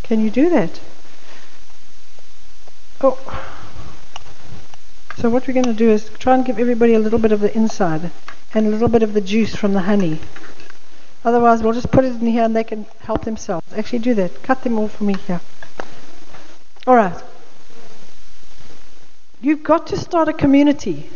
Can 0.02 0.20
you 0.20 0.30
do 0.30 0.50
that? 0.50 0.80
Oh. 3.00 3.18
So 5.16 5.30
what 5.30 5.48
we're 5.48 5.54
going 5.54 5.64
to 5.64 5.72
do 5.72 5.90
is 5.90 6.10
try 6.18 6.34
and 6.34 6.44
give 6.44 6.58
everybody 6.58 6.92
a 6.92 6.98
little 6.98 7.18
bit 7.18 7.32
of 7.32 7.40
the 7.40 7.56
inside 7.56 8.10
and 8.52 8.66
a 8.66 8.70
little 8.70 8.88
bit 8.88 9.02
of 9.02 9.14
the 9.14 9.20
juice 9.22 9.56
from 9.56 9.72
the 9.72 9.80
honey. 9.80 10.20
Otherwise, 11.24 11.62
we'll 11.62 11.72
just 11.72 11.90
put 11.90 12.04
it 12.04 12.12
in 12.12 12.26
here 12.26 12.44
and 12.44 12.54
they 12.54 12.62
can 12.62 12.84
help 13.00 13.24
themselves. 13.24 13.66
Actually, 13.74 14.00
do 14.00 14.14
that. 14.14 14.42
Cut 14.42 14.62
them 14.62 14.78
all 14.78 14.88
for 14.88 15.04
me 15.04 15.14
here. 15.26 15.40
All 16.86 16.94
right. 16.94 17.20
You've 19.40 19.62
got 19.62 19.86
to 19.88 19.96
start 19.96 20.28
a 20.28 20.32
community. 20.32 21.08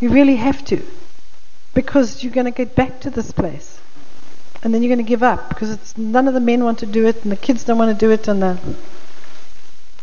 You 0.00 0.10
really 0.10 0.36
have 0.36 0.64
to 0.66 0.82
because 1.78 2.24
you're 2.24 2.32
going 2.32 2.44
to 2.44 2.50
get 2.50 2.74
back 2.74 2.98
to 2.98 3.08
this 3.08 3.30
place. 3.30 3.80
And 4.64 4.74
then 4.74 4.82
you're 4.82 4.92
going 4.92 5.06
to 5.06 5.08
give 5.08 5.22
up 5.22 5.48
because 5.48 5.70
it's, 5.70 5.96
none 5.96 6.26
of 6.26 6.34
the 6.34 6.40
men 6.40 6.64
want 6.64 6.80
to 6.80 6.86
do 6.86 7.06
it 7.06 7.22
and 7.22 7.30
the 7.30 7.36
kids 7.36 7.62
don't 7.62 7.78
want 7.78 7.96
to 7.96 8.06
do 8.06 8.10
it. 8.10 8.26
And 8.26 8.42
the, 8.42 8.58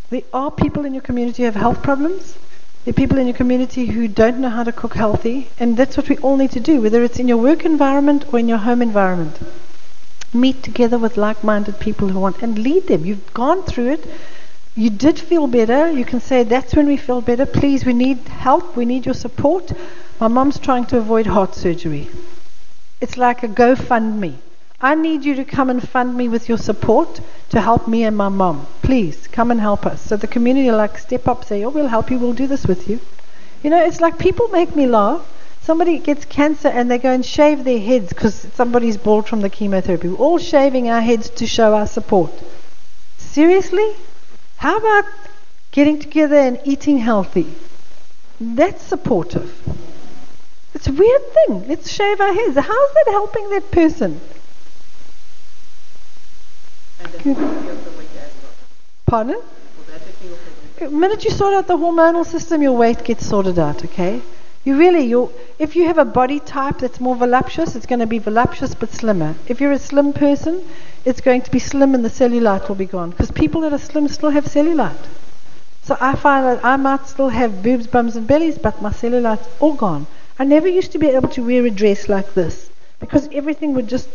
there 0.09 0.21
are 0.31 0.51
people 0.51 0.85
in 0.85 0.93
your 0.93 1.03
community 1.03 1.43
who 1.43 1.47
have 1.47 1.55
health 1.55 1.83
problems. 1.83 2.37
There 2.85 2.93
are 2.93 3.01
people 3.03 3.17
in 3.17 3.27
your 3.27 3.35
community 3.35 3.87
who 3.87 4.07
don't 4.07 4.39
know 4.39 4.47
how 4.47 4.63
to 4.63 4.71
cook 4.71 4.93
healthy. 4.93 5.49
And 5.59 5.75
that's 5.75 5.97
what 5.97 6.07
we 6.07 6.15
all 6.19 6.37
need 6.37 6.51
to 6.51 6.61
do, 6.61 6.79
whether 6.79 7.03
it's 7.03 7.19
in 7.19 7.27
your 7.27 7.39
work 7.49 7.65
environment 7.65 8.23
or 8.31 8.39
in 8.39 8.47
your 8.47 8.59
home 8.59 8.81
environment. 8.81 9.37
Meet 10.33 10.63
together 10.63 10.97
with 10.97 11.17
like 11.17 11.43
minded 11.43 11.81
people 11.81 12.07
who 12.07 12.21
want 12.21 12.41
and 12.41 12.57
lead 12.57 12.87
them. 12.87 13.03
You've 13.03 13.33
gone 13.33 13.63
through 13.63 13.89
it. 13.89 14.07
You 14.75 14.91
did 14.91 15.19
feel 15.19 15.47
better. 15.47 15.91
You 15.91 16.05
can 16.05 16.21
say, 16.21 16.43
That's 16.43 16.73
when 16.73 16.87
we 16.87 16.95
feel 16.95 17.19
better. 17.19 17.45
Please, 17.45 17.83
we 17.83 17.91
need 17.91 18.19
help. 18.29 18.77
We 18.77 18.85
need 18.85 19.05
your 19.05 19.13
support. 19.13 19.73
My 20.17 20.29
mom's 20.29 20.57
trying 20.57 20.85
to 20.85 20.97
avoid 20.97 21.27
heart 21.27 21.55
surgery. 21.55 22.07
It's 23.01 23.17
like 23.17 23.43
a 23.43 23.49
GoFundMe. 23.49 24.35
I 24.79 24.95
need 24.95 25.25
you 25.25 25.35
to 25.35 25.43
come 25.43 25.69
and 25.69 25.85
fund 25.85 26.15
me 26.15 26.29
with 26.29 26.47
your 26.47 26.57
support 26.57 27.19
to 27.49 27.59
help 27.59 27.85
me 27.85 28.05
and 28.05 28.15
my 28.15 28.29
mom. 28.29 28.65
Please 28.81 29.27
come 29.27 29.51
and 29.51 29.59
help 29.59 29.85
us. 29.85 30.01
So 30.01 30.15
the 30.15 30.27
community 30.27 30.71
like 30.71 30.97
step 30.97 31.27
up, 31.27 31.43
say, 31.43 31.65
Oh, 31.65 31.69
we'll 31.69 31.89
help 31.89 32.09
you, 32.09 32.17
we'll 32.17 32.31
do 32.31 32.47
this 32.47 32.65
with 32.65 32.87
you. 32.87 33.01
You 33.61 33.69
know, 33.69 33.83
it's 33.83 33.99
like 33.99 34.17
people 34.17 34.47
make 34.47 34.73
me 34.73 34.85
laugh. 34.87 35.27
Somebody 35.61 35.99
gets 35.99 36.23
cancer 36.23 36.69
and 36.69 36.89
they 36.89 36.97
go 36.97 37.11
and 37.11 37.25
shave 37.25 37.65
their 37.65 37.79
heads 37.79 38.07
because 38.07 38.35
somebody's 38.53 38.95
bald 38.95 39.27
from 39.27 39.41
the 39.41 39.49
chemotherapy. 39.49 40.07
We're 40.07 40.15
all 40.15 40.37
shaving 40.37 40.89
our 40.89 41.01
heads 41.01 41.29
to 41.31 41.45
show 41.45 41.73
our 41.73 41.87
support. 41.87 42.31
Seriously? 43.17 43.95
How 44.57 44.77
about 44.77 45.11
getting 45.71 45.99
together 45.99 46.37
and 46.37 46.57
eating 46.63 46.99
healthy? 46.99 47.53
That's 48.39 48.81
supportive. 48.81 49.51
It's 50.75 50.87
a 50.87 50.91
weird 50.91 51.33
thing. 51.33 51.67
Let's 51.69 51.89
shave 51.89 52.19
our 52.19 52.33
heads. 52.33 52.55
How's 52.57 52.67
that 52.67 53.05
helping 53.07 53.49
that 53.51 53.71
person? 53.71 54.19
Pardon? 59.05 59.41
The 60.77 60.89
minute 60.89 61.23
you 61.23 61.31
sort 61.31 61.53
out 61.53 61.67
the 61.67 61.77
hormonal 61.77 62.25
system, 62.25 62.61
your 62.61 62.73
weight 62.73 63.05
gets 63.05 63.25
sorted 63.25 63.57
out, 63.57 63.85
okay? 63.85 64.21
You 64.65 64.77
really, 64.77 65.05
you 65.05 65.31
if 65.59 65.77
you 65.77 65.85
have 65.85 65.97
a 65.97 66.03
body 66.03 66.41
type 66.41 66.79
that's 66.79 66.99
more 66.99 67.15
voluptuous, 67.15 67.75
it's 67.75 67.85
going 67.85 67.99
to 67.99 68.07
be 68.07 68.19
voluptuous 68.19 68.75
but 68.75 68.91
slimmer. 68.91 69.35
If 69.47 69.61
you're 69.61 69.71
a 69.71 69.79
slim 69.79 70.11
person, 70.11 70.67
it's 71.05 71.21
going 71.21 71.43
to 71.43 71.51
be 71.51 71.59
slim 71.59 71.95
and 71.95 72.03
the 72.03 72.09
cellulite 72.09 72.67
will 72.67 72.75
be 72.75 72.85
gone. 72.85 73.11
Because 73.11 73.31
people 73.31 73.61
that 73.61 73.71
are 73.71 73.77
slim 73.77 74.09
still 74.09 74.31
have 74.31 74.45
cellulite. 74.45 75.07
So 75.83 75.95
I 76.01 76.15
find 76.15 76.45
that 76.45 76.65
I 76.65 76.75
might 76.75 77.07
still 77.07 77.29
have 77.29 77.63
boobs, 77.63 77.87
bums, 77.87 78.17
and 78.17 78.27
bellies, 78.27 78.57
but 78.57 78.81
my 78.81 78.89
cellulite's 78.89 79.47
all 79.61 79.73
gone. 79.73 80.07
I 80.37 80.43
never 80.43 80.67
used 80.67 80.91
to 80.91 80.97
be 80.97 81.07
able 81.07 81.29
to 81.29 81.45
wear 81.45 81.65
a 81.65 81.69
dress 81.69 82.09
like 82.09 82.33
this 82.33 82.69
because 82.99 83.29
everything 83.31 83.73
would 83.73 83.87
just 83.87 84.09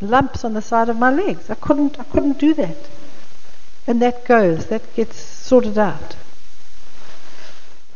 lumps 0.00 0.44
on 0.44 0.54
the 0.54 0.62
side 0.62 0.88
of 0.88 0.98
my 0.98 1.10
legs. 1.10 1.50
I 1.50 1.54
couldn't, 1.54 1.98
I 1.98 2.04
couldn't 2.04 2.38
do 2.38 2.54
that. 2.54 2.76
And 3.86 4.00
that 4.02 4.24
goes, 4.24 4.66
that 4.66 4.94
gets 4.94 5.16
sorted 5.16 5.78
out. 5.78 6.16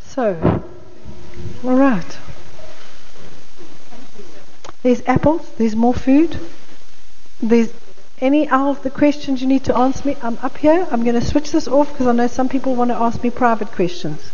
So, 0.01 0.65
all 1.65 1.77
right. 1.77 2.19
There's 4.83 5.03
apples. 5.07 5.51
There's 5.59 5.77
more 5.77 5.95
food. 5.95 6.39
There's 7.43 7.73
any 8.21 8.49
of 8.49 8.83
the 8.83 8.91
questions 8.91 9.41
you 9.43 9.49
need 9.49 9.65
to 9.65 9.77
answer 9.77 10.09
me. 10.09 10.17
I'm 10.23 10.39
up 10.43 10.59
here. 10.59 10.87
I'm 10.91 11.05
going 11.05 11.19
to 11.19 11.27
switch 11.27 11.53
this 11.53 11.69
off 11.69 11.91
because 11.93 12.07
I 12.07 12.13
know 12.13 12.27
some 12.27 12.49
people 12.49 12.75
want 12.75 12.91
to 12.91 12.97
ask 12.97 13.23
me 13.23 13.31
private 13.31 13.73
questions. 13.73 14.31